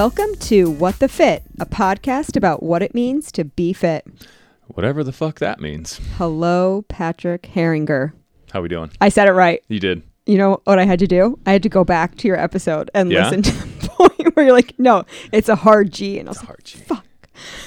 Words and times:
Welcome 0.00 0.34
to 0.36 0.70
What 0.70 0.98
the 0.98 1.08
Fit, 1.10 1.42
a 1.58 1.66
podcast 1.66 2.34
about 2.34 2.62
what 2.62 2.82
it 2.82 2.94
means 2.94 3.30
to 3.32 3.44
be 3.44 3.74
fit. 3.74 4.06
Whatever 4.68 5.04
the 5.04 5.12
fuck 5.12 5.40
that 5.40 5.60
means. 5.60 6.00
Hello, 6.16 6.86
Patrick 6.88 7.42
Herringer. 7.42 8.12
How 8.50 8.60
are 8.60 8.62
we 8.62 8.70
doing? 8.70 8.90
I 9.02 9.10
said 9.10 9.28
it 9.28 9.32
right. 9.32 9.62
You 9.68 9.78
did. 9.78 10.02
You 10.24 10.38
know 10.38 10.62
what 10.64 10.78
I 10.78 10.86
had 10.86 11.00
to 11.00 11.06
do? 11.06 11.38
I 11.44 11.52
had 11.52 11.62
to 11.64 11.68
go 11.68 11.84
back 11.84 12.16
to 12.16 12.28
your 12.28 12.38
episode 12.38 12.90
and 12.94 13.12
Yeah? 13.12 13.24
listen 13.28 13.42
to 13.42 13.50
the 13.82 13.88
point 13.88 14.34
where 14.36 14.46
you're 14.46 14.54
like, 14.54 14.72
no, 14.78 15.04
it's 15.32 15.50
a 15.50 15.56
hard 15.56 15.92
G. 15.92 16.18
And 16.18 16.30
I 16.30 16.30
was 16.30 16.38
like, 16.38 16.46
Hard 16.46 16.64
G. 16.64 16.78
fuck. 16.78 17.04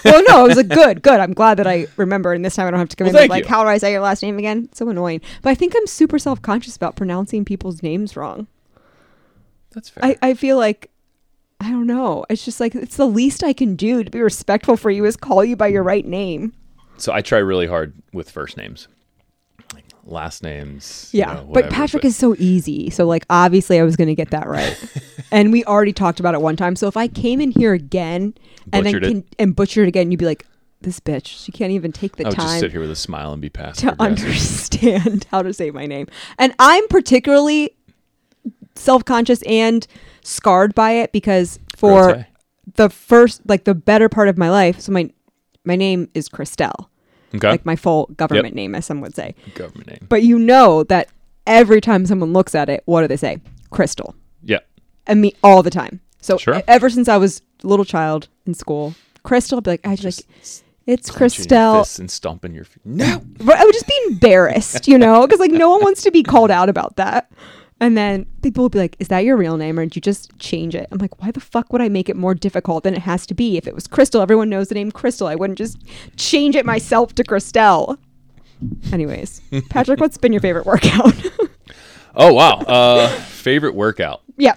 well, 0.04 0.23
no, 0.28 0.45
it 0.45 0.48
was 0.48 0.58
a 0.58 0.64
good, 0.64 1.04
good. 1.04 1.20
I'm 1.20 1.34
glad 1.34 1.59
that 1.59 1.68
I 1.68 1.86
remember, 1.98 2.34
and 2.34 2.44
this 2.44 2.56
time 2.56 2.66
I 2.68 2.72
don't 2.72 2.80
have 2.80 2.90
to 2.90 2.95
come 2.95 3.06
Well, 3.14 3.22
in 3.23 3.30
like, 3.30 3.44
you. 3.44 3.50
how 3.50 3.62
do 3.62 3.70
I 3.70 3.78
say 3.78 3.92
your 3.92 4.02
last 4.02 4.23
name 4.23 4.40
again? 4.40 4.64
It's 4.72 4.80
so 4.80 4.90
annoying. 4.90 5.22
But 5.44 5.52
I 5.52 5.56
think 5.56 5.76
I'm 5.78 5.86
super 5.86 6.18
self 6.18 6.42
conscious 6.42 6.76
about 6.76 6.95
pronouncing 6.95 7.45
people's 7.45 7.84
names 7.84 8.16
wrong. 8.18 8.48
That's 9.72 9.90
fair. 9.90 10.04
I, 10.06 10.18
I 10.30 10.34
feel 10.34 10.58
like 10.58 10.90
I 11.63 11.70
don't 11.70 11.88
know. 11.88 12.26
It's 12.30 12.44
just 12.44 12.59
like 12.59 12.76
it's 12.76 12.98
the 12.98 13.08
least 13.08 13.44
I 13.44 13.53
can 13.53 13.76
do 13.76 14.03
to 14.03 14.09
be 14.12 14.22
respectful 14.22 14.76
for 14.77 14.91
you 14.91 15.05
is 15.05 15.16
call 15.16 15.44
you 15.45 15.55
by 15.55 15.67
your 15.67 15.84
right 15.84 16.05
name. 16.05 16.53
so 16.98 17.13
I 17.13 17.22
try 17.22 17.38
really 17.39 17.67
hard 17.67 17.94
with 18.12 18.30
first 18.30 18.58
names. 18.58 18.88
Like 19.73 19.86
last 20.03 20.44
names. 20.44 21.09
you 21.13 21.20
Yeah. 21.20 21.34
know, 21.36 21.49
but 21.53 21.70
Patrick 21.70 22.03
is 22.05 22.16
so 22.16 22.36
easy. 22.38 22.89
So 22.89 23.05
like 23.05 23.26
obviously 23.30 23.80
I 23.80 23.84
was 23.84 23.95
gonna 23.95 24.13
get 24.16 24.31
that 24.31 24.48
right. 24.48 24.77
and 25.31 25.52
we 25.52 25.63
already 25.66 25.94
talked 25.94 26.20
about 26.20 26.34
it 26.36 26.41
one 26.41 26.55
time. 26.55 26.76
So 26.76 26.88
if 26.88 26.98
I 26.98 27.08
came 27.08 27.39
in 27.39 27.52
here 27.52 27.73
again 27.73 28.36
and 28.72 28.86
then 28.86 28.94
Butchered 28.94 29.03
it. 29.05 29.09
can, 29.09 29.23
and 29.39 29.55
butchered 29.55 29.88
again, 29.88 30.11
you'd 30.11 30.17
be 30.20 30.25
like, 30.25 30.45
This 30.81 31.00
bitch, 31.00 31.27
she 31.27 31.52
can't 31.53 31.72
even 31.72 31.92
take 31.94 32.17
the 32.17 32.25
I 32.25 32.30
would 32.30 32.36
just 32.38 32.59
sit 32.59 32.72
here 32.72 32.81
with 32.81 32.92
a 32.92 32.95
smile 32.95 33.31
and 33.31 33.42
be 33.42 33.50
passive. 33.50 33.92
to 33.92 33.95
understand 34.02 35.25
how 35.31 35.42
to 35.42 35.53
say 35.53 35.72
my 35.72 35.86
name. 35.86 36.08
And 36.38 36.53
I'm 36.59 36.88
particularly 36.89 37.72
self 38.76 39.06
conscious 39.06 39.42
and 39.44 39.86
scarred 40.24 40.74
by 40.76 40.92
it 40.92 41.12
because 41.12 41.60
for 41.76 42.26
the 42.76 42.90
first 42.90 43.42
like 43.48 43.66
the 43.66 43.76
better 43.76 44.08
part 44.10 44.28
of 44.30 44.38
my 44.38 44.50
life 44.50 44.80
so 44.80 44.92
my 44.92 45.10
my 45.66 45.76
name 45.76 46.10
is 46.14 46.30
christelle 46.30 46.88
okay. 47.36 47.50
like 47.50 47.66
my 47.66 47.76
full 47.76 48.06
government 48.18 48.56
name 48.56 48.74
as 48.74 48.86
some 48.86 49.02
would 49.02 49.14
say 49.16 49.36
government 49.56 49.88
name. 49.88 50.06
but 50.08 50.24
you 50.24 50.40
know 50.40 50.84
that 50.84 51.10
every 51.46 51.82
time 51.82 52.06
someone 52.06 52.32
looks 52.32 52.56
at 52.56 52.70
it 52.70 52.82
what 52.86 53.02
do 53.02 53.08
they 53.08 53.18
say 53.18 53.38
crystal 53.70 54.16
Yeah. 54.44 54.60
and 55.08 55.20
me 55.22 55.34
all 55.44 55.62
the 55.62 55.70
time 55.70 56.00
so 56.22 56.38
Sure. 56.38 56.64
ever 56.68 56.90
since 56.90 57.10
i 57.10 57.18
was 57.18 57.42
a 57.64 57.68
little 57.68 57.86
child 57.86 58.30
in 58.46 58.54
school 58.54 58.96
crystal 59.24 59.58
i'd 59.58 59.64
be 59.66 59.72
like 59.72 59.86
i 59.88 59.96
just 59.98 60.28
like 60.28 60.64
it's 60.86 61.10
christelle 61.10 61.98
and 62.00 62.12
stomping 62.12 62.54
your 62.54 62.66
feet. 62.66 62.86
No. 62.86 63.06
I 63.54 63.64
would 63.64 63.74
just 63.74 63.88
be 63.88 63.98
embarrassed, 64.10 64.86
you 64.86 64.98
know, 64.98 65.26
because 65.26 65.40
like 65.40 65.50
no 65.52 65.70
one 65.70 65.82
wants 65.82 66.04
to 66.04 66.12
be 66.12 66.24
called 66.24 66.52
out 66.52 66.68
about 66.68 66.98
that. 66.98 67.32
And 67.84 67.98
then 67.98 68.26
people 68.42 68.64
would 68.64 68.72
be 68.72 68.80
like, 68.80 68.95
"Is 69.00 69.09
that 69.09 69.26
your 69.26 69.36
real 69.36 69.58
name, 69.58 69.78
or 69.78 69.84
did 69.86 69.95
you 69.95 70.02
just 70.02 70.38
change 70.39 70.73
it?" 70.73 70.88
I'm 70.92 71.00
like, 71.00 71.22
"Why 71.22 71.31
the 71.31 71.39
fuck 71.42 71.73
would 71.73 71.81
I 71.81 71.89
make 71.89 72.08
it 72.08 72.16
more 72.16 72.34
difficult 72.34 72.84
than 72.84 72.94
it 72.94 73.02
has 73.02 73.26
to 73.28 73.34
be? 73.34 73.58
If 73.58 73.67
it 73.67 73.76
was 73.76 73.88
Crystal, 73.88 74.22
everyone 74.22 74.50
knows 74.50 74.70
the 74.70 74.76
name 74.76 74.92
Crystal. 74.92 75.28
I 75.28 75.36
wouldn't 75.36 75.58
just 75.58 75.78
change 76.16 76.56
it 76.56 76.66
myself 76.66 77.14
to 77.16 77.23
Christelle." 77.23 77.98
Anyways, 78.94 79.42
Patrick, 79.70 80.00
what's 80.00 80.17
been 80.17 80.31
your 80.31 80.42
favorite 80.42 80.66
workout? 80.66 81.14
Oh 82.16 82.31
wow. 82.31 82.59
Uh, 82.59 83.08
favorite 83.08 83.73
workout 83.73 84.22
yeah, 84.38 84.56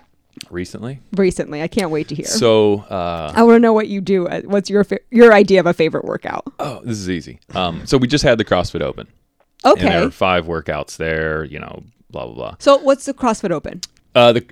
recently. 0.51 1.01
recently. 1.17 1.63
I 1.63 1.69
can't 1.69 1.91
wait 1.91 2.07
to 2.09 2.15
hear. 2.15 2.27
So 2.27 2.81
uh, 2.91 3.33
I 3.35 3.43
want 3.45 3.57
to 3.57 3.61
know 3.61 3.73
what 3.73 3.89
you 3.89 4.03
do. 4.03 4.29
uh, 4.29 4.43
What's 4.43 4.69
your 4.69 4.85
fa- 4.85 5.01
your 5.11 5.33
idea 5.33 5.61
of 5.61 5.67
a 5.67 5.73
favorite 5.73 6.05
workout? 6.05 6.45
oh, 6.61 6.83
this 6.85 6.99
is 6.99 7.09
easy. 7.09 7.41
Um, 7.55 7.87
so 7.87 7.97
we 7.97 8.09
just 8.09 8.25
had 8.25 8.37
the 8.37 8.45
CrossFit 8.45 8.83
Open. 8.83 9.07
Okay. 9.65 9.81
And 9.87 9.91
there 9.91 10.05
were 10.05 10.11
five 10.11 10.45
workouts 10.45 10.99
there. 10.99 11.45
You 11.45 11.61
know, 11.61 11.83
blah 12.17 12.27
blah 12.27 12.35
blah. 12.35 12.57
So 12.59 12.79
what's 12.79 13.05
the 13.05 13.15
CrossFit 13.15 13.51
Open? 13.51 13.81
Uh, 14.15 14.33
the 14.33 14.47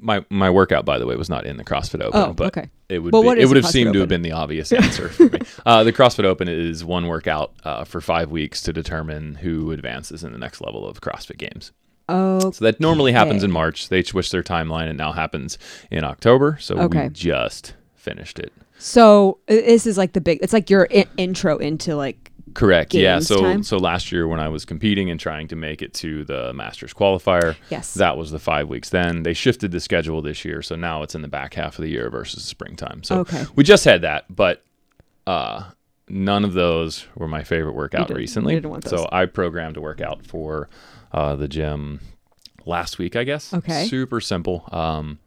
my 0.00 0.24
my 0.30 0.48
workout, 0.50 0.84
by 0.84 0.98
the 0.98 1.06
way, 1.06 1.16
was 1.16 1.28
not 1.28 1.44
in 1.44 1.56
the 1.56 1.64
CrossFit 1.64 2.00
Open. 2.02 2.20
Oh, 2.20 2.32
but 2.32 2.46
okay. 2.56 2.70
It 2.88 2.98
would 3.00 3.12
be, 3.12 3.18
it 3.40 3.46
would 3.46 3.56
have 3.56 3.66
seemed 3.66 3.92
to 3.94 4.00
have 4.00 4.08
been 4.08 4.22
the 4.22 4.32
obvious 4.32 4.70
answer 4.84 5.08
for 5.08 5.24
me. 5.24 5.38
Uh, 5.66 5.82
the 5.84 5.92
CrossFit 5.92 6.24
Open 6.24 6.48
is 6.48 6.84
one 6.84 7.06
workout 7.06 7.52
uh, 7.64 7.84
for 7.84 8.00
five 8.00 8.30
weeks 8.30 8.62
to 8.62 8.72
determine 8.72 9.34
who 9.36 9.72
advances 9.72 10.22
in 10.22 10.32
the 10.32 10.38
next 10.38 10.60
level 10.60 10.86
of 10.86 11.00
CrossFit 11.00 11.38
Games. 11.38 11.72
Oh, 12.08 12.50
So 12.52 12.64
that 12.66 12.80
normally 12.80 13.12
happens 13.12 13.42
in 13.42 13.50
March. 13.50 13.88
They 13.88 14.02
switched 14.02 14.30
their 14.32 14.42
timeline. 14.42 14.88
and 14.88 14.98
now 14.98 15.12
happens 15.12 15.56
in 15.90 16.04
October. 16.04 16.58
So 16.60 16.76
Okay. 16.76 17.04
we 17.04 17.08
just 17.08 17.74
finished 17.94 18.38
it. 18.38 18.52
so 18.78 19.38
this 19.46 19.86
is 19.86 19.96
like 19.98 20.12
the 20.12 20.20
big. 20.20 20.38
It's 20.42 20.52
like 20.52 20.68
your 20.70 20.86
I- 20.94 21.06
intro 21.16 21.56
into 21.58 21.96
like 21.96 22.30
Correct. 22.54 22.94
yeah. 22.94 23.18
So 23.18 23.42
time? 23.42 23.62
so 23.62 23.76
last 23.76 24.12
year 24.12 24.26
when 24.28 24.40
I 24.40 24.48
was 24.48 24.64
competing 24.64 25.10
and 25.10 25.18
trying 25.20 25.48
to 25.48 25.56
make 25.56 25.82
it 25.82 25.92
to 25.94 26.24
the 26.24 26.52
Masters 26.52 26.94
qualifier, 26.94 27.56
Yes. 27.70 27.94
that 27.94 28.16
was 28.16 28.30
the 28.30 28.38
five 28.38 28.68
weeks. 28.68 28.90
Then 28.90 29.22
they 29.24 29.34
shifted 29.34 29.72
the 29.72 29.80
schedule 29.80 30.22
this 30.22 30.44
year, 30.44 30.62
so 30.62 30.76
now 30.76 31.02
it's 31.02 31.14
in 31.14 31.22
the 31.22 31.28
back 31.28 31.54
half 31.54 31.78
of 31.78 31.82
the 31.82 31.90
year 31.90 32.10
versus 32.10 32.42
the 32.44 32.48
springtime. 32.48 33.02
So 33.02 33.18
Okay. 33.20 33.44
we 33.56 33.64
just 33.64 33.84
had 33.84 34.02
that, 34.02 34.24
but 34.34 34.62
uh, 35.26 35.64
none 36.08 36.44
of 36.44 36.52
those 36.52 37.06
were 37.14 37.28
my 37.28 37.42
favorite 37.42 37.74
workout 37.74 38.10
recently. 38.14 38.54
didn't 38.54 38.70
want 38.70 38.84
those. 38.84 39.00
So 39.00 39.08
I 39.10 39.26
programmed 39.26 39.76
a 39.76 39.80
workout 39.80 40.26
for 40.26 40.68
uh, 41.12 41.34
the 41.36 41.48
gym 41.48 42.00
last 42.66 42.98
week, 42.98 43.16
I 43.16 43.24
guess. 43.24 43.52
Okay. 43.52 43.86
Super 43.86 44.20
simple. 44.20 44.68
Um, 44.72 45.18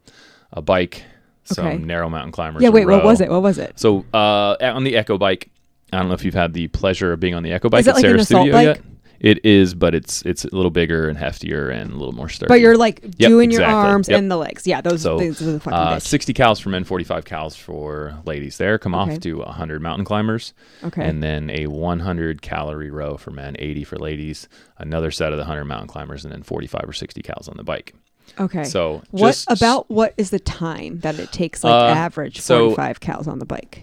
a 0.52 0.62
bike, 0.62 1.02
some 1.44 1.66
Okay. 1.66 1.78
narrow 1.78 2.08
mountain 2.08 2.32
climbers. 2.32 2.62
Yeah, 2.62 2.68
wait, 2.70 2.86
what 2.86 3.04
was 3.04 3.20
it? 3.20 3.28
What 3.30 3.42
was 3.42 3.58
it? 3.58 3.78
So 3.78 4.04
uh, 4.14 4.56
on 4.60 4.84
the 4.84 4.96
Echo 4.96 5.18
bike, 5.18 5.50
I 5.92 5.98
don't 5.98 6.08
know 6.08 6.14
if 6.14 6.24
you've 6.24 6.34
had 6.34 6.52
the 6.52 6.68
pleasure 6.68 7.12
of 7.12 7.20
being 7.20 7.34
on 7.34 7.42
the 7.42 7.52
Echo 7.52 7.68
bike 7.68 7.86
at 7.86 7.94
like 7.94 8.02
Sarah's 8.02 8.26
studio 8.26 8.52
bike? 8.52 8.66
yet. 8.66 8.80
It 9.20 9.44
is, 9.44 9.74
but 9.74 9.96
it's 9.96 10.22
it's 10.22 10.44
a 10.44 10.54
little 10.54 10.70
bigger 10.70 11.08
and 11.08 11.18
heftier 11.18 11.72
and 11.74 11.90
a 11.90 11.96
little 11.96 12.12
more 12.14 12.28
sturdy. 12.28 12.46
But 12.48 12.60
you're 12.60 12.76
like 12.76 13.00
Yep, 13.02 13.28
doing 13.30 13.50
your 13.50 13.64
arms 13.64 14.08
Yep. 14.08 14.16
and 14.16 14.30
the 14.30 14.36
legs. 14.36 14.64
Yeah, 14.64 14.80
those, 14.80 15.02
so 15.02 15.18
those 15.18 15.42
are 15.42 15.52
the 15.52 15.58
fucking 15.58 15.76
uh, 15.76 15.96
bitch. 15.96 16.02
60 16.02 16.32
cows 16.34 16.60
for 16.60 16.68
men, 16.68 16.84
45 16.84 17.24
cows 17.24 17.56
for 17.56 18.16
ladies. 18.26 18.58
There, 18.58 18.78
come 18.78 18.94
Okay. 18.94 19.14
off 19.14 19.20
to 19.20 19.38
100 19.38 19.82
mountain 19.82 20.04
climbers, 20.04 20.54
Okay. 20.84 21.04
and 21.04 21.20
then 21.20 21.50
a 21.50 21.66
100 21.66 22.42
calorie 22.42 22.92
row 22.92 23.16
for 23.16 23.32
men, 23.32 23.56
80 23.58 23.82
for 23.82 23.96
ladies. 23.98 24.46
Another 24.78 25.10
set 25.10 25.32
of 25.32 25.36
the 25.38 25.42
100 25.44 25.64
mountain 25.64 25.88
climbers, 25.88 26.24
and 26.24 26.32
then 26.32 26.44
45 26.44 26.84
or 26.88 26.92
60 26.92 27.20
cows 27.22 27.48
on 27.48 27.56
the 27.56 27.64
bike. 27.64 27.94
okay. 28.38 28.62
So 28.62 29.02
what 29.10 29.30
just- 29.30 29.50
about 29.50 29.90
what 29.90 30.14
is 30.16 30.30
the 30.30 30.38
time 30.38 31.00
that 31.00 31.18
it 31.18 31.32
takes 31.32 31.64
like 31.64 31.72
Uh, 31.72 31.86
average 31.88 32.40
so- 32.40 32.66
45 32.70 33.00
cows 33.00 33.26
on 33.26 33.40
the 33.40 33.46
bike? 33.46 33.82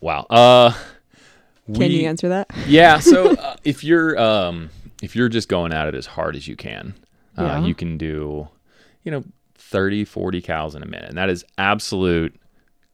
wow? 0.00 0.24
Uh, 0.30 0.72
Can 1.66 1.90
you 1.90 2.06
answer 2.08 2.28
that? 2.30 2.50
yeah 2.66 2.98
so 2.98 3.32
uh, 3.34 3.56
if 3.64 3.84
you're 3.84 4.18
um 4.18 4.70
if 5.02 5.14
you're 5.16 5.28
just 5.28 5.48
going 5.48 5.72
at 5.72 5.86
it 5.88 5.94
as 5.94 6.06
hard 6.06 6.36
as 6.36 6.46
you 6.48 6.56
can 6.56 6.94
uh, 7.38 7.42
Yeah. 7.44 7.64
you 7.66 7.74
can 7.74 7.96
do 7.98 8.48
you 9.04 9.10
know 9.12 9.24
30 9.56 10.04
40 10.04 10.40
cows 10.42 10.74
in 10.74 10.82
a 10.82 10.86
minute 10.86 11.08
and 11.08 11.18
that 11.18 11.28
is 11.30 11.44
absolute 11.58 12.34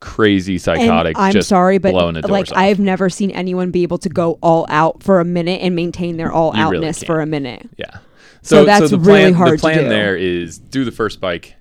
crazy 0.00 0.58
psychotic 0.58 1.16
and 1.16 1.24
I'm 1.26 1.32
just 1.32 1.48
sorry, 1.48 1.78
but 1.78 1.92
the 1.92 2.28
like 2.28 2.52
off. 2.52 2.56
I've 2.56 2.78
never 2.78 3.10
seen 3.10 3.32
anyone 3.32 3.72
be 3.72 3.82
able 3.82 3.98
to 3.98 4.08
go 4.08 4.38
all 4.42 4.64
out 4.68 5.02
for 5.02 5.18
a 5.18 5.24
minute 5.24 5.60
and 5.60 5.74
maintain 5.74 6.16
their 6.18 6.30
all 6.30 6.54
You 6.54 6.62
outness 6.62 6.98
can't. 7.00 7.06
for 7.06 7.20
a 7.20 7.26
minute. 7.26 7.68
yeah 7.76 7.90
So 8.42 8.60
so, 8.60 8.64
that's 8.64 8.90
the 8.90 8.98
really 8.98 9.06
plan, 9.22 9.34
hard 9.34 9.58
the 9.58 9.62
plan 9.62 9.88
there 9.88 10.16
is 10.16 10.58
do 10.58 10.84
the 10.84 10.92
first 10.92 11.20
bike 11.20 11.56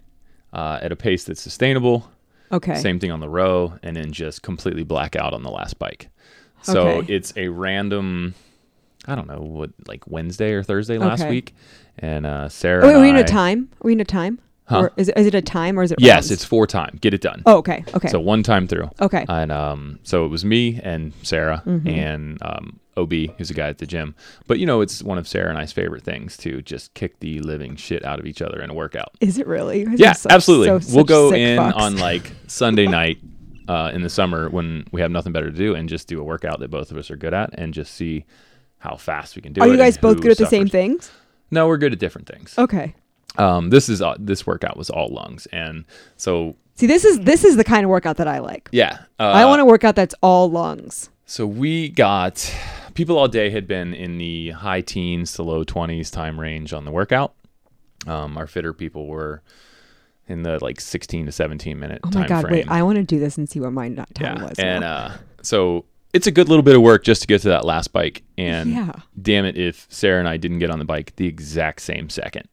uh, 0.54 0.78
at 0.84 0.92
a 0.92 0.96
pace 0.96 1.24
that's 1.24 1.42
sustainable 1.42 2.10
Okay. 2.52 2.76
same 2.76 3.00
thing 3.00 3.12
on 3.12 3.20
the 3.22 3.28
row 3.30 3.74
and 3.82 3.96
then 3.98 4.12
just 4.12 4.42
completely 4.44 4.84
black 4.84 5.16
out 5.16 5.34
on 5.34 5.42
the 5.44 5.50
last 5.52 5.80
bike 5.80 6.08
so 6.62 6.88
Okay. 6.88 7.14
it's 7.14 7.34
a 7.38 7.48
random 7.50 8.34
i 9.08 9.16
don't 9.16 9.28
know 9.28 9.40
what 9.42 9.70
like 9.88 10.06
wednesday 10.08 10.52
or 10.54 10.64
thursday 10.64 10.98
last 10.98 11.22
Okay. 11.22 11.30
week 11.30 11.56
and 12.00 12.26
uh 12.26 12.50
sarah 12.50 12.84
Oh, 12.84 12.88
wait, 12.88 12.96
are 12.96 13.02
we 13.02 13.10
in 13.10 13.16
a 13.18 13.24
time? 13.24 13.70
Are 13.82 13.86
we 13.88 13.94
in 13.94 14.00
a 14.00 14.06
time? 14.06 14.40
Huh? 14.66 14.80
Or 14.82 14.94
is 14.98 15.08
it, 15.08 15.18
is 15.18 15.26
it 15.28 15.34
a 15.34 15.42
time 15.42 15.80
or 15.80 15.84
is 15.84 15.94
it 15.94 16.00
Yes, 16.02 16.14
rounds? 16.26 16.32
it's 16.32 16.44
four 16.44 16.68
time. 16.68 16.98
Get 17.00 17.14
it 17.14 17.22
done. 17.22 17.42
Oh, 17.46 17.56
okay. 17.60 17.86
Okay. 17.96 18.10
So 18.10 18.20
one 18.20 18.44
time 18.44 18.68
through. 18.68 18.90
okay. 19.00 19.26
And 19.30 19.50
um, 19.50 19.98
so 20.04 20.26
it 20.26 20.28
was 20.28 20.44
me 20.44 20.82
and 20.84 21.14
Sarah 21.24 21.64
Mm-hmm. 21.66 21.88
and 21.88 22.38
um, 22.42 22.80
Ob, 22.98 23.14
who's 23.38 23.50
a 23.50 23.54
guy 23.54 23.70
at 23.70 23.78
the 23.78 23.86
gym. 23.86 24.14
But 24.46 24.60
you 24.60 24.66
know, 24.66 24.82
it's 24.82 25.02
one 25.02 25.18
of 25.18 25.26
Sarah 25.26 25.48
and 25.50 25.58
I's 25.58 25.72
favorite 25.72 26.04
things 26.04 26.36
to 26.40 26.62
just 26.62 26.94
kick 26.96 27.18
the 27.22 27.40
living 27.40 27.78
shit 27.78 28.04
out 28.04 28.20
of 28.20 28.26
each 28.26 28.42
other 28.42 28.62
in 28.62 28.70
a 28.70 28.74
workout. 28.74 29.12
is 29.22 29.38
it 29.40 29.48
really? 29.48 29.86
Guys 29.86 30.00
Yeah, 30.02 30.14
absolutely. 30.30 30.82
so- 30.82 30.96
we'll 30.96 31.06
go 31.06 31.34
in 31.34 31.58
fucks. 31.60 31.74
on 31.76 31.98
like 31.98 32.34
Sunday 32.48 32.88
night 33.00 33.20
uh, 33.68 33.92
in 33.94 34.02
the 34.02 34.10
summer 34.10 34.50
when 34.50 34.86
we 34.92 35.02
have 35.02 35.12
nothing 35.12 35.34
better 35.34 35.52
to 35.52 35.58
do 35.58 35.76
and 35.76 35.90
just 35.90 36.08
do 36.08 36.20
a 36.20 36.24
workout 36.24 36.60
that 36.60 36.70
both 36.70 36.92
of 36.92 36.98
us 36.98 37.12
are 37.12 37.18
good 37.18 37.34
at 37.34 37.52
and 37.54 37.74
just 37.74 37.94
see 37.94 38.26
how 38.80 38.96
fast 38.96 39.36
we 39.36 39.42
can 39.42 39.54
do 39.54 39.62
Are 39.62 39.68
it. 39.68 39.70
Are 39.70 39.74
you 39.74 39.80
guys 39.80 39.98
both 39.98 40.22
good 40.22 40.32
at 40.32 40.38
the 40.38 40.46
same 40.46 40.68
things? 40.68 41.12
No, 41.52 41.68
we're 41.68 41.78
good 41.78 41.94
at 41.94 42.00
different 42.00 42.28
things. 42.28 42.56
Okay. 42.58 42.94
Um, 43.38 43.70
this 43.70 43.90
is 43.90 44.02
uh, 44.02 44.16
this 44.20 44.48
workout 44.48 44.78
was 44.78 44.90
all 44.90 45.10
lungs, 45.10 45.46
and 45.48 45.86
so 46.16 46.56
See, 46.76 46.88
this 46.88 47.06
is 47.06 47.20
this 47.20 47.44
is 47.44 47.56
the 47.56 47.64
kind 47.64 47.84
of 47.84 47.90
workout 47.90 48.18
that 48.18 48.28
I 48.28 48.40
like. 48.40 48.70
yeah, 48.72 49.00
uh, 49.20 49.24
I 49.24 49.46
want 49.46 49.62
a 49.62 49.66
workout 49.66 49.96
that's 49.96 50.16
all 50.22 50.50
lungs. 50.50 51.10
So 51.26 51.46
we 51.46 51.90
got 51.90 52.54
people 52.94 53.18
all 53.18 53.28
day 53.28 53.50
had 53.50 53.68
been 53.68 53.94
in 53.94 54.18
the 54.18 54.52
high 54.52 54.82
teens 54.82 55.34
to 55.34 55.44
low 55.44 55.64
20s 55.64 56.12
time 56.12 56.40
range 56.40 56.74
on 56.74 56.86
the 56.86 56.92
workout. 56.92 57.34
Um, 58.08 58.38
our 58.38 58.48
fitter 58.48 58.74
people 58.74 59.08
were 59.08 59.42
in 60.28 60.44
the 60.44 60.64
like 60.64 60.80
16 60.82 61.26
to 61.28 61.32
17 61.32 61.80
minute 61.80 62.00
Oh 62.04 62.10
my 62.14 62.28
god! 62.28 62.42
frame. 62.42 62.54
Wait, 62.54 62.70
I 62.70 62.84
want 62.84 62.98
to 62.98 63.04
do 63.04 63.20
this 63.20 63.38
and 63.38 63.50
see 63.50 63.60
what 63.60 63.72
my 63.74 63.88
not 63.88 64.14
time 64.16 64.38
yeah. 64.38 64.44
was. 64.50 64.60
and 64.60 64.82
now. 64.82 64.94
uh, 64.96 65.18
so 65.42 65.86
it's 66.14 66.28
a 66.28 66.32
good 66.32 66.50
little 66.50 66.64
bit 66.64 66.76
of 66.76 66.82
work 66.82 67.04
just 67.04 67.22
to 67.22 67.28
get 67.28 67.42
to 67.42 67.50
that 67.50 67.66
last 67.66 67.94
bike. 67.94 68.24
And 68.38 68.72
Yeah. 68.72 68.94
damn 69.22 69.46
it, 69.46 69.58
if 69.58 69.86
Sarah 69.90 70.20
and 70.20 70.28
I 70.28 70.38
didn't 70.38 70.60
get 70.60 70.70
on 70.70 70.80
the 70.80 70.86
bike 70.86 71.14
the 71.18 71.28
exact 71.28 71.82
same 71.82 72.10
second, 72.10 72.48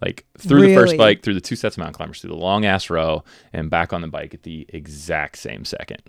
Like 0.00 0.26
through 0.38 0.62
the 0.62 0.74
first 0.74 0.96
bike, 0.96 1.22
through 1.22 1.34
the 1.34 1.40
two 1.40 1.56
sets 1.56 1.76
of 1.76 1.78
mountain 1.78 1.94
climbers, 1.94 2.20
through 2.20 2.30
the 2.30 2.36
long 2.36 2.64
ass 2.66 2.90
row, 2.90 3.24
and 3.52 3.70
back 3.70 3.92
on 3.92 4.00
the 4.00 4.08
bike 4.08 4.34
at 4.34 4.42
the 4.42 4.66
exact 4.68 5.38
same 5.38 5.64
second. 5.64 6.02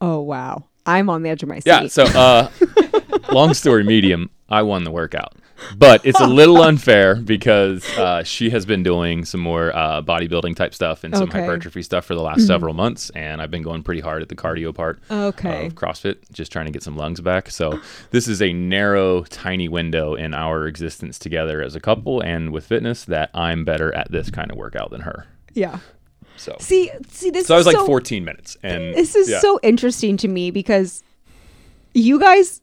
Oh 0.00 0.20
wow. 0.20 0.64
I'm 0.86 1.10
on 1.10 1.22
the 1.22 1.28
edge 1.30 1.42
of 1.42 1.48
my 1.50 1.56
seat. 1.58 1.66
Yeah. 1.66 1.86
So, 1.88 2.04
uh, 2.04 2.50
long 3.32 3.52
story 3.52 3.84
medium, 3.84 4.30
I 4.48 4.62
won 4.62 4.84
the 4.84 4.90
workout, 4.90 5.34
but 5.76 6.04
it's 6.06 6.20
a 6.20 6.26
little 6.26 6.62
unfair 6.62 7.16
because 7.16 7.84
uh, 7.98 8.22
she 8.22 8.50
has 8.50 8.64
been 8.66 8.82
doing 8.82 9.24
some 9.24 9.40
more 9.40 9.74
uh, 9.74 10.00
bodybuilding 10.02 10.54
type 10.56 10.74
stuff 10.74 11.04
and 11.04 11.14
some 11.14 11.24
Okay. 11.24 11.38
Mm-hmm. 11.38 11.48
hypertrophy 11.48 11.82
stuff 11.82 12.04
for 12.04 12.14
the 12.14 12.22
last 12.22 12.46
several 12.46 12.74
months, 12.74 13.10
and 13.10 13.42
I've 13.42 13.50
been 13.50 13.62
going 13.62 13.82
pretty 13.82 14.00
hard 14.00 14.22
at 14.22 14.28
the 14.28 14.36
cardio 14.36 14.74
part 14.74 14.98
Okay. 15.10 15.66
of 15.66 15.74
CrossFit, 15.74 16.18
just 16.32 16.50
trying 16.52 16.66
to 16.66 16.72
get 16.72 16.82
some 16.82 16.96
lungs 16.96 17.20
back. 17.20 17.50
So, 17.50 17.80
this 18.10 18.28
is 18.28 18.40
a 18.40 18.52
narrow, 18.52 19.24
tiny 19.24 19.68
window 19.68 20.14
in 20.14 20.34
our 20.34 20.66
existence 20.66 21.18
together 21.18 21.62
as 21.62 21.74
a 21.74 21.80
couple 21.80 22.20
and 22.20 22.52
with 22.52 22.64
fitness 22.66 23.04
that 23.06 23.30
I'm 23.34 23.64
better 23.64 23.94
at 23.94 24.10
this 24.10 24.30
kind 24.30 24.50
of 24.50 24.56
workout 24.56 24.90
than 24.90 25.00
her. 25.02 25.26
yeah. 25.54 25.78
So, 26.36 26.54
See, 26.60 26.88
see 27.08 27.30
this 27.30 27.48
so 27.48 27.54
I 27.56 27.58
was 27.58 27.66
like 27.66 27.74
so, 27.74 27.84
14 27.84 28.24
minutes, 28.24 28.56
and 28.62 28.94
This 28.94 29.16
is 29.16 29.28
yeah. 29.28 29.40
so 29.40 29.58
interesting 29.64 30.16
to 30.18 30.28
me 30.28 30.52
because 30.52 31.02
you 31.94 32.20
guys 32.20 32.60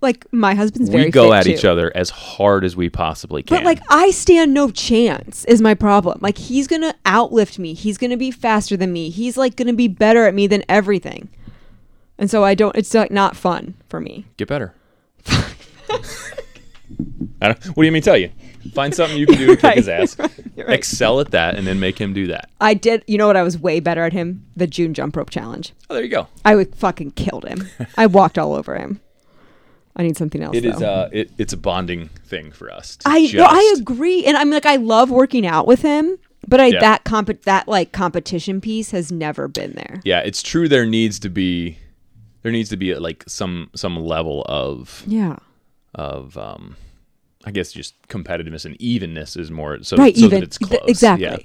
like 0.00 0.26
my 0.32 0.54
husband's 0.54 0.90
very 0.90 1.06
we 1.06 1.10
go 1.10 1.32
at 1.32 1.44
too. 1.44 1.50
each 1.50 1.64
other 1.64 1.90
as 1.96 2.10
hard 2.10 2.64
as 2.64 2.76
we 2.76 2.88
possibly 2.88 3.42
can. 3.42 3.56
But 3.56 3.64
like 3.64 3.80
I 3.90 4.10
stand 4.10 4.54
no 4.54 4.70
chance 4.70 5.44
is 5.46 5.60
my 5.60 5.74
problem. 5.74 6.18
Like 6.22 6.38
he's 6.38 6.66
gonna 6.66 6.94
outlift 7.04 7.58
me. 7.58 7.74
He's 7.74 7.98
gonna 7.98 8.16
be 8.16 8.30
faster 8.30 8.76
than 8.76 8.92
me. 8.92 9.10
He's 9.10 9.36
like 9.36 9.56
gonna 9.56 9.72
be 9.72 9.88
better 9.88 10.26
at 10.26 10.34
me 10.34 10.46
than 10.46 10.64
everything. 10.68 11.28
And 12.18 12.30
so 12.30 12.44
I 12.44 12.54
don't. 12.54 12.76
It's 12.76 12.92
like 12.94 13.10
not 13.10 13.36
fun 13.36 13.74
for 13.88 14.00
me. 14.00 14.26
Get 14.36 14.48
better. 14.48 14.74
I 17.40 17.48
don't, 17.48 17.64
what 17.66 17.82
do 17.82 17.84
you 17.84 17.92
mean 17.92 18.02
tell 18.02 18.16
you? 18.16 18.30
Find 18.74 18.92
something 18.94 19.16
you 19.16 19.26
can 19.26 19.36
do 19.36 19.46
to 19.46 19.56
kick 19.56 19.74
his 19.76 19.88
ass. 19.88 20.16
You're 20.56 20.66
right. 20.66 20.78
Excel 20.78 21.20
at 21.20 21.30
that 21.30 21.54
and 21.56 21.66
then 21.66 21.78
make 21.78 21.98
him 21.98 22.12
do 22.12 22.26
that. 22.28 22.50
I 22.60 22.74
did. 22.74 23.04
You 23.06 23.18
know 23.18 23.28
what? 23.28 23.36
I 23.36 23.42
was 23.42 23.56
way 23.58 23.78
better 23.80 24.04
at 24.04 24.12
him. 24.12 24.44
The 24.56 24.66
June 24.66 24.94
jump 24.94 25.16
rope 25.16 25.30
challenge. 25.30 25.72
Oh, 25.88 25.94
there 25.94 26.02
you 26.02 26.10
go. 26.10 26.26
I 26.44 26.56
would 26.56 26.74
fucking 26.74 27.12
killed 27.12 27.44
him. 27.44 27.68
I 27.96 28.06
walked 28.06 28.38
all 28.38 28.54
over 28.54 28.76
him. 28.76 29.00
I 29.98 30.04
need 30.04 30.16
something 30.16 30.42
else. 30.42 30.56
It 30.56 30.64
is 30.64 30.78
though. 30.78 30.86
uh 30.86 31.08
it, 31.12 31.30
it's 31.38 31.52
a 31.52 31.56
bonding 31.56 32.08
thing 32.26 32.52
for 32.52 32.70
us. 32.70 32.96
to 32.98 33.02
I 33.08 33.28
no, 33.34 33.44
I 33.48 33.74
agree, 33.78 34.24
and 34.24 34.36
I'm 34.36 34.50
like 34.50 34.66
I 34.66 34.76
love 34.76 35.10
working 35.10 35.46
out 35.46 35.66
with 35.66 35.82
him, 35.82 36.18
but 36.46 36.60
I 36.60 36.66
Yeah. 36.68 36.80
that 36.80 37.04
comp 37.04 37.42
that 37.42 37.66
like 37.68 37.92
competition 37.92 38.60
piece 38.60 38.92
has 38.92 39.10
never 39.10 39.48
been 39.48 39.72
there. 39.72 40.00
Yeah, 40.04 40.20
it's 40.20 40.42
true 40.42 40.68
there 40.68 40.86
needs 40.86 41.18
to 41.20 41.28
be 41.28 41.78
there 42.42 42.52
needs 42.52 42.70
to 42.70 42.76
be 42.76 42.94
like 42.94 43.24
some 43.26 43.70
some 43.74 43.96
level 43.96 44.44
of 44.48 45.02
Yeah, 45.06 45.36
of 45.94 46.36
um 46.38 46.76
I 47.44 47.50
guess 47.50 47.72
just 47.72 47.94
competitiveness 48.08 48.64
and 48.64 48.80
evenness 48.80 49.34
is 49.36 49.50
more 49.50 49.82
so, 49.82 49.96
right. 49.96 50.16
so 50.16 50.26
even 50.26 50.40
that 50.40 50.46
it's 50.46 50.58
close. 50.58 50.80
exactly. 50.86 51.24
Yeah. 51.26 51.36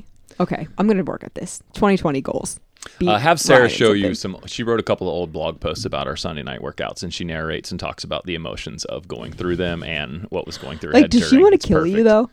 Okay, 0.44 0.68
I'm 0.78 0.88
gonna 0.88 1.04
work 1.04 1.24
at 1.24 1.34
this. 1.36 1.60
2020 1.74 2.22
goals. 2.22 2.60
Uh, 3.06 3.18
have 3.18 3.40
Sarah 3.40 3.70
show 3.70 3.94
you 3.94 4.14
some. 4.14 4.38
She 4.46 4.62
wrote 4.62 4.80
a 4.80 4.84
couple 4.84 5.08
of 5.08 5.14
old 5.14 5.32
blog 5.32 5.60
posts 5.62 5.86
about 5.86 6.06
our 6.06 6.18
Sunday 6.18 6.44
night 6.44 6.60
workouts, 6.62 7.02
and 7.02 7.14
she 7.14 7.24
narrates 7.24 7.72
and 7.72 7.80
talks 7.80 8.04
about 8.04 8.26
the 8.26 8.36
emotions 8.36 8.84
of 8.86 9.08
going 9.08 9.32
through 9.32 9.56
them 9.56 9.84
and 9.84 10.24
what 10.32 10.46
was 10.46 10.58
going 10.58 10.78
through 10.80 10.92
Like, 10.92 11.10
does 11.10 11.30
she 11.30 11.38
want 11.38 11.60
to 11.60 11.66
kill 11.68 11.86
you 11.86 12.04
though? 12.04 12.30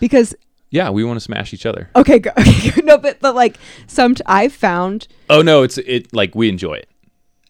Because 0.00 0.34
Yeah, 0.70 0.90
we 0.90 1.04
want 1.04 1.16
to 1.16 1.20
smash 1.24 1.54
each 1.54 1.64
other. 1.64 1.88
okay, 1.96 2.18
go, 2.18 2.30
okay, 2.38 2.82
no, 2.82 2.98
but 2.98 3.18
but 3.20 3.34
like 3.34 3.56
some 3.86 4.14
I've 4.26 4.52
found 4.52 5.08
Oh 5.30 5.40
no, 5.40 5.62
it's 5.62 5.78
it 5.78 6.12
like 6.12 6.34
we 6.34 6.50
enjoy 6.50 6.74
it. 6.74 6.88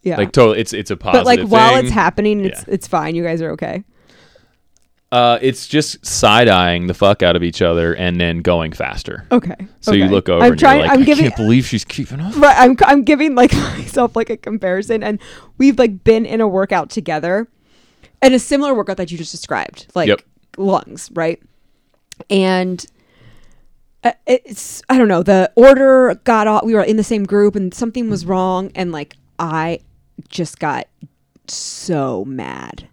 yeah, 0.04 0.16
Like 0.16 0.30
totally, 0.30 0.60
it's 0.60 0.72
it's 0.72 0.92
a 0.92 0.96
positive. 0.96 1.24
but 1.24 1.26
like 1.26 1.48
while 1.48 1.74
thing. 1.74 1.86
it's 1.86 1.92
happening, 1.94 2.44
it's 2.44 2.60
Yeah. 2.68 2.74
it's 2.74 2.86
fine. 2.86 3.16
You 3.16 3.24
guys 3.24 3.42
are 3.42 3.50
okay. 3.52 3.82
Uh, 5.14 5.38
it's 5.40 5.68
just 5.68 6.04
side 6.04 6.48
eyeing 6.48 6.88
the 6.88 6.94
fuck 6.94 7.22
out 7.22 7.36
of 7.36 7.42
each 7.44 7.62
other 7.62 7.94
and 7.94 8.20
then 8.20 8.38
going 8.38 8.72
faster. 8.72 9.24
Okay. 9.30 9.54
So 9.80 9.92
you 9.92 10.06
look 10.06 10.28
over 10.28 10.44
I'm 10.44 10.52
and 10.52 10.58
trying. 10.60 10.78
you're 10.78 10.88
like, 10.88 10.96
I'm 10.96 11.02
I 11.02 11.04
giving. 11.06 11.24
can't 11.24 11.36
believe 11.36 11.66
she's 11.66 11.84
keeping 11.84 12.20
up. 12.20 12.36
Right, 12.36 12.56
I'm 12.58 12.76
I'm 12.84 13.04
giving 13.04 13.34
like 13.36 13.52
myself 13.78 14.16
like 14.16 14.28
a 14.30 14.36
comparison, 14.36 15.02
and 15.04 15.20
we've 15.56 15.78
like 15.78 16.02
been 16.02 16.26
in 16.26 16.40
a 16.40 16.48
workout 16.48 16.90
together, 16.90 17.48
and 18.22 18.34
a 18.34 18.38
similar 18.38 18.74
workout 18.74 18.96
that 18.96 19.12
you 19.12 19.18
just 19.18 19.30
described, 19.30 19.86
like 19.94 20.08
Yep. 20.08 20.22
lungs, 20.56 21.10
right? 21.14 21.40
And 22.28 22.84
uh, 24.02 24.12
it's 24.26 24.82
I 24.88 24.98
don't 24.98 25.08
know. 25.08 25.22
The 25.22 25.52
order 25.54 26.20
got 26.24 26.46
off. 26.48 26.64
We 26.64 26.74
were 26.74 26.82
in 26.82 26.96
the 26.96 27.04
same 27.04 27.24
group, 27.24 27.54
and 27.54 27.72
something 27.72 28.10
was 28.10 28.26
wrong, 28.26 28.72
and 28.74 28.90
like 28.90 29.16
I 29.38 29.78
just 30.28 30.58
got 30.58 30.88
so 31.50 32.24
mad. 32.24 32.88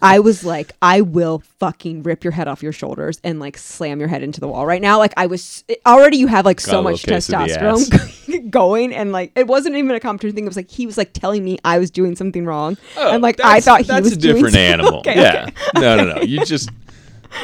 I 0.00 0.18
was 0.18 0.44
like, 0.44 0.72
I 0.82 1.00
will 1.00 1.40
fucking 1.58 2.02
rip 2.02 2.24
your 2.24 2.32
head 2.32 2.48
off 2.48 2.62
your 2.62 2.72
shoulders 2.72 3.20
and 3.24 3.40
like 3.40 3.56
slam 3.56 3.98
your 3.98 4.08
head 4.08 4.22
into 4.22 4.40
the 4.40 4.48
wall 4.48 4.66
right 4.66 4.82
now. 4.82 4.98
Like 4.98 5.14
I 5.16 5.26
was 5.26 5.64
already, 5.86 6.18
you 6.18 6.26
have 6.26 6.44
like 6.44 6.58
Got 6.58 6.70
so 6.70 6.82
much 6.82 7.02
case 7.04 7.28
of 7.28 7.32
the 7.32 7.46
testosterone 7.46 8.50
going, 8.50 8.94
and 8.94 9.12
like 9.12 9.32
it 9.34 9.46
wasn't 9.46 9.76
even 9.76 9.90
a 9.92 10.00
competition 10.00 10.34
thing. 10.34 10.44
It 10.44 10.48
was 10.48 10.56
like 10.56 10.70
he 10.70 10.86
was 10.86 10.98
like 10.98 11.12
telling 11.12 11.44
me 11.44 11.58
I 11.64 11.78
was 11.78 11.90
doing 11.90 12.16
something 12.16 12.44
wrong, 12.44 12.76
oh, 12.96 13.12
and 13.12 13.22
like 13.22 13.40
I 13.40 13.60
thought 13.60 13.80
he 13.82 13.86
that's 13.86 14.04
was 14.04 14.12
a 14.12 14.16
different 14.16 14.56
animal. 14.72 14.98
Okay, 14.98 15.20
yeah, 15.20 15.50
no, 15.74 15.96
no, 15.96 16.14
no. 16.14 16.22
You 16.22 16.44
just 16.44 16.70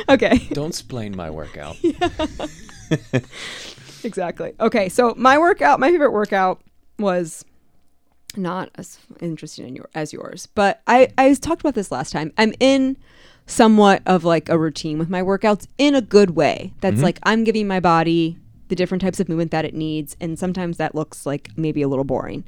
okay, 0.08 0.26
okay. 0.32 0.54
don't 0.54 0.68
explain 0.68 1.16
my 1.16 1.30
workout. 1.30 1.76
exactly. 4.04 4.54
Okay, 4.60 4.88
so 4.88 5.14
my 5.16 5.38
workout, 5.38 5.80
my 5.80 5.90
favorite 5.90 6.12
workout 6.12 6.60
was 6.98 7.44
not 8.38 8.70
as 8.76 8.98
interesting 9.20 9.66
in 9.66 9.76
your, 9.76 9.88
as 9.94 10.12
yours, 10.12 10.46
but 10.54 10.80
I 10.86 11.08
I 11.18 11.34
talked 11.34 11.60
about 11.60 11.74
this 11.74 11.92
last 11.92 12.12
time. 12.12 12.32
I'm 12.38 12.54
in 12.60 12.96
somewhat 13.46 14.02
of 14.06 14.24
like 14.24 14.48
a 14.48 14.58
routine 14.58 14.98
with 14.98 15.08
my 15.08 15.22
workouts 15.22 15.66
in 15.78 15.94
a 15.94 16.00
good 16.00 16.30
way. 16.30 16.74
That's 16.80 16.96
mm-hmm. 16.96 17.04
like 17.04 17.18
I'm 17.22 17.44
giving 17.44 17.66
my 17.66 17.80
body 17.80 18.38
the 18.68 18.76
different 18.76 19.00
types 19.00 19.18
of 19.18 19.28
movement 19.28 19.50
that 19.50 19.64
it 19.64 19.74
needs, 19.74 20.16
and 20.20 20.38
sometimes 20.38 20.76
that 20.76 20.94
looks 20.94 21.26
like 21.26 21.50
maybe 21.56 21.82
a 21.82 21.88
little 21.88 22.04
boring. 22.04 22.44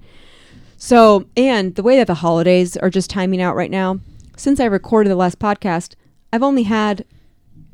So, 0.77 1.27
and 1.37 1.75
the 1.75 1.83
way 1.83 1.97
that 1.97 2.07
the 2.07 2.15
holidays 2.15 2.77
are 2.77 2.91
just 2.91 3.11
timing 3.11 3.43
out 3.43 3.57
right 3.57 3.71
now, 3.71 4.01
since 4.37 4.61
I 4.61 4.65
recorded 4.65 5.11
the 5.11 5.17
last 5.17 5.39
podcast, 5.39 5.95
I've 6.33 6.43
only 6.43 6.63
had 6.63 7.05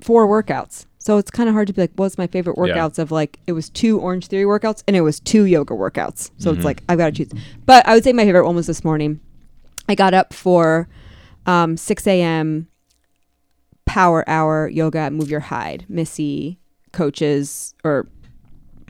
four 0.01 0.27
workouts. 0.27 0.87
So 1.07 1.19
it's 1.19 1.31
kind 1.31 1.49
of 1.49 1.55
hard 1.55 1.69
to 1.69 1.73
be 1.73 1.81
like, 1.83 1.93
what's 1.95 2.19
my 2.19 2.27
favorite 2.27 2.57
Yeah. 2.59 2.75
workouts 2.75 2.99
of 2.99 3.13
like, 3.13 3.39
it 3.47 3.53
was 3.53 3.71
two 3.71 4.01
Orange 4.01 4.27
Theory 4.27 4.45
workouts 4.45 4.83
and 4.89 4.97
it 4.97 5.03
was 5.03 5.21
two 5.21 5.45
yoga 5.45 5.73
workouts. 5.73 6.33
So 6.39 6.51
Mm-hmm. 6.51 6.59
it's 6.59 6.65
like, 6.65 6.83
I've 6.89 6.99
got 6.99 7.07
to 7.07 7.13
choose. 7.13 7.31
But 7.65 7.87
I 7.87 7.95
would 7.95 8.03
say 8.03 8.13
my 8.13 8.25
favorite 8.25 8.45
one 8.45 8.57
was 8.57 8.67
this 8.67 8.83
morning. 8.83 9.21
I 9.89 9.95
got 9.95 10.15
up 10.15 10.35
for 10.35 10.89
um, 11.47 11.77
6 11.77 12.07
a.m. 12.09 12.67
power 13.85 14.29
hour 14.29 14.69
yoga 14.69 14.99
at 14.99 15.13
Move 15.13 15.31
Your 15.31 15.39
Hide. 15.41 15.85
Missy 15.89 16.59
coaches, 16.93 17.73
or 17.85 18.09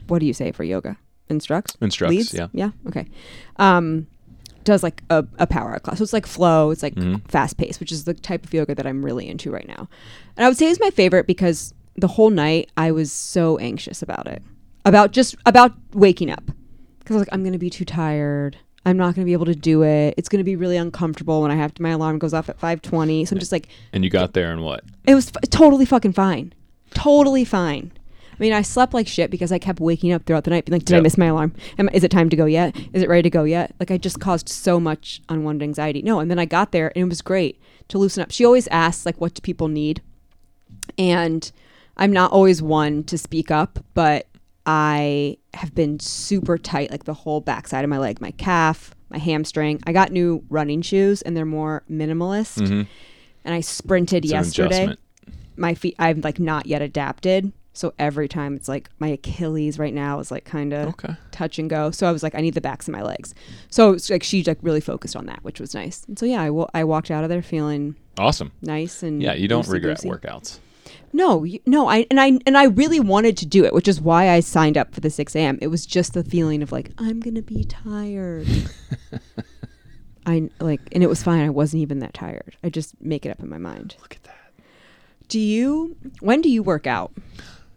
what 0.07 0.17
do 0.17 0.25
you 0.25 0.33
say 0.33 0.51
for 0.51 0.63
yoga? 0.63 0.97
Instructs? 1.29 1.77
Instructs, 1.81 2.09
Leads? 2.15 2.33
yeah. 2.33 2.47
Yeah. 2.51 2.71
Okay. 2.87 3.05
Um, 3.57 4.07
does 4.63 4.81
like 4.81 5.03
a, 5.11 5.23
a 5.37 5.45
power 5.45 5.69
hour 5.69 5.79
class. 5.79 5.99
So 5.99 6.03
it's 6.03 6.13
like 6.13 6.25
flow. 6.25 6.71
It's 6.71 6.81
like 6.81 6.95
Mhm. 6.95 7.29
fast 7.29 7.57
paced, 7.57 7.79
which 7.79 7.91
is 7.91 8.05
the 8.05 8.13
type 8.15 8.43
of 8.43 8.53
yoga 8.53 8.73
that 8.73 8.87
I'm 8.87 9.05
really 9.05 9.27
into 9.29 9.51
right 9.51 9.67
now. 9.67 9.87
And 10.35 10.45
I 10.45 10.47
would 10.49 10.57
say 10.57 10.67
it's 10.69 10.79
my 10.79 10.89
favorite 10.89 11.27
because 11.27 11.73
the 11.97 12.07
whole 12.07 12.29
night 12.29 12.69
I 12.77 12.91
was 12.91 13.11
so 13.11 13.57
anxious 13.57 14.01
about 14.01 14.27
it, 14.27 14.41
about 14.85 15.11
just 15.11 15.35
about 15.45 15.73
waking 15.93 16.29
up, 16.29 16.43
because 16.99 17.15
I 17.15 17.19
was 17.19 17.21
like, 17.27 17.33
I'm 17.33 17.43
gonna 17.43 17.57
be 17.57 17.69
too 17.69 17.85
tired. 17.85 18.57
I'm 18.85 18.95
not 18.95 19.15
gonna 19.15 19.25
be 19.25 19.33
able 19.33 19.45
to 19.47 19.55
do 19.55 19.83
it. 19.83 20.13
It's 20.17 20.29
gonna 20.29 20.43
be 20.45 20.55
really 20.55 20.77
uncomfortable 20.77 21.41
when 21.41 21.51
I 21.51 21.55
have 21.55 21.73
to. 21.73 21.81
My 21.81 21.89
alarm 21.89 22.19
goes 22.19 22.33
off 22.33 22.47
at 22.49 22.59
5:20. 22.59 23.25
So 23.27 23.35
I'm 23.35 23.39
just 23.39 23.51
like, 23.51 23.67
And 23.91 24.03
you 24.03 24.09
got 24.09 24.33
there 24.33 24.51
and 24.51 24.63
what? 24.63 24.83
it 25.05 25.15
was 25.15 25.27
f- 25.35 25.49
totally 25.49 25.85
fucking 25.85 26.13
fine, 26.13 26.53
totally 26.91 27.43
fine. 27.43 27.91
I 28.39 28.43
mean, 28.43 28.53
I 28.53 28.61
slept 28.61 28.93
like 28.93 29.07
shit 29.07 29.31
because 29.31 29.51
I 29.51 29.57
kept 29.57 29.79
waking 29.79 30.11
up 30.13 30.25
throughout 30.25 30.43
the 30.43 30.51
night, 30.51 30.65
being 30.65 30.75
like, 30.75 30.85
"Did 30.85 30.95
I 30.95 31.01
miss 31.01 31.17
my 31.17 31.25
alarm? 31.25 31.53
Am, 31.79 31.89
is 31.89 32.03
it 32.03 32.11
time 32.11 32.29
to 32.29 32.35
go 32.35 32.45
yet? 32.45 32.75
Is 32.93 33.01
it 33.01 33.09
ready 33.09 33.23
to 33.23 33.31
go 33.31 33.43
yet?" 33.45 33.73
Like, 33.79 33.89
I 33.89 33.97
just 33.97 34.19
caused 34.19 34.47
so 34.47 34.79
much 34.79 35.21
unwanted 35.27 35.63
anxiety. 35.63 36.03
No, 36.03 36.19
and 36.19 36.29
then 36.29 36.37
I 36.37 36.45
got 36.45 36.71
there 36.71 36.91
and 36.95 37.05
it 37.05 37.09
was 37.09 37.23
great 37.23 37.59
to 37.87 37.97
loosen 37.97 38.21
up. 38.21 38.29
She 38.31 38.45
always 38.45 38.67
asks 38.67 39.07
like, 39.07 39.19
"What 39.19 39.33
do 39.33 39.41
people 39.41 39.67
need?" 39.69 40.01
And 40.99 41.51
I'm 41.97 42.11
not 42.11 42.31
always 42.31 42.61
one 42.61 43.03
to 43.05 43.17
speak 43.17 43.51
up, 43.51 43.79
but 43.93 44.27
I 44.65 45.37
have 45.53 45.73
been 45.73 45.99
super 45.99 46.57
tight, 46.57 46.91
like 46.91 47.05
the 47.05 47.13
whole 47.13 47.41
backside 47.41 47.83
of 47.83 47.89
my 47.89 47.97
leg, 47.97 48.21
my 48.21 48.31
calf, 48.31 48.93
my 49.09 49.17
hamstring. 49.17 49.81
I 49.87 49.93
got 49.93 50.11
new 50.11 50.43
running 50.49 50.81
shoes 50.81 51.21
and 51.21 51.35
they're 51.35 51.45
more 51.45 51.83
minimalist. 51.89 52.59
Mhm. 52.67 52.87
And 53.45 53.55
I 53.55 53.61
sprinted 53.61 54.25
It's 54.25 54.31
yesterday 54.31 54.95
my 55.55 55.73
feet 55.73 55.95
I've 55.97 56.23
like 56.23 56.39
not 56.39 56.65
yet 56.67 56.81
adapted. 56.81 57.51
So 57.73 57.93
every 57.99 58.27
time 58.27 58.55
it's 58.55 58.67
like 58.67 58.89
my 58.99 59.07
Achilles 59.07 59.79
right 59.79 59.93
now 59.93 60.19
is 60.19 60.31
like 60.31 60.45
kind 60.45 60.73
of 60.73 60.89
Okay. 60.89 61.15
touch 61.31 61.57
and 61.59 61.69
go. 61.69 61.91
So 61.91 62.07
I 62.07 62.11
was 62.11 62.23
like, 62.23 62.35
I 62.35 62.41
need 62.41 62.55
the 62.55 62.61
backs 62.61 62.87
of 62.87 62.91
my 62.91 63.03
legs. 63.03 63.33
So 63.69 63.93
it's 63.93 64.09
like 64.09 64.23
she 64.23 64.43
like 64.43 64.57
really 64.61 64.81
focused 64.81 65.15
on 65.15 65.27
that, 65.27 65.43
which 65.43 65.59
was 65.59 65.73
nice. 65.73 66.03
And 66.07 66.17
so 66.19 66.25
yeah, 66.25 66.49
I 66.73 66.83
walked 66.83 67.09
out 67.11 67.23
of 67.23 67.29
there 67.29 67.41
feeling 67.41 67.95
Awesome. 68.17 68.51
nice 68.61 69.01
and 69.03 69.21
Yeah, 69.21 69.33
you 69.33 69.47
don't 69.47 69.67
regret 69.67 69.99
workouts. 70.01 70.59
No, 71.13 71.43
you, 71.43 71.59
no, 71.65 71.87
I 71.87 72.05
and 72.11 72.19
I 72.19 72.39
and 72.45 72.57
I 72.57 72.65
really 72.65 72.99
wanted 72.99 73.37
to 73.37 73.45
do 73.45 73.65
it, 73.65 73.73
which 73.73 73.87
is 73.87 73.99
why 74.01 74.29
I 74.29 74.39
signed 74.41 74.77
up 74.77 74.93
for 74.93 74.99
the 75.01 75.09
six 75.09 75.35
a.m. 75.35 75.57
It 75.61 75.67
was 75.67 75.85
just 75.85 76.13
the 76.13 76.23
feeling 76.23 76.61
of 76.61 76.71
like 76.71 76.91
I'm 76.97 77.19
gonna 77.19 77.41
be 77.41 77.63
tired. 77.63 78.47
I 80.25 80.49
like, 80.59 80.81
and 80.91 81.03
it 81.03 81.07
was 81.07 81.23
fine. 81.23 81.41
I 81.41 81.49
wasn't 81.49 81.81
even 81.81 81.99
that 81.99 82.13
tired. 82.13 82.57
I 82.63 82.69
just 82.69 82.99
make 83.01 83.25
it 83.25 83.29
up 83.29 83.39
in 83.39 83.49
my 83.49 83.57
mind. 83.57 83.95
Look 84.01 84.15
at 84.15 84.23
that. 84.23 84.51
Do 85.29 85.39
you? 85.39 85.95
When 86.19 86.41
do 86.41 86.49
you 86.49 86.61
work 86.63 86.85
out? 86.85 87.11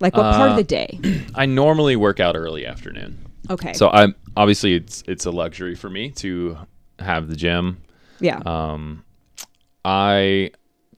Like 0.00 0.16
what 0.16 0.34
part 0.34 0.48
of 0.50 0.54
Uh, 0.54 0.56
the 0.56 0.64
day? 0.64 0.98
I 1.34 1.46
normally 1.46 1.94
work 1.94 2.18
out 2.20 2.34
early 2.36 2.66
afternoon. 2.66 3.18
Okay. 3.48 3.72
So 3.74 3.90
I'm 3.90 4.14
obviously 4.36 4.74
it's 4.74 5.04
it's 5.06 5.26
a 5.26 5.30
luxury 5.30 5.74
for 5.76 5.88
me 5.90 6.10
to 6.12 6.58
have 6.98 7.28
the 7.28 7.36
gym. 7.36 7.82
yeah. 8.18 8.38
Um, 8.44 9.04
I 9.84 10.50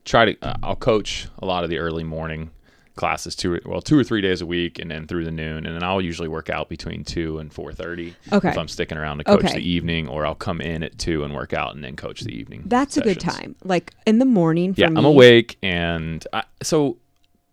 try 0.05 0.25
to 0.27 0.37
uh, 0.43 0.55
I'll 0.63 0.77
coach 0.77 1.29
a 1.39 1.47
lot 1.47 1.65
of 1.65 1.71
the 1.71 1.79
early 1.79 2.05
morning 2.05 2.51
classes 2.95 3.35
two 3.35 3.59
well 3.65 3.81
two 3.81 3.99
or 3.99 4.05
three 4.05 4.21
days 4.21 4.43
a 4.43 4.47
week 4.47 4.79
and 4.79 4.91
then 4.91 5.07
through 5.07 5.25
the 5.25 5.31
noon 5.31 5.65
and 5.65 5.75
then 5.75 5.83
I'll 5.83 6.03
usually 6.03 6.29
work 6.29 6.51
out 6.51 6.69
between 6.69 7.05
two 7.05 7.39
and 7.39 7.51
four 7.51 7.73
thirty 7.73 8.15
Okay. 8.31 8.51
if 8.51 8.59
I'm 8.59 8.69
sticking 8.69 8.99
around 8.99 9.19
to 9.19 9.25
coach 9.25 9.45
Okay. 9.45 9.55
the 9.55 9.67
evening 9.67 10.09
or 10.09 10.27
I'll 10.27 10.35
come 10.35 10.61
in 10.61 10.83
at 10.83 10.99
two 10.99 11.25
and 11.25 11.33
work 11.33 11.55
out 11.55 11.75
and 11.75 11.83
then 11.83 11.97
coach 11.97 12.21
the 12.21 12.33
evening. 12.39 12.65
That's 12.67 12.99
a 12.99 13.01
good 13.01 13.19
time. 13.19 13.57
Like 13.65 13.95
in 14.07 14.19
the 14.19 14.27
morning. 14.27 14.75
For 14.75 14.83
Yeah, 14.83 14.89
me, 14.91 14.99
I'm 14.99 15.05
awake 15.07 15.57
and 15.63 16.27
I, 16.35 16.45
so 16.63 16.99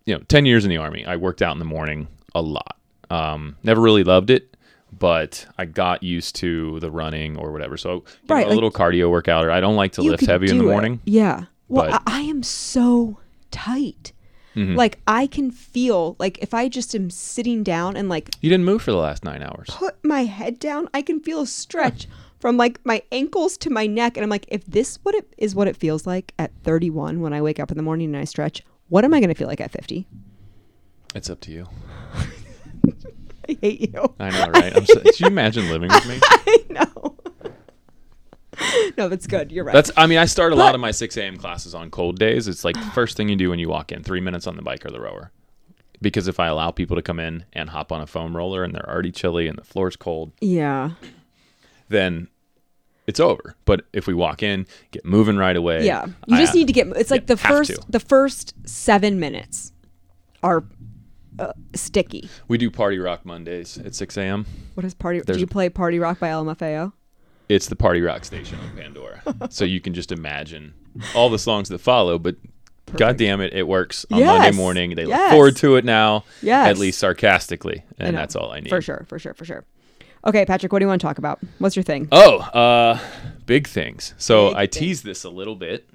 you 0.04 0.14
know, 0.14 0.20
10 0.28 0.44
years 0.44 0.64
in 0.64 0.70
the 0.70 0.76
army, 0.76 1.06
I 1.06 1.16
worked 1.16 1.40
out 1.40 1.52
in 1.52 1.58
the 1.58 1.64
morning 1.64 2.08
a 2.34 2.42
lot. 2.42 2.76
Um, 3.10 3.56
never 3.62 3.80
really 3.80 4.04
loved 4.04 4.28
it, 4.30 4.56
but 4.98 5.46
I 5.56 5.64
got 5.64 6.02
used 6.02 6.36
to 6.36 6.80
the 6.80 6.90
running 6.90 7.36
or 7.38 7.50
whatever. 7.52 7.76
So, 7.76 7.92
you 7.92 7.96
know, 8.28 8.34
Right, 8.34 8.44
a 8.44 8.48
like- 8.48 8.54
little 8.54 8.70
cardio 8.70 9.10
workout 9.10 9.44
or 9.44 9.50
I 9.50 9.60
don't 9.60 9.76
like 9.76 9.92
to 9.92 10.02
lift 10.02 10.26
heavy 10.26 10.50
in 10.50 10.58
the 10.58 10.64
do 10.64 10.68
it. 10.68 10.72
morning. 10.72 11.00
Yeah. 11.04 11.44
Well, 11.70 11.90
but- 11.90 12.02
I, 12.06 12.18
I 12.18 12.20
am 12.22 12.42
so 12.42 13.18
tight. 13.50 14.12
Mhm. 14.56 14.76
Like 14.76 14.98
I 15.06 15.26
can 15.28 15.50
feel 15.52 16.16
like 16.18 16.36
if 16.42 16.52
I 16.52 16.68
just 16.68 16.94
am 16.94 17.08
sitting 17.08 17.62
down 17.62 17.96
and 17.96 18.08
like 18.08 18.30
You 18.40 18.50
didn't 18.50 18.64
move 18.64 18.82
for 18.82 18.90
the 18.90 18.96
last 18.98 19.24
9 19.24 19.42
hours. 19.42 19.68
put 19.70 19.96
my 20.04 20.24
head 20.24 20.58
down, 20.58 20.88
I 20.92 21.02
can 21.02 21.20
feel 21.20 21.42
a 21.42 21.46
stretch 21.46 22.08
from 22.40 22.56
like 22.56 22.80
my 22.84 23.00
ankles 23.12 23.56
to 23.58 23.70
my 23.70 23.86
neck 23.86 24.16
and 24.16 24.24
I'm 24.24 24.30
like 24.30 24.46
if 24.48 24.64
this 24.66 24.98
what 25.04 25.14
it 25.14 25.32
is 25.38 25.54
what 25.54 25.68
it 25.68 25.76
feels 25.76 26.04
like 26.06 26.34
at 26.38 26.50
31 26.64 27.20
when 27.20 27.32
I 27.32 27.40
wake 27.40 27.60
up 27.60 27.70
in 27.70 27.76
the 27.76 27.82
morning 27.84 28.08
and 28.08 28.16
I 28.16 28.24
stretch, 28.24 28.62
what 28.88 29.04
am 29.04 29.14
I 29.14 29.20
going 29.20 29.28
to 29.28 29.36
feel 29.36 29.46
like 29.46 29.60
at 29.60 29.70
50? 29.70 30.04
It's 31.14 31.30
up 31.30 31.40
to 31.42 31.52
you. 31.52 31.68
I 33.48 33.56
hate 33.60 33.92
you. 33.94 34.14
I 34.18 34.30
know, 34.30 34.50
right? 34.52 34.76
I'm 34.76 34.86
so, 34.86 35.00
could 35.04 35.20
you 35.20 35.26
imagine 35.28 35.68
living 35.70 35.90
with 35.90 36.06
me? 36.06 36.18
I 36.22 36.58
know. 36.70 37.16
no, 38.98 39.08
that's 39.08 39.26
good. 39.26 39.52
You're 39.52 39.64
right. 39.64 39.72
That's. 39.72 39.90
I 39.96 40.06
mean, 40.06 40.18
I 40.18 40.24
start 40.26 40.52
a 40.52 40.56
lot 40.56 40.74
of 40.74 40.80
my 40.80 40.90
6 40.90 41.16
a.m. 41.16 41.36
classes 41.36 41.74
on 41.74 41.90
cold 41.90 42.18
days. 42.18 42.48
It's 42.48 42.64
like 42.64 42.76
the 42.76 42.90
first 42.94 43.16
thing 43.16 43.28
you 43.28 43.36
do 43.36 43.50
when 43.50 43.58
you 43.58 43.68
walk 43.68 43.92
in. 43.92 44.02
Three 44.02 44.20
minutes 44.20 44.46
on 44.46 44.56
the 44.56 44.62
bike 44.62 44.84
or 44.84 44.90
the 44.90 45.00
rower. 45.00 45.30
Because 46.02 46.28
if 46.28 46.40
I 46.40 46.46
allow 46.46 46.70
people 46.70 46.96
to 46.96 47.02
come 47.02 47.20
in 47.20 47.44
and 47.52 47.68
hop 47.68 47.92
on 47.92 48.00
a 48.00 48.06
foam 48.06 48.34
roller 48.34 48.64
and 48.64 48.74
they're 48.74 48.88
already 48.88 49.12
chilly 49.12 49.48
and 49.48 49.58
the 49.58 49.64
floor's 49.64 49.96
cold, 49.96 50.32
yeah. 50.40 50.92
then 51.90 52.28
it's 53.06 53.20
over. 53.20 53.54
But 53.66 53.84
if 53.92 54.06
we 54.06 54.14
walk 54.14 54.42
in, 54.42 54.66
get 54.92 55.04
moving 55.04 55.36
right 55.36 55.56
away. 55.56 55.84
Yeah. 55.84 56.06
You 56.26 56.38
just 56.38 56.54
I- 56.54 56.58
need 56.58 56.66
to 56.68 56.72
get 56.72 56.86
it's 56.96 57.10
like 57.10 57.22
yeah, 57.22 57.26
the 57.26 57.36
first 57.36 57.70
to. 57.72 57.82
the 57.90 58.00
first 58.00 58.54
7 58.66 59.20
minutes 59.20 59.72
are 60.42 60.64
uh, 61.38 61.52
sticky. 61.74 62.30
We 62.48 62.58
do 62.58 62.70
Party 62.70 62.98
Rock 62.98 63.24
Mondays 63.24 63.78
at 63.78 63.94
6 63.94 64.16
a.m. 64.16 64.46
What 64.74 64.84
is 64.86 64.94
party? 64.94 65.20
Do 65.20 65.38
you 65.38 65.46
play 65.46 65.68
Party 65.68 65.98
Rock 65.98 66.18
by 66.18 66.28
LMFAO? 66.28 66.92
It's 67.50 67.66
the 67.66 67.74
Party 67.74 68.00
Rock 68.00 68.24
station 68.24 68.58
on 68.60 68.76
Pandora. 68.76 69.22
so 69.50 69.64
you 69.64 69.80
can 69.80 69.92
just 69.92 70.12
imagine 70.12 70.72
all 71.16 71.28
the 71.30 71.38
songs 71.38 71.68
that 71.70 71.78
follow, 71.80 72.16
but 72.16 72.36
God 72.96 73.16
damn 73.16 73.40
it, 73.40 73.52
it 73.52 73.66
works 73.66 74.06
on 74.12 74.20
Monday 74.24 74.52
morning. 74.56 74.94
They 74.94 75.04
Yes. 75.06 75.18
look 75.18 75.30
forward 75.32 75.56
to 75.56 75.74
it 75.74 75.84
now, 75.84 76.24
Yes. 76.42 76.68
at 76.68 76.78
least 76.78 77.00
sarcastically. 77.00 77.82
And 77.98 78.16
that's 78.16 78.36
all 78.36 78.52
I 78.52 78.60
need. 78.60 78.68
For 78.68 78.80
sure, 78.80 79.04
for 79.08 79.18
sure, 79.18 79.34
for 79.34 79.44
sure. 79.44 79.64
Okay, 80.24 80.44
Patrick, 80.44 80.72
what 80.72 80.78
do 80.78 80.84
you 80.84 80.88
want 80.88 81.00
to 81.00 81.06
talk 81.06 81.18
about? 81.18 81.40
What's 81.58 81.74
your 81.74 81.82
thing? 81.82 82.06
Oh, 82.12 82.38
uh, 82.38 82.98
big 83.46 83.66
things. 83.66 84.14
So 84.16 84.50
Big 84.50 84.56
I 84.56 84.60
things. 84.66 84.76
teased 84.76 85.04
this 85.04 85.24
a 85.24 85.30
little 85.30 85.56
bit 85.56 85.88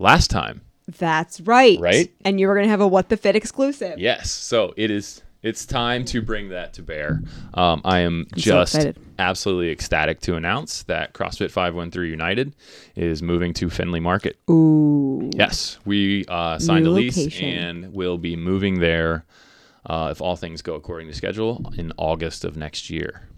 last 0.00 0.30
time. 0.30 0.62
That's 0.98 1.40
right. 1.42 1.78
Right? 1.78 2.10
And 2.24 2.40
you 2.40 2.48
were 2.48 2.54
going 2.54 2.64
to 2.66 2.70
have 2.70 2.80
a 2.80 2.88
What 2.88 3.08
the 3.08 3.16
Fit 3.16 3.36
exclusive. 3.36 3.98
Yes. 4.00 4.30
So 4.32 4.72
it 4.76 4.90
is. 4.90 5.22
It's 5.42 5.64
time 5.64 6.04
to 6.06 6.20
bring 6.20 6.48
that 6.48 6.72
to 6.74 6.82
bear. 6.82 7.22
Um, 7.54 7.80
I 7.84 8.00
am 8.00 8.26
so 8.32 8.40
just 8.40 8.74
excited. 8.74 8.98
absolutely 9.20 9.70
ecstatic 9.70 10.20
to 10.22 10.34
announce 10.34 10.82
that 10.84 11.14
CrossFit 11.14 11.50
513 11.52 12.10
United 12.10 12.56
is 12.96 13.22
moving 13.22 13.54
to 13.54 13.70
Findlay 13.70 14.00
Market. 14.00 14.36
Ooh. 14.50 15.30
Yes, 15.34 15.78
we 15.84 16.24
uh, 16.26 16.58
signed 16.58 16.84
New 16.86 16.90
a 16.90 16.94
lease 16.94 17.16
location. 17.16 17.48
and 17.84 17.92
will 17.94 18.18
be 18.18 18.34
moving 18.34 18.80
there 18.80 19.24
uh, 19.86 20.08
if 20.10 20.20
all 20.20 20.34
things 20.34 20.60
go 20.60 20.74
according 20.74 21.06
to 21.08 21.14
schedule 21.14 21.72
in 21.76 21.92
August 21.96 22.44
of 22.44 22.56
next 22.56 22.90
year. 22.90 23.28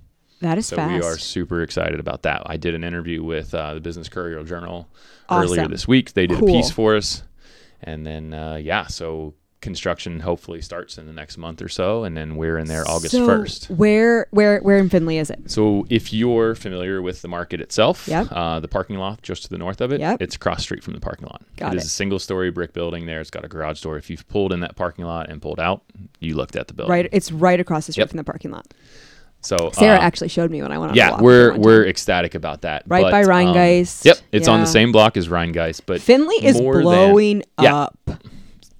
That 0.41 0.57
is 0.57 0.67
So 0.69 0.77
fast. 0.77 0.91
we 0.95 1.07
are 1.07 1.19
super 1.19 1.61
excited 1.63 2.01
about 2.01 2.23
that. 2.23 2.45
I 2.47 2.57
did 2.57 2.75
an 2.75 2.83
interview 2.83 3.23
with 3.23 3.53
uh, 3.55 3.75
the 3.75 3.81
Business 3.81 4.09
Courier 4.09 4.43
Journal 4.43 4.89
earlier 5.31 5.69
this 5.69 5.87
week. 5.87 6.15
They 6.15 6.27
did 6.27 6.39
Cool. 6.39 6.49
a 6.49 6.53
piece 6.53 6.71
for 6.71 6.97
us, 6.97 7.25
and 7.83 8.07
then 8.07 8.33
uh, 8.33 8.55
yeah, 8.57 8.87
so 8.87 9.35
construction 9.61 10.21
hopefully 10.21 10.61
starts 10.63 10.97
in 10.99 11.07
the 11.07 11.13
next 11.13 11.37
month 11.37 11.61
or 11.61 11.69
so, 11.69 12.05
and 12.05 12.17
then 12.17 12.37
we're 12.37 12.57
in 12.59 12.67
there 12.67 12.83
August 12.89 13.13
So, 13.13 13.27
first. 13.27 13.67
Where 13.71 14.27
where 14.31 14.61
where 14.61 14.79
in 14.79 14.89
Findlay 14.89 15.19
is 15.19 15.31
it? 15.31 15.51
So 15.51 15.87
if 15.91 16.13
you're 16.13 16.55
familiar 16.55 17.03
with 17.03 17.23
the 17.23 17.29
market 17.29 17.61
itself, 17.61 18.09
Yep. 18.09 18.29
uh, 18.31 18.61
the 18.61 18.69
parking 18.69 18.97
lot 18.97 19.23
just 19.23 19.43
to 19.45 19.49
the 19.51 19.59
north 19.59 19.81
of 19.81 19.93
it, 19.93 20.01
Yep. 20.01 20.23
it's 20.23 20.37
cross 20.37 20.63
street 20.63 20.83
from 20.83 20.95
the 20.95 21.01
parking 21.01 21.27
lot. 21.27 21.43
Got 21.57 21.75
it, 21.75 21.77
it 21.77 21.79
is 21.81 21.87
a 21.87 21.91
single 21.91 22.19
story 22.19 22.51
brick 22.51 22.73
building 22.73 23.07
there. 23.07 23.21
It's 23.21 23.31
got 23.31 23.45
a 23.45 23.49
garage 23.49 23.81
door. 23.83 23.97
If 23.99 24.09
you've 24.11 24.27
pulled 24.29 24.53
in 24.53 24.61
that 24.61 24.77
parking 24.77 25.05
lot 25.05 25.29
and 25.29 25.43
pulled 25.43 25.61
out, 25.61 25.83
you 26.21 26.35
looked 26.37 26.57
at 26.57 26.69
the 26.69 26.75
building. 26.75 26.91
Right 26.93 27.09
it's 27.13 27.31
right 27.31 27.61
across 27.61 27.87
the 27.87 27.93
street 27.93 28.03
Yep. 28.03 28.11
from 28.11 28.17
the 28.19 28.25
parking 28.25 28.51
lot. 28.51 28.67
So 29.43 29.71
Sarah 29.73 29.99
uh, 29.99 30.03
actually 30.03 30.29
showed 30.29 30.51
me 30.51 30.61
when 30.61 30.71
I 30.71 30.77
went 30.79 30.91
on 30.93 30.97
yeah, 30.97 31.13
walk 31.13 31.21
we're 31.23 31.57
we're 31.57 31.87
ecstatic 31.87 32.35
about 32.35 32.63
that. 32.63 32.83
Right 32.87 33.03
but, 33.03 33.11
by 33.11 33.23
um, 33.23 33.29
Rhinegeist. 33.29 34.05
Yep, 34.05 34.19
it's 34.33 34.49
on 34.49 34.61
the 34.61 34.67
same 34.67 34.93
block 34.93 35.17
as 35.17 35.29
Rhinegeist, 35.29 35.83
but 35.87 36.01
Findlay 36.03 36.37
is 36.43 36.61
more 36.61 36.75
than- 36.75 36.83
blowing 36.83 37.43
Yeah. 37.61 37.89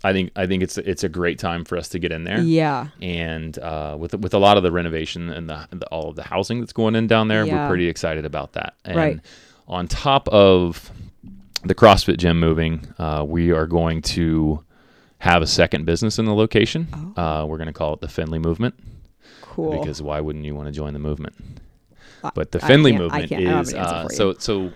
I 0.03 0.13
think 0.13 0.31
I 0.37 0.47
think 0.47 0.63
it's 0.63 0.79
it's 0.79 1.05
a 1.05 1.09
great 1.09 1.39
time 1.39 1.65
for 1.65 1.77
us 1.77 1.89
to 1.91 1.99
get 1.99 2.11
in 2.13 2.25
there. 2.25 2.41
Yeah. 2.41 2.89
And 3.03 3.59
uh, 3.59 3.97
with 3.99 4.15
with 4.15 4.33
a 4.35 4.39
lot 4.39 4.57
of 4.57 4.63
the 4.63 4.73
renovation 4.73 5.29
and 5.31 5.49
the, 5.51 5.67
the 5.71 5.87
all 5.89 6.09
of 6.09 6.17
the 6.17 6.23
housing 6.23 6.61
that's 6.61 6.73
going 6.73 6.95
in 6.97 7.07
down 7.07 7.29
there, 7.29 7.45
Yeah. 7.45 7.65
we're 7.65 7.69
pretty 7.69 7.89
excited 7.89 8.25
about 8.25 8.53
that. 8.55 8.75
And 8.85 8.97
Right. 8.97 9.21
on 9.69 9.89
top 9.89 10.29
of 10.29 10.91
the 11.65 11.75
CrossFit 11.75 12.17
gym 12.17 12.41
moving, 12.41 12.87
uh, 12.99 13.25
we 13.29 13.51
are 13.53 13.67
going 13.67 14.01
to 14.03 14.65
have 15.19 15.43
a 15.43 15.47
second 15.47 15.85
business 15.85 16.19
in 16.19 16.25
the 16.25 16.35
location. 16.35 16.89
Uh, 17.17 17.45
we're 17.47 17.59
going 17.59 17.67
to 17.67 17.73
call 17.75 17.93
it 17.93 18.01
the 18.01 18.09
Findlay 18.09 18.39
Movement 18.39 18.75
Cool. 19.43 19.79
because 19.79 20.01
why 20.01 20.19
wouldn't 20.21 20.47
you 20.47 20.55
want 20.55 20.69
to 20.69 20.73
join 20.73 20.95
the 20.95 20.99
movement? 20.99 21.35
But 22.35 22.53
the 22.53 22.65
I 22.65 22.69
Findlay 22.69 22.93
movement 22.93 23.31
is 23.33 23.75
uh, 23.75 24.09
so 24.09 24.33
so. 24.39 24.73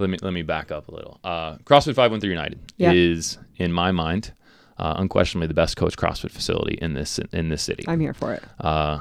Let 0.00 0.10
me 0.10 0.18
let 0.22 0.32
me 0.32 0.42
back 0.42 0.70
up 0.70 0.88
a 0.88 0.94
little. 0.94 1.18
Uh, 1.24 1.56
CrossFit 1.58 1.94
Five 1.96 2.10
One 2.12 2.20
Three 2.20 2.30
United 2.30 2.60
Yeah. 2.76 2.92
is, 2.92 3.36
in 3.58 3.72
my 3.72 3.92
mind, 3.92 4.32
uh, 4.78 4.94
unquestionably 4.96 5.46
the 5.48 5.54
best 5.54 5.76
coach 5.76 5.96
CrossFit 5.96 6.30
facility 6.30 6.78
in 6.80 6.94
this 6.94 7.18
in 7.32 7.48
this 7.48 7.62
city. 7.62 7.84
I'm 7.88 8.00
here 8.00 8.14
for 8.14 8.32
it. 8.34 8.42
Uh, 8.60 9.00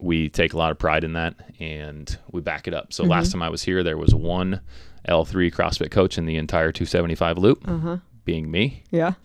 we 0.00 0.28
take 0.28 0.52
a 0.52 0.56
lot 0.56 0.70
of 0.70 0.78
pride 0.78 1.02
in 1.04 1.14
that, 1.14 1.34
and 1.58 2.16
we 2.30 2.40
back 2.40 2.68
it 2.68 2.74
up. 2.74 2.92
So 2.92 3.02
Mm-hmm. 3.02 3.10
last 3.10 3.32
time 3.32 3.42
I 3.42 3.48
was 3.48 3.62
here, 3.64 3.82
there 3.82 3.96
was 3.98 4.14
one 4.14 4.60
L3 5.08 5.52
CrossFit 5.52 5.90
coach 5.90 6.18
in 6.18 6.26
the 6.26 6.36
entire 6.36 6.70
275 6.70 7.38
loop, 7.38 7.68
Uh-huh. 7.68 7.96
being 8.24 8.50
me. 8.50 8.82
Yeah. 8.90 9.14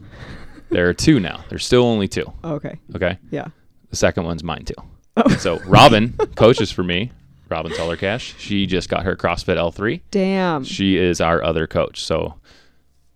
There 0.69 0.89
are 0.89 0.93
two 0.93 1.19
now. 1.19 1.43
There's 1.49 1.63
still 1.63 1.83
only 1.85 2.07
two. 2.07 2.25
Okay. 2.43 2.79
Okay, 2.95 3.19
Yeah. 3.29 3.49
the 3.91 3.95
second 3.95 4.23
one's 4.23 4.43
mine 4.43 4.65
too. 4.65 4.73
Oh. 5.15 5.29
So 5.37 5.59
Robin 5.67 6.13
coaches 6.35 6.71
for 6.71 6.81
me. 6.83 7.11
Robin 7.49 7.71
Tullercash. 7.73 8.33
She 8.39 8.65
just 8.65 8.89
got 8.89 9.03
her 9.03 9.15
CrossFit 9.15 9.57
L3. 9.57 10.01
Damn. 10.09 10.63
She 10.63 10.97
is 10.97 11.21
our 11.21 11.43
other 11.43 11.67
coach. 11.67 12.03
So 12.03 12.39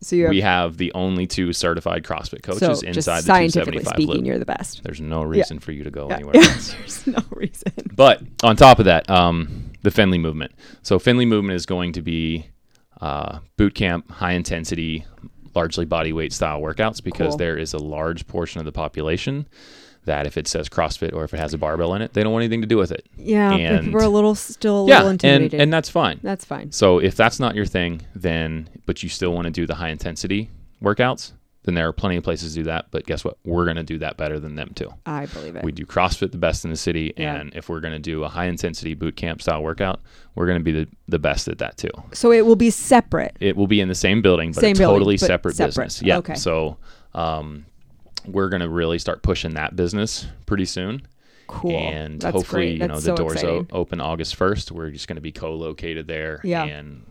So 0.01 0.15
you 0.15 0.23
have, 0.25 0.29
we 0.29 0.41
have 0.41 0.77
the 0.77 0.91
only 0.93 1.25
two 1.25 1.53
certified 1.53 2.03
CrossFit 2.03 2.45
so 2.45 2.51
coaches 2.53 2.81
just 2.81 2.83
inside 2.83 3.19
the 3.21 3.23
scientifically 3.23 3.79
275 3.81 3.93
speaking, 3.95 4.15
loop. 4.15 4.25
you're 4.25 4.37
the 4.39 4.45
best. 4.45 4.83
There's 4.83 5.01
no 5.01 5.23
reason 5.23 5.59
for 5.59 5.71
you 5.71 5.83
to 5.83 5.91
go 5.91 6.07
Yeah. 6.09 6.15
anywhere 6.17 6.35
else. 6.37 6.73
There's 6.73 7.07
no 7.07 7.23
reason. 7.31 7.71
But 7.95 8.21
on 8.43 8.55
top 8.55 8.77
of 8.79 8.85
that, 8.85 9.09
um, 9.09 9.71
the 9.81 9.89
Findlay 9.91 10.19
movement. 10.19 10.51
So 10.83 10.99
Findlay 10.99 11.25
movement 11.25 11.55
is 11.55 11.65
going 11.65 11.93
to 11.93 12.01
be 12.01 12.47
uh, 13.01 13.39
boot 13.57 13.73
camp, 13.75 14.11
high 14.11 14.33
intensity, 14.33 15.05
largely 15.55 15.85
body 15.85 16.13
weight 16.13 16.31
style 16.33 16.61
workouts 16.61 17.03
because 17.03 17.29
Cool. 17.29 17.37
there 17.37 17.57
is 17.57 17.73
a 17.73 17.79
large 17.79 18.27
portion 18.27 18.59
of 18.59 18.65
the 18.65 18.71
population 18.71 19.47
that 20.07 20.25
if 20.27 20.35
it 20.37 20.47
says 20.47 20.67
CrossFit 20.67 21.13
or 21.13 21.23
if 21.23 21.33
it 21.33 21.37
has 21.37 21.53
a 21.53 21.57
barbell 21.57 21.93
in 21.93 22.01
it, 22.01 22.13
they 22.13 22.23
don't 22.23 22.33
want 22.33 22.43
anything 22.43 22.61
to 22.61 22.67
do 22.67 22.75
with 22.77 22.91
it. 22.91 23.05
Yeah, 23.17 23.53
And- 23.53 23.93
we're 23.93 24.03
a 24.03 24.09
little 24.09 24.35
still 24.35 24.85
a 24.85 24.87
yeah, 24.89 24.95
little 24.97 25.09
and 25.11 25.23
intimidated. 25.23 25.61
and 25.61 25.71
that's 25.71 25.89
fine. 25.89 26.19
That's 26.23 26.43
fine. 26.43 26.71
So 26.71 26.97
if 26.99 27.15
that's 27.15 27.39
not 27.39 27.55
your 27.55 27.65
thing, 27.65 28.01
then 28.15 28.67
but 28.85 29.03
you 29.03 29.09
still 29.09 29.31
want 29.33 29.45
to 29.45 29.51
do 29.51 29.65
the 29.67 29.75
high 29.75 29.89
intensity 29.89 30.49
workouts, 30.83 31.33
then 31.63 31.73
there 31.75 31.87
are 31.87 31.91
plenty 31.93 32.15
of 32.15 32.23
places 32.23 32.53
to 32.53 32.59
do 32.59 32.63
that. 32.63 32.85
But 32.91 33.05
guess 33.05 33.25
what? 33.25 33.37
We're 33.43 33.65
going 33.65 33.75
to 33.77 33.83
do 33.83 33.97
that 33.97 34.15
better 34.15 34.39
than 34.39 34.55
them 34.55 34.71
too. 34.73 34.89
I 35.05 35.25
believe 35.25 35.55
it. 35.57 35.63
We 35.65 35.73
do 35.73 35.85
CrossFit 35.85 36.31
the 36.31 36.37
best 36.37 36.63
in 36.63 36.71
the 36.71 36.77
city, 36.77 37.13
Yeah. 37.17 37.35
and 37.35 37.53
if 37.55 37.67
we're 37.67 37.81
going 37.81 37.93
to 37.93 37.99
do 37.99 38.23
a 38.23 38.29
high 38.29 38.45
intensity 38.45 38.93
boot 38.93 39.17
camp 39.17 39.41
style 39.41 39.61
workout, 39.61 39.99
we're 40.35 40.45
going 40.45 40.59
to 40.59 40.63
be 40.63 40.71
the, 40.71 40.87
the 41.09 41.19
best 41.19 41.47
at 41.49 41.57
that 41.57 41.75
too. 41.75 41.91
so 42.13 42.31
it 42.31 42.45
will 42.45 42.55
be 42.55 42.69
separate. 42.69 43.35
It 43.41 43.57
will 43.57 43.67
be 43.67 43.81
in 43.81 43.89
the 43.89 43.95
same 43.95 44.21
building, 44.21 44.53
but 44.53 44.61
Same 44.61 44.77
a 44.77 44.79
building, 44.79 44.95
totally 44.95 45.15
but 45.15 45.27
separate, 45.27 45.55
separate. 45.57 45.85
business. 45.87 46.01
Yeah. 46.01 46.17
Okay. 46.19 46.35
So 46.35 46.77
um, 47.13 47.65
we're 48.27 48.49
going 48.49 48.61
to 48.61 48.69
really 48.69 48.99
start 48.99 49.21
pushing 49.23 49.53
that 49.55 49.75
business 49.75 50.27
pretty 50.45 50.65
soon. 50.65 51.01
Cool. 51.47 51.71
And 51.71 52.19
That's 52.21 52.33
hopefully, 52.35 52.61
great. 52.61 52.73
you 52.73 52.79
That's 52.79 52.89
know, 52.89 52.99
the 52.99 53.01
so 53.01 53.15
doors 53.15 53.43
o- 53.43 53.67
open 53.71 54.01
August 54.01 54.37
1st. 54.37 54.71
We're 54.71 54.89
just 54.91 55.07
going 55.07 55.15
to 55.15 55.21
be 55.21 55.31
co 55.31 55.53
located 55.55 56.07
there. 56.07 56.41
Yeah. 56.43 56.65
And 56.65 57.05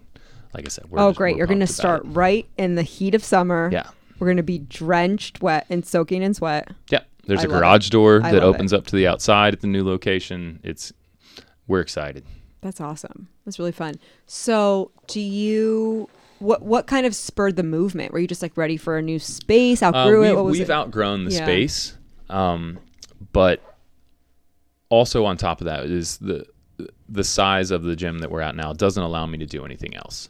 like 0.53 0.67
I 0.67 0.69
said, 0.69 0.91
we're 0.91 1.01
Oh, 1.01 1.09
just- 1.11 1.19
great. 1.19 1.37
You're 1.37 1.47
going 1.47 1.61
to 1.61 1.67
start 1.67 2.05
it. 2.05 2.09
right 2.09 2.47
in 2.59 2.75
the 2.75 2.83
heat 2.83 3.15
of 3.15 3.25
summer. 3.25 3.71
Yeah. 3.73 3.89
We're 4.19 4.29
gonna 4.29 4.43
be 4.43 4.61
drenched, 4.61 5.43
wet, 5.43 5.67
and 5.69 5.85
soaking 5.85 6.23
in 6.23 6.33
sweat. 6.33 6.71
Yeah. 6.89 7.01
There's 7.27 7.41
I 7.41 7.43
a 7.43 7.49
love 7.49 7.57
it. 7.57 7.61
garage 7.61 7.91
door 7.91 8.23
I 8.25 8.33
that 8.33 8.43
opens 8.43 8.73
up 8.73 8.87
to 8.87 8.97
the 8.97 9.07
outside 9.07 9.53
at 9.53 9.61
the 9.61 9.67
new 9.67 9.85
location. 9.85 10.59
It's 10.63 10.91
we're 11.67 11.81
excited. 11.81 12.25
That's 12.63 12.81
awesome. 12.81 13.29
That's 13.45 13.59
really 13.59 13.73
fun. 13.73 13.97
So, 14.27 14.91
do 15.07 15.21
you 15.21 16.09
what 16.39 16.63
what 16.63 16.87
kind 16.87 17.07
of 17.07 17.15
spurred 17.15 17.57
the 17.57 17.63
movement? 17.63 18.13
Were 18.13 18.19
you 18.19 18.27
just 18.29 18.43
like 18.43 18.57
ready 18.57 18.77
for 18.77 18.97
a 18.99 19.03
new 19.03 19.19
space? 19.19 19.83
Uh, 19.83 19.87
Outgrew 19.87 20.21
we've 20.23 20.31
it? 20.31 20.35
What 20.37 20.45
was 20.45 20.59
we've 20.59 20.71
it? 20.71 20.73
outgrown 20.73 21.25
the 21.25 21.33
Yeah. 21.33 21.45
space, 21.45 21.97
um, 22.31 22.79
but 23.33 23.61
also 24.89 25.25
on 25.25 25.37
top 25.37 25.61
of 25.61 25.65
that 25.67 25.85
is 25.85 26.19
the 26.19 26.47
the 27.09 27.25
size 27.25 27.71
of 27.71 27.83
the 27.85 27.97
gym 27.97 28.19
that 28.19 28.31
we're 28.31 28.41
at 28.41 28.55
now 28.55 28.73
doesn't 28.73 29.03
allow 29.03 29.27
me 29.27 29.39
to 29.39 29.47
do 29.47 29.65
anything 29.65 29.95
else. 29.97 30.29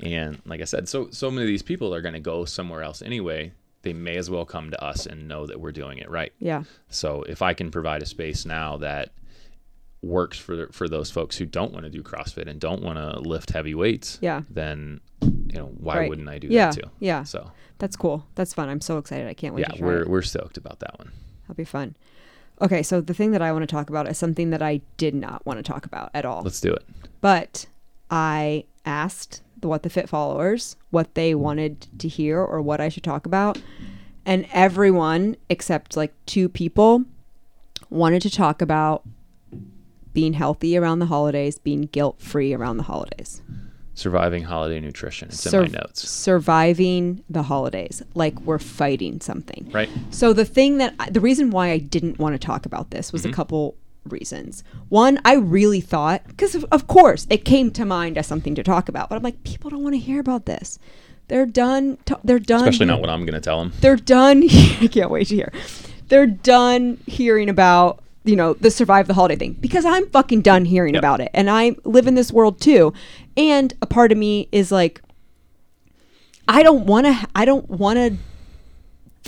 And 0.00 0.40
like 0.46 0.60
I 0.60 0.64
said, 0.64 0.88
so 0.88 1.08
so 1.10 1.30
many 1.30 1.42
of 1.42 1.48
these 1.48 1.62
people 1.62 1.92
are 1.94 2.00
going 2.00 2.14
to 2.14 2.20
go 2.20 2.44
somewhere 2.44 2.82
else 2.82 3.02
anyway. 3.02 3.52
They 3.82 3.92
may 3.92 4.16
as 4.16 4.28
well 4.28 4.44
come 4.44 4.70
to 4.70 4.84
us 4.84 5.06
and 5.06 5.28
know 5.28 5.46
that 5.46 5.60
we're 5.60 5.72
doing 5.72 5.98
it 5.98 6.10
right. 6.10 6.32
yeah. 6.40 6.64
So 6.88 7.22
if 7.22 7.42
I 7.42 7.54
can 7.54 7.70
provide 7.70 8.02
a 8.02 8.06
space 8.06 8.44
now 8.44 8.76
that 8.78 9.10
works 10.02 10.38
for 10.38 10.68
for 10.72 10.88
those 10.88 11.10
folks 11.10 11.36
who 11.36 11.44
don't 11.44 11.72
want 11.72 11.84
to 11.84 11.90
do 11.90 12.02
CrossFit 12.02 12.46
and 12.48 12.60
don't 12.60 12.82
want 12.82 12.98
to 12.98 13.18
lift 13.20 13.50
heavy 13.50 13.74
weights, 13.74 14.18
Yeah. 14.20 14.42
then 14.48 15.00
you 15.22 15.54
know 15.58 15.66
why 15.78 15.98
Right. 15.98 16.08
wouldn't 16.08 16.28
I 16.28 16.38
do 16.38 16.46
Yeah. 16.48 16.70
that 16.70 16.74
too? 16.82 16.90
Yeah. 17.00 17.24
So 17.24 17.50
That's 17.78 17.96
cool. 17.96 18.26
That's 18.34 18.52
fun. 18.54 18.68
I'm 18.68 18.80
so 18.80 18.98
excited. 18.98 19.26
I 19.28 19.34
can't 19.34 19.54
wait 19.54 19.62
yeah, 19.62 19.68
to 19.68 19.78
try 19.78 19.86
we're 19.86 20.02
it. 20.02 20.08
we're 20.10 20.22
stoked 20.22 20.56
about 20.56 20.80
that 20.80 20.98
one. 20.98 21.12
That'll 21.42 21.54
be 21.56 21.64
fun. 21.64 21.94
Okay, 22.60 22.82
so 22.82 23.00
the 23.00 23.14
thing 23.14 23.30
that 23.30 23.40
I 23.42 23.52
want 23.52 23.62
to 23.62 23.68
talk 23.68 23.88
about 23.88 24.08
is 24.08 24.18
something 24.18 24.50
that 24.50 24.62
I 24.62 24.80
did 24.96 25.14
not 25.14 25.46
want 25.46 25.58
to 25.58 25.62
talk 25.62 25.86
about 25.86 26.10
at 26.12 26.24
all. 26.24 26.42
Let's 26.42 26.60
do 26.60 26.72
it. 26.72 26.84
but 27.20 27.66
I 28.10 28.64
asked 28.84 29.42
the 29.60 29.68
What 29.68 29.82
the 29.82 29.90
Fit 29.90 30.08
followers 30.08 30.76
what 30.90 31.14
they 31.14 31.34
wanted 31.34 31.86
to 31.98 32.08
hear 32.08 32.40
or 32.40 32.60
what 32.62 32.80
I 32.80 32.88
should 32.88 33.02
talk 33.04 33.26
about. 33.26 33.60
And 34.26 34.46
everyone 34.52 35.36
except 35.48 35.96
like 35.96 36.12
two 36.26 36.48
people 36.48 37.04
wanted 37.90 38.22
to 38.22 38.30
talk 38.30 38.60
about 38.62 39.02
being 40.12 40.32
healthy 40.32 40.76
around 40.76 40.98
the 40.98 41.06
holidays, 41.06 41.58
being 41.58 41.82
guilt 41.82 42.20
free 42.20 42.52
around 42.54 42.76
the 42.78 42.82
holidays. 42.84 43.42
Surviving 43.94 44.44
holiday 44.44 44.78
nutrition. 44.80 45.28
It's 45.28 45.40
Sur- 45.40 45.64
in 45.64 45.72
my 45.72 45.78
notes. 45.78 46.08
Surviving 46.08 47.24
the 47.28 47.42
holidays, 47.42 48.02
like 48.14 48.40
we're 48.42 48.58
fighting 48.60 49.20
something. 49.20 49.68
Right. 49.72 49.88
So 50.10 50.32
the 50.32 50.44
thing 50.44 50.78
that 50.78 50.94
I, 51.00 51.10
the 51.10 51.20
reason 51.20 51.50
why 51.50 51.70
I 51.70 51.78
didn't 51.78 52.18
want 52.18 52.34
to 52.34 52.38
talk 52.38 52.64
about 52.64 52.90
this 52.90 53.08
Mm-hmm. 53.08 53.14
was 53.14 53.24
a 53.24 53.32
couple 53.32 53.76
reasons. 54.04 54.62
One, 54.88 55.20
I 55.24 55.34
really 55.34 55.80
thought 55.80 56.22
because 56.28 56.54
of, 56.54 56.64
of 56.70 56.86
course 56.86 57.26
it 57.28 57.44
came 57.44 57.70
to 57.72 57.84
mind 57.84 58.16
as 58.16 58.26
something 58.26 58.54
to 58.54 58.62
talk 58.62 58.88
about, 58.88 59.08
but 59.08 59.16
I'm 59.16 59.22
like 59.22 59.42
people 59.42 59.68
don't 59.70 59.82
want 59.82 59.94
to 59.94 59.98
hear 60.00 60.20
about 60.20 60.46
this. 60.46 60.78
They're 61.26 61.44
done. 61.44 61.98
T- 62.06 62.14
they're 62.24 62.38
done. 62.38 62.60
Especially 62.60 62.86
not 62.86 63.00
what 63.00 63.10
I'm 63.10 63.22
going 63.26 63.34
to 63.34 63.40
tell 63.40 63.58
them. 63.58 63.72
They're 63.80 63.96
done. 63.96 64.44
I 64.80 64.88
can't 64.90 65.10
wait 65.10 65.26
to 65.28 65.34
hear. 65.34 65.52
They're 66.06 66.26
done 66.26 66.98
hearing 67.06 67.50
about 67.50 68.02
you 68.28 68.36
know 68.36 68.54
the 68.54 68.70
survive 68.70 69.06
the 69.06 69.14
holiday 69.14 69.36
thing. 69.36 69.56
Because 69.60 69.84
I'm 69.84 70.08
fucking 70.10 70.42
done 70.42 70.64
hearing 70.64 70.94
Yep. 70.94 71.00
about 71.00 71.20
it, 71.20 71.30
and 71.34 71.50
I 71.50 71.76
live 71.84 72.06
in 72.06 72.14
this 72.14 72.32
world 72.32 72.60
too. 72.60 72.92
And 73.36 73.72
a 73.82 73.86
part 73.86 74.12
of 74.12 74.18
me 74.18 74.48
is 74.52 74.70
like, 74.70 75.00
I 76.46 76.62
don't 76.62 76.86
want 76.86 77.06
to. 77.06 77.28
I 77.34 77.44
don't 77.44 77.68
want 77.68 77.96
to 77.96 78.16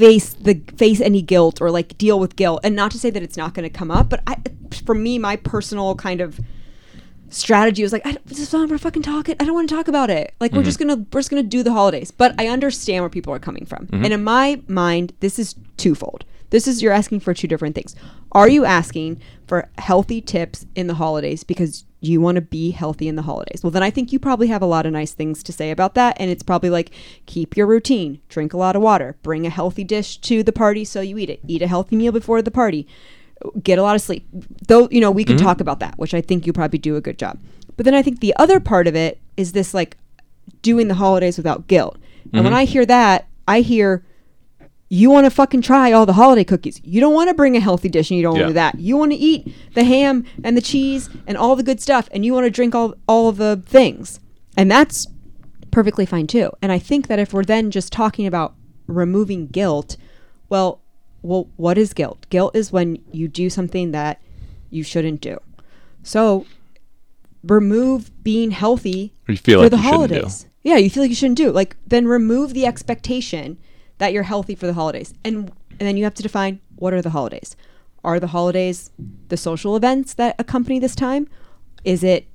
face 0.01 0.33
the 0.33 0.55
face 0.77 1.01
any 1.01 1.21
guilt 1.21 1.61
or 1.61 1.71
like 1.71 1.97
deal 1.99 2.19
with 2.19 2.37
guilt. 2.37 2.61
And 2.65 2.75
not 2.75 2.91
to 2.93 2.99
say 2.99 3.11
that 3.11 3.23
it's 3.23 3.37
not 3.37 3.55
going 3.55 3.69
to 3.69 3.79
come 3.79 3.91
up 3.91 4.09
but 4.09 4.23
I, 4.27 4.37
for 4.85 4.95
me 4.95 5.19
my 5.19 5.37
personal 5.37 5.95
kind 5.95 6.23
of 6.23 6.41
strategy 7.29 7.83
was 7.83 7.93
like 7.93 8.07
I 8.07 8.13
don't, 8.13 8.27
just 8.29 8.51
don't 8.51 8.63
want 8.63 8.73
to 8.73 8.79
fucking 8.79 9.03
talk 9.03 9.29
it 9.29 9.37
I 9.41 9.45
don't 9.45 9.55
want 9.55 9.69
to 9.69 9.75
talk 9.75 9.89
about 9.89 10.11
it. 10.11 10.35
Like 10.41 10.53
we're 10.53 10.59
mm-hmm. 10.59 10.65
just 10.65 10.79
gonna 10.79 11.05
we're 11.13 11.21
just 11.21 11.31
gonna 11.31 11.43
do 11.43 11.63
the 11.63 11.73
holidays. 11.73 12.11
But 12.11 12.35
I 12.39 12.49
understand 12.49 13.03
where 13.03 13.11
people 13.11 13.35
are 13.35 13.39
coming 13.39 13.67
from. 13.67 13.87
Mm-hmm. 13.87 14.05
And 14.05 14.15
in 14.15 14.25
my 14.25 14.63
mind 14.67 15.13
this 15.21 15.39
is 15.39 15.55
twofold 15.77 16.25
this 16.51 16.69
is 16.69 16.83
you're 16.83 16.93
asking 16.93 17.21
for 17.21 17.35
two 17.35 17.49
different 17.49 17.75
things 17.75 17.95
are 18.33 18.49
you 18.49 18.65
asking 18.65 19.21
for 19.47 19.69
healthy 19.79 20.21
tips 20.21 20.67
in 20.75 20.87
the 20.87 20.95
holidays 20.95 21.45
because 21.45 21.85
you 22.03 22.21
want 22.21 22.37
to 22.37 22.41
be 22.41 22.71
healthy 22.71 23.09
in 23.09 23.17
the 23.17 23.23
holidays 23.23 23.63
well 23.63 23.71
then 23.71 23.83
I 23.83 23.91
think 23.91 24.13
you 24.13 24.19
probably 24.19 24.49
have 24.49 24.63
a 24.63 24.67
lot 24.67 24.87
of 24.87 24.93
nice 24.93 25.13
things 25.13 25.43
to 25.43 25.53
say 25.53 25.71
about 25.71 25.95
that 25.95 26.17
and 26.21 26.31
it's 26.31 26.43
probably 26.43 26.71
like 26.71 26.91
keep 27.27 27.57
your 27.57 27.67
routine 27.67 28.21
drink 28.29 28.53
a 28.53 28.59
lot 28.59 28.77
of 28.77 28.83
water 28.83 29.17
bring 29.23 29.47
a 29.47 29.51
healthy 29.51 29.85
dish 29.85 30.19
to 30.19 30.43
the 30.43 30.53
party 30.53 30.85
so 30.85 31.01
you 31.01 31.19
eat 31.19 31.31
it 31.31 31.41
eat 31.47 31.63
a 31.63 31.67
healthy 31.67 31.97
meal 31.97 32.13
before 32.13 32.43
the 32.43 32.51
party 32.51 32.87
get 33.63 33.79
a 33.79 33.83
lot 33.83 33.97
of 33.97 34.03
sleep. 34.03 34.27
Though, 34.67 34.89
you 34.91 35.01
know, 35.01 35.11
we 35.11 35.25
can 35.25 35.37
mm-hmm. 35.37 35.45
talk 35.45 35.61
about 35.61 35.81
that, 35.81 35.99
which 35.99 36.15
I 36.15 36.21
think 36.21 36.47
you 36.47 36.53
probably 36.53 36.79
do 36.79 36.97
a 36.97 37.01
good 37.01 37.19
job. 37.19 37.39
But 37.77 37.85
then 37.85 37.95
I 37.95 38.03
think 38.03 38.21
the 38.21 38.35
other 38.37 38.61
part 38.61 38.87
of 38.87 38.95
it 38.95 39.19
is 39.37 39.53
this 39.53 39.73
like 39.73 39.97
doing 40.63 40.89
the 40.89 40.95
holidays 40.95 41.37
without 41.37 41.67
guilt. 41.67 41.97
And 42.33 42.45
when 42.45 42.53
mm-hmm. 42.53 42.55
I 42.55 42.65
hear 42.65 42.87
that, 42.87 43.27
I 43.49 43.61
hear 43.61 44.05
you 44.93 45.09
want 45.09 45.25
to 45.25 45.31
fucking 45.31 45.63
try 45.63 45.93
all 45.93 46.05
the 46.05 46.13
holiday 46.15 46.43
cookies. 46.43 46.81
You 46.83 47.01
don't 47.01 47.15
want 47.15 47.29
to 47.29 47.35
bring 47.35 47.57
a 47.57 47.61
healthy 47.61 47.89
dish 47.89 48.11
and 48.11 48.17
you 48.19 48.25
don't 48.25 48.33
want 48.35 48.43
to 48.43 48.49
do 48.49 48.55
that. 48.55 48.79
You 48.79 48.97
want 48.97 49.13
to 49.13 49.17
eat 49.19 49.55
the 49.75 49.85
ham 49.85 50.25
and 50.43 50.57
the 50.57 50.61
cheese 50.61 51.09
and 51.29 51.39
all 51.39 51.55
the 51.55 51.63
good 51.63 51.81
stuff 51.81 52.09
and 52.11 52.25
you 52.25 52.33
want 52.35 52.45
to 52.45 52.51
drink 52.51 52.75
all 52.75 52.95
all 53.07 53.31
the 53.31 53.63
things. 53.67 54.19
And 54.57 54.69
that's 54.69 55.07
perfectly 55.71 56.05
fine 56.07 56.27
too. 56.27 56.51
And 56.61 56.73
I 56.73 56.81
think 56.81 57.07
that 57.07 57.21
if 57.21 57.33
we're 57.33 57.45
then 57.45 57.71
just 57.71 57.93
talking 57.93 58.27
about 58.27 58.55
removing 58.89 59.47
guilt, 59.47 59.97
well, 60.49 60.81
well, 61.23 61.49
what 61.57 61.79
is 61.79 61.93
guilt? 61.95 62.27
Guilt 62.29 62.57
is 62.57 62.73
when 62.73 62.99
you 63.13 63.29
do 63.29 63.49
something 63.49 63.93
that 63.93 64.21
you 64.71 64.83
shouldn't 64.83 65.21
do. 65.21 65.39
So 66.03 66.47
remove 67.45 68.11
being 68.25 68.51
healthy 68.51 69.13
Or 69.29 69.33
you 69.33 69.39
feel 69.39 69.61
for 69.61 69.65
like 69.65 69.71
the 69.71 69.77
you 69.77 69.83
shouldn't 69.85 70.09
do. 70.09 70.15
holidays. 70.17 70.47
Yeah, 70.63 70.77
you 70.77 70.91
feel 70.91 71.03
like 71.05 71.11
you 71.11 71.17
shouldn't 71.17 71.39
do. 71.39 71.53
Like 71.53 71.77
then 71.87 72.07
remove 72.09 72.55
the 72.55 72.67
expectation 72.67 73.57
that 74.01 74.13
you're 74.15 74.25
healthy 74.25 74.55
for 74.55 74.67
the 74.67 74.73
holidays. 74.73 75.15
And 75.25 75.53
and 75.79 75.89
then 75.89 75.97
you 75.97 76.05
have 76.05 76.15
to 76.15 76.23
define 76.23 76.61
what 76.77 76.93
are 76.93 77.01
the 77.01 77.11
holidays? 77.11 77.55
Are 78.03 78.19
the 78.19 78.29
holidays 78.29 78.91
the 79.29 79.37
social 79.37 79.77
events 79.77 80.15
that 80.15 80.35
accompany 80.39 80.79
this 80.79 80.95
time? 80.97 81.29
Is 81.85 82.03
it 82.03 82.27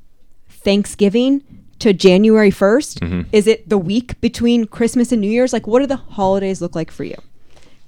Thanksgiving 0.48 1.44
to 1.80 1.92
January 1.92 2.52
1st? 2.52 3.00
Mm-hmm. 3.00 3.30
Is 3.32 3.48
it 3.48 3.68
the 3.68 3.78
week 3.78 4.20
between 4.22 4.66
Christmas 4.66 5.12
and 5.12 5.22
New 5.22 5.30
Year's? 5.30 5.54
Like 5.54 5.68
what 5.68 5.80
do 5.80 5.88
the 5.88 5.98
holidays 5.98 6.62
look 6.62 6.76
like 6.76 6.92
for 6.92 7.04
you? 7.04 7.18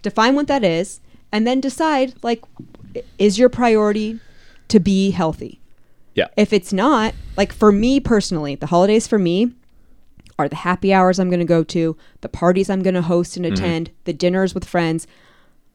Define 0.01 0.35
what 0.35 0.47
that 0.47 0.63
is 0.63 0.99
and 1.31 1.47
then 1.47 1.61
decide 1.61 2.13
like 2.23 2.43
is 3.19 3.37
your 3.37 3.49
priority 3.49 4.19
to 4.69 4.79
be 4.79 5.11
healthy? 5.11 5.61
Yeah. 6.15 6.27
If 6.35 6.51
it's 6.51 6.73
not, 6.73 7.13
like 7.35 7.53
for 7.53 7.71
me 7.71 7.99
personally, 7.99 8.55
the 8.55 8.65
holidays 8.65 9.05
for 9.05 9.19
me 9.19 9.53
are 10.39 10.47
the 10.49 10.55
happy 10.57 10.93
hours 10.93 11.19
I'm 11.19 11.29
going 11.29 11.39
to 11.39 11.45
go 11.45 11.63
to, 11.63 11.97
the 12.21 12.29
parties 12.29 12.69
I'm 12.69 12.83
going 12.83 12.93
to 12.93 13.01
host 13.01 13.37
and 13.37 13.45
mm-hmm. 13.45 13.53
attend, 13.53 13.91
the 14.05 14.13
dinners 14.13 14.53
with 14.53 14.65
friends. 14.65 15.07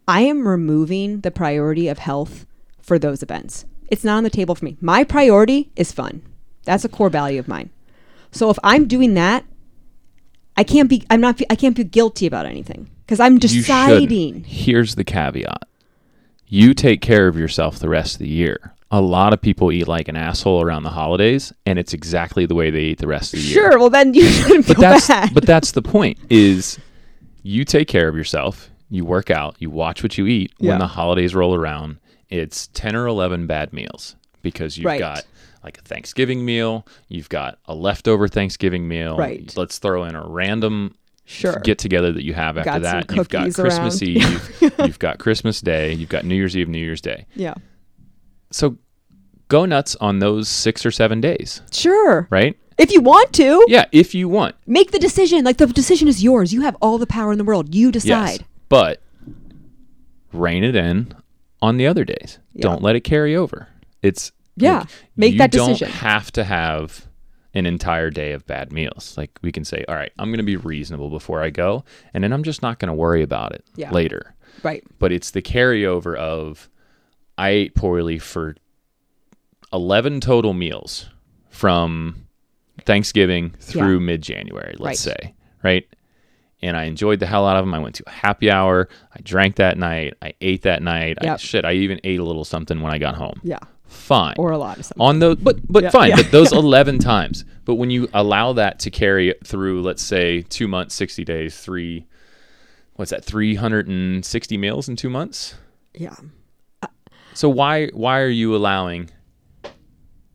I 0.07 0.23
am 0.23 0.47
removing 0.47 1.21
the 1.21 1.31
priority 1.31 1.89
of 1.89 1.99
health 1.99 2.47
for 2.81 2.99
those 2.99 3.23
events. 3.23 3.65
It's 3.89 4.05
not 4.05 4.17
on 4.17 4.25
the 4.25 4.31
table 4.31 4.55
for 4.55 4.65
me. 4.65 4.77
My 4.81 5.05
priority 5.05 5.71
is 5.77 5.93
fun. 5.93 6.23
That's 6.65 6.85
a 6.85 6.89
core 6.89 7.11
value 7.11 7.39
of 7.39 7.49
mine. 7.49 7.71
So 8.31 8.51
if 8.51 8.59
I'm 8.63 8.87
doing 8.87 9.15
that, 9.15 9.45
I 10.57 10.65
can't 10.65 10.89
be 10.89 11.05
I'm 11.11 11.21
not 11.21 11.41
I 11.51 11.55
can't 11.55 11.77
be 11.77 11.85
guilty 11.85 12.27
about 12.27 12.47
anything 12.47 12.91
because 13.05 13.21
I'm 13.21 13.39
deciding. 13.39 14.45
Here's 14.45 14.95
the 14.95 15.05
caveat. 15.05 15.69
You 16.47 16.75
take 16.75 17.01
care 17.01 17.29
of 17.29 17.37
yourself 17.37 17.79
the 17.79 17.89
rest 17.89 18.15
of 18.15 18.19
the 18.21 18.29
year. 18.29 18.72
A 18.95 19.01
lot 19.01 19.33
of 19.33 19.41
people 19.41 19.73
eat 19.73 19.89
like 19.89 20.07
an 20.09 20.17
asshole 20.17 20.61
around 20.63 20.83
the 20.83 20.91
holidays, 20.91 21.53
and 21.67 21.79
it's 21.79 21.95
exactly 21.95 22.45
the 22.47 22.55
way 22.55 22.71
they 22.71 22.83
eat 22.83 22.99
the 22.99 23.07
rest 23.07 23.33
of 23.33 23.41
the 23.41 23.47
year. 23.47 23.55
Sure, 23.71 23.79
well 23.79 23.91
then 23.91 24.13
you 24.15 24.25
shouldn't 24.29 24.67
feel 24.67 24.75
but 24.77 24.81
that's 24.81 25.09
bad. 25.09 25.35
but 25.35 25.47
that's 25.47 25.73
the 25.73 25.81
point 25.83 26.19
is 26.31 26.79
you 27.43 27.65
take 27.65 27.89
care 27.89 28.07
of 28.09 28.15
yourself 28.15 28.69
you 28.91 29.05
work 29.05 29.31
out 29.31 29.57
you 29.59 29.71
watch 29.71 30.03
what 30.03 30.17
you 30.19 30.27
eat 30.27 30.53
Yeah. 30.59 30.71
when 30.73 30.79
the 30.79 30.87
holidays 30.87 31.35
roll 31.35 31.55
around 31.55 31.97
it's 32.29 32.69
10 32.69 32.95
or 32.95 33.07
11 33.07 33.47
bad 33.47 33.73
meals 33.73 34.15
because 34.43 34.77
you've 34.77 34.85
Right. 34.85 34.99
got 35.01 35.25
like 35.65 35.79
a 35.79 35.81
thanksgiving 35.81 36.45
meal 36.45 36.87
you've 37.09 37.29
got 37.31 37.59
a 37.67 37.75
leftover 37.75 38.29
thanksgiving 38.29 38.87
meal 38.87 39.17
Right. 39.17 39.53
let's 39.57 39.79
throw 39.79 40.05
in 40.05 40.15
a 40.15 40.25
random 40.29 40.95
Sure. 41.25 41.59
get 41.65 41.79
together 41.79 42.13
that 42.13 42.23
you 42.25 42.35
have 42.35 42.59
after 42.59 42.71
Got 42.71 42.83
that 42.83 43.11
you've 43.17 43.29
got 43.31 43.53
christmas 43.55 44.03
around. 44.03 44.09
eve 44.11 44.57
you've, 44.61 44.75
you've 44.81 44.99
got 45.07 45.19
christmas 45.19 45.61
day 45.63 45.95
you've 45.95 46.11
got 46.11 46.25
new 46.27 46.35
year's 46.37 46.57
eve 46.57 46.69
new 46.69 46.79
year's 46.79 47.01
day 47.01 47.25
yeah. 47.35 47.55
So 48.53 48.77
go 49.49 49.65
nuts 49.65 49.97
on 50.01 50.19
those 50.21 50.49
six 50.49 50.87
or 50.87 50.91
seven 50.91 51.21
days 51.21 51.61
Sure. 51.73 52.27
right 52.31 52.57
If 52.79 52.93
you 52.93 53.01
want 53.01 53.33
to. 53.35 53.65
yeah 53.69 53.87
if 53.93 54.15
you 54.15 54.29
want 54.29 54.55
make 54.67 54.91
the 54.93 54.99
decision. 54.99 55.45
Like 55.45 55.57
the 55.59 55.67
decision 55.67 56.09
is 56.09 56.23
yours. 56.23 56.53
You 56.53 56.63
have 56.63 56.77
all 56.81 56.99
the 56.99 57.07
power 57.07 57.33
in 57.33 57.39
the 57.39 57.45
world. 57.45 57.75
You 57.75 57.91
decide. 57.93 58.09
Yes, 58.09 58.39
but 58.69 59.01
rein 60.33 60.65
it 60.65 60.75
in 60.77 61.15
on 61.61 61.77
the 61.77 61.87
other 61.87 62.05
days. 62.05 62.39
Yeah. 62.55 62.63
Don't 62.63 62.83
let 62.83 62.97
it 62.97 63.01
carry 63.03 63.37
over. 63.37 63.69
It's 64.03 64.33
Yeah, 64.57 64.81
like, 64.81 64.89
make 65.17 65.33
you 65.33 65.39
that 65.39 65.51
don't 65.53 65.71
decision. 65.71 65.89
have 65.99 66.31
to 66.33 66.45
have 66.45 67.07
an 67.55 67.67
entire 67.67 68.11
day 68.11 68.33
of 68.33 68.47
bad 68.47 68.73
meals. 68.73 69.15
Like 69.17 69.39
we 69.43 69.53
can 69.53 69.65
say, 69.65 69.85
all 69.89 69.95
right, 69.95 70.11
I'm 70.19 70.31
going 70.31 70.39
to 70.39 70.43
be 70.45 70.57
reasonable 70.57 71.11
before 71.11 71.43
I 71.43 71.51
go, 71.51 71.85
and 72.15 72.25
then 72.25 72.33
I'm 72.33 72.43
just 72.43 72.63
not 72.63 72.79
going 72.79 72.89
to 72.89 72.95
worry 72.95 73.23
about 73.23 73.53
it 73.53 73.65
Yeah. 73.77 73.91
later. 73.91 74.35
Right. 74.63 74.83
But 74.99 75.13
it's 75.13 75.31
the 75.33 75.43
carryover 75.43 76.17
of 76.17 76.69
I 77.39 77.51
ate 77.51 77.75
poorly 77.75 78.19
for 78.19 78.57
11 79.73 80.21
total 80.21 80.53
meals 80.53 81.09
from 81.51 82.27
Thanksgiving 82.85 83.51
through 83.61 84.01
mid 84.01 84.23
January, 84.23 84.75
let's 84.79 85.07
Right. 85.07 85.17
say, 85.23 85.35
right? 85.63 85.87
and 86.65 86.77
I 86.77 86.85
enjoyed 86.85 87.19
the 87.19 87.27
hell 87.27 87.45
out 87.45 87.57
of 87.57 87.65
them. 87.65 87.75
I 87.75 87.81
went 87.81 87.97
to 87.97 88.05
a 88.07 88.11
happy 88.11 88.49
hour. 88.49 88.89
I 89.13 89.21
drank 89.23 89.57
that 89.57 89.77
night. 89.77 90.15
I 90.23 90.35
ate 90.41 90.63
that 90.63 90.81
night. 90.81 91.19
I, 91.21 91.35
shit, 91.37 91.65
I 91.65 91.73
even 91.73 92.01
ate 92.05 92.21
a 92.21 92.25
little 92.25 92.45
something 92.45 92.81
when 92.81 92.93
I 92.93 92.99
got 92.99 93.17
home. 93.17 93.41
Yeah. 93.43 93.59
Fine. 93.87 94.37
Or 94.39 94.53
a 94.53 94.59
lot 94.59 94.79
of 94.79 94.85
something. 94.85 95.05
on 95.05 95.19
those, 95.19 95.39
but 95.39 95.57
but 95.71 95.83
Yeah, 95.83 95.91
fine. 95.91 96.11
yeah. 96.11 96.17
But 96.19 96.31
those 96.31 96.53
eleven 96.53 97.01
times. 97.01 97.45
But 97.65 97.75
when 97.75 97.91
you 97.91 98.09
allow 98.15 98.53
that 98.53 98.79
to 98.79 98.93
carry 98.93 99.35
through, 99.45 99.83
let's 99.83 100.03
say 100.05 100.43
two 100.43 100.69
months, 100.69 100.95
sixty 100.95 101.25
days, 101.25 101.59
three, 101.59 102.07
what's 102.95 103.11
that? 103.11 103.25
Three 103.25 103.57
hundred 103.57 103.89
and 103.89 104.25
sixty 104.25 104.57
meals 104.57 104.89
in 104.89 104.95
two 104.95 105.11
months. 105.11 105.57
yeah. 105.95 106.15
So 107.35 107.49
why 107.49 107.89
why 107.89 108.21
are 108.21 108.29
you 108.29 108.55
allowing 108.55 109.11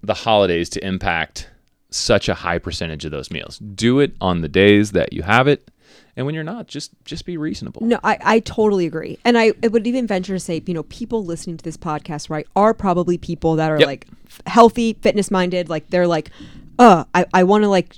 the 0.02 0.14
holidays 0.14 0.70
to 0.70 0.86
impact 0.86 1.50
such 1.90 2.28
a 2.30 2.34
high 2.34 2.60
percentage 2.60 3.06
of 3.06 3.12
those 3.12 3.32
meals? 3.32 3.60
Do 3.60 4.00
it 4.00 4.14
on 4.22 4.42
the 4.42 4.50
days 4.50 4.92
that 4.94 5.14
you 5.14 5.24
have 5.24 5.48
it, 5.48 5.70
and 6.16 6.26
when 6.26 6.34
you're 6.36 6.44
not, 6.44 6.68
just 6.68 6.92
just 7.06 7.26
be 7.26 7.38
reasonable. 7.38 7.84
No, 7.84 8.00
I, 8.04 8.18
I 8.24 8.40
totally 8.40 8.86
agree. 8.88 9.20
And 9.24 9.38
I, 9.38 9.54
I 9.64 9.68
would 9.68 9.86
even 9.88 10.08
venture 10.08 10.34
to 10.34 10.40
say, 10.40 10.62
you 10.66 10.74
know, 10.74 10.84
people 10.84 11.24
listening 11.24 11.58
to 11.58 11.64
this 11.64 11.78
podcast, 11.78 12.30
right, 12.30 12.48
are 12.56 12.74
probably 12.74 13.18
people 13.18 13.56
that 13.58 13.72
are 13.72 13.80
Yep. 13.80 13.88
like 13.88 14.08
healthy, 14.48 14.94
fitness 15.02 15.30
minded. 15.32 15.70
Like 15.70 15.90
they're 15.90 16.08
like, 16.08 16.32
uh, 16.80 17.04
I, 17.14 17.26
I 17.34 17.44
want 17.44 17.64
to 17.64 17.68
like 17.70 17.96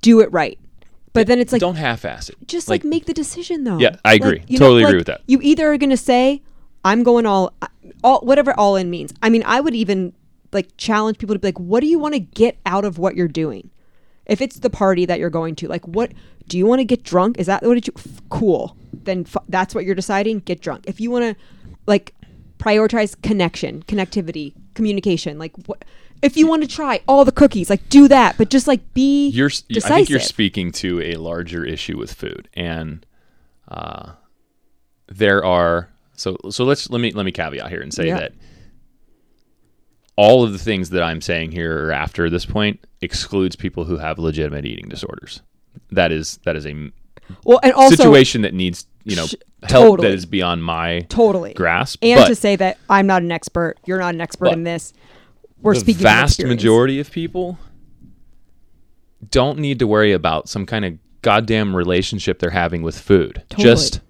do 0.00 0.20
it 0.20 0.32
right. 0.32 0.58
But 1.14 1.26
then 1.26 1.40
it's 1.40 1.50
like, 1.52 1.60
Don't 1.60 1.74
half-ass 1.74 2.28
it. 2.28 2.36
just 2.46 2.68
like, 2.68 2.84
make 2.84 3.06
the 3.06 3.14
decision 3.14 3.64
though. 3.64 3.78
Yeah, 3.78 3.96
I 4.04 4.14
agree. 4.14 4.44
you 4.46 4.56
Totally 4.58 4.84
agree 4.84 4.98
with 4.98 5.08
that. 5.08 5.22
You 5.26 5.40
either 5.42 5.72
are 5.72 5.76
going 5.76 5.90
to 5.90 5.96
say, 5.96 6.42
I'm 6.84 7.02
going 7.02 7.26
all, 7.26 7.52
all, 8.04 8.20
whatever 8.20 8.52
all 8.58 8.76
in 8.76 8.90
means. 8.90 9.12
I 9.22 9.28
mean, 9.30 9.42
I 9.46 9.60
would 9.60 9.74
even 9.74 10.12
like 10.52 10.68
challenge 10.76 11.18
people 11.18 11.34
to 11.34 11.38
be 11.38 11.48
like, 11.48 11.60
what 11.60 11.80
do 11.80 11.86
you 11.86 11.98
want 11.98 12.14
to 12.14 12.20
get 12.20 12.58
out 12.64 12.84
of 12.84 12.98
what 12.98 13.16
you're 13.16 13.28
doing? 13.28 13.70
If 14.26 14.40
it's 14.40 14.58
the 14.58 14.70
party 14.70 15.06
that 15.06 15.18
you're 15.18 15.30
going 15.30 15.54
to, 15.56 15.68
like, 15.68 15.86
what 15.88 16.12
do 16.46 16.58
you 16.58 16.66
want 16.66 16.80
to 16.80 16.84
get 16.84 17.02
drunk? 17.02 17.38
Is 17.38 17.46
that 17.46 17.62
what 17.62 17.74
did 17.74 17.86
you? 17.86 17.94
F- 17.96 18.20
cool. 18.28 18.76
Then 18.92 19.24
f- 19.26 19.42
that's 19.48 19.74
what 19.74 19.84
you're 19.84 19.94
deciding. 19.94 20.40
Get 20.40 20.60
drunk. 20.60 20.84
If 20.86 21.00
you 21.00 21.10
want 21.10 21.24
to, 21.24 21.44
like, 21.86 22.14
prioritize 22.58 23.20
connection, 23.22 23.82
connectivity, 23.84 24.52
communication, 24.74 25.38
like 25.38 25.52
what? 25.66 25.84
If 26.20 26.36
you 26.36 26.48
want 26.48 26.62
to 26.62 26.68
try 26.68 27.00
all 27.06 27.24
the 27.24 27.32
cookies, 27.32 27.70
like 27.70 27.88
do 27.88 28.08
that, 28.08 28.36
but 28.36 28.50
just 28.50 28.66
like 28.66 28.92
be 28.92 29.28
you're 29.28 29.48
decisive. 29.48 29.84
I 29.84 29.96
think 29.96 30.08
you're 30.10 30.20
speaking 30.20 30.72
to 30.72 31.00
a 31.00 31.14
larger 31.14 31.64
issue 31.64 31.96
with 31.96 32.12
food, 32.12 32.48
and 32.54 33.06
uh, 33.68 34.12
there 35.06 35.44
are 35.44 35.90
so 36.18 36.36
so 36.50 36.64
let's 36.64 36.90
let 36.90 37.00
me 37.00 37.12
let 37.12 37.24
me 37.24 37.32
caveat 37.32 37.68
here 37.70 37.80
and 37.80 37.92
say 37.92 38.08
Yeah. 38.08 38.20
that 38.20 38.32
all 40.16 40.42
of 40.42 40.52
the 40.52 40.58
things 40.58 40.90
that 40.90 41.02
I'm 41.02 41.20
saying 41.20 41.52
here 41.52 41.86
or 41.86 41.92
after 41.92 42.28
this 42.28 42.44
point 42.44 42.84
excludes 43.00 43.54
people 43.56 43.84
who 43.84 43.98
have 43.98 44.18
legitimate 44.18 44.64
eating 44.66 44.88
disorders. 44.88 45.42
That 45.92 46.10
is 46.10 46.38
that 46.44 46.56
is 46.56 46.66
a 46.66 46.90
well, 47.44 47.60
and 47.62 47.72
also 47.72 47.94
situation 47.94 48.42
that 48.42 48.52
needs 48.54 48.86
you 49.04 49.14
know 49.16 49.26
Sh- 49.26 49.34
help 49.62 49.84
totally. 49.90 50.08
that 50.08 50.14
is 50.14 50.26
beyond 50.26 50.64
my 50.64 51.00
totally 51.08 51.54
grasp. 51.54 51.98
and 52.02 52.18
but 52.20 52.28
to 52.28 52.34
say 52.34 52.56
that 52.56 52.78
I'm 52.90 53.06
not 53.06 53.22
an 53.22 53.30
expert, 53.30 53.76
you're 53.86 53.98
not 53.98 54.14
an 54.14 54.20
expert 54.20 54.48
in 54.52 54.64
this. 54.64 54.92
We're 55.60 55.74
the 55.74 55.80
speaking 55.80 56.02
vast 56.02 56.42
majority 56.44 56.98
of 57.00 57.10
people 57.10 57.58
don't 59.30 59.58
need 59.58 59.78
to 59.80 59.86
worry 59.86 60.12
about 60.12 60.48
some 60.48 60.66
kind 60.66 60.84
of 60.84 60.94
goddamn 61.22 61.74
relationship 61.76 62.38
they're 62.38 62.50
having 62.50 62.82
with 62.82 62.98
food. 62.98 63.42
Totally. 63.50 63.64
Just 63.68 64.00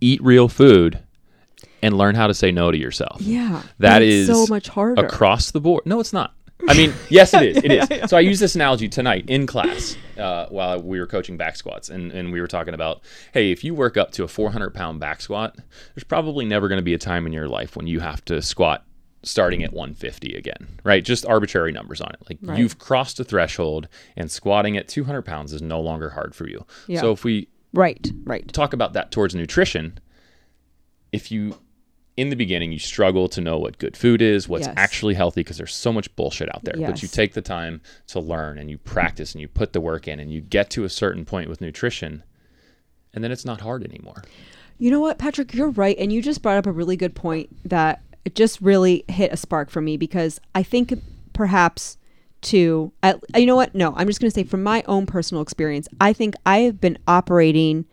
eat 0.00 0.22
real 0.22 0.48
food 0.48 1.00
and 1.82 1.96
learn 1.96 2.14
how 2.14 2.26
to 2.26 2.34
say 2.34 2.50
no 2.52 2.70
to 2.70 2.78
yourself. 2.78 3.20
Yeah, 3.20 3.62
That 3.78 4.02
is 4.02 4.26
so 4.26 4.46
much 4.48 4.68
harder. 4.68 5.04
across 5.04 5.50
the 5.52 5.60
board. 5.60 5.86
No, 5.86 6.00
it's 6.00 6.12
not. 6.12 6.34
I 6.68 6.74
mean, 6.74 6.92
yes, 7.08 7.32
it 7.34 7.42
is. 7.42 7.56
It 7.58 7.70
is. 8.02 8.10
So 8.10 8.16
I 8.16 8.20
use 8.20 8.40
this 8.40 8.56
analogy 8.56 8.88
tonight 8.88 9.24
in 9.28 9.46
class 9.46 9.96
uh, 10.18 10.46
while 10.48 10.82
we 10.82 10.98
were 10.98 11.06
coaching 11.06 11.36
back 11.36 11.54
squats, 11.56 11.88
and, 11.88 12.10
and 12.10 12.32
we 12.32 12.40
were 12.40 12.48
talking 12.48 12.74
about, 12.74 13.00
hey, 13.32 13.52
if 13.52 13.62
you 13.62 13.74
work 13.74 13.96
up 13.96 14.10
to 14.12 14.24
a 14.24 14.28
400 14.28 14.74
pound 14.74 14.98
back 14.98 15.20
squat, 15.20 15.56
there's 15.94 16.02
probably 16.04 16.44
never 16.44 16.66
going 16.68 16.78
to 16.78 16.84
be 16.84 16.94
a 16.94 16.98
time 16.98 17.26
in 17.26 17.32
your 17.32 17.46
life 17.48 17.76
when 17.76 17.86
you 17.86 18.00
have 18.00 18.24
to 18.24 18.42
squat 18.42 18.84
starting 19.22 19.62
at 19.62 19.72
150 19.72 20.34
again, 20.34 20.80
right? 20.84 21.04
Just 21.04 21.26
arbitrary 21.26 21.70
numbers 21.72 22.00
on 22.00 22.10
it. 22.10 22.20
Like 22.28 22.38
Right. 22.42 22.58
you've 22.58 22.78
crossed 22.78 23.20
a 23.20 23.24
threshold, 23.24 23.86
and 24.16 24.28
squatting 24.28 24.76
at 24.76 24.88
200 24.88 25.22
pounds 25.22 25.52
is 25.52 25.62
no 25.62 25.80
longer 25.80 26.10
hard 26.10 26.34
for 26.34 26.48
you. 26.48 26.64
Yeah. 26.88 27.00
So 27.02 27.12
if 27.12 27.22
we 27.24 27.48
right, 27.72 28.10
right. 28.24 28.46
talk 28.52 28.72
about 28.72 28.94
that 28.94 29.12
towards 29.12 29.34
nutrition, 29.34 29.98
if 31.12 31.30
you 31.32 31.56
in 32.18 32.30
the 32.30 32.36
beginning 32.36 32.72
you 32.72 32.78
struggle 32.80 33.28
to 33.28 33.40
know 33.40 33.58
what 33.58 33.78
good 33.78 33.96
food 33.96 34.20
is, 34.20 34.48
what's 34.48 34.66
Yes. 34.66 34.74
actually 34.76 35.14
healthy 35.14 35.40
because 35.42 35.56
there's 35.56 35.74
so 35.74 35.92
much 35.92 36.14
bullshit 36.16 36.52
out 36.54 36.64
there, 36.64 36.74
but 36.90 37.00
you 37.00 37.08
take 37.08 37.32
the 37.34 37.40
time 37.42 37.80
to 38.08 38.18
learn 38.18 38.58
and 38.58 38.68
you 38.68 38.76
practice 38.76 39.32
and 39.34 39.40
you 39.40 39.46
put 39.46 39.72
the 39.72 39.80
work 39.80 40.08
in 40.08 40.18
and 40.18 40.32
you 40.32 40.40
get 40.40 40.68
to 40.70 40.82
a 40.84 40.88
certain 40.88 41.24
point 41.24 41.48
with 41.48 41.60
nutrition 41.60 42.24
and 43.14 43.22
then 43.22 43.30
it's 43.32 43.44
not 43.44 43.60
hard 43.60 43.84
anymore. 43.84 44.22
You 44.78 44.90
know 44.90 45.00
what, 45.00 45.18
Patrick, 45.18 45.54
you're 45.54 45.70
right, 45.70 45.96
and 45.98 46.12
you 46.12 46.20
just 46.22 46.42
brought 46.42 46.58
up 46.58 46.66
a 46.66 46.72
really 46.72 46.96
good 46.96 47.14
point 47.14 47.48
that 47.68 48.02
it 48.24 48.34
just 48.34 48.60
really 48.60 49.04
hit 49.08 49.32
a 49.32 49.36
spark 49.36 49.70
for 49.70 49.80
me 49.80 49.96
because 49.96 50.40
I 50.54 50.62
think 50.62 50.92
perhaps 51.32 51.98
to 52.42 52.92
at, 53.02 53.20
you 53.36 53.46
know 53.46 53.56
what? 53.56 53.74
No, 53.74 53.94
I'm 53.96 54.06
just 54.06 54.20
going 54.20 54.30
to 54.30 54.34
say 54.34 54.44
from 54.44 54.62
my 54.62 54.84
own 54.86 55.06
personal 55.06 55.42
experience, 55.42 55.88
I 56.00 56.12
think 56.12 56.34
I 56.46 56.58
have 56.60 56.80
been 56.80 56.98
operating 57.08 57.86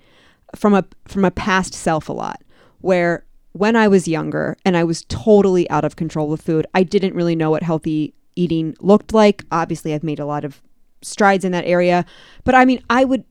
from 0.55 0.73
a 0.73 0.85
from 1.07 1.25
a 1.25 1.31
past 1.31 1.73
self 1.73 2.09
a 2.09 2.13
lot 2.13 2.41
where 2.81 3.24
when 3.55 3.77
I 3.77 3.87
was 3.87 4.05
younger 4.05 4.57
and 4.65 4.75
I 4.75 4.83
was 4.83 5.05
totally 5.05 5.69
out 5.69 5.85
of 5.85 5.95
control 5.95 6.27
with 6.27 6.41
food, 6.41 6.67
I 6.73 6.83
didn't 6.83 7.15
really 7.15 7.37
know 7.37 7.51
what 7.51 7.63
healthy 7.63 8.13
eating 8.35 8.75
looked 8.81 9.13
like. 9.13 9.45
Obviously, 9.49 9.93
I've 9.93 10.03
made 10.03 10.19
a 10.19 10.25
lot 10.25 10.43
of 10.43 10.61
strides 11.01 11.45
in 11.45 11.53
that 11.53 11.63
area, 11.63 12.03
but 12.43 12.53
I 12.53 12.65
mean, 12.65 12.83
I 12.89 13.05
would 13.05 13.23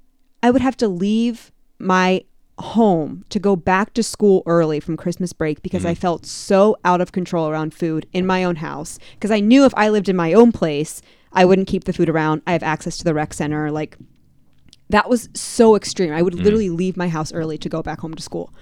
I 0.42 0.50
would 0.50 0.62
have 0.62 0.78
to 0.78 0.88
leave 0.88 1.52
my 1.78 2.24
home 2.58 3.26
to 3.28 3.38
go 3.38 3.54
back 3.54 3.92
to 3.94 4.02
school 4.02 4.42
early 4.46 4.80
from 4.80 4.96
Christmas 4.96 5.34
break 5.34 5.60
because 5.60 5.84
I 5.84 5.92
mm-hmm. 5.92 6.00
felt 6.00 6.24
so 6.24 6.78
out 6.86 7.02
of 7.02 7.12
control 7.12 7.50
around 7.50 7.74
food 7.74 8.06
in 8.14 8.24
my 8.26 8.44
own 8.44 8.56
house 8.56 8.98
because 9.16 9.30
I 9.30 9.40
knew 9.40 9.66
if 9.66 9.74
I 9.76 9.90
lived 9.90 10.08
in 10.08 10.16
my 10.16 10.32
own 10.32 10.52
place, 10.52 11.02
I 11.34 11.44
wouldn't 11.44 11.68
keep 11.68 11.84
the 11.84 11.92
food 11.92 12.08
around. 12.08 12.40
I 12.46 12.52
have 12.52 12.62
access 12.62 12.96
to 12.96 13.04
the 13.04 13.12
rec 13.12 13.34
center 13.34 13.70
like 13.70 13.98
that 14.88 15.10
was 15.10 15.28
so 15.34 15.76
extreme. 15.76 16.14
I 16.14 16.22
would 16.22 16.32
mm. 16.32 16.42
literally 16.42 16.70
leave 16.70 16.96
my 16.96 17.08
house 17.08 17.30
early 17.30 17.58
to 17.58 17.68
go 17.68 17.82
back 17.82 18.00
home 18.00 18.14
to 18.14 18.22
school. 18.22 18.54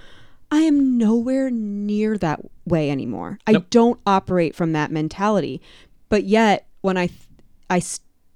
I 0.53 0.61
am 0.61 0.99
nowhere 0.99 1.51
near 1.51 2.17
that 2.19 2.41
way 2.67 2.91
anymore. 2.91 3.39
I 3.47 3.55
don't 3.71 3.99
operate 4.07 4.55
from 4.55 4.73
that 4.73 4.91
mentality. 4.93 5.61
But 6.09 6.25
yet, 6.25 6.67
when 6.83 6.97
I, 6.99 7.09
I, 7.71 7.83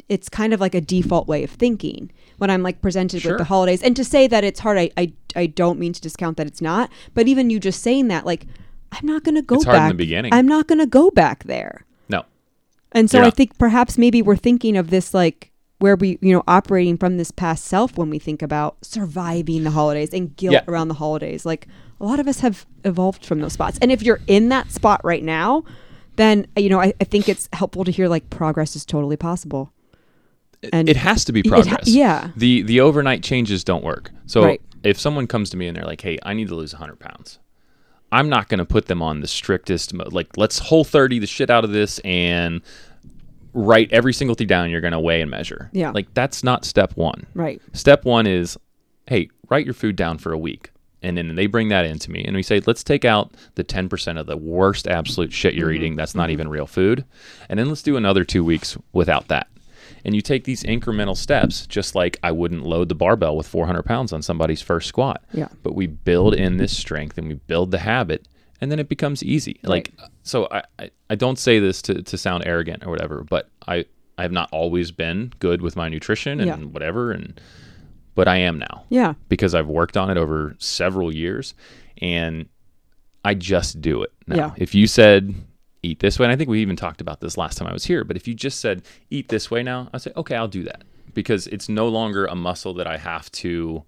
it's 0.09 0.29
kind 0.29 0.53
of 0.55 0.61
like 0.61 0.75
a 0.75 0.81
default 0.81 1.29
way 1.29 1.45
of 1.45 1.51
thinking 1.51 2.11
when 2.39 2.49
I'm 2.51 2.63
like 2.63 2.81
presented 2.81 3.21
Sure. 3.23 3.33
with 3.33 3.39
the 3.39 3.45
holidays. 3.45 3.83
And 3.83 3.95
to 3.97 4.05
say 4.05 4.27
that 4.29 4.45
it's 4.45 4.61
hard, 4.61 4.79
I, 4.79 4.91
I, 4.97 5.13
I 5.37 5.47
don't 5.47 5.79
mean 5.79 5.93
to 5.93 6.01
discount 6.01 6.39
that 6.39 6.47
it's 6.47 6.63
not. 6.63 6.91
But 7.15 7.29
even 7.29 7.51
you 7.51 7.61
just 7.61 7.83
saying 7.83 8.09
that, 8.09 8.25
like, 8.25 8.47
I'm 8.93 9.05
not 9.07 9.23
going 9.25 9.35
to 9.35 9.43
go 9.43 9.57
It's 9.57 9.65
back. 9.67 9.75
hard 9.75 9.91
in 9.91 9.97
the 9.97 10.03
beginning. 10.05 10.33
I'm 10.33 10.49
not 10.49 10.67
going 10.69 10.79
to 10.79 10.87
go 10.87 11.11
back 11.11 11.45
there. 11.45 11.85
No. 12.09 12.25
And 12.93 13.11
so 13.11 13.19
You're 13.19 13.25
I 13.25 13.27
not. 13.29 13.37
think 13.37 13.59
perhaps 13.59 13.99
maybe 13.99 14.23
we're 14.23 14.37
thinking 14.37 14.77
of 14.79 14.89
this 14.91 15.13
like 15.13 15.51
where 15.81 15.97
we, 15.97 16.19
you 16.23 16.33
know, 16.33 16.43
operating 16.49 16.97
from 16.97 17.19
this 17.19 17.31
past 17.31 17.67
self 17.67 17.99
when 17.99 18.09
we 18.09 18.19
think 18.19 18.41
about 18.41 18.79
surviving 18.83 19.65
the 19.65 19.73
holidays 19.73 20.15
and 20.15 20.35
guilt 20.37 20.55
Yeah. 20.55 20.65
around 20.67 20.89
the 20.89 20.95
holidays. 20.95 21.45
Like 21.45 21.69
a 22.01 22.05
lot 22.05 22.21
of 22.21 22.29
us 22.29 22.41
have 22.41 22.67
evolved 22.85 23.25
from 23.25 23.41
those 23.41 23.53
spots. 23.55 23.79
And 23.81 23.91
if 23.93 24.03
you're 24.03 24.21
in 24.27 24.49
that 24.51 24.71
spot 24.71 25.01
right 25.05 25.23
now, 25.23 25.65
then, 26.17 26.47
uh, 26.57 26.61
you 26.61 26.69
know, 26.71 26.81
I, 26.81 26.93
I 27.01 27.05
think 27.05 27.29
it's 27.29 27.49
helpful 27.53 27.85
to 27.85 27.91
hear 27.91 28.09
like 28.09 28.29
progress 28.31 28.77
is 28.77 28.85
totally 28.85 29.17
possible. 29.17 29.73
And 30.73 30.89
it 30.89 30.97
has 30.97 31.25
to 31.27 31.33
be 31.33 31.41
it 31.41 31.47
ha- 31.47 31.55
progress. 31.57 31.89
yeah. 31.89 32.31
The 32.37 32.63
the 32.63 32.81
overnight 32.81 33.23
changes 33.23 33.63
don't 33.63 33.85
work. 33.85 34.11
So 34.27 34.43
Right. 34.45 34.61
if 34.83 34.99
someone 34.99 35.27
comes 35.27 35.51
to 35.51 35.57
me 35.57 35.69
and 35.69 35.77
they're 35.77 35.85
like, 35.85 36.01
"Hey, 36.01 36.19
I 36.23 36.33
need 36.35 36.49
to 36.49 36.55
lose 36.55 36.73
100 36.73 36.99
pounds," 36.99 37.39
I'm 38.11 38.29
not 38.31 38.49
going 38.49 38.59
to 38.59 38.65
put 38.65 38.87
them 38.87 39.03
on 39.03 39.21
the 39.21 39.27
strictest 39.29 39.93
mo- 39.93 40.09
like 40.11 40.37
let's 40.39 40.59
whole 40.59 40.83
30 40.85 41.19
the 41.19 41.27
shit 41.27 41.51
out 41.51 41.65
of 41.65 41.71
this 41.73 41.99
and 42.01 42.63
write 43.53 43.93
every 43.93 44.13
single 44.15 44.35
thing 44.35 44.47
down. 44.47 44.71
You're 44.71 44.81
going 44.81 44.93
to 44.93 45.01
weigh 45.01 45.21
and 45.21 45.31
measure. 45.31 45.71
Yeah. 45.73 45.91
Like 45.91 46.13
that's 46.15 46.43
not 46.43 46.65
step 46.65 46.97
one. 46.97 47.27
Right. 47.35 47.61
Step 47.75 48.05
one 48.05 48.27
is, 48.27 48.57
hey, 49.07 49.29
write 49.51 49.65
your 49.67 49.75
food 49.75 49.95
down 49.97 50.19
for 50.19 50.33
a 50.33 50.39
week. 50.39 50.71
And 51.03 51.19
then 51.19 51.35
they 51.35 51.47
bring 51.47 51.69
that 51.69 51.85
into 51.85 52.11
me, 52.11 52.25
and 52.25 52.35
we 52.35 52.43
say, 52.43 52.61
let's 52.67 52.83
take 52.83 53.05
out 53.05 53.33
the 53.55 53.63
10% 53.65 54.19
of 54.19 54.27
the 54.27 54.37
worst 54.37 54.89
absolute 54.89 55.33
shit 55.33 55.55
you're 55.55 55.69
mm-hmm. 55.69 55.77
eating 55.77 55.97
that's 55.97 56.15
not 56.15 56.25
mm-hmm. 56.25 56.33
even 56.33 56.49
real 56.49 56.67
food. 56.67 57.05
And 57.49 57.59
then 57.59 57.69
let's 57.69 57.83
do 57.83 57.97
another 57.97 58.25
two 58.25 58.45
weeks 58.45 58.77
without 58.93 59.29
that. 59.29 59.49
And 60.05 60.15
you 60.15 60.21
take 60.21 60.45
these 60.45 60.63
incremental 60.63 61.17
steps, 61.17 61.67
just 61.67 61.95
like 61.95 62.19
I 62.23 62.33
wouldn't 62.33 62.65
load 62.65 62.89
the 62.89 62.95
barbell 62.95 63.37
with 63.37 63.47
400 63.47 63.83
pounds 63.85 64.13
on 64.13 64.23
somebody's 64.23 64.63
first 64.63 64.89
squat. 64.89 65.23
Yeah. 65.33 65.49
But 65.63 65.75
we 65.75 65.87
build 65.87 66.35
in 66.35 66.57
this 66.57 66.77
strength 66.77 67.19
and 67.19 67.29
we 67.29 67.35
build 67.35 67.71
the 67.71 67.79
habit, 67.79 68.27
and 68.61 68.73
then 68.73 68.79
it 68.79 68.89
becomes 68.89 69.23
easy. 69.23 69.61
Like, 69.63 69.93
so 70.23 70.49
I, 70.51 70.63
I, 70.79 70.91
I 71.11 71.15
don't 71.15 71.39
say 71.39 71.59
this 71.59 71.83
to, 71.83 72.03
to 72.03 72.19
sound 72.19 72.45
arrogant 72.47 72.85
or 72.87 72.91
whatever, 72.91 73.23
but 73.23 73.51
I, 73.69 73.85
I 74.17 74.23
have 74.23 74.33
not 74.33 74.49
always 74.51 74.91
been 74.91 75.33
good 75.41 75.61
with 75.61 75.77
my 75.77 75.89
nutrition 75.89 76.41
and 76.41 76.47
Yeah. 76.47 76.57
whatever. 76.57 77.13
And, 77.13 77.39
but 78.17 78.27
I 78.27 78.39
am 78.39 78.59
now 78.59 78.83
Yeah. 78.91 79.15
because 79.29 79.55
I've 79.55 79.69
worked 79.69 79.97
on 79.97 80.11
it 80.11 80.17
over 80.17 80.57
several 80.59 81.15
years 81.15 81.55
and 82.03 82.49
I 83.25 83.35
just 83.35 83.81
do 83.81 84.03
it 84.03 84.13
now. 84.27 84.37
Yeah. 84.37 84.51
If 84.57 84.75
you 84.75 84.89
said 84.89 85.35
eat 85.83 86.01
this 86.01 86.19
way, 86.19 86.25
and 86.27 86.33
I 86.33 86.37
think 86.37 86.51
we 86.51 86.61
even 86.61 86.75
talked 86.77 87.01
about 87.01 87.21
this 87.21 87.37
last 87.37 87.57
time 87.59 87.69
I 87.69 87.73
was 87.73 87.85
here, 87.85 88.03
but 88.03 88.17
if 88.17 88.27
you 88.27 88.35
just 88.35 88.59
said 88.61 88.83
eat 89.11 89.29
this 89.29 89.51
way 89.51 89.63
now, 89.63 89.89
I'd 89.93 90.03
say, 90.03 90.11
okay, 90.17 90.35
I'll 90.35 90.49
do 90.49 90.65
that 90.65 90.83
because 91.15 91.47
it's 91.49 91.69
no 91.69 91.87
longer 91.89 92.27
a 92.27 92.35
muscle 92.35 92.75
that 92.75 92.87
I 92.89 92.97
have 92.97 93.31
to 93.33 93.85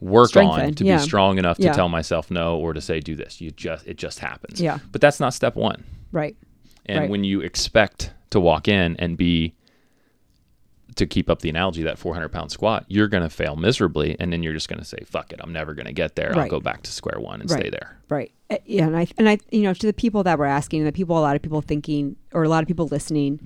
work 0.00 0.36
on 0.36 0.74
to 0.74 0.84
yeah. 0.84 0.96
be 0.98 1.02
strong 1.02 1.38
enough 1.38 1.56
to 1.56 1.64
Yeah. 1.64 1.72
tell 1.72 1.88
myself 1.88 2.30
no 2.30 2.56
or 2.58 2.72
to 2.72 2.80
say 2.80 3.00
do 3.00 3.16
this. 3.16 3.40
You 3.40 3.50
just 3.50 3.86
it 3.86 3.96
just 3.96 4.18
happens. 4.20 4.60
Yeah. 4.60 4.78
But 4.92 5.00
that's 5.00 5.18
not 5.20 5.34
step 5.34 5.56
one. 5.56 5.82
Right. 6.12 6.36
And 6.86 7.00
Right. 7.00 7.10
when 7.10 7.24
you 7.24 7.40
expect 7.40 8.12
to 8.30 8.38
walk 8.40 8.68
in 8.68 8.94
and 8.98 9.16
be 9.16 9.54
to 10.98 11.06
keep 11.06 11.28
up 11.30 11.40
the 11.40 11.48
analogy 11.48 11.82
that 11.82 11.98
400 11.98 12.28
pound 12.28 12.50
squat, 12.52 12.84
you're 12.88 13.08
going 13.08 13.22
to 13.22 13.30
fail 13.30 13.56
miserably, 13.56 14.14
and 14.20 14.32
then 14.32 14.42
you're 14.42 14.52
just 14.52 14.68
going 14.68 14.78
to 14.78 14.84
say, 14.84 14.98
"Fuck 15.06 15.32
it, 15.32 15.40
I'm 15.42 15.52
never 15.52 15.74
going 15.74 15.86
to 15.86 15.92
get 15.92 16.14
there. 16.16 16.36
I'll 16.38 16.48
go 16.48 16.60
back 16.60 16.82
to 16.82 16.92
square 16.92 17.18
one 17.20 17.40
and 17.40 17.50
Right. 17.50 17.60
stay 17.60 17.70
there." 17.70 17.96
Right. 18.08 18.30
Uh, 18.50 18.56
Yeah, 18.66 18.86
and 18.86 18.96
I 18.96 19.06
and 19.18 19.28
I 19.28 19.38
you 19.50 19.62
know 19.62 19.74
to 19.74 19.86
the 19.86 19.92
people 19.92 20.22
that 20.24 20.38
were 20.38 20.46
asking, 20.46 20.84
the 20.84 20.92
people 20.92 21.18
a 21.18 21.20
lot 21.20 21.34
of 21.36 21.42
people 21.42 21.60
thinking 21.62 22.16
or 22.32 22.42
a 22.44 22.48
lot 22.48 22.62
of 22.62 22.68
people 22.68 22.86
listening 22.86 23.40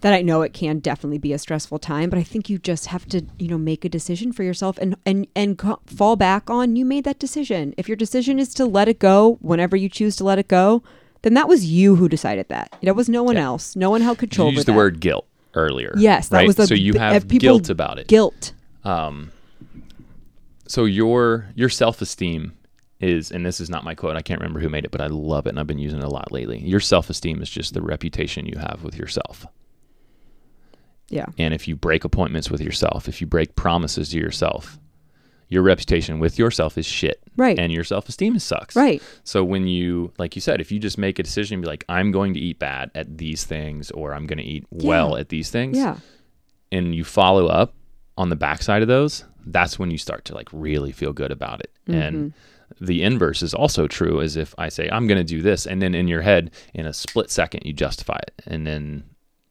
that 0.00 0.14
I 0.14 0.22
know 0.22 0.42
it 0.42 0.52
can 0.52 0.78
definitely 0.78 1.18
be 1.18 1.32
a 1.32 1.38
stressful 1.38 1.80
time, 1.80 2.08
but 2.08 2.20
I 2.20 2.22
think 2.22 2.48
you 2.48 2.56
just 2.58 2.86
have 2.86 3.04
to, 3.08 3.22
you 3.36 3.48
know, 3.48 3.58
make 3.58 3.84
a 3.84 3.88
decision 3.88 4.32
for 4.32 4.44
yourself 4.44 4.78
and 4.78 4.94
and 5.04 5.26
and 5.34 5.58
co- 5.58 5.80
fall 5.86 6.14
back 6.16 6.48
on 6.48 6.76
you 6.76 6.84
made 6.84 7.02
that 7.04 7.18
decision. 7.18 7.74
If 7.76 7.88
your 7.88 7.96
decision 7.96 8.38
is 8.38 8.54
to 8.54 8.64
let 8.64 8.88
it 8.88 8.98
go 9.00 9.38
whenever 9.40 9.76
you 9.76 9.88
choose 9.88 10.14
to 10.16 10.24
let 10.24 10.38
it 10.38 10.46
go, 10.48 10.82
then 11.22 11.34
that 11.34 11.48
was 11.48 11.66
you 11.66 11.96
who 11.96 12.08
decided 12.08 12.48
that. 12.48 12.76
That 12.82 12.94
was 12.94 13.08
no 13.08 13.24
one 13.24 13.34
Yeah. 13.34 13.46
else. 13.46 13.74
No 13.74 13.90
one 13.90 14.00
held 14.02 14.18
control 14.18 14.50
You 14.50 14.54
used 14.54 14.68
the 14.68 14.72
that. 14.72 14.76
word 14.76 15.00
guilt 15.00 15.26
earlier. 15.54 15.92
Yes, 15.96 16.28
that 16.28 16.38
right? 16.38 16.46
was 16.46 16.56
the 16.56 16.66
so 16.66 16.74
you 16.74 16.94
have 16.94 17.28
people- 17.28 17.40
guilt 17.40 17.70
about 17.70 17.98
it. 17.98 18.06
Guilt. 18.08 18.52
Um, 18.84 19.32
so 20.66 20.84
your 20.84 21.46
your 21.54 21.68
self 21.68 22.00
esteem 22.02 22.52
is, 23.00 23.30
and 23.30 23.44
this 23.46 23.60
is 23.60 23.70
not 23.70 23.84
my 23.84 23.94
quote. 23.94 24.16
I 24.16 24.22
can't 24.22 24.40
remember 24.40 24.60
who 24.60 24.68
made 24.68 24.84
it, 24.84 24.90
but 24.90 25.00
I 25.00 25.06
love 25.06 25.46
it, 25.46 25.50
and 25.50 25.60
I've 25.60 25.66
been 25.66 25.78
using 25.78 26.00
it 26.00 26.04
a 26.04 26.08
lot 26.08 26.32
lately. 26.32 26.58
Your 26.60 26.80
self 26.80 27.08
esteem 27.10 27.42
is 27.42 27.48
just 27.50 27.74
the 27.74 27.82
reputation 27.82 28.46
you 28.46 28.58
have 28.58 28.82
with 28.82 28.96
yourself. 28.96 29.46
Yeah. 31.08 31.26
And 31.38 31.54
if 31.54 31.66
you 31.66 31.74
break 31.74 32.04
appointments 32.04 32.50
with 32.50 32.60
yourself, 32.60 33.08
if 33.08 33.20
you 33.20 33.26
break 33.26 33.54
promises 33.56 34.10
to 34.10 34.18
yourself, 34.18 34.78
your 35.48 35.62
reputation 35.62 36.18
with 36.18 36.38
yourself 36.38 36.76
is 36.78 36.86
shit. 36.86 37.22
Right. 37.36 37.58
And 37.58 37.72
your 37.72 37.84
self 37.84 38.08
esteem 38.08 38.38
sucks. 38.38 38.76
Right. 38.76 39.02
So 39.24 39.42
when 39.44 39.66
you, 39.66 40.12
like 40.18 40.34
you 40.36 40.40
said, 40.42 40.60
if 40.60 40.70
you 40.72 40.78
just 40.78 40.98
make 40.98 41.18
a 41.18 41.22
decision 41.22 41.54
and 41.54 41.62
be 41.62 41.68
like, 41.68 41.84
I'm 41.88 42.10
going 42.12 42.34
to 42.34 42.40
eat 42.40 42.58
bad 42.58 42.90
at 42.94 43.18
these 43.18 43.44
things, 43.44 43.90
or 43.92 44.12
I'm 44.14 44.26
going 44.26 44.38
to 44.38 44.44
eat 44.44 44.66
well 44.70 45.16
at 45.16 45.28
these 45.30 45.50
things, 45.50 45.76
Yeah. 45.78 45.96
and 46.72 46.94
you 46.94 47.04
follow 47.04 47.46
up 47.46 47.74
on 48.16 48.28
the 48.28 48.36
backside 48.36 48.82
of 48.82 48.88
those, 48.88 49.24
that's 49.46 49.78
when 49.78 49.90
you 49.90 49.98
start 49.98 50.24
to 50.26 50.34
like 50.34 50.48
really 50.52 50.92
feel 50.92 51.12
good 51.12 51.30
about 51.32 51.60
it. 51.60 51.70
And 51.86 52.32
Mm-hmm. 52.32 52.84
the 52.84 53.02
inverse 53.02 53.42
is 53.42 53.54
also 53.54 53.86
true 53.86 54.20
as 54.20 54.36
if 54.36 54.54
I 54.58 54.68
say, 54.68 54.90
I'm 54.90 55.06
going 55.06 55.18
to 55.18 55.24
do 55.24 55.40
this. 55.40 55.66
And 55.66 55.80
then 55.80 55.94
in 55.94 56.08
your 56.08 56.20
head, 56.22 56.50
in 56.74 56.84
a 56.86 56.92
split 56.92 57.30
second, 57.30 57.62
you 57.64 57.72
justify 57.72 58.18
it. 58.26 58.34
And 58.46 58.66
then 58.66 59.04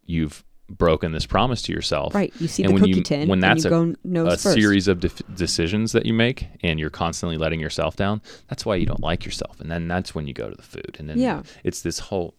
you've 0.06 0.44
broken 0.70 1.12
this 1.14 1.26
promise 1.26 1.62
to 1.64 1.72
yourself. 1.74 2.14
Right. 2.14 2.34
You 2.40 2.48
see 2.48 2.64
And 2.64 2.70
the 2.72 2.74
when 2.74 2.82
cookie 2.84 2.96
you- 2.98 3.04
tin 3.04 3.28
when 3.30 3.38
and 3.38 3.44
that's 3.44 3.64
you 3.66 3.98
a- 4.14 4.26
A 4.26 4.38
series 4.38 4.88
of 4.88 5.00
def- 5.00 5.22
decisions 5.34 5.94
that 5.94 6.06
you 6.06 6.14
make, 6.14 6.48
and 6.62 6.80
you're 6.80 6.90
constantly 6.90 7.38
letting 7.38 7.60
yourself 7.60 7.96
down. 7.96 8.22
That's 8.50 8.66
why 8.66 8.76
you 8.76 8.86
don't 8.86 9.02
like 9.02 9.26
yourself. 9.26 9.60
And 9.62 9.72
then 9.72 9.88
that's 9.88 10.14
when 10.14 10.28
you 10.28 10.34
go 10.34 10.50
to 10.50 10.56
the 10.56 10.62
food. 10.64 10.98
And 11.00 11.10
then 11.10 11.18
Yeah. 11.20 11.44
it's 11.64 11.82
this 11.82 12.00
whole 12.00 12.34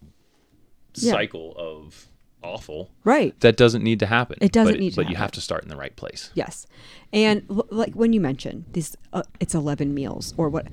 Yeah. 0.95 1.13
cycle 1.13 1.53
of 1.57 2.07
awful 2.43 2.89
Right. 3.03 3.37
that 3.41 3.57
doesn't 3.57 3.83
need 3.83 3.99
to 3.99 4.05
happen. 4.05 4.37
It 4.41 4.51
doesn't 4.51 4.75
but, 4.75 4.79
need 4.79 4.91
to 4.91 4.95
But 4.97 5.09
you 5.09 5.15
have 5.17 5.31
to 5.31 5.41
start 5.41 5.63
in 5.63 5.69
the 5.69 5.75
right 5.75 5.95
place. 5.95 6.31
Yes, 6.35 6.65
and 7.11 7.43
l- 7.49 7.67
like 7.69 7.93
when 7.95 8.13
you 8.13 8.21
mentioned 8.21 8.65
these, 8.73 8.95
uh, 9.11 9.23
it's 9.39 9.53
eleven 9.53 9.93
meals 9.93 10.33
or 10.37 10.49
what. 10.49 10.67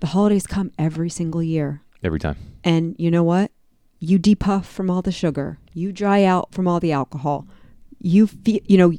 The 0.00 0.08
holidays 0.08 0.46
come 0.46 0.70
every 0.78 1.08
single 1.08 1.42
year, 1.42 1.80
Every 2.02 2.18
time. 2.20 2.36
and 2.62 2.94
you 2.98 3.10
know 3.10 3.22
what? 3.24 3.50
You 4.00 4.18
depuff 4.18 4.66
from 4.66 4.90
all 4.90 5.02
the 5.02 5.12
sugar. 5.12 5.58
You 5.72 5.92
dry 5.92 6.24
out 6.24 6.52
from 6.52 6.68
all 6.68 6.80
the 6.80 6.92
alcohol. 6.92 7.46
You 8.00 8.26
feel, 8.26 8.60
you 8.66 8.76
know, 8.76 8.92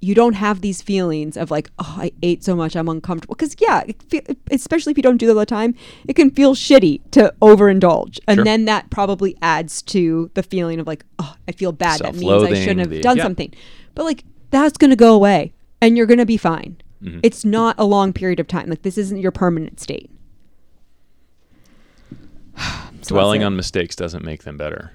you 0.00 0.14
don't 0.14 0.34
have 0.34 0.60
these 0.60 0.82
feelings 0.82 1.36
of 1.36 1.50
like, 1.50 1.70
oh, 1.78 1.94
I 1.98 2.12
ate 2.22 2.42
so 2.44 2.56
much, 2.56 2.74
I'm 2.76 2.88
uncomfortable. 2.88 3.34
Because 3.34 3.54
yeah, 3.60 3.82
it 3.86 4.02
fe- 4.04 4.36
especially 4.50 4.90
if 4.92 4.96
you 4.96 5.02
don't 5.02 5.16
do 5.16 5.26
that 5.26 5.32
all 5.32 5.38
the 5.40 5.46
time, 5.46 5.74
it 6.08 6.14
can 6.14 6.30
feel 6.30 6.54
shitty 6.54 7.00
to 7.12 7.32
overindulge, 7.40 8.18
and 8.26 8.38
Sure. 8.38 8.44
then 8.44 8.64
that 8.66 8.90
probably 8.90 9.36
adds 9.42 9.80
to 9.82 10.30
the 10.34 10.42
feeling 10.42 10.80
of 10.80 10.86
like, 10.86 11.04
oh, 11.18 11.34
I 11.48 11.52
feel 11.52 11.72
bad. 11.72 12.00
That 12.00 12.14
means 12.14 12.42
I 12.42 12.54
shouldn't 12.54 12.80
have 12.80 12.90
the- 12.90 13.00
done 13.00 13.16
yeah. 13.16 13.22
something. 13.22 13.52
But 13.94 14.04
like, 14.04 14.24
that's 14.50 14.76
gonna 14.76 14.96
go 14.96 15.14
away, 15.14 15.52
and 15.80 15.96
you're 15.96 16.06
gonna 16.06 16.26
be 16.26 16.36
fine. 16.36 16.76
Mm-hmm. 17.02 17.20
It's 17.22 17.44
not 17.44 17.74
a 17.78 17.84
long 17.84 18.12
period 18.12 18.38
of 18.40 18.46
time. 18.48 18.68
Like 18.70 18.82
this 18.82 18.98
isn't 18.98 19.18
your 19.18 19.32
permanent 19.32 19.80
state. 19.80 20.10
So 23.02 23.14
Dwelling 23.14 23.42
on 23.44 23.56
mistakes 23.56 23.96
doesn't 23.96 24.24
make 24.24 24.44
them 24.44 24.56
better. 24.56 24.92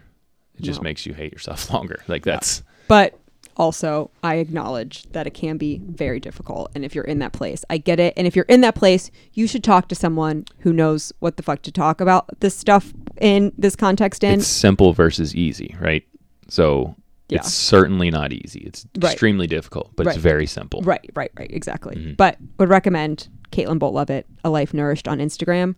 It 0.57 0.63
just 0.63 0.79
No. 0.81 0.83
makes 0.85 1.05
you 1.05 1.13
hate 1.13 1.31
yourself 1.33 1.69
longer. 1.73 2.03
Like 2.07 2.23
that's 2.23 2.63
but 2.87 3.19
also 3.57 4.11
I 4.23 4.35
acknowledge 4.35 5.03
that 5.11 5.27
it 5.27 5.31
can 5.33 5.57
be 5.57 5.81
very 5.85 6.19
difficult. 6.19 6.71
And 6.75 6.85
if 6.85 6.93
you're 6.95 7.03
in 7.03 7.19
that 7.19 7.33
place, 7.33 7.65
I 7.69 7.77
get 7.77 7.99
it. 7.99 8.13
And 8.15 8.25
if 8.27 8.35
you're 8.35 8.45
in 8.45 8.61
that 8.61 8.75
place, 8.75 9.09
you 9.33 9.47
should 9.47 9.63
talk 9.63 9.87
to 9.89 9.95
someone 9.95 10.45
who 10.59 10.71
knows 10.73 11.11
what 11.19 11.37
the 11.37 11.43
fuck 11.43 11.61
to 11.63 11.71
talk 11.71 11.99
about 11.99 12.29
this 12.39 12.55
stuff 12.55 12.93
in 13.19 13.51
this 13.57 13.75
context 13.75 14.23
in. 14.23 14.39
it's 14.39 14.47
simple 14.47 14.93
versus 14.93 15.35
easy, 15.35 15.75
right? 15.81 16.03
So 16.49 16.95
Yeah. 17.29 17.39
it's 17.39 17.51
certainly 17.53 18.09
not 18.11 18.31
easy. 18.31 18.59
It's 18.61 18.85
Right. 18.99 19.11
extremely 19.11 19.47
difficult, 19.47 19.91
but 19.95 20.05
Right. 20.05 20.15
it's 20.15 20.21
very 20.23 20.45
simple. 20.45 20.81
Right, 20.83 21.09
right, 21.15 21.31
right, 21.37 21.51
exactly. 21.51 21.95
Mm-hmm. 21.95 22.13
But 22.13 22.37
would 22.59 22.69
recommend 22.69 23.27
Caitlin 23.51 23.79
Bolt 23.79 23.93
Lovett, 23.95 24.27
A 24.43 24.49
Life 24.49 24.73
Nourished 24.73 25.07
on 25.07 25.17
Instagram. 25.19 25.75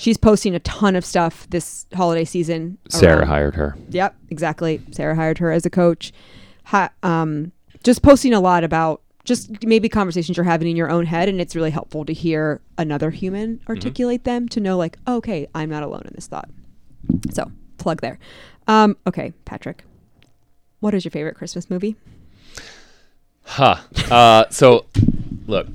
She's 0.00 0.16
posting 0.16 0.54
a 0.54 0.60
ton 0.60 0.96
of 0.96 1.04
stuff 1.04 1.46
this 1.50 1.84
holiday 1.92 2.24
season. 2.24 2.78
Sarah 2.88 3.18
around- 3.18 3.28
hired 3.28 3.54
her. 3.56 3.76
Yep, 3.90 4.16
exactly. 4.30 4.80
Sarah 4.92 5.14
hired 5.14 5.36
her 5.36 5.52
as 5.52 5.66
a 5.66 5.70
coach. 5.70 6.10
Um, 7.02 7.52
just 7.84 8.02
posting 8.02 8.32
a 8.32 8.40
lot 8.40 8.64
about 8.64 9.02
just 9.24 9.62
maybe 9.62 9.90
conversations 9.90 10.38
you're 10.38 10.44
having 10.44 10.68
in 10.68 10.74
your 10.74 10.90
own 10.90 11.04
head, 11.04 11.28
and 11.28 11.38
it's 11.38 11.54
really 11.54 11.70
helpful 11.70 12.06
to 12.06 12.14
hear 12.14 12.62
another 12.78 13.10
human 13.10 13.60
articulate 13.68 14.24
them 14.24 14.48
to 14.48 14.58
know, 14.58 14.78
like, 14.78 14.96
oh, 15.06 15.16
okay, 15.16 15.46
I'm 15.54 15.68
not 15.68 15.82
alone 15.82 16.04
in 16.06 16.14
this 16.14 16.26
thought. 16.28 16.48
So 17.30 17.52
plug 17.76 18.00
there. 18.00 18.18
Um, 18.68 18.96
okay, 19.06 19.34
Patrick, 19.44 19.84
what 20.78 20.94
is 20.94 21.04
your 21.04 21.10
favorite 21.10 21.34
Christmas 21.36 21.68
movie? 21.68 21.96
Huh. 23.42 23.76
Uh, 24.10 24.44
so, 24.48 24.86
look, 25.46 25.66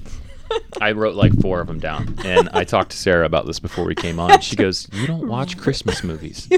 I 0.82 0.92
wrote 0.92 1.16
like 1.16 1.34
four 1.42 1.60
of 1.62 1.68
them 1.68 1.80
down, 1.80 2.16
and 2.26 2.50
I 2.54 2.64
talked 2.64 2.92
to 2.92 2.98
Sarah 2.98 3.26
about 3.26 3.46
this 3.46 3.60
before 3.60 3.86
we 3.86 3.96
came 3.96 4.20
on. 4.20 4.42
She 4.42 4.56
goes, 4.56 4.88
"You 4.92 5.08
don't 5.08 5.28
watch 5.28 5.58
Christmas 5.64 6.04
movies," 6.04 6.50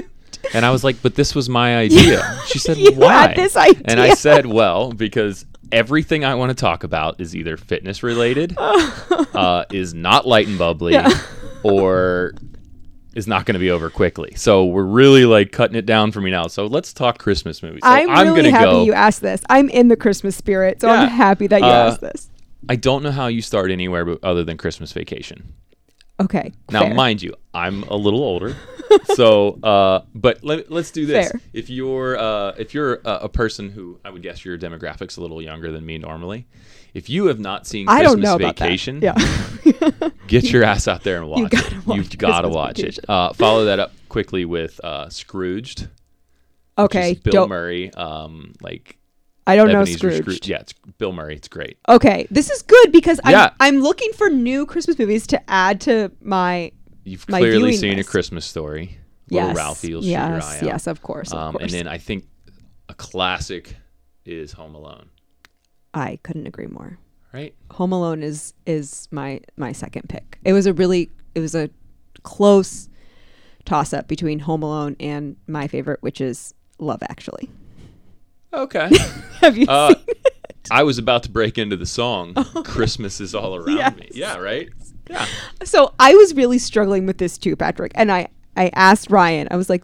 and 0.54 0.66
I 0.66 0.70
was 0.70 0.82
like, 0.84 1.00
"But 1.02 1.14
this 1.14 1.34
was 1.34 1.48
my 1.48 1.76
idea." 1.86 2.22
She 2.46 2.58
said, 2.58 2.76
You 2.76 2.92
"Why?" 2.92 3.34
this 3.34 3.56
And 3.56 4.00
I 4.00 4.14
said, 4.14 4.46
"Well, 4.46 4.92
because." 4.92 5.44
Everything 5.70 6.24
I 6.24 6.34
want 6.34 6.48
to 6.48 6.54
talk 6.54 6.82
about 6.82 7.20
is 7.20 7.36
either 7.36 7.58
fitness 7.58 8.02
related, 8.02 8.56
uh, 8.58 9.66
is 9.70 9.92
not 9.92 10.26
light 10.26 10.46
and 10.48 10.56
bubbly, 10.56 10.96
or 11.62 12.32
is 13.14 13.26
not 13.26 13.44
going 13.44 13.52
to 13.52 13.58
be 13.58 13.70
over 13.70 13.90
quickly. 13.90 14.32
So 14.34 14.64
we're 14.64 14.82
really 14.84 15.26
like 15.26 15.52
cutting 15.52 15.76
it 15.76 15.84
down 15.84 16.10
for 16.10 16.22
me 16.22 16.30
now. 16.30 16.46
So 16.46 16.64
let's 16.66 16.94
talk 16.94 17.18
Christmas 17.18 17.62
movies. 17.62 17.80
So 17.82 17.88
I'm, 17.90 18.08
really 18.08 18.36
gonna 18.44 18.50
happy 18.50 18.64
go. 18.64 18.84
you 18.84 18.94
asked 18.94 19.20
this. 19.20 19.42
I'm 19.50 19.68
in 19.68 19.88
the 19.88 19.96
Christmas 19.96 20.36
spirit, 20.36 20.80
so 20.80 20.86
Yeah. 20.88 21.02
I'm 21.02 21.08
happy 21.08 21.46
that 21.48 21.60
you 21.60 21.66
Uh, 21.66 21.90
asked 21.90 22.00
this. 22.00 22.30
I 22.68 22.76
don't 22.76 23.02
know 23.02 23.10
how 23.10 23.26
you 23.26 23.42
start 23.42 23.70
anywhere 23.70 24.04
but 24.04 24.22
other 24.24 24.44
than 24.44 24.56
Christmas 24.56 24.92
vacation. 24.92 25.52
Okay. 26.20 26.52
Now, 26.70 26.80
fair. 26.80 26.94
mind 26.94 27.22
you, 27.22 27.34
I'm 27.54 27.84
a 27.84 27.94
little 27.94 28.22
older, 28.22 28.56
so 29.14 29.50
uh, 29.62 30.02
but 30.14 30.42
let, 30.42 30.68
let's 30.70 30.90
do 30.90 31.06
this. 31.06 31.30
Fair. 31.30 31.40
If 31.52 31.70
you're 31.70 32.18
uh, 32.18 32.54
if 32.58 32.74
you're 32.74 32.94
a, 33.04 33.18
a 33.22 33.28
person 33.28 33.70
who 33.70 34.00
I 34.04 34.10
would 34.10 34.22
guess 34.22 34.44
your 34.44 34.58
demographic's 34.58 35.16
a 35.16 35.20
little 35.20 35.40
younger 35.40 35.70
than 35.70 35.86
me 35.86 35.96
normally, 35.98 36.48
if 36.92 37.08
you 37.08 37.26
have 37.26 37.38
not 37.38 37.68
seen 37.68 37.88
I 37.88 38.02
don't 38.02 38.18
know 38.20 38.34
about 38.34 38.56
that. 38.56 38.88
Yeah. 39.00 40.08
get 40.26 40.50
your 40.50 40.64
ass 40.64 40.88
out 40.88 41.04
there 41.04 41.18
and 41.18 41.28
watch 41.30 41.50
gotta 41.52 41.76
it. 41.76 41.86
watch 41.86 41.96
You've 41.98 42.18
got 42.18 42.40
to 42.40 42.48
watch 42.48 42.76
Vacation. 42.78 43.04
it. 43.04 43.10
Uh, 43.10 43.32
follow 43.32 43.66
that 43.66 43.78
up 43.78 43.92
quickly 44.08 44.44
with 44.44 44.80
uh, 44.82 45.08
Scrooged. 45.10 45.86
okay. 46.76 47.14
Bill 47.22 47.32
don't- 47.32 47.48
Murray. 47.48 47.92
Um, 47.94 48.54
like 48.60 48.97
I 49.48 49.56
don't 49.56 49.68
know 49.68 49.80
Ebenezer 49.82 50.22
Scrooge. 50.22 50.46
Yeah, 50.48 50.58
it's 50.60 50.72
Bill 50.98 51.12
Murray. 51.12 51.34
It's 51.36 51.48
great. 51.48 51.78
Okay, 51.88 52.26
this 52.30 52.50
is 52.50 52.62
good 52.62 52.92
because 52.92 53.18
Yeah. 53.26 53.50
I'm, 53.60 53.76
I'm 53.76 53.82
looking 53.82 54.12
for 54.12 54.28
new 54.30 54.66
Christmas 54.66 54.98
movies 54.98 55.26
to 55.28 55.50
add 55.50 55.80
to 55.82 56.12
my 56.20 56.72
You've 57.04 57.28
My 57.28 57.38
clearly 57.40 57.74
seen 57.76 57.96
list. 57.96 58.08
a 58.08 58.10
Christmas 58.10 58.44
story. 58.44 58.98
Little 59.30 59.48
yes, 59.48 59.56
Ralphie 59.56 59.94
will 59.94 60.02
shoot 60.02 60.08
yes, 60.08 60.28
your 60.30 60.42
eye 60.42 60.56
out. 60.58 60.62
yes, 60.62 60.86
of 60.86 61.02
course, 61.02 61.32
of 61.32 61.38
Um, 61.38 61.52
course. 61.52 61.62
and 61.64 61.70
then 61.72 61.88
I 61.88 61.96
think 61.98 62.24
a 62.88 62.94
classic 62.94 63.76
is 64.26 64.52
Home 64.52 64.74
Alone, 64.74 65.08
I 65.94 66.18
couldn't 66.22 66.46
agree 66.46 66.66
more. 66.66 66.98
right? 67.32 67.54
Home 67.72 67.92
Alone 67.92 68.22
is 68.22 68.52
is 68.66 69.08
my 69.10 69.40
my 69.56 69.72
second 69.72 70.08
pick. 70.08 70.38
It 70.44 70.52
was 70.52 70.66
a 70.66 70.72
really 70.74 71.10
it 71.34 71.40
was 71.40 71.54
a 71.54 71.70
close 72.22 72.88
toss 73.64 73.92
up 73.92 74.08
between 74.08 74.40
Home 74.40 74.62
Alone 74.62 74.96
and 75.00 75.36
my 75.46 75.66
favorite, 75.68 76.02
which 76.02 76.20
is 76.20 76.52
Love 76.78 77.02
Actually. 77.08 77.48
Okay. 78.52 78.90
Have 79.40 79.56
you 79.56 79.66
Uh, 79.68 79.94
seen? 79.94 80.04
I 80.70 80.82
was 80.82 80.98
about 80.98 81.22
to 81.24 81.30
break 81.30 81.56
into 81.58 81.76
the 81.76 81.86
song 81.86 82.34
"Christmas 82.64 83.20
is 83.20 83.34
all 83.34 83.54
around 83.56 83.76
Yes. 83.76 83.96
me." 83.96 84.08
Yeah, 84.12 84.36
right. 84.36 84.68
Yeah. 85.08 85.24
So 85.64 85.94
I 85.98 86.14
was 86.14 86.34
really 86.34 86.58
struggling 86.58 87.06
with 87.06 87.18
this 87.18 87.38
too, 87.38 87.56
Patrick. 87.56 87.92
And 87.94 88.10
I 88.12 88.28
I 88.56 88.70
asked 88.74 89.10
Ryan. 89.10 89.48
I 89.50 89.56
was 89.56 89.70
like, 89.70 89.82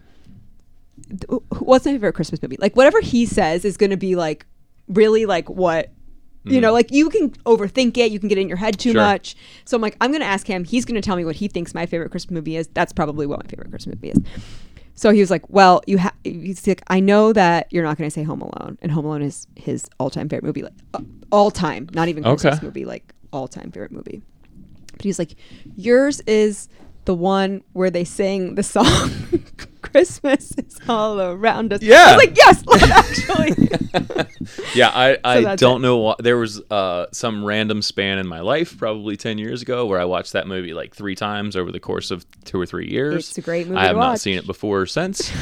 "What's 1.58 1.84
my 1.86 1.92
favorite 1.92 2.12
Christmas 2.14 2.42
movie?" 2.42 2.56
Like 2.58 2.76
whatever 2.76 3.00
he 3.00 3.26
says 3.26 3.64
is 3.64 3.76
going 3.76 3.90
to 3.90 3.96
be 3.96 4.16
like 4.16 4.46
really 4.88 5.24
like 5.26 5.48
what 5.48 5.90
You 6.46 6.60
know, 6.60 6.74
like 6.74 6.90
you 6.92 7.08
can 7.08 7.30
overthink 7.46 7.96
it, 7.96 8.12
you 8.12 8.18
can 8.20 8.28
get 8.28 8.36
in 8.36 8.48
your 8.48 8.58
head 8.58 8.78
too 8.78 8.92
Sure. 8.92 9.00
much. 9.00 9.34
So 9.64 9.76
I'm 9.76 9.80
like, 9.80 9.96
I'm 10.02 10.12
gonna 10.12 10.26
ask 10.26 10.46
him. 10.46 10.64
He's 10.64 10.84
gonna 10.84 11.00
tell 11.00 11.16
me 11.16 11.24
what 11.24 11.36
he 11.36 11.48
thinks 11.48 11.72
my 11.72 11.86
favorite 11.86 12.10
Christmas 12.10 12.32
movie 12.34 12.56
is. 12.56 12.68
That's 12.74 12.92
probably 12.92 13.26
what 13.26 13.42
my 13.42 13.48
favorite 13.48 13.70
Christmas 13.70 13.94
movie 13.96 14.10
is. 14.10 14.18
So 14.96 15.10
he 15.10 15.20
was 15.20 15.30
like, 15.30 15.48
"Well, 15.50 15.82
you 15.86 15.98
have." 15.98 16.14
He's 16.22 16.66
like, 16.66 16.82
"I 16.88 17.00
know 17.00 17.32
that 17.32 17.66
you're 17.72 17.82
not 17.84 17.98
going 17.98 18.06
to 18.08 18.14
say 18.14 18.22
Home 18.22 18.40
Alone, 18.42 18.78
and 18.80 18.92
Home 18.92 19.04
Alone 19.04 19.22
is 19.22 19.46
his 19.56 19.88
all-time 19.98 20.28
favorite 20.28 20.44
movie, 20.46 20.62
like 20.62 20.72
uh, 20.94 21.00
all 21.32 21.50
time, 21.50 21.88
not 21.92 22.08
even 22.08 22.22
Christmas 22.22 22.56
Okay. 22.58 22.66
movie, 22.66 22.84
like 22.84 23.12
all-time 23.32 23.70
favorite 23.72 23.90
movie." 23.92 24.22
But 24.92 25.02
he's 25.02 25.18
like, 25.18 25.34
"Yours 25.76 26.20
is 26.26 26.68
the 27.06 27.14
one 27.14 27.62
where 27.72 27.90
they 27.90 28.04
sing 28.04 28.54
the 28.54 28.62
song 28.62 29.10
Christmas 29.94 30.52
is 30.58 30.80
all 30.88 31.20
around 31.20 31.72
us." 31.72 31.80
I 31.82 31.86
Yeah. 31.86 32.16
was 32.16 32.26
like, 32.26 32.36
"Yes, 32.36 32.64
actually." 32.82 33.68
Yeah, 34.74 34.90
I, 34.92 35.16
I 35.24 35.40
that's 35.42 35.60
don't 35.60 35.80
it. 35.80 35.82
know. 35.86 35.96
Why. 35.98 36.14
There 36.18 36.36
was 36.36 36.60
uh, 36.70 37.06
some 37.12 37.44
random 37.44 37.80
span 37.80 38.18
in 38.18 38.26
my 38.26 38.40
life, 38.40 38.76
probably 38.76 39.16
10 39.16 39.38
years 39.38 39.62
ago, 39.62 39.86
where 39.86 40.00
I 40.00 40.04
watched 40.04 40.32
that 40.32 40.46
movie 40.48 40.74
like 40.74 40.94
three 40.94 41.14
times 41.14 41.54
over 41.56 41.70
the 41.72 41.78
course 41.80 42.10
of 42.10 42.26
two 42.44 42.60
or 42.60 42.66
three 42.66 42.90
years. 42.90 43.28
It's 43.28 43.38
a 43.38 43.40
great 43.40 43.66
movie 43.68 43.78
I 43.78 43.86
have 43.86 43.96
not 43.96 44.20
seen 44.20 44.36
it 44.36 44.46
before 44.46 44.80
or 44.82 44.86
since, 44.86 45.32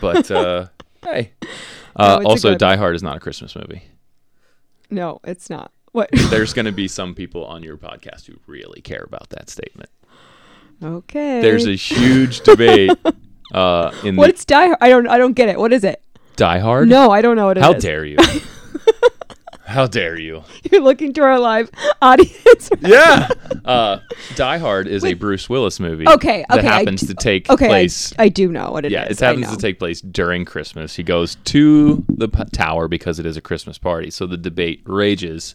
but 0.00 0.30
uh, 0.30 0.66
hey. 1.02 1.32
Uh, 1.96 2.20
a 2.22 2.26
also, 2.28 2.54
Die 2.54 2.76
Hard 2.76 2.94
is 2.94 3.02
not 3.02 3.16
a 3.16 3.20
Christmas 3.20 3.56
movie. 3.56 3.82
no, 4.90 5.20
it's 5.24 5.48
not. 5.50 5.72
What? 5.92 6.10
There's 6.12 6.52
going 6.52 6.66
to 6.66 6.72
be 6.72 6.86
some 6.88 7.14
people 7.14 7.44
on 7.44 7.62
your 7.62 7.76
podcast 7.78 8.26
who 8.26 8.34
really 8.46 8.80
care 8.82 9.04
about 9.06 9.30
that 9.30 9.48
statement. 9.50 9.90
okay. 10.82 11.40
There's 11.40 11.66
a 11.66 11.74
huge 11.74 12.40
debate 12.42 12.92
uh, 13.52 13.92
in 14.04 14.16
the 14.16 14.20
What's 14.20 14.44
Die 14.44 14.66
Hard? 14.66 14.78
I 14.80 14.88
don't. 14.88 15.06
I 15.08 15.18
don't 15.18 15.34
get 15.34 15.48
it. 15.48 15.58
What 15.58 15.72
is 15.72 15.84
it? 15.84 16.02
Die 16.36 16.58
Hard. 16.58 16.88
No, 16.88 17.10
I 17.10 17.20
don't 17.22 17.36
know 17.36 17.46
what 17.46 17.58
it 17.58 17.60
is. 17.60 17.64
How 17.66 17.72
dare 17.74 18.04
you? 18.04 18.16
How 19.64 19.86
dare 19.86 20.18
you? 20.18 20.42
You're 20.70 20.82
looking 20.82 21.14
to 21.14 21.22
our 21.22 21.38
live 21.38 21.70
audience. 22.02 22.70
Yeah. 22.80 23.28
Uh, 23.64 24.00
Die 24.34 24.58
Hard 24.58 24.88
is 24.88 25.04
a 25.04 25.14
Bruce 25.14 25.48
Willis 25.48 25.78
movie. 25.78 26.08
Okay, 26.08 26.44
okay, 26.50 26.66
I 26.66 26.78
happens 26.78 27.00
d- 27.02 27.06
to 27.06 27.14
take 27.14 27.48
Okay, 27.48 27.68
place. 27.68 28.12
I 28.18 28.28
do 28.28 28.50
know 28.50 28.72
what 28.72 28.84
it 28.84 28.88
is. 28.88 28.92
yeah, 28.92 29.04
it 29.04 29.20
happens 29.20 29.48
to 29.52 29.56
take 29.56 29.78
place 29.78 30.00
during 30.00 30.44
Christmas. 30.44 30.96
He 30.96 31.04
goes 31.04 31.36
to 31.44 32.04
the 32.08 32.28
p- 32.28 32.42
tower 32.50 32.88
because 32.88 33.20
it 33.20 33.24
is 33.26 33.36
a 33.36 33.40
Christmas 33.40 33.78
party. 33.78 34.10
So 34.10 34.26
the 34.26 34.36
debate 34.36 34.82
rages: 34.84 35.54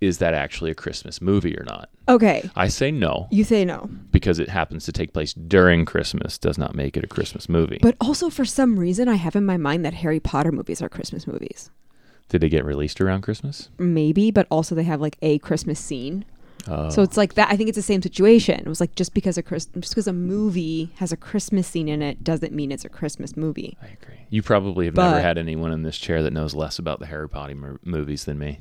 Is 0.00 0.18
that 0.18 0.34
actually 0.34 0.70
a 0.70 0.74
Christmas 0.74 1.22
movie 1.22 1.56
or 1.56 1.64
not? 1.64 1.88
Okay, 2.08 2.50
I 2.54 2.68
say 2.68 2.90
no 2.90 3.26
you 3.30 3.44
say 3.44 3.64
no, 3.64 3.88
because 4.10 4.38
it 4.38 4.48
happens 4.50 4.84
to 4.84 4.92
take 4.92 5.12
place 5.14 5.32
during 5.32 5.84
Christmas. 5.86 6.36
Does 6.36 6.58
not 6.58 6.74
make 6.74 6.96
it 6.96 7.04
a 7.04 7.08
Christmas 7.08 7.48
movie. 7.48 7.78
but 7.80 7.96
also 8.00 8.28
for 8.28 8.44
some 8.44 8.78
reason 8.78 9.08
I 9.08 9.14
have 9.14 9.36
in 9.36 9.46
my 9.46 9.56
mind 9.56 9.84
that 9.84 9.94
Harry 9.94 10.20
Potter 10.20 10.52
movies 10.52 10.82
are 10.82 10.88
Christmas 10.88 11.26
movies. 11.26 11.70
Did 12.28 12.40
they 12.40 12.48
get 12.48 12.64
released 12.64 13.00
around 13.00 13.22
Christmas? 13.22 13.68
Maybe, 13.78 14.30
but 14.30 14.46
also 14.50 14.74
they 14.74 14.82
have 14.84 15.00
like 15.00 15.16
a 15.22 15.38
Christmas 15.38 15.78
scene. 15.78 16.24
Oh. 16.66 16.88
So 16.88 17.02
it's 17.02 17.16
like 17.18 17.34
that. 17.34 17.50
I 17.50 17.56
think 17.56 17.68
it's 17.68 17.76
the 17.76 17.82
same 17.82 18.00
situation. 18.00 18.58
It 18.60 18.66
was 18.66 18.80
like 18.80 18.94
just 18.94 19.12
because 19.12 19.36
a 19.36 19.42
Chris, 19.42 19.66
just 19.66 19.92
because 19.94 20.06
a 20.06 20.12
movie 20.14 20.90
has 20.96 21.12
a 21.12 21.16
Christmas 21.16 21.66
scene 21.66 21.88
in 21.88 22.00
it 22.00 22.24
doesn't 22.24 22.52
mean 22.54 22.72
it's 22.72 22.84
a 22.84 22.88
Christmas 22.88 23.36
movie. 23.36 23.76
I 23.82 23.86
agree. 24.02 24.26
You 24.30 24.42
probably 24.42 24.86
have 24.86 24.96
never 24.96 25.20
had 25.20 25.36
anyone 25.38 25.72
in 25.72 25.82
this 25.82 25.98
chair 25.98 26.22
that 26.22 26.32
knows 26.32 26.54
less 26.54 26.78
about 26.78 27.00
the 27.00 27.06
Harry 27.06 27.28
Potter 27.28 27.54
mo- 27.54 27.78
movies 27.84 28.24
than 28.24 28.38
me. 28.38 28.60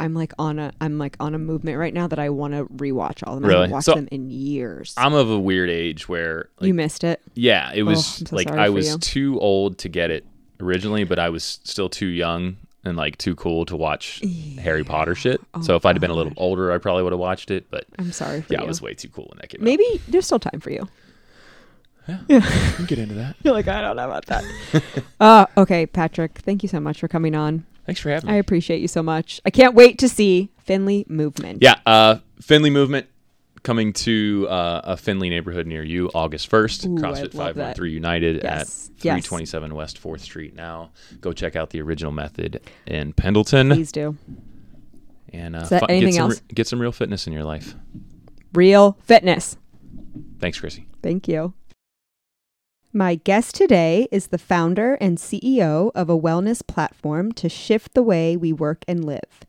I'm 0.00 0.14
like 0.14 0.32
on 0.38 0.58
a 0.58 0.72
I'm 0.80 0.98
like 0.98 1.16
on 1.20 1.34
a 1.34 1.38
movement 1.38 1.78
right 1.78 1.94
now 1.94 2.06
that 2.08 2.18
I 2.18 2.28
want 2.30 2.54
to 2.54 2.64
rewatch 2.66 3.22
all 3.26 3.36
of 3.36 3.40
them. 3.42 3.44
I 3.44 3.48
Really? 3.48 3.60
haven't 3.62 3.72
watched 3.72 3.84
So- 3.86 3.94
them 3.94 4.08
in 4.10 4.30
years. 4.30 4.94
I'm 4.96 5.14
of 5.14 5.30
a 5.30 5.38
weird 5.38 5.70
age 5.70 6.08
where 6.08 6.48
like, 6.60 6.66
you 6.68 6.74
missed 6.74 7.04
it. 7.04 7.20
Yeah, 7.34 7.70
it 7.74 7.82
was 7.84 8.22
Oh, 8.22 8.24
so 8.26 8.36
like 8.36 8.50
I 8.50 8.70
was 8.70 8.90
you. 8.92 8.98
too 8.98 9.38
old 9.40 9.78
to 9.78 9.88
get 9.88 10.10
it 10.10 10.24
originally, 10.60 11.04
but 11.04 11.18
I 11.18 11.28
was 11.28 11.44
still 11.64 11.88
too 11.88 12.06
young 12.06 12.56
and 12.84 12.96
like 12.98 13.16
too 13.18 13.34
cool 13.34 13.64
to 13.66 13.76
watch 13.76 14.20
Harry 14.60 14.84
Potter 14.84 15.14
shit. 15.14 15.40
so 15.62 15.74
if 15.76 15.86
I'd 15.86 15.96
have 15.96 16.00
been 16.00 16.10
a 16.10 16.14
little 16.14 16.34
older, 16.36 16.70
I 16.72 16.78
probably 16.78 17.02
would 17.02 17.12
have 17.12 17.20
watched 17.20 17.50
it. 17.50 17.70
But 17.70 17.86
I'm 17.98 18.12
sorry 18.12 18.44
yeah, 18.50 18.58
you. 18.58 18.64
I 18.64 18.68
was 18.68 18.82
way 18.82 18.94
too 18.94 19.08
cool 19.08 19.24
when 19.30 19.38
that 19.40 19.48
came 19.48 19.60
out. 19.60 19.64
Maybe 19.64 19.84
there's 20.08 20.26
still 20.26 20.38
time 20.40 20.60
for 20.60 20.70
you. 20.70 20.86
yeah. 22.06 22.18
we 22.28 22.40
can 22.40 22.84
get 22.86 22.98
into 22.98 23.14
that. 23.14 23.36
You're 23.42 23.54
like, 23.54 23.68
I 23.68 23.80
don't 23.80 23.96
know 23.96 24.04
about 24.04 24.26
that. 24.26 24.44
uh, 25.20 25.46
okay, 25.56 25.86
Patrick, 25.86 26.38
thank 26.40 26.62
you 26.62 26.68
so 26.68 26.78
much 26.80 27.00
for 27.00 27.08
coming 27.08 27.34
on. 27.34 27.64
Thanks 27.86 28.00
for 28.00 28.10
having 28.10 28.28
me. 28.28 28.34
I 28.34 28.36
appreciate 28.38 28.80
you 28.80 28.88
so 28.88 29.02
much. 29.02 29.40
I 29.44 29.50
can't 29.50 29.74
wait 29.74 29.98
to 29.98 30.08
see 30.08 30.50
Findlay 30.58 31.04
Movement. 31.08 31.58
yeah, 31.62 31.74
uh, 31.86 32.16
Findlay 32.40 32.70
movement 32.70 33.06
coming 33.62 33.92
to 33.94 34.46
uh, 34.50 34.80
a 34.84 34.96
Findlay 34.96 35.30
neighborhood 35.30 35.66
near 35.66 35.82
you 35.82 36.10
August 36.14 36.50
1st. 36.50 36.86
Ooh, 36.86 36.88
CrossFit 36.96 37.34
love 37.34 37.54
513 37.56 37.92
United 37.94 38.36
Yes, 38.42 38.90
at 38.98 39.04
yes. 39.04 39.26
327 39.26 39.74
West 39.74 40.02
4th 40.02 40.20
Street 40.20 40.54
now. 40.54 40.90
Go 41.20 41.32
check 41.32 41.56
out 41.56 41.70
the 41.70 41.80
original 41.80 42.12
method 42.12 42.60
in 42.86 43.12
Pendleton 43.14 43.70
Please 43.70 43.90
do. 43.92 44.16
and 45.32 45.56
uh, 45.56 45.60
Is 45.60 45.68
that 45.70 45.80
fu- 45.80 45.86
anything 45.86 46.14
get, 46.14 46.36
some, 46.36 46.44
get 46.54 46.66
some 46.66 46.78
real 46.78 46.92
fitness 46.92 47.26
in 47.26 47.32
your 47.32 47.44
life. 47.44 47.74
Real 48.52 48.98
fitness. 49.02 49.56
Thanks, 50.38 50.60
Chrissy. 50.60 50.86
Thank 51.02 51.26
you. 51.28 51.54
My 52.96 53.16
guest 53.16 53.56
today 53.56 54.06
is 54.12 54.28
the 54.28 54.38
founder 54.38 54.94
and 55.00 55.18
CEO 55.18 55.90
of 55.96 56.08
a 56.08 56.16
wellness 56.16 56.64
platform 56.64 57.32
to 57.32 57.48
shift 57.48 57.92
the 57.94 58.04
way 58.04 58.36
we 58.36 58.52
work 58.52 58.84
and 58.86 59.04
live. 59.04 59.40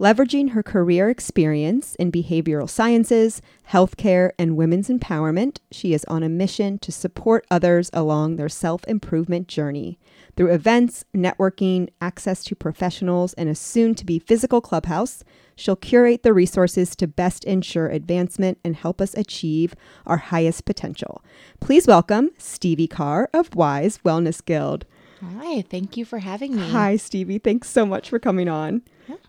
Leveraging 0.00 0.52
her 0.52 0.62
career 0.62 1.10
experience 1.10 1.94
in 1.96 2.10
behavioral 2.10 2.70
sciences, 2.70 3.42
healthcare, 3.68 4.30
and 4.38 4.56
women's 4.56 4.88
empowerment, 4.88 5.58
she 5.70 5.92
is 5.92 6.06
on 6.06 6.22
a 6.22 6.28
mission 6.30 6.78
to 6.78 6.90
support 6.90 7.46
others 7.50 7.90
along 7.92 8.36
their 8.36 8.48
self 8.48 8.82
improvement 8.88 9.46
journey. 9.46 9.98
Through 10.38 10.52
events, 10.52 11.04
networking, 11.14 11.90
access 12.00 12.42
to 12.44 12.56
professionals, 12.56 13.34
and 13.34 13.50
a 13.50 13.54
soon 13.54 13.94
to 13.96 14.06
be 14.06 14.18
physical 14.18 14.62
clubhouse, 14.62 15.22
she'll 15.54 15.76
curate 15.76 16.22
the 16.22 16.32
resources 16.32 16.96
to 16.96 17.06
best 17.06 17.44
ensure 17.44 17.88
advancement 17.88 18.56
and 18.64 18.76
help 18.76 19.02
us 19.02 19.12
achieve 19.12 19.74
our 20.06 20.16
highest 20.16 20.64
potential. 20.64 21.22
Please 21.60 21.86
welcome 21.86 22.30
Stevie 22.38 22.88
Carr 22.88 23.28
of 23.34 23.54
Wise 23.54 23.98
Wellness 23.98 24.42
Guild. 24.42 24.86
Hi, 25.22 25.60
thank 25.60 25.98
you 25.98 26.06
for 26.06 26.20
having 26.20 26.56
me. 26.56 26.70
Hi, 26.70 26.96
Stevie. 26.96 27.38
Thanks 27.38 27.68
so 27.68 27.84
much 27.84 28.08
for 28.08 28.18
coming 28.18 28.48
on. 28.48 28.80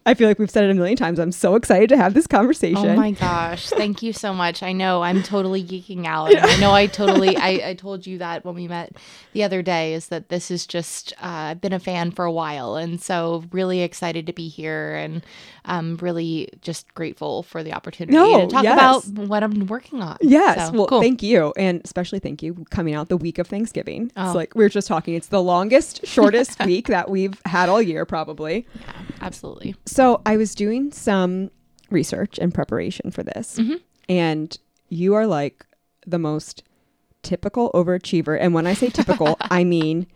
I 0.05 0.13
feel 0.13 0.27
like 0.27 0.39
we've 0.39 0.49
said 0.49 0.63
it 0.63 0.71
a 0.71 0.73
million 0.73 0.97
times. 0.97 1.19
I'm 1.19 1.31
so 1.31 1.55
excited 1.55 1.89
to 1.89 1.97
have 1.97 2.13
this 2.13 2.27
conversation. 2.27 2.89
Oh 2.89 2.95
my 2.95 3.11
gosh, 3.27 3.69
thank 3.69 4.01
you 4.01 4.13
so 4.13 4.33
much. 4.33 4.63
I 4.63 4.71
know 4.71 5.03
I'm 5.03 5.23
totally 5.23 5.63
geeking 5.63 6.05
out. 6.05 6.35
I 6.35 6.57
know 6.57 6.71
I 6.71 6.87
totally 6.87 7.37
I, 7.37 7.69
I 7.69 7.73
told 7.75 8.07
you 8.07 8.17
that 8.19 8.43
when 8.45 8.55
we 8.55 8.67
met 8.67 8.95
the 9.33 9.43
other 9.43 9.61
day 9.61 9.93
is 9.93 10.07
that 10.07 10.29
this 10.29 10.51
is 10.51 10.65
just 10.65 11.13
uh, 11.21 11.51
I've 11.51 11.61
been 11.61 11.73
a 11.73 11.79
fan 11.79 12.11
for 12.11 12.25
a 12.25 12.31
while 12.31 12.75
and 12.75 13.01
so 13.01 13.43
really 13.51 13.81
excited 13.81 14.27
to 14.27 14.33
be 14.33 14.47
here 14.47 14.95
and 14.95 15.23
I'm 15.65 15.97
really 15.97 16.49
just 16.61 16.91
grateful 16.95 17.43
for 17.43 17.61
the 17.63 17.73
opportunity 17.73 18.17
No, 18.17 18.41
to 18.41 18.47
talk 18.47 18.63
yes. 18.63 19.07
about 19.07 19.27
what 19.27 19.43
I'm 19.43 19.67
working 19.67 20.01
on. 20.01 20.17
Yes. 20.21 20.67
So, 20.69 20.73
well, 20.73 20.87
cool. 20.87 21.01
thank 21.01 21.21
you. 21.21 21.53
And 21.57 21.81
especially 21.83 22.19
thank 22.19 22.41
you 22.41 22.65
coming 22.71 22.95
out 22.95 23.09
the 23.09 23.17
week 23.17 23.37
of 23.37 23.47
Thanksgiving. 23.47 24.05
It's 24.05 24.13
Oh. 24.17 24.33
like 24.33 24.55
we 24.55 24.63
were 24.63 24.69
just 24.69 24.87
talking. 24.87 25.13
It's 25.13 25.27
the 25.27 25.41
longest, 25.41 26.05
shortest 26.07 26.63
week 26.65 26.87
that 26.87 27.09
we've 27.09 27.39
had 27.45 27.69
all 27.69 27.81
year, 27.81 28.05
probably. 28.05 28.65
Yeah, 28.79 28.91
Absolutely. 29.21 29.75
So 29.85 30.21
I 30.25 30.37
was 30.37 30.55
doing 30.55 30.91
some 30.91 31.51
research 31.91 32.39
and 32.39 32.53
preparation 32.53 33.11
for 33.11 33.21
this. 33.21 33.57
Mm-hmm. 33.59 33.75
And 34.09 34.57
you 34.89 35.13
are 35.13 35.27
like 35.27 35.65
the 36.07 36.17
most 36.19 36.63
typical 37.21 37.69
overachiever. 37.73 38.35
And 38.39 38.53
when 38.55 38.65
I 38.65 38.73
say 38.73 38.89
typical, 38.89 39.37
I 39.41 39.63
mean 39.63 40.07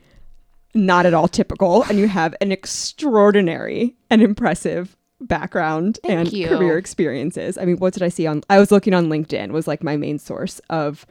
not 0.74 1.06
at 1.06 1.14
all 1.14 1.28
typical. 1.28 1.84
And 1.84 2.00
you 2.00 2.08
have 2.08 2.34
an 2.42 2.52
extraordinary 2.52 3.96
and 4.10 4.22
impressive 4.22 4.98
background 5.22 6.00
Thank 6.04 6.20
and 6.20 6.34
you. 6.34 6.48
career 6.48 6.78
experiences. 6.78 7.58
I 7.58 7.66
mean, 7.66 7.78
what 7.78 7.94
did 7.94 8.04
I 8.04 8.10
see 8.10 8.28
on 8.28 8.44
I 8.50 8.60
was 8.60 8.72
looking 8.72 8.94
on 8.94 9.08
LinkedIn 9.08 9.52
was 9.52 9.68
like 9.68 9.84
my 9.84 9.98
main 9.98 10.20
source 10.20 10.60
of 10.70 11.06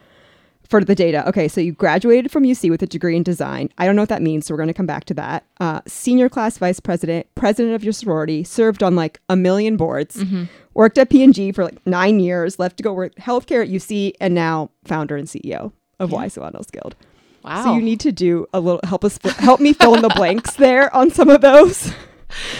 for 0.67 0.83
the 0.83 0.95
data. 0.95 1.27
Okay, 1.29 1.47
so 1.47 1.61
you 1.61 1.71
graduated 1.73 2.31
from 2.31 2.43
UC 2.43 2.71
with 2.71 2.81
a 2.81 2.87
degree 2.87 3.15
in 3.15 3.21
design. 3.21 3.69
I 3.77 3.85
don't 3.85 3.95
know 3.95 4.01
what 4.01 4.09
that 4.09 4.23
means, 4.23 4.47
so 4.47 4.53
we're 4.53 4.57
going 4.57 4.67
to 4.67 4.73
come 4.73 4.87
back 4.87 5.05
to 5.05 5.13
that. 5.13 5.45
Uh, 5.59 5.81
senior 5.85 6.27
class 6.27 6.57
vice 6.57 6.79
president, 6.79 7.27
president 7.35 7.75
of 7.75 7.83
your 7.83 7.93
sorority, 7.93 8.43
served 8.43 8.81
on 8.81 8.95
like 8.95 9.19
a 9.29 9.35
million 9.35 9.77
boards, 9.77 10.15
Mm-hmm. 10.17 10.45
worked 10.73 10.97
at 10.97 11.11
P&G 11.11 11.51
for 11.51 11.63
like 11.65 11.85
nine 11.85 12.19
years, 12.19 12.57
left 12.57 12.77
to 12.77 12.83
go 12.83 12.93
work 12.93 13.13
healthcare 13.15 13.61
at 13.63 13.69
UC, 13.69 14.13
and 14.19 14.33
now 14.33 14.71
founder 14.85 15.15
and 15.15 15.27
CEO 15.27 15.71
of 15.99 16.11
Wise 16.11 16.35
Wellness 16.35 16.71
Guild. 16.71 16.95
Wow. 17.43 17.63
So 17.63 17.75
you 17.75 17.81
need 17.83 17.99
to 17.99 18.11
do 18.11 18.47
a 18.51 18.59
little 18.59 18.79
help 18.85 19.05
us 19.05 19.19
help 19.37 19.59
me 19.59 19.71
fill 19.71 19.93
in 19.93 20.01
the 20.01 20.09
blanks 20.09 20.55
there 20.55 20.93
on 20.95 21.11
some 21.11 21.29
of 21.29 21.41
those. 21.41 21.93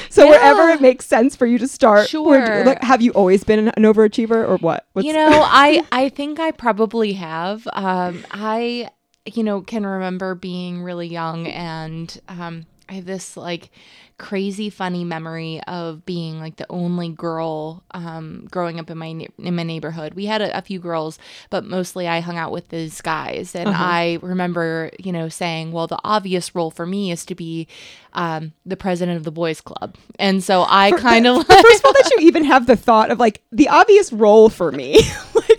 So 0.10 0.28
wherever 0.30 0.70
it 0.70 0.82
makes 0.82 1.06
sense 1.06 1.36
for 1.36 1.46
you 1.46 1.58
to 1.58 1.68
start, 1.68 2.08
Sure. 2.08 2.64
like, 2.66 2.82
have 2.84 3.02
you 3.02 3.12
always 3.12 3.44
been 3.44 3.60
an, 3.60 3.68
an 3.70 3.84
overachiever 3.84 4.48
or 4.48 4.58
what? 4.58 4.86
What's- 4.94 5.06
you 5.06 5.14
know 5.14 5.28
i 5.46 5.84
i 5.92 6.10
think 6.10 6.40
i 6.40 6.52
probably 6.52 7.14
have 7.14 7.68
um 7.74 8.26
i 8.32 8.90
you 9.26 9.44
know 9.44 9.62
can 9.62 9.86
remember 9.86 10.36
being 10.36 10.82
really 10.84 11.08
young 11.08 11.48
and 11.48 12.20
um 12.30 12.66
I 12.88 12.94
have 12.94 13.06
this 13.06 13.36
like 13.36 13.72
crazy 14.18 14.70
funny 14.70 15.04
memory 15.04 15.62
of 15.68 16.06
being 16.06 16.40
like 16.40 16.56
the 16.56 16.66
only 16.70 17.10
girl 17.10 17.84
um, 17.92 18.48
growing 18.50 18.80
up 18.80 18.90
in 18.90 18.98
my 18.98 19.08
in 19.08 19.56
my 19.56 19.64
neighborhood. 19.64 20.14
We 20.14 20.26
had 20.26 20.42
a, 20.42 20.58
a, 20.58 20.62
few 20.62 20.80
girls, 20.80 21.20
but 21.50 21.66
mostly 21.66 22.08
I 22.08 22.22
hung 22.22 22.38
out 22.38 22.52
with 22.52 22.70
these 22.70 23.02
guys. 23.02 23.56
And 23.56 23.70
uh-huh. 23.70 23.84
I 23.84 24.20
remember, 24.22 24.92
you 25.00 25.12
know, 25.12 25.30
saying, 25.30 25.72
"Well, 25.72 25.88
the 25.88 26.00
obvious 26.04 26.56
role 26.56 26.72
for 26.72 26.86
me 26.86 27.12
is 27.12 27.26
to 27.26 27.36
be 27.36 27.68
um, 28.14 28.54
the 28.66 28.78
president 28.78 29.18
of 29.18 29.24
the 29.24 29.32
boys' 29.32 29.62
club." 29.62 29.96
And 30.18 30.44
so 30.44 30.66
I 30.68 30.92
kind 30.92 31.28
of 31.28 31.38
first 31.48 31.80
of 31.80 31.86
all 31.86 31.94
that 31.94 32.12
you 32.18 32.28
even 32.28 32.46
have 32.46 32.68
the 32.68 32.78
thought 32.78 33.12
of 33.12 33.20
like 33.20 33.42
the 33.52 33.70
obvious 33.70 34.14
role 34.14 34.50
for 34.50 34.72
me. 34.72 35.00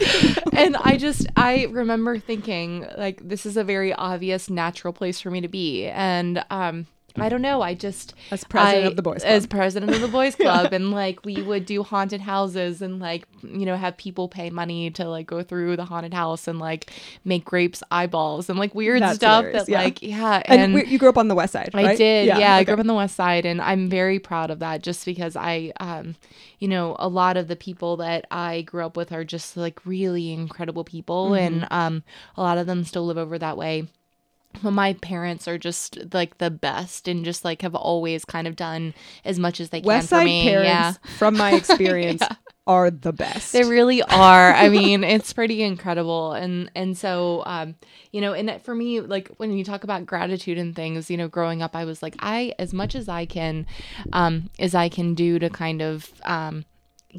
and 0.53 0.77
I 0.77 0.97
just 0.97 1.27
I 1.37 1.65
remember 1.71 2.19
thinking 2.19 2.87
like 2.97 3.27
this 3.27 3.45
is 3.45 3.57
a 3.57 3.65
very 3.65 3.93
obvious 3.93 4.49
natural 4.49 4.93
place 4.93 5.21
for 5.21 5.31
me 5.31 5.41
to 5.41 5.49
be 5.49 5.87
and 5.87 6.45
um 6.51 6.87
I 7.19 7.29
don't 7.29 7.43
know. 7.43 7.63
I 7.63 7.75
just 7.75 8.15
as 8.31 8.45
president 8.45 8.85
I, 8.85 8.89
of 8.89 8.97
the 8.97 9.03
boys 9.03 9.23
club. 9.23 9.33
as 9.33 9.47
president 9.47 9.95
of 9.95 10.01
the 10.01 10.09
boys 10.09 10.35
club, 10.37 10.73
and 10.73 10.91
like 10.91 11.25
we 11.25 11.43
would 11.43 11.67
do 11.67 11.83
haunted 11.83 12.21
houses 12.21 12.83
and 12.83 13.01
like 13.01 13.27
you 13.43 13.67
know 13.67 13.77
have 13.77 13.97
people 13.97 14.29
pay 14.29 14.51
money 14.51 14.91
to 14.91 15.05
like 15.05 15.27
go 15.27 15.43
through 15.43 15.77
the 15.77 15.85
haunted 15.85 16.15
house 16.15 16.49
and 16.49 16.59
like 16.59 16.93
make 17.25 17.45
grapes 17.45 17.83
eyeballs 17.91 18.49
and 18.49 18.59
like 18.59 18.75
weird 18.75 19.03
That's 19.03 19.17
stuff 19.17 19.45
that 19.53 19.69
yeah. 19.69 19.83
like 19.83 20.03
yeah. 20.03 20.43
And, 20.47 20.77
and 20.77 20.89
you 20.89 20.99
grew 20.99 21.09
up 21.09 21.19
on 21.19 21.29
the 21.29 21.35
west 21.35 21.53
side. 21.53 21.71
Right? 21.75 21.87
I 21.87 21.97
did. 21.97 22.27
Yeah, 22.27 22.39
yeah 22.39 22.55
okay. 22.55 22.61
I 22.61 22.65
grew 22.65 22.75
up 22.75 22.81
on 22.81 22.87
the 22.87 22.95
west 22.95 23.17
side, 23.17 23.47
and 23.47 23.61
I'm 23.61 23.89
very 23.89 24.19
proud 24.19 24.51
of 24.51 24.59
that. 24.61 24.83
Just 24.83 25.05
because 25.05 25.37
I, 25.37 25.73
um, 25.81 26.17
you 26.59 26.69
know, 26.69 26.97
a 26.99 27.09
lot 27.09 27.37
of 27.37 27.49
the 27.49 27.57
people 27.57 27.97
that 27.99 28.27
I 28.31 28.63
grew 28.63 28.85
up 28.85 28.97
with 28.97 29.13
are 29.13 29.25
just 29.25 29.57
like 29.57 29.85
really 29.85 30.33
incredible 30.33 30.85
people, 30.85 31.31
mm-hmm. 31.31 31.55
and 31.55 31.69
um, 31.71 32.03
a 32.37 32.43
lot 32.43 32.59
of 32.59 32.67
them 32.67 32.85
still 32.85 33.07
live 33.07 33.19
over 33.19 33.39
that 33.39 33.57
way 33.57 33.89
my 34.63 34.95
parents 34.95 35.47
are 35.49 35.59
just 35.59 35.99
like 36.13 36.39
the 36.39 36.51
best 36.51 37.09
and 37.09 37.25
just 37.25 37.45
like 37.45 37.63
have 37.63 37.75
always 37.75 38.25
kind 38.25 38.47
of 38.47 38.57
done 38.57 38.95
as 39.25 39.39
much 39.39 39.61
as 39.61 39.71
they 39.71 39.81
can 39.81 39.87
West 39.87 40.09
Side 40.09 40.23
for 40.23 40.25
me. 40.25 40.45
Parents, 40.45 40.69
yeah. 40.69 40.93
from 41.17 41.37
my 41.37 41.53
experience, 41.57 42.23
yeah. 42.23 42.37
are 42.67 42.91
the 42.91 43.13
best. 43.13 43.53
They 43.53 43.65
really 43.65 44.03
are. 44.03 44.53
I 44.53 44.69
mean, 44.69 45.05
it's 45.05 45.33
pretty 45.33 45.63
incredible. 45.63 46.33
And 46.33 46.71
and 46.75 46.97
so 46.97 47.43
um, 47.47 47.75
you 48.13 48.21
know, 48.21 48.33
and 48.33 48.63
for 48.63 48.75
me, 48.75 49.01
like 49.01 49.31
when 49.37 49.53
you 49.53 49.65
talk 49.65 49.85
about 49.85 50.07
gratitude 50.07 50.59
and 50.59 50.75
things, 50.75 51.11
you 51.11 51.17
know, 51.17 51.29
growing 51.29 51.63
up, 51.63 51.77
I 51.77 51.85
was 51.85 52.03
like, 52.03 52.17
I 52.19 52.55
as 52.59 52.73
much 52.73 52.95
as 52.95 53.09
I 53.09 53.27
can, 53.27 53.67
um, 54.13 54.51
as 54.59 54.75
I 54.75 54.89
can 54.89 55.15
do 55.15 55.39
to 55.39 55.51
kind 55.51 55.83
of 55.83 56.13
um 56.25 56.65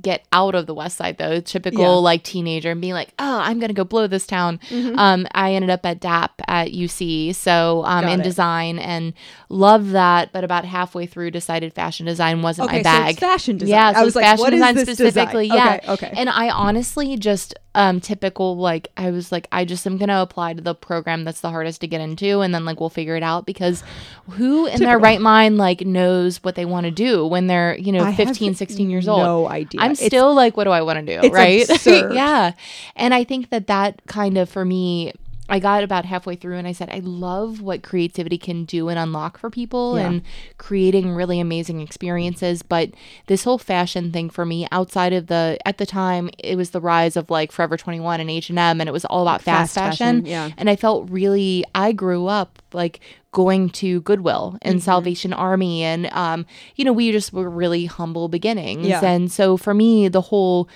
get 0.01 0.25
out 0.31 0.55
of 0.55 0.65
the 0.65 0.73
west 0.73 0.97
side 0.97 1.17
though 1.17 1.39
typical 1.39 1.81
yeah. 1.81 1.89
like 1.89 2.23
teenager 2.23 2.71
and 2.71 2.81
being 2.81 2.93
like 2.93 3.13
oh 3.19 3.39
i'm 3.39 3.59
gonna 3.59 3.73
go 3.73 3.83
blow 3.83 4.07
this 4.07 4.25
town 4.25 4.59
mm-hmm. 4.69 4.97
um, 4.97 5.27
i 5.33 5.53
ended 5.53 5.69
up 5.69 5.85
at 5.85 5.99
DAAP 5.99 6.29
at 6.47 6.69
uc 6.69 7.35
so 7.35 7.83
um, 7.85 8.05
in 8.05 8.19
it. 8.19 8.23
design 8.23 8.79
and 8.79 9.13
loved 9.49 9.91
that 9.91 10.31
but 10.31 10.43
about 10.43 10.65
halfway 10.65 11.05
through 11.05 11.31
decided 11.31 11.73
fashion 11.73 12.05
design 12.05 12.41
wasn't 12.41 12.67
okay, 12.67 12.77
my 12.77 12.83
bag 12.83 13.15
so 13.15 13.19
fashion 13.27 13.57
design 13.57 13.73
yeah 13.73 13.93
so 13.93 13.99
i 13.99 14.03
was 14.03 14.15
like 14.15 14.25
fashion 14.25 14.39
what 14.41 14.49
design 14.51 14.77
is 14.77 14.85
this 14.85 14.97
specifically 14.97 15.49
design? 15.49 15.79
yeah 15.83 15.93
okay, 15.93 16.07
okay 16.07 16.13
and 16.17 16.29
i 16.29 16.49
honestly 16.49 17.17
just 17.17 17.53
um 17.77 18.01
typical 18.01 18.57
like 18.57 18.87
I 18.97 19.11
was 19.11 19.31
like 19.31 19.47
I 19.51 19.63
just 19.63 19.85
am 19.85 19.97
gonna 19.97 20.19
apply 20.19 20.55
to 20.55 20.61
the 20.61 20.73
program 20.73 21.23
that's 21.23 21.41
the 21.41 21.51
hardest 21.51 21.79
to 21.81 21.87
get 21.87 22.01
into 22.01 22.41
and 22.41 22.53
then 22.53 22.65
like 22.65 22.79
we'll 22.79 22.89
figure 22.89 23.15
it 23.15 23.21
out 23.21 23.45
because 23.45 23.83
who 24.31 24.65
in 24.65 24.71
typical. 24.71 24.87
their 24.87 24.99
right 24.99 25.21
mind 25.21 25.57
like 25.59 25.81
knows 25.81 26.43
what 26.43 26.55
they 26.55 26.65
want 26.65 26.85
to 26.85 26.91
do 26.91 27.25
when 27.27 27.45
they're 27.45 27.77
you 27.77 27.91
know 27.91 28.03
I 28.03 28.15
15 28.15 28.55
16 28.55 28.89
years 28.89 29.07
old? 29.07 29.19
no 29.19 29.47
idea. 29.47 29.79
I'm 29.79 29.91
it's, 29.91 30.03
still 30.03 30.33
like 30.33 30.57
what 30.57 30.63
do 30.63 30.71
I 30.71 30.81
want 30.81 31.05
to 31.05 31.21
do 31.21 31.29
right? 31.29 31.67
yeah. 31.85 32.53
And 32.95 33.13
I 33.13 33.23
think 33.23 33.51
that 33.51 33.67
that 33.67 34.01
kind 34.07 34.39
of 34.39 34.49
for 34.49 34.65
me 34.65 35.13
I 35.49 35.59
got 35.59 35.83
about 35.83 36.05
halfway 36.05 36.35
through 36.35 36.57
and 36.57 36.67
I 36.67 36.71
said, 36.71 36.89
I 36.89 36.99
love 36.99 37.61
what 37.61 37.83
creativity 37.83 38.37
can 38.37 38.65
do 38.65 38.89
and 38.89 38.99
unlock 38.99 39.37
for 39.37 39.49
people 39.49 39.97
yeah. 39.97 40.07
and 40.07 40.21
creating 40.57 41.13
really 41.13 41.39
amazing 41.39 41.79
experiences. 41.79 42.61
But 42.61 42.91
this 43.27 43.43
whole 43.43 43.57
fashion 43.57 44.11
thing 44.11 44.29
for 44.29 44.45
me, 44.45 44.67
outside 44.71 45.13
of 45.13 45.27
the, 45.27 45.57
at 45.65 45.77
the 45.77 45.85
time, 45.85 46.29
it 46.37 46.57
was 46.57 46.71
the 46.71 46.81
rise 46.81 47.15
of 47.15 47.29
like 47.29 47.51
Forever 47.51 47.77
21 47.77 48.19
and 48.19 48.29
H&M 48.29 48.57
and 48.57 48.89
it 48.89 48.91
was 48.91 49.05
all 49.05 49.21
about 49.21 49.41
fast, 49.41 49.75
fast 49.75 49.99
fashion. 49.99 50.21
fashion. 50.21 50.25
Yeah. 50.25 50.49
And 50.57 50.69
I 50.69 50.75
felt 50.75 51.09
really, 51.09 51.63
I 51.73 51.93
grew 51.93 52.27
up 52.27 52.61
like 52.73 52.99
going 53.31 53.69
to 53.69 54.01
Goodwill 54.01 54.57
and 54.61 54.75
mm-hmm. 54.75 54.83
Salvation 54.83 55.31
Army. 55.31 55.83
And, 55.83 56.07
um, 56.07 56.45
you 56.75 56.83
know, 56.83 56.93
we 56.93 57.11
just 57.11 57.31
were 57.31 57.49
really 57.49 57.85
humble 57.85 58.27
beginnings. 58.27 58.87
Yeah. 58.87 59.03
And 59.03 59.31
so 59.31 59.55
for 59.55 59.73
me, 59.73 60.07
the 60.07 60.21
whole, 60.21 60.67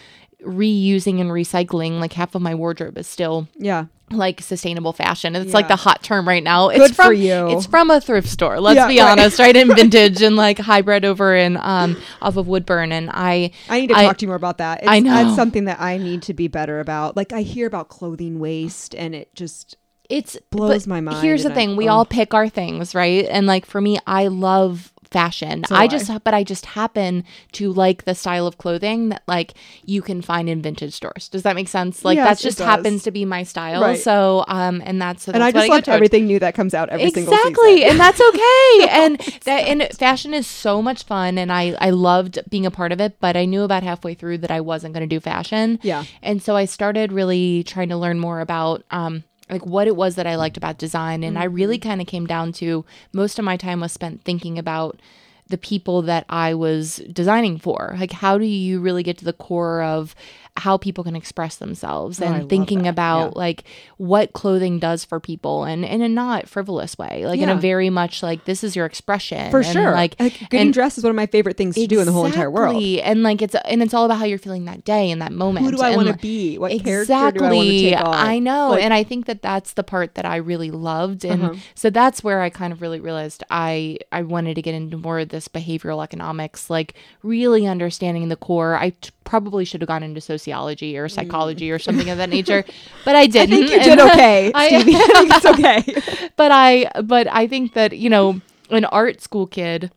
reusing 0.44 1.22
and 1.22 1.30
recycling 1.30 2.00
like 2.00 2.14
half 2.14 2.36
of 2.36 2.42
my 2.42 2.56
wardrobe 2.56 2.98
is 2.98 3.06
still 3.06 3.48
yeah 3.58 3.86
like 4.14 4.42
sustainable 4.42 4.94
fashion. 4.94 5.36
It's 5.36 5.48
yeah. 5.48 5.54
like 5.54 5.68
the 5.68 5.76
hot 5.76 6.04
term 6.04 6.28
right 6.28 6.44
now. 6.44 6.70
It's 6.70 6.80
Good 6.80 6.96
from 6.96 7.06
for 7.08 7.14
you. 7.14 7.50
it's 7.50 7.66
from 7.66 7.90
a 7.90 8.02
thrift 8.02 8.28
store. 8.28 8.60
Let's 8.60 8.78
yeah, 8.78 8.88
be 8.88 9.00
right. 9.00 9.12
honest, 9.12 9.40
right? 9.40 9.56
In 9.56 9.68
vintage 9.76 10.22
and 10.22 10.36
like 10.36 10.60
hybrid 10.60 11.06
over 11.06 11.36
in 11.36 11.58
um 11.58 12.02
off 12.22 12.38
of 12.38 12.48
Woodburn. 12.48 12.92
And 12.92 13.10
I 13.12 13.52
I 13.70 13.82
need 13.82 13.88
to 13.88 13.98
I, 13.98 14.04
talk 14.04 14.18
to 14.18 14.26
you 14.26 14.28
more 14.28 14.36
about 14.36 14.58
that. 14.60 14.80
It's, 14.80 14.90
I 14.90 15.00
know 15.00 15.14
that's 15.14 15.36
something 15.36 15.66
that 15.66 15.82
I 15.82 15.98
need 15.98 16.24
to 16.24 16.34
be 16.34 16.48
better 16.48 16.80
about. 16.80 17.16
Like 17.18 17.34
I 17.34 17.42
hear 17.42 17.68
about 17.68 17.90
clothing 17.90 18.40
waste 18.40 18.96
and 18.96 19.16
it 19.16 19.34
just 19.36 19.78
it's 20.10 20.38
blows 20.50 20.88
my 20.88 21.00
mind. 21.00 21.24
Here's 21.24 21.44
the 21.44 21.54
thing: 21.54 21.72
I, 21.72 21.76
we 21.76 21.88
oh. 21.88 21.94
all 21.94 22.06
pick 22.06 22.34
our 22.34 22.50
things, 22.50 22.94
right? 22.94 23.26
And 23.30 23.48
like 23.48 23.66
for 23.66 23.80
me, 23.80 23.98
I 24.06 24.28
love 24.28 24.91
fashion. 25.12 25.64
So 25.66 25.76
I 25.76 25.88
just 25.88 26.10
I. 26.10 26.18
but 26.18 26.34
I 26.34 26.44
just 26.44 26.66
happen 26.66 27.24
to 27.54 27.72
like 27.74 28.06
the 28.06 28.16
style 28.16 28.48
of 28.48 28.58
clothing 28.58 29.10
that 29.10 29.22
like 29.28 29.54
you 29.84 30.02
can 30.02 30.22
find 30.22 30.50
in 30.50 30.62
vintage 30.62 30.94
stores. 30.94 31.28
Does 31.28 31.44
that 31.44 31.56
make 31.56 31.68
sense? 31.68 32.04
Like 32.06 32.16
yes, 32.16 32.40
that 32.40 32.44
just 32.44 32.60
happens 32.60 33.04
to 33.04 33.12
be 33.12 33.26
my 33.26 33.44
style. 33.44 33.82
Right. 33.82 34.00
So 34.00 34.46
um 34.48 34.82
and 34.86 35.02
that's, 35.02 35.24
so 35.24 35.32
that's 35.32 35.36
and 35.36 35.44
I 35.44 35.52
just 35.52 35.70
love 35.70 35.88
everything 35.88 36.26
new 36.26 36.40
that 36.40 36.56
comes 36.56 36.74
out 36.74 36.90
every 36.90 37.08
exactly. 37.08 37.26
single 37.26 37.38
season. 37.38 37.52
Exactly. 37.52 37.84
And 37.86 38.00
that's 38.00 38.22
okay. 38.30 38.88
and 38.90 39.42
that 39.44 39.68
and 39.68 39.98
fashion 39.98 40.34
is 40.34 40.48
so 40.48 40.82
much 40.82 41.04
fun 41.04 41.38
and 41.38 41.52
I 41.52 41.76
I 41.80 41.90
loved 41.90 42.40
being 42.50 42.66
a 42.66 42.72
part 42.72 42.92
of 42.92 43.02
it, 43.02 43.20
but 43.20 43.36
I 43.36 43.46
knew 43.46 43.64
about 43.64 43.84
halfway 43.84 44.14
through 44.14 44.40
that 44.40 44.52
I 44.52 44.62
wasn't 44.62 44.94
going 44.94 45.08
to 45.08 45.14
do 45.14 45.20
fashion. 45.20 45.80
Yeah. 45.84 46.06
And 46.22 46.42
so 46.42 46.56
I 46.56 46.66
started 46.66 47.12
really 47.12 47.64
trying 47.64 47.90
to 47.90 47.98
learn 47.98 48.20
more 48.20 48.40
about 48.40 48.84
um 48.92 49.24
like 49.52 49.66
what 49.66 49.88
it 49.88 49.96
was 49.96 50.16
that 50.16 50.26
I 50.26 50.36
liked 50.36 50.58
about 50.58 50.78
design. 50.78 51.24
And 51.24 51.36
mm-hmm. 51.36 51.44
I 51.44 51.46
really 51.46 51.78
mm-hmm. 51.78 51.90
kind 51.90 52.02
of 52.02 52.08
came 52.08 52.26
down 52.26 52.54
to 52.54 52.86
most 53.14 53.38
of 53.38 53.46
my 53.46 53.58
time 53.58 53.82
was 53.82 53.92
spent 53.92 54.24
thinking 54.24 54.58
about 54.58 55.00
the 55.48 55.58
people 55.58 56.02
that 56.04 56.26
I 56.30 56.54
was 56.54 56.98
designing 57.12 57.60
for. 57.60 57.96
Like, 58.00 58.14
how 58.14 58.38
do 58.38 58.46
you 58.46 58.80
really 58.80 59.04
get 59.04 59.18
to 59.20 59.26
the 59.26 59.34
core 59.34 59.84
of 59.84 60.16
how 60.58 60.78
people 60.78 61.04
can 61.04 61.16
express 61.16 61.56
themselves 61.58 62.22
oh, 62.22 62.26
and 62.26 62.50
thinking 62.50 62.88
about 62.88 63.34
yeah. 63.34 63.40
like 63.40 63.64
what 63.98 64.34
clothing 64.34 64.80
does 64.80 65.06
for 65.06 65.20
people 65.20 65.64
and 65.64 65.86
in 65.86 66.02
a 66.02 66.10
not 66.10 66.48
frivolous 66.48 66.98
way 66.98 67.26
like 67.26 67.40
yeah. 67.40 67.44
in 67.44 67.50
a 67.50 67.56
very 67.56 67.90
much 67.90 68.22
like 68.22 68.46
this 68.46 68.64
is 68.64 68.76
your 68.76 68.86
expression 68.86 69.50
for 69.50 69.60
and 69.60 69.68
sure. 69.68 69.92
like, 69.92 70.20
like 70.20 70.40
getting 70.50 70.60
and, 70.60 70.74
dressed 70.74 70.98
is 70.98 71.04
one 71.04 71.10
of 71.10 71.16
my 71.16 71.26
favorite 71.26 71.58
things 71.58 71.76
to 71.76 71.82
exactly. 71.82 71.96
do 71.96 72.00
in 72.00 72.06
the 72.06 72.12
whole 72.12 72.26
entire 72.26 72.50
world. 72.50 72.82
And 72.82 73.24
like 73.24 73.42
it's 73.42 73.56
and 73.66 73.82
it's 73.82 73.94
all 73.94 74.06
about 74.06 74.18
how 74.18 74.26
you're 74.26 74.38
feeling 74.38 74.66
that 74.66 74.84
day 74.84 75.10
in 75.10 75.20
that 75.20 75.32
moment. 75.32 75.66
Who 75.66 75.72
do 75.72 75.82
I 75.82 75.96
want 75.96 76.08
to 76.08 76.18
be? 76.18 76.58
What 76.58 76.72
exactly 76.72 76.92
character 76.92 77.40
do 77.40 77.46
I 77.46 77.54
want 77.54 77.70
to 77.70 77.80
take 77.80 78.00
on? 78.00 78.14
I 78.14 78.40
know. 78.40 78.70
Like, 78.72 78.84
and 78.84 78.94
I 78.94 79.04
think 79.04 79.26
that 79.26 79.42
that's 79.42 79.74
the 79.74 79.84
part 79.84 80.16
that 80.16 80.26
I 80.26 80.38
really 80.38 80.72
loved. 80.72 81.26
And 81.26 81.44
uh-huh. 81.44 81.56
so 81.76 81.90
that's 81.90 82.24
where 82.24 82.42
I 82.42 82.50
kind 82.50 82.74
of 82.74 82.82
really 82.82 83.00
realized 83.00 83.44
I 83.50 84.00
I 84.12 84.24
wanted 84.24 84.56
to 84.56 84.62
get 84.62 84.76
into 84.76 84.98
more 84.98 85.20
of 85.20 85.30
this 85.30 85.48
behavioral 85.48 86.04
economics 86.04 86.70
like 86.70 86.96
really 87.24 87.68
understanding 87.68 88.30
the 88.30 88.36
core. 88.36 88.76
I 88.76 88.92
t- 88.92 89.12
probably 89.32 89.64
should 89.64 89.80
have 89.80 89.88
gone 89.88 90.04
into 90.04 90.20
sociology 90.20 90.98
or 90.98 91.08
psychology 91.08 91.70
mm. 91.70 91.74
or 91.74 91.80
something 91.88 92.10
of 92.10 92.18
that 92.18 92.30
nature, 92.30 92.66
but 93.06 93.16
I 93.16 93.28
didn't. 93.28 93.54
I 93.54 93.68
think 93.68 93.72
you 93.72 93.80
did 93.80 94.00
okay, 94.00 94.52
I, 94.56 94.68
Stevie. 94.68 94.96
I 94.98 95.08
think 95.08 95.32
it's 95.34 95.46
okay. 95.46 96.30
but 96.36 96.52
I, 96.52 96.92
but 97.02 97.28
I 97.32 97.48
think 97.48 97.74
that 97.74 97.98
you 97.98 98.10
know, 98.10 98.42
an 98.70 98.84
art 98.84 99.22
school 99.22 99.48
kid 99.48 99.90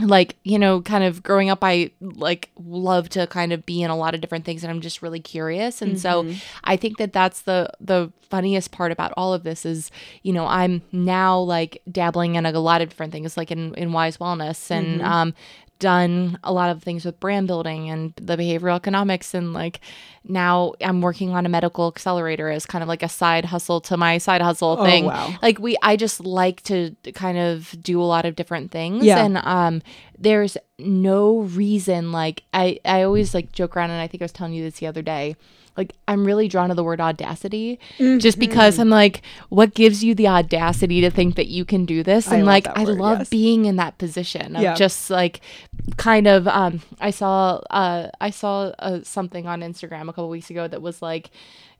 like 0.00 0.36
you 0.42 0.58
know 0.58 0.80
kind 0.80 1.04
of 1.04 1.22
growing 1.22 1.50
up 1.50 1.60
i 1.62 1.88
like 2.00 2.50
love 2.58 3.08
to 3.08 3.28
kind 3.28 3.52
of 3.52 3.64
be 3.64 3.80
in 3.80 3.90
a 3.90 3.96
lot 3.96 4.12
of 4.12 4.20
different 4.20 4.44
things 4.44 4.64
and 4.64 4.70
i'm 4.72 4.80
just 4.80 5.02
really 5.02 5.20
curious 5.20 5.80
and 5.80 5.92
mm-hmm. 5.92 6.32
so 6.32 6.40
i 6.64 6.76
think 6.76 6.98
that 6.98 7.12
that's 7.12 7.42
the 7.42 7.70
the 7.80 8.12
funniest 8.28 8.72
part 8.72 8.90
about 8.90 9.12
all 9.16 9.32
of 9.32 9.44
this 9.44 9.64
is 9.64 9.92
you 10.24 10.32
know 10.32 10.46
i'm 10.46 10.82
now 10.90 11.38
like 11.38 11.80
dabbling 11.92 12.34
in 12.34 12.44
a, 12.44 12.50
a 12.50 12.58
lot 12.58 12.82
of 12.82 12.88
different 12.88 13.12
things 13.12 13.36
like 13.36 13.52
in 13.52 13.72
in 13.74 13.92
wise 13.92 14.16
wellness 14.16 14.68
and 14.68 14.98
mm-hmm. 14.98 15.06
um 15.06 15.34
done 15.84 16.38
a 16.42 16.50
lot 16.50 16.70
of 16.70 16.82
things 16.82 17.04
with 17.04 17.20
brand 17.20 17.46
building 17.46 17.90
and 17.90 18.14
the 18.16 18.38
behavioral 18.38 18.74
economics 18.74 19.34
and 19.34 19.52
like 19.52 19.80
now 20.26 20.72
I'm 20.80 21.02
working 21.02 21.30
on 21.30 21.44
a 21.44 21.48
medical 21.48 21.88
accelerator 21.88 22.48
as 22.48 22.64
kind 22.64 22.82
of 22.82 22.88
like 22.88 23.02
a 23.02 23.08
side 23.08 23.44
hustle 23.44 23.80
to 23.82 23.96
my 23.96 24.18
side 24.18 24.40
hustle 24.40 24.76
oh, 24.78 24.84
thing. 24.84 25.04
Wow. 25.04 25.34
Like 25.42 25.58
we 25.58 25.76
I 25.82 25.96
just 25.96 26.20
like 26.20 26.62
to 26.62 26.96
kind 27.14 27.36
of 27.36 27.76
do 27.82 28.00
a 28.00 28.04
lot 28.04 28.24
of 28.24 28.34
different 28.34 28.70
things 28.70 29.04
yeah. 29.04 29.24
and 29.24 29.38
um 29.38 29.82
there's 30.18 30.56
no 30.78 31.40
reason 31.40 32.10
like 32.10 32.42
I 32.54 32.80
I 32.84 33.02
always 33.02 33.34
like 33.34 33.52
joke 33.52 33.76
around 33.76 33.90
and 33.90 34.00
I 34.00 34.06
think 34.06 34.22
I 34.22 34.24
was 34.24 34.32
telling 34.32 34.54
you 34.54 34.64
this 34.64 34.78
the 34.78 34.86
other 34.86 35.02
day 35.02 35.36
like 35.76 35.92
I'm 36.06 36.24
really 36.24 36.48
drawn 36.48 36.68
to 36.68 36.74
the 36.74 36.84
word 36.84 37.00
audacity 37.00 37.80
mm-hmm. 37.98 38.18
just 38.18 38.38
because 38.38 38.78
I'm 38.78 38.90
like, 38.90 39.22
what 39.48 39.74
gives 39.74 40.04
you 40.04 40.14
the 40.14 40.28
audacity 40.28 41.00
to 41.00 41.10
think 41.10 41.34
that 41.34 41.48
you 41.48 41.64
can 41.64 41.84
do 41.84 42.02
this? 42.02 42.28
And 42.28 42.42
I 42.42 42.44
like, 42.44 42.66
I 42.68 42.84
word, 42.84 42.98
love 42.98 43.18
yes. 43.20 43.28
being 43.28 43.64
in 43.64 43.76
that 43.76 43.98
position 43.98 44.54
of 44.54 44.62
yeah. 44.62 44.74
just 44.74 45.10
like 45.10 45.40
kind 45.96 46.26
of, 46.28 46.46
um, 46.46 46.82
I 47.00 47.10
saw, 47.10 47.60
uh, 47.70 48.08
I 48.20 48.30
saw 48.30 48.72
uh, 48.78 49.00
something 49.02 49.46
on 49.46 49.60
Instagram 49.60 50.08
a 50.14 50.16
couple 50.16 50.28
weeks 50.28 50.50
ago 50.50 50.68
that 50.68 50.80
was 50.80 51.02
like, 51.02 51.30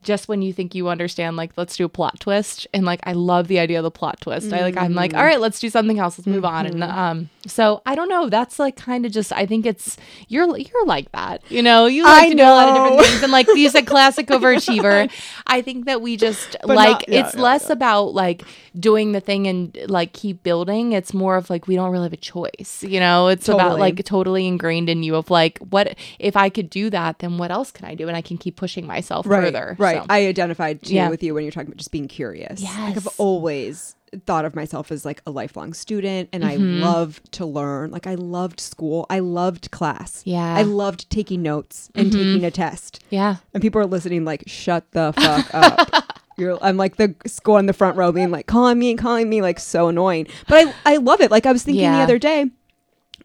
just 0.04 0.28
when 0.28 0.42
you 0.42 0.52
think 0.52 0.74
you 0.74 0.88
understand, 0.88 1.36
like 1.36 1.52
let's 1.56 1.76
do 1.76 1.84
a 1.84 1.88
plot 1.88 2.20
twist, 2.20 2.66
and 2.72 2.84
like 2.84 3.00
I 3.04 3.12
love 3.12 3.48
the 3.48 3.58
idea 3.58 3.78
of 3.78 3.82
the 3.82 3.90
plot 3.90 4.20
twist. 4.20 4.52
I 4.52 4.60
like 4.60 4.76
I'm 4.76 4.94
like, 4.94 5.14
all 5.14 5.24
right, 5.24 5.40
let's 5.40 5.58
do 5.58 5.68
something 5.68 5.98
else. 5.98 6.18
Let's 6.18 6.26
move 6.26 6.44
on. 6.44 6.66
And 6.66 6.84
um, 6.84 7.30
so 7.46 7.82
I 7.84 7.94
don't 7.94 8.08
know. 8.08 8.28
That's 8.28 8.58
like 8.58 8.76
kind 8.76 9.04
of 9.04 9.12
just. 9.12 9.32
I 9.32 9.46
think 9.46 9.66
it's 9.66 9.96
you're 10.28 10.56
you're 10.56 10.86
like 10.86 11.10
that. 11.12 11.42
You 11.48 11.62
know, 11.62 11.86
you 11.86 12.04
like 12.04 12.24
I 12.24 12.28
to 12.28 12.34
do 12.36 12.42
a 12.42 12.44
lot 12.44 12.68
of 12.68 12.74
different 12.74 13.06
things, 13.06 13.22
and 13.22 13.32
like 13.32 13.48
you 13.48 13.68
said, 13.70 13.86
classic 13.86 14.26
overachiever. 14.28 15.10
I 15.46 15.62
think 15.62 15.86
that 15.86 16.00
we 16.00 16.16
just 16.16 16.56
But 16.62 16.76
like 16.76 16.90
not- 16.90 17.08
yeah, 17.08 17.26
it's 17.26 17.34
yeah, 17.34 17.42
less 17.42 17.70
about 17.70 18.14
like 18.14 18.44
doing 18.78 19.12
the 19.12 19.20
thing 19.20 19.46
and 19.46 19.76
like 19.88 20.12
keep 20.12 20.42
building. 20.42 20.92
It's 20.92 21.14
more 21.14 21.36
of 21.36 21.50
like 21.50 21.66
we 21.66 21.76
don't 21.76 21.90
really 21.90 22.04
have 22.04 22.12
a 22.12 22.16
choice. 22.16 22.82
You 22.82 23.00
know, 23.00 23.28
it's 23.28 23.48
about 23.48 23.78
like 23.78 24.04
totally 24.04 24.46
ingrained 24.46 24.88
in 24.88 25.02
you 25.02 25.16
of 25.16 25.30
like 25.30 25.58
what 25.58 25.96
if 26.18 26.36
I 26.36 26.48
could 26.48 26.70
do 26.70 26.90
that, 26.90 27.18
then 27.20 27.38
what 27.38 27.50
else 27.50 27.70
can 27.70 27.86
I 27.86 27.94
do? 27.94 28.08
And 28.08 28.16
I 28.16 28.22
can 28.22 28.36
keep 28.38 28.56
pushing 28.56 28.86
myself 28.86 29.26
right, 29.26 29.44
further. 29.44 29.76
Right. 29.78 29.93
So. 30.00 30.06
I 30.10 30.26
identified 30.26 30.82
too 30.82 30.94
Yeah. 30.94 31.08
with 31.08 31.22
you 31.22 31.34
when 31.34 31.44
you're 31.44 31.52
talking 31.52 31.68
about 31.68 31.78
just 31.78 31.92
being 31.92 32.08
curious. 32.08 32.62
Like 32.62 32.96
I've 32.96 33.08
always 33.18 33.96
thought 34.26 34.44
of 34.44 34.54
myself 34.54 34.92
as 34.92 35.04
like 35.04 35.20
a 35.26 35.30
lifelong 35.32 35.72
student 35.74 36.28
and 36.32 36.44
Mm-hmm. 36.44 36.82
I 36.84 36.86
love 36.86 37.20
to 37.32 37.44
learn. 37.46 37.90
Like 37.90 38.06
I 38.06 38.14
loved 38.14 38.60
school. 38.60 39.06
I 39.10 39.18
loved 39.18 39.70
class. 39.72 40.22
Yeah. 40.24 40.38
Mm-hmm. 40.46 40.58
I 40.58 40.62
loved 40.62 41.10
taking 41.10 41.42
notes 41.42 41.90
and 41.94 42.12
taking 42.12 42.44
a 42.44 42.50
test. 42.50 43.02
yeah. 43.10 43.36
And 43.52 43.60
people 43.62 43.80
are 43.80 43.86
listening 43.86 44.24
like, 44.24 44.44
shut 44.46 44.90
the 44.92 45.12
fuck 45.16 45.52
up. 45.54 46.20
You're, 46.36 46.58
I'm 46.62 46.76
like 46.76 46.96
the 46.96 47.14
school 47.26 47.58
in 47.58 47.66
the 47.66 47.72
front 47.72 47.96
row 47.96 48.10
being 48.10 48.30
like 48.32 48.46
calling 48.46 48.76
me 48.78 48.90
and 48.90 48.98
calling 48.98 49.28
me 49.28 49.40
like 49.40 49.60
so 49.60 49.88
annoying. 49.88 50.26
But 50.48 50.66
I, 50.84 50.94
I 50.94 50.96
love 50.96 51.20
it. 51.20 51.30
Like 51.30 51.46
I 51.46 51.52
was 51.52 51.62
thinking 51.62 51.84
the 51.84 51.98
other 51.98 52.18
day, 52.18 52.46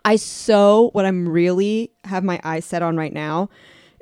I 0.05 0.15
so 0.15 0.89
what 0.93 1.05
I'm 1.05 1.28
really 1.28 1.91
have 2.05 2.24
my 2.24 2.39
eyes 2.43 2.65
set 2.65 2.82
on 2.84 2.97
right 2.97 3.11
now 3.13 3.49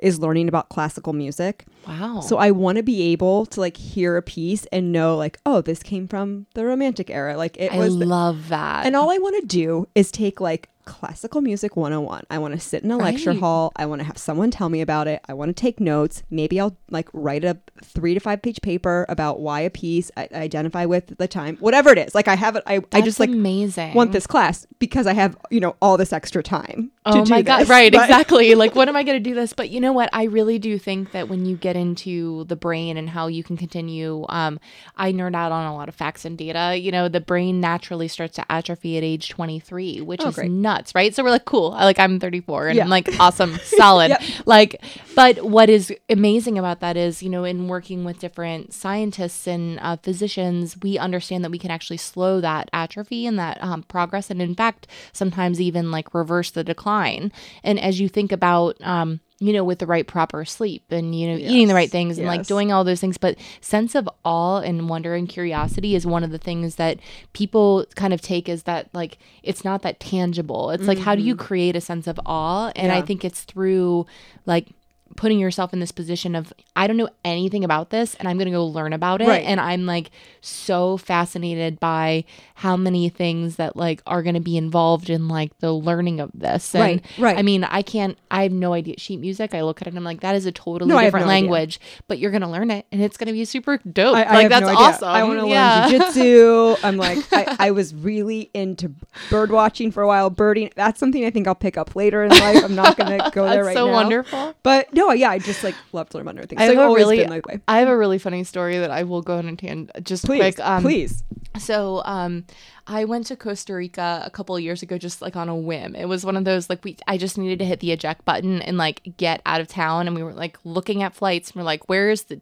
is 0.00 0.18
learning 0.20 0.48
about 0.48 0.68
classical 0.68 1.12
music. 1.12 1.66
Wow. 1.86 2.20
So 2.20 2.36
I 2.38 2.50
want 2.50 2.76
to 2.76 2.82
be 2.82 3.02
able 3.12 3.46
to 3.46 3.60
like 3.60 3.76
hear 3.76 4.16
a 4.16 4.22
piece 4.22 4.64
and 4.66 4.92
know 4.92 5.16
like, 5.16 5.38
oh, 5.46 5.60
this 5.60 5.82
came 5.82 6.06
from 6.08 6.46
the 6.54 6.64
romantic 6.64 7.10
era. 7.10 7.36
Like 7.36 7.56
it 7.56 7.72
I 7.72 7.78
was 7.78 7.98
the- 7.98 8.06
love 8.06 8.48
that. 8.48 8.86
and 8.86 8.94
all 8.96 9.10
I 9.10 9.18
want 9.18 9.40
to 9.40 9.46
do 9.46 9.88
is 9.94 10.10
take 10.10 10.40
like 10.40 10.68
classical 10.88 11.42
music 11.42 11.76
101. 11.76 12.24
I 12.30 12.38
want 12.38 12.54
to 12.54 12.60
sit 12.60 12.82
in 12.82 12.90
a 12.90 12.96
lecture 12.96 13.34
hall. 13.34 13.72
I 13.76 13.84
want 13.84 14.00
to 14.00 14.04
have 14.06 14.16
someone 14.16 14.50
tell 14.50 14.70
me 14.70 14.80
about 14.80 15.06
it. 15.06 15.20
I 15.28 15.34
want 15.34 15.50
to 15.50 15.52
take 15.60 15.80
notes. 15.80 16.22
Maybe 16.30 16.58
I'll 16.58 16.76
like 16.90 17.08
write 17.12 17.44
a 17.44 17.58
three 17.84 18.14
to 18.14 18.20
five 18.20 18.40
page 18.40 18.60
paper 18.62 19.04
about 19.10 19.38
why 19.40 19.60
a 19.60 19.70
piece 19.70 20.10
I 20.16 20.28
identify 20.32 20.86
with 20.86 21.12
at 21.12 21.18
the 21.18 21.28
time, 21.28 21.56
whatever 21.58 21.90
it 21.90 21.98
is. 21.98 22.14
Like 22.14 22.26
I 22.26 22.36
have 22.36 22.56
it. 22.56 22.62
I, 22.66 22.80
I 22.92 23.02
just 23.02 23.20
like 23.20 23.28
amazing. 23.28 23.92
want 23.92 24.12
this 24.12 24.26
class 24.26 24.66
because 24.78 25.06
I 25.06 25.12
have, 25.12 25.36
you 25.50 25.60
know, 25.60 25.76
all 25.82 25.98
this 25.98 26.12
extra 26.12 26.42
time. 26.42 26.90
Oh 27.04 27.24
my 27.26 27.42
god! 27.42 27.60
this. 27.60 27.68
Right, 27.68 27.92
But- 27.98 28.04
exactly. 28.04 28.54
Like, 28.54 28.74
what 28.74 28.88
am 28.88 28.96
I 28.96 29.02
going 29.02 29.22
to 29.22 29.30
do 29.30 29.34
this? 29.34 29.52
But 29.52 29.68
you 29.70 29.80
know 29.80 29.92
what? 29.92 30.08
I 30.12 30.24
really 30.24 30.58
do 30.58 30.78
think 30.78 31.12
that 31.12 31.28
when 31.28 31.44
you 31.46 31.56
get 31.56 31.76
into 31.76 32.44
the 32.44 32.56
brain 32.56 32.96
and 32.96 33.10
how 33.10 33.26
you 33.26 33.42
can 33.44 33.56
continue, 33.56 34.24
um, 34.28 34.58
I 34.96 35.12
nerd 35.12 35.34
out 35.34 35.52
on 35.52 35.66
a 35.66 35.74
lot 35.74 35.88
of 35.88 35.94
facts 35.94 36.24
and 36.24 36.36
data. 36.38 36.76
You 36.78 36.92
know, 36.92 37.08
the 37.08 37.20
brain 37.20 37.60
naturally 37.60 38.08
starts 38.08 38.36
to 38.36 38.52
atrophy 38.52 38.96
at 38.98 39.04
age 39.04 39.28
23, 39.30 40.00
which 40.02 40.20
Oh, 40.22 40.28
is 40.28 40.34
great. 40.36 40.50
nuts, 40.50 40.77
right? 40.94 41.14
So 41.14 41.22
we're 41.22 41.30
like, 41.30 41.44
cool. 41.44 41.72
I 41.76 41.84
like 41.84 41.98
I'm 41.98 42.18
34 42.20 42.68
and 42.68 42.76
Yeah. 42.76 42.84
I'm 42.84 42.88
like, 42.90 43.08
awesome, 43.20 43.56
solid. 43.64 44.08
Yep. 44.18 44.22
Like, 44.46 44.82
but 45.14 45.44
what 45.44 45.68
is 45.68 45.92
amazing 46.08 46.58
about 46.58 46.80
that 46.80 46.96
is, 46.96 47.22
you 47.22 47.28
know, 47.28 47.44
in 47.44 47.68
working 47.68 48.04
with 48.04 48.18
different 48.20 48.72
scientists 48.72 49.46
and 49.46 49.78
uh, 49.80 49.96
physicians, 49.96 50.76
we 50.82 50.96
understand 50.98 51.44
that 51.44 51.50
we 51.50 51.58
can 51.58 51.70
actually 51.70 51.96
slow 51.98 52.40
that 52.40 52.70
atrophy 52.72 53.26
and 53.26 53.38
that 53.38 53.62
um, 53.62 53.82
progress, 53.82 54.30
and 54.30 54.40
in 54.40 54.54
fact, 54.54 54.86
sometimes 55.12 55.60
even 55.60 55.90
like 55.90 56.14
reverse 56.14 56.50
the 56.50 56.64
decline. 56.64 57.32
And 57.62 57.78
as 57.78 58.00
you 58.00 58.08
think 58.08 58.32
about, 58.32 58.76
um, 58.82 59.20
you 59.40 59.52
know, 59.52 59.62
with 59.62 59.78
the 59.78 59.86
right 59.86 60.06
proper 60.06 60.44
sleep 60.44 60.82
and 60.90 61.14
you 61.14 61.28
know 61.28 61.36
eating 61.36 61.68
the 61.68 61.74
right 61.74 61.90
things 61.90 62.18
and 62.18 62.26
like 62.26 62.46
doing 62.46 62.72
all 62.72 62.82
those 62.82 63.00
things, 63.00 63.18
but 63.18 63.36
sense 63.60 63.94
of 63.94 64.08
awe 64.24 64.58
and 64.60 64.88
wonder 64.88 65.14
and 65.14 65.28
curiosity 65.28 65.94
is 65.94 66.04
one 66.04 66.24
of 66.24 66.30
the 66.30 66.38
things 66.38 66.74
that 66.74 66.98
people 67.34 67.86
kind 67.94 68.12
of 68.12 68.20
take 68.20 68.48
as 68.48 68.64
that 68.64 68.88
like 68.92 69.18
it's 69.44 69.64
not 69.64 69.82
that 69.82 70.00
tangible. 70.00 70.70
It's 70.70 70.88
like 70.88 70.98
how 70.98 71.14
do 71.14 71.22
you 71.22 71.36
create 71.36 71.76
a 71.76 71.80
sense 71.80 72.06
of 72.06 72.18
awe? 72.26 72.72
And 72.74 72.90
I 72.92 72.98
Mm-hmm. 72.98 73.06
Think 73.06 73.24
it's 73.24 73.44
through 73.44 74.06
like 74.44 74.68
putting 75.16 75.38
yourself 75.40 75.72
in 75.72 75.80
this 75.80 75.90
position 75.92 76.34
of 76.34 76.52
I 76.76 76.86
don't 76.86 76.96
know 76.96 77.08
anything 77.24 77.64
about 77.64 77.90
this 77.90 78.14
and 78.16 78.28
I'm 78.28 78.36
going 78.38 78.46
to 78.46 78.52
go 78.52 78.64
learn 78.66 78.92
about 78.92 79.20
it 79.20 79.26
Right. 79.28 79.44
and 79.44 79.60
I'm 79.60 79.84
like 79.86 80.10
so 80.40 80.96
fascinated 80.96 81.80
by 81.80 82.24
how 82.54 82.76
many 82.76 83.08
things 83.08 83.56
that 83.56 83.76
like 83.76 84.00
are 84.06 84.22
going 84.22 84.34
to 84.34 84.40
be 84.40 84.56
involved 84.56 85.10
in 85.10 85.26
like 85.28 85.56
the 85.58 85.72
learning 85.72 86.20
of 86.20 86.30
this 86.34 86.74
and 86.74 86.82
Right, 86.82 87.04
right. 87.18 87.38
I 87.38 87.42
mean 87.42 87.64
I 87.64 87.82
can't 87.82 88.16
I 88.30 88.44
have 88.44 88.52
no 88.52 88.72
idea 88.74 88.94
sheet 88.98 89.18
music 89.18 89.54
I 89.54 89.62
look 89.62 89.80
at 89.82 89.88
it 89.88 89.90
and 89.90 89.98
I'm 89.98 90.04
like 90.04 90.20
that 90.20 90.36
is 90.36 90.46
a 90.46 90.52
totally 90.52 90.88
No, 90.88 91.00
different 91.00 91.26
no 91.26 91.32
idea. 91.32 91.42
language 91.42 91.80
but 92.06 92.18
you're 92.18 92.30
going 92.30 92.42
to 92.42 92.48
learn 92.48 92.70
it 92.70 92.86
and 92.92 93.02
it's 93.02 93.16
going 93.16 93.26
to 93.26 93.32
be 93.32 93.44
super 93.44 93.78
dope 93.78 94.14
I, 94.14 94.22
I 94.22 94.34
like 94.34 94.48
that's 94.50 94.66
no 94.66 94.76
awesome 94.76 95.08
I 95.08 95.24
want 95.24 95.40
to 95.40 95.48
yeah. 95.48 95.86
learn 95.86 96.00
jujitsu. 96.00 96.78
I'm 96.84 96.96
like, 96.96 97.18
I, 97.32 97.56
I 97.58 97.70
was 97.72 97.94
really 97.94 98.50
into 98.54 98.92
bird 99.30 99.50
watching 99.50 99.90
for 99.90 100.02
a 100.02 100.06
while. 100.06 100.30
Birding. 100.30 100.70
That's 100.76 101.00
something 101.00 101.24
I 101.24 101.30
think 101.30 101.46
I'll 101.48 101.54
pick 101.54 101.76
up 101.76 101.96
later 101.96 102.22
in 102.22 102.30
life. 102.30 102.62
I'm 102.62 102.74
not 102.74 102.96
going 102.96 103.18
to 103.18 103.30
go 103.32 103.44
there 103.48 103.64
right 103.64 103.74
so 103.74 103.86
now. 103.86 103.92
wonderful 103.92 104.54
But 104.62 104.92
no, 104.98 105.12
yeah, 105.12 105.30
I 105.30 105.38
just 105.38 105.62
like 105.64 105.74
love 105.92 106.08
to 106.10 106.16
learn 106.18 106.26
about 106.28 106.38
other 106.38 106.46
things. 106.46 106.60
I 106.60 106.66
So 106.66 106.72
have 106.72 106.78
I've 106.78 106.84
a 106.84 106.88
always 106.88 107.02
really, 107.04 107.16
been 107.18 107.30
that 107.30 107.46
way. 107.46 107.60
I 107.68 107.78
have 107.78 107.88
a 107.88 107.96
really 107.96 108.18
funny 108.18 108.44
story 108.44 108.78
that 108.78 108.90
I 108.90 109.04
will 109.04 109.22
go 109.22 109.38
on 109.38 109.46
and 109.48 109.58
tan- 109.58 109.90
just 110.02 110.24
Please, 110.26 110.40
quick. 110.40 110.60
Um, 110.60 110.82
please. 110.82 111.22
So, 111.58 112.02
um, 112.04 112.44
I 112.90 113.04
went 113.04 113.26
to 113.26 113.36
Costa 113.36 113.74
Rica 113.74 114.22
a 114.24 114.30
couple 114.30 114.56
of 114.56 114.62
years 114.62 114.82
ago, 114.82 114.96
just 114.96 115.20
like 115.20 115.36
on 115.36 115.50
a 115.50 115.54
whim. 115.54 115.94
It 115.94 116.06
was 116.06 116.24
one 116.24 116.38
of 116.38 116.44
those 116.46 116.70
like 116.70 116.82
we, 116.84 116.96
I 117.06 117.18
just 117.18 117.36
needed 117.36 117.58
to 117.58 117.66
hit 117.66 117.80
the 117.80 117.92
eject 117.92 118.24
button 118.24 118.62
and 118.62 118.78
like 118.78 119.02
get 119.18 119.42
out 119.44 119.60
of 119.60 119.68
town. 119.68 120.06
And 120.06 120.16
we 120.16 120.22
were 120.22 120.32
like 120.32 120.56
looking 120.64 121.02
at 121.02 121.14
flights. 121.14 121.50
And 121.50 121.56
we're 121.56 121.64
like, 121.66 121.86
where 121.90 122.08
is 122.10 122.22
the 122.24 122.40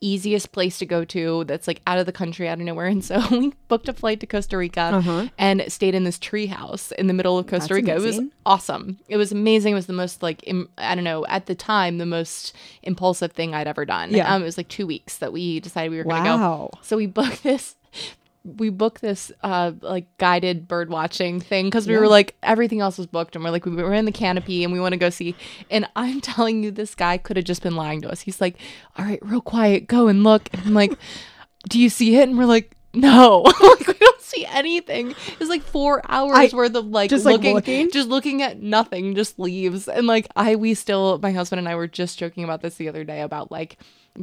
easiest 0.00 0.52
place 0.52 0.78
to 0.78 0.86
go 0.86 1.04
to 1.06 1.42
that's 1.44 1.66
like 1.66 1.82
out 1.86 1.98
of 1.98 2.06
the 2.06 2.12
country, 2.12 2.48
out 2.48 2.58
of 2.60 2.64
nowhere? 2.64 2.86
And 2.86 3.04
so 3.04 3.20
we 3.32 3.52
booked 3.66 3.88
a 3.88 3.92
flight 3.92 4.20
to 4.20 4.26
Costa 4.26 4.56
Rica 4.56 4.80
Uh-huh. 4.80 5.28
and 5.36 5.64
stayed 5.72 5.96
in 5.96 6.04
this 6.04 6.18
tree 6.18 6.46
house 6.46 6.92
in 6.92 7.08
the 7.08 7.12
middle 7.14 7.36
of 7.36 7.46
Costa 7.48 7.68
That's 7.68 7.70
Rica. 7.72 7.96
It 7.96 8.00
was 8.02 8.20
awesome. 8.46 8.98
It 9.08 9.16
was 9.16 9.32
amazing. 9.32 9.72
It 9.72 9.76
was 9.76 9.86
the 9.86 9.92
most 9.92 10.22
like 10.22 10.42
Im- 10.46 10.68
I 10.78 10.94
don't 10.94 11.02
know 11.02 11.26
at 11.26 11.46
the 11.46 11.56
time 11.56 11.98
the 11.98 12.06
most 12.06 12.54
impulsive 12.84 13.32
thing 13.32 13.52
I'd 13.52 13.66
ever 13.66 13.84
done. 13.84 14.12
Yeah. 14.12 14.32
Um, 14.32 14.42
it 14.42 14.44
was 14.44 14.56
like 14.56 14.68
two 14.68 14.86
weeks 14.86 15.18
that 15.18 15.32
we 15.32 15.58
decided 15.58 15.90
we 15.90 15.98
were 15.98 16.04
going 16.04 16.22
to 16.22 16.28
go. 16.28 16.70
So 16.82 16.96
we 16.96 17.06
booked 17.06 17.42
this 17.42 17.74
we 18.56 18.70
booked 18.70 19.00
this 19.00 19.30
uh 19.42 19.72
like 19.80 20.06
guided 20.18 20.66
bird 20.66 20.90
watching 20.90 21.40
thing 21.40 21.66
because 21.66 21.86
we 21.86 21.94
Yeah. 21.94 22.00
were 22.00 22.08
like 22.08 22.34
everything 22.42 22.80
else 22.80 22.98
was 22.98 23.06
booked 23.06 23.34
and 23.36 23.44
we're 23.44 23.50
like 23.50 23.64
we 23.66 23.74
were 23.76 23.94
in 23.94 24.04
the 24.04 24.12
canopy 24.12 24.64
and 24.64 24.72
we 24.72 24.80
want 24.80 24.92
to 24.92 24.98
go 24.98 25.10
see. 25.10 25.34
And 25.70 25.88
i'm 25.96 26.20
telling 26.32 26.62
you 26.64 26.70
this 26.70 26.94
guy 26.94 27.18
could 27.18 27.36
have 27.36 27.44
just 27.46 27.62
been 27.62 27.76
lying 27.76 28.00
to 28.02 28.10
us. 28.10 28.20
He's 28.22 28.40
like 28.40 28.56
all 28.96 29.04
right 29.04 29.18
real 29.22 29.40
quiet 29.40 29.86
go 29.86 30.08
and 30.08 30.24
look. 30.24 30.48
And 30.52 30.62
i'm 30.66 30.74
like 30.74 30.98
do 31.68 31.78
you 31.78 31.90
see 31.90 32.16
it? 32.16 32.28
And 32.28 32.38
we're 32.38 32.46
like 32.46 32.74
no. 32.94 33.44
Like 33.60 33.86
we 33.86 33.94
don't 33.94 34.20
see 34.22 34.46
anything. 34.46 35.14
It's 35.40 35.48
like 35.50 35.62
four 35.62 36.00
hours 36.10 36.52
I- 36.52 36.56
worth 36.56 36.74
of 36.74 36.86
like 36.86 37.10
just, 37.10 37.24
like, 37.24 37.34
looking, 37.36 37.54
looking? 37.54 37.90
just 37.90 38.08
looking 38.08 38.42
at 38.42 38.60
nothing 38.62 39.14
just 39.14 39.38
leaves. 39.38 39.88
And 39.88 40.06
like 40.06 40.26
i 40.36 40.56
we 40.56 40.74
still 40.74 41.18
my 41.18 41.32
husband 41.32 41.58
and 41.58 41.68
i 41.68 41.74
were 41.74 41.86
just 41.86 42.18
joking 42.18 42.44
about 42.44 42.62
this 42.62 42.76
the 42.76 42.88
other 42.88 43.04
day 43.04 43.20
about 43.20 43.50
like 43.52 43.78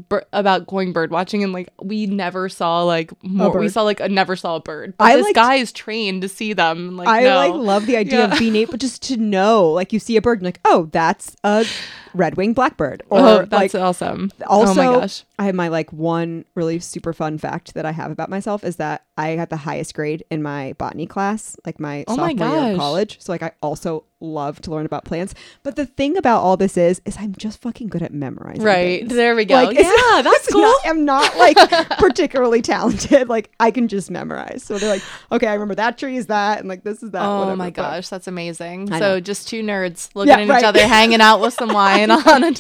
bir- 0.10 0.26
about 0.34 0.68
going 0.68 0.92
bird 0.94 1.12
watching 1.12 1.44
and 1.44 1.54
like 1.54 1.70
we 1.82 2.06
never 2.06 2.50
saw 2.50 2.84
like 2.84 3.12
more 3.24 3.58
we 3.58 3.70
saw 3.70 3.82
like 3.84 4.00
a 4.00 4.10
never 4.10 4.36
saw 4.36 4.56
a 4.58 4.60
bird 4.60 4.94
but 4.98 5.06
I 5.06 5.16
this 5.16 5.24
liked- 5.26 5.36
guy 5.36 5.56
is 5.56 5.72
trained 5.72 6.22
to 6.24 6.30
see 6.30 6.54
them 6.54 6.98
like 6.98 7.08
I 7.08 7.24
no. 7.24 7.36
like 7.38 7.54
love 7.54 7.86
the 7.86 7.98
idea 7.98 8.28
Yeah. 8.28 8.34
of 8.34 8.40
being 8.40 8.56
able 8.56 8.78
just 8.78 9.02
to 9.04 9.18
know, 9.18 9.70
like 9.70 9.94
you 9.94 10.00
see 10.00 10.18
a 10.18 10.22
bird, 10.22 10.40
and 10.40 10.46
like, 10.46 10.60
oh, 10.66 10.90
that's 10.92 11.36
a 11.44 11.66
red 12.14 12.36
winged 12.38 12.56
blackbird, 12.56 13.04
or 13.10 13.20
oh 13.20 13.36
like 13.38 13.50
that's 13.50 13.76
awesome 13.76 14.32
Also, 14.48 14.72
oh 14.72 14.76
my 14.76 15.00
gosh 15.00 15.24
I 15.40 15.46
have 15.46 15.56
my 15.56 15.68
like 15.68 15.92
one 15.94 16.46
really 16.56 16.80
super 16.80 17.12
fun 17.14 17.38
fact 17.38 17.74
that 17.74 17.86
I 17.86 17.92
have 17.92 18.12
about 18.12 18.30
myself 18.30 18.64
is 18.64 18.78
that 18.78 19.04
I 19.18 19.36
got 19.36 19.50
the 19.50 19.58
highest 19.58 19.94
grade 19.94 20.24
in 20.32 20.42
my 20.44 20.74
botany 20.74 21.06
class, 21.08 21.56
like 21.66 21.80
my 21.80 22.04
Oh 22.08 22.16
my 22.18 22.32
sophomore 22.32 22.62
year 22.64 22.72
of 22.74 22.78
college. 22.80 23.18
So 23.22 23.32
like 23.32 23.44
I 23.44 23.52
also 23.62 24.06
love 24.22 24.62
to 24.62 24.72
learn 24.72 24.86
about 24.86 25.06
plants. 25.06 25.34
But 25.64 25.76
the 25.76 25.86
thing 25.86 26.18
about 26.18 26.42
all 26.42 26.58
this 26.58 26.78
is, 26.78 27.02
is 27.06 27.18
I'm 27.20 27.36
just 27.36 27.62
fucking 27.62 27.88
good 27.88 28.02
at 28.02 28.14
memorizing. 28.14 28.64
right 28.64 29.02
things. 29.02 29.14
there 29.14 29.36
we 29.36 29.46
go 29.46 29.56
Like, 29.56 29.78
yeah 29.78 30.22
that's 30.24 30.48
cool 30.52 30.62
not- 30.62 30.82
I'm 30.86 31.06
not 31.06 31.38
like 31.38 31.58
particularly 32.00 32.62
talented. 32.62 33.28
Like 33.30 33.52
I 33.60 33.72
can 33.72 33.88
just 33.88 34.10
memorize. 34.10 34.64
So 34.64 34.78
they're 34.78 34.90
like, 34.90 35.04
okay, 35.32 35.48
I 35.48 35.54
remember 35.54 35.76
that 35.76 35.98
tree 35.98 36.18
is 36.18 36.28
that, 36.28 36.60
and 36.60 36.70
like 36.70 36.84
this 36.84 37.04
is 37.04 37.12
that. 37.12 37.22
Oh 37.24 37.40
whatever, 37.40 37.58
my 37.58 37.66
but- 37.70 37.76
gosh, 37.76 38.10
that's 38.10 38.28
amazing! 38.28 38.88
So 38.98 39.20
just 39.20 39.48
two 39.48 39.62
nerds 39.64 40.10
looking 40.16 40.30
Yeah, 40.30 40.40
at 40.40 40.48
right. 40.50 40.60
each 40.60 40.66
other, 40.66 40.80
hanging 40.88 41.22
out 41.22 41.42
with 41.42 41.54
some 41.54 41.70
wine 41.74 42.10
on 42.12 42.44
a 42.44 42.54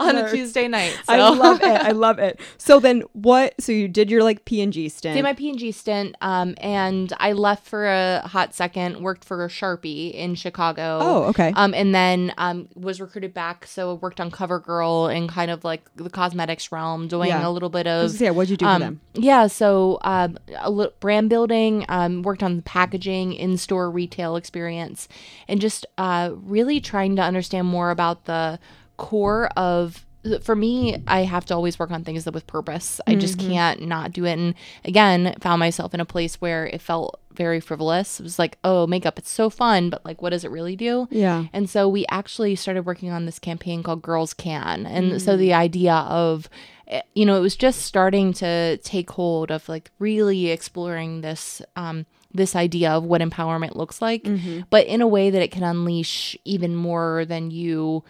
on 0.00 0.16
a. 0.16 0.30
Tuesday 0.30 0.68
night. 0.68 0.96
So. 1.04 1.12
I 1.12 1.16
love 1.28 1.60
it. 1.62 1.66
I 1.66 1.90
love 1.90 2.18
it. 2.18 2.40
So 2.58 2.80
then 2.80 3.02
what? 3.12 3.54
So 3.60 3.72
you 3.72 3.88
did 3.88 4.10
your 4.10 4.22
like 4.22 4.44
P 4.44 4.60
and 4.62 4.72
G 4.72 4.88
stint. 4.88 5.14
did 5.16 5.22
my 5.22 5.32
P&G 5.34 5.72
stint, 5.72 6.16
um, 6.20 6.54
and 6.58 7.12
I 7.18 7.32
left 7.32 7.66
for 7.66 7.86
a 7.86 8.20
hot 8.26 8.54
second. 8.54 9.00
Worked 9.00 9.24
for 9.24 9.44
a 9.44 9.48
Sharpie 9.48 10.12
in 10.12 10.34
Chicago. 10.34 10.83
Oh, 11.00 11.22
okay. 11.24 11.52
Um, 11.54 11.74
and 11.74 11.94
then 11.94 12.32
um, 12.38 12.68
was 12.74 13.00
recruited 13.00 13.34
back. 13.34 13.66
So 13.66 13.94
worked 13.94 14.20
on 14.20 14.30
CoverGirl 14.30 15.14
and 15.14 15.28
kind 15.28 15.50
of 15.50 15.64
like 15.64 15.82
the 15.96 16.10
cosmetics 16.10 16.70
realm, 16.72 17.08
doing 17.08 17.28
Yeah. 17.28 17.46
a 17.46 17.50
little 17.50 17.68
bit 17.70 17.86
of 17.86 18.10
gonna 18.18 18.32
what'd 18.32 18.50
you 18.50 18.56
do 18.56 18.64
for 18.64 18.70
um, 18.70 18.80
them? 18.80 19.00
Yeah, 19.14 19.46
so 19.46 19.98
um, 20.02 20.38
a 20.58 20.70
li- 20.70 20.90
brand 21.00 21.30
building, 21.30 21.84
um, 21.88 22.22
worked 22.22 22.42
on 22.42 22.62
packaging, 22.62 23.32
in 23.32 23.56
store 23.56 23.90
retail 23.90 24.36
experience, 24.36 25.08
and 25.48 25.60
just 25.60 25.86
uh, 25.98 26.30
really 26.34 26.80
trying 26.80 27.16
to 27.16 27.22
understand 27.22 27.66
more 27.66 27.90
about 27.90 28.24
the 28.24 28.58
core 28.96 29.48
of 29.56 30.04
for 30.42 30.56
me, 30.56 31.02
I 31.06 31.20
have 31.24 31.44
to 31.46 31.54
always 31.54 31.78
work 31.78 31.90
on 31.90 32.04
things 32.04 32.24
that 32.24 32.34
with 32.34 32.46
purpose. 32.46 33.00
I 33.06 33.14
just 33.14 33.38
can't 33.38 33.82
not 33.82 34.12
do 34.12 34.24
it. 34.24 34.38
And 34.38 34.54
again, 34.84 35.34
found 35.40 35.60
myself 35.60 35.94
in 35.94 36.00
a 36.00 36.04
place 36.04 36.40
where 36.40 36.66
it 36.66 36.80
felt 36.80 37.20
very 37.32 37.60
frivolous. 37.60 38.20
It 38.20 38.22
was 38.22 38.38
like, 38.38 38.58
oh, 38.64 38.86
makeup, 38.86 39.18
it's 39.18 39.30
so 39.30 39.50
fun, 39.50 39.90
but 39.90 40.04
like, 40.04 40.22
what 40.22 40.30
does 40.30 40.44
it 40.44 40.50
really 40.50 40.76
do? 40.76 41.08
Yeah. 41.10 41.46
And 41.52 41.68
so 41.68 41.88
we 41.88 42.06
actually 42.10 42.54
started 42.56 42.86
working 42.86 43.10
on 43.10 43.26
this 43.26 43.38
campaign 43.38 43.82
called 43.82 44.02
Girls 44.02 44.32
Can. 44.34 44.86
And 44.86 45.20
so 45.20 45.36
the 45.36 45.52
idea 45.52 45.94
of, 45.94 46.48
eh, 46.86 47.02
you 47.14 47.26
know, 47.26 47.36
it 47.36 47.40
was 47.40 47.56
just 47.56 47.82
starting 47.82 48.32
to 48.34 48.78
take 48.78 49.10
hold 49.10 49.50
of 49.50 49.68
like 49.68 49.90
really 49.98 50.48
exploring 50.50 51.20
this 51.20 51.60
um, 51.76 52.06
this 52.32 52.56
idea 52.56 52.90
of 52.90 53.04
what 53.04 53.20
empowerment 53.20 53.76
looks 53.76 54.02
like, 54.02 54.26
but 54.70 54.86
in 54.86 55.00
a 55.00 55.06
way 55.06 55.30
that 55.30 55.40
it 55.40 55.52
can 55.52 55.62
unleash 55.62 56.36
even 56.44 56.74
more 56.74 57.24
than 57.26 57.50
you 57.52 58.02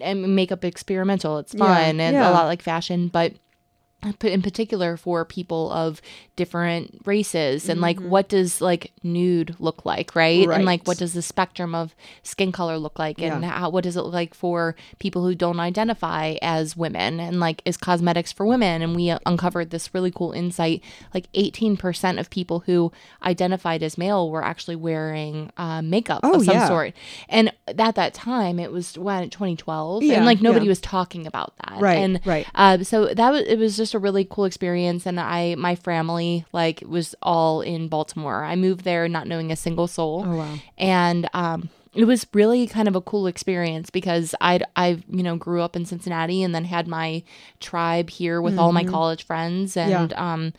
and 0.00 0.34
makeup 0.34 0.64
experimental. 0.64 1.38
It's 1.38 1.54
Yeah, 1.54 1.64
fun 1.64 2.00
and 2.00 2.14
yeah. 2.14 2.30
a 2.30 2.32
lot 2.32 2.46
like 2.46 2.62
fashion, 2.62 3.08
but 3.08 3.32
in 4.24 4.42
particular 4.42 4.96
for 4.96 5.24
people 5.24 5.70
of 5.72 6.00
different 6.36 7.00
races 7.04 7.68
and 7.68 7.80
like 7.80 8.00
what 8.00 8.28
does 8.28 8.60
like 8.60 8.92
nude 9.02 9.54
look 9.58 9.84
like 9.84 10.14
right, 10.16 10.48
and 10.48 10.64
like 10.64 10.86
what 10.86 10.96
does 10.98 11.12
the 11.12 11.20
spectrum 11.22 11.74
of 11.74 11.94
skin 12.22 12.50
color 12.50 12.78
look 12.78 12.98
like 12.98 13.20
and 13.20 13.42
Yeah. 13.42 13.50
how 13.50 13.68
what 13.70 13.84
does 13.84 13.96
it 13.96 14.02
look 14.02 14.14
like 14.14 14.32
for 14.34 14.74
people 14.98 15.22
who 15.24 15.34
don't 15.34 15.60
identify 15.60 16.36
as 16.40 16.76
women? 16.76 17.20
And 17.20 17.40
like 17.40 17.60
is 17.64 17.76
cosmetics 17.76 18.32
for 18.32 18.46
women? 18.46 18.80
And 18.82 18.96
we 18.96 19.14
uncovered 19.26 19.70
this 19.70 19.92
really 19.92 20.10
cool 20.10 20.32
insight 20.32 20.82
like 21.12 21.30
18% 21.32 22.18
of 22.18 22.30
people 22.30 22.60
who 22.60 22.90
identified 23.22 23.82
as 23.82 23.98
male 23.98 24.30
were 24.30 24.44
actually 24.44 24.76
wearing 24.76 25.50
uh, 25.56 25.82
makeup 25.82 26.20
Oh, 26.22 26.34
of 26.36 26.44
some 26.44 26.54
yeah. 26.54 26.68
sort. 26.68 26.94
And 27.28 27.52
at 27.68 27.94
that 27.96 28.14
time 28.14 28.58
it 28.58 28.72
was 28.72 28.96
when 28.96 29.28
2012 29.30 30.02
Yeah, 30.04 30.16
and 30.16 30.24
like 30.26 30.40
nobody 30.40 30.68
was 30.68 30.80
talking 30.80 31.26
about 31.26 31.52
that. 31.58 31.80
Right, 31.80 31.98
and 31.98 32.20
right. 32.24 32.46
uh, 32.54 32.82
so 32.82 33.12
that 33.14 33.30
was 33.30 33.42
it 33.42 33.58
was 33.58 33.76
just 33.76 33.89
a 33.94 33.98
really 33.98 34.26
cool 34.28 34.44
experience 34.44 35.06
and 35.06 35.18
i 35.20 35.54
my 35.56 35.74
family 35.74 36.44
like 36.52 36.82
was 36.86 37.14
all 37.22 37.60
in 37.60 37.88
baltimore. 37.88 38.44
I 38.44 38.56
moved 38.56 38.84
there 38.84 39.08
not 39.08 39.26
knowing 39.26 39.50
a 39.50 39.56
single 39.56 39.86
soul. 39.86 40.24
Oh, 40.26 40.36
wow. 40.36 40.58
and 40.78 41.28
um 41.34 41.68
it 41.92 42.04
was 42.04 42.24
really 42.32 42.68
kind 42.68 42.86
of 42.86 42.94
a 42.94 43.00
cool 43.00 43.26
experience 43.26 43.90
because 43.90 44.32
I'd 44.40 44.62
I 44.76 45.02
you 45.08 45.22
know 45.24 45.36
grew 45.36 45.60
up 45.60 45.74
in 45.74 45.84
Cincinnati 45.84 46.42
and 46.42 46.54
then 46.54 46.64
had 46.64 46.86
my 46.86 47.24
tribe 47.58 48.10
here 48.10 48.40
with 48.40 48.58
all 48.58 48.72
my 48.72 48.84
college 48.84 49.24
friends 49.26 49.76
and 49.76 50.12
um 50.12 50.52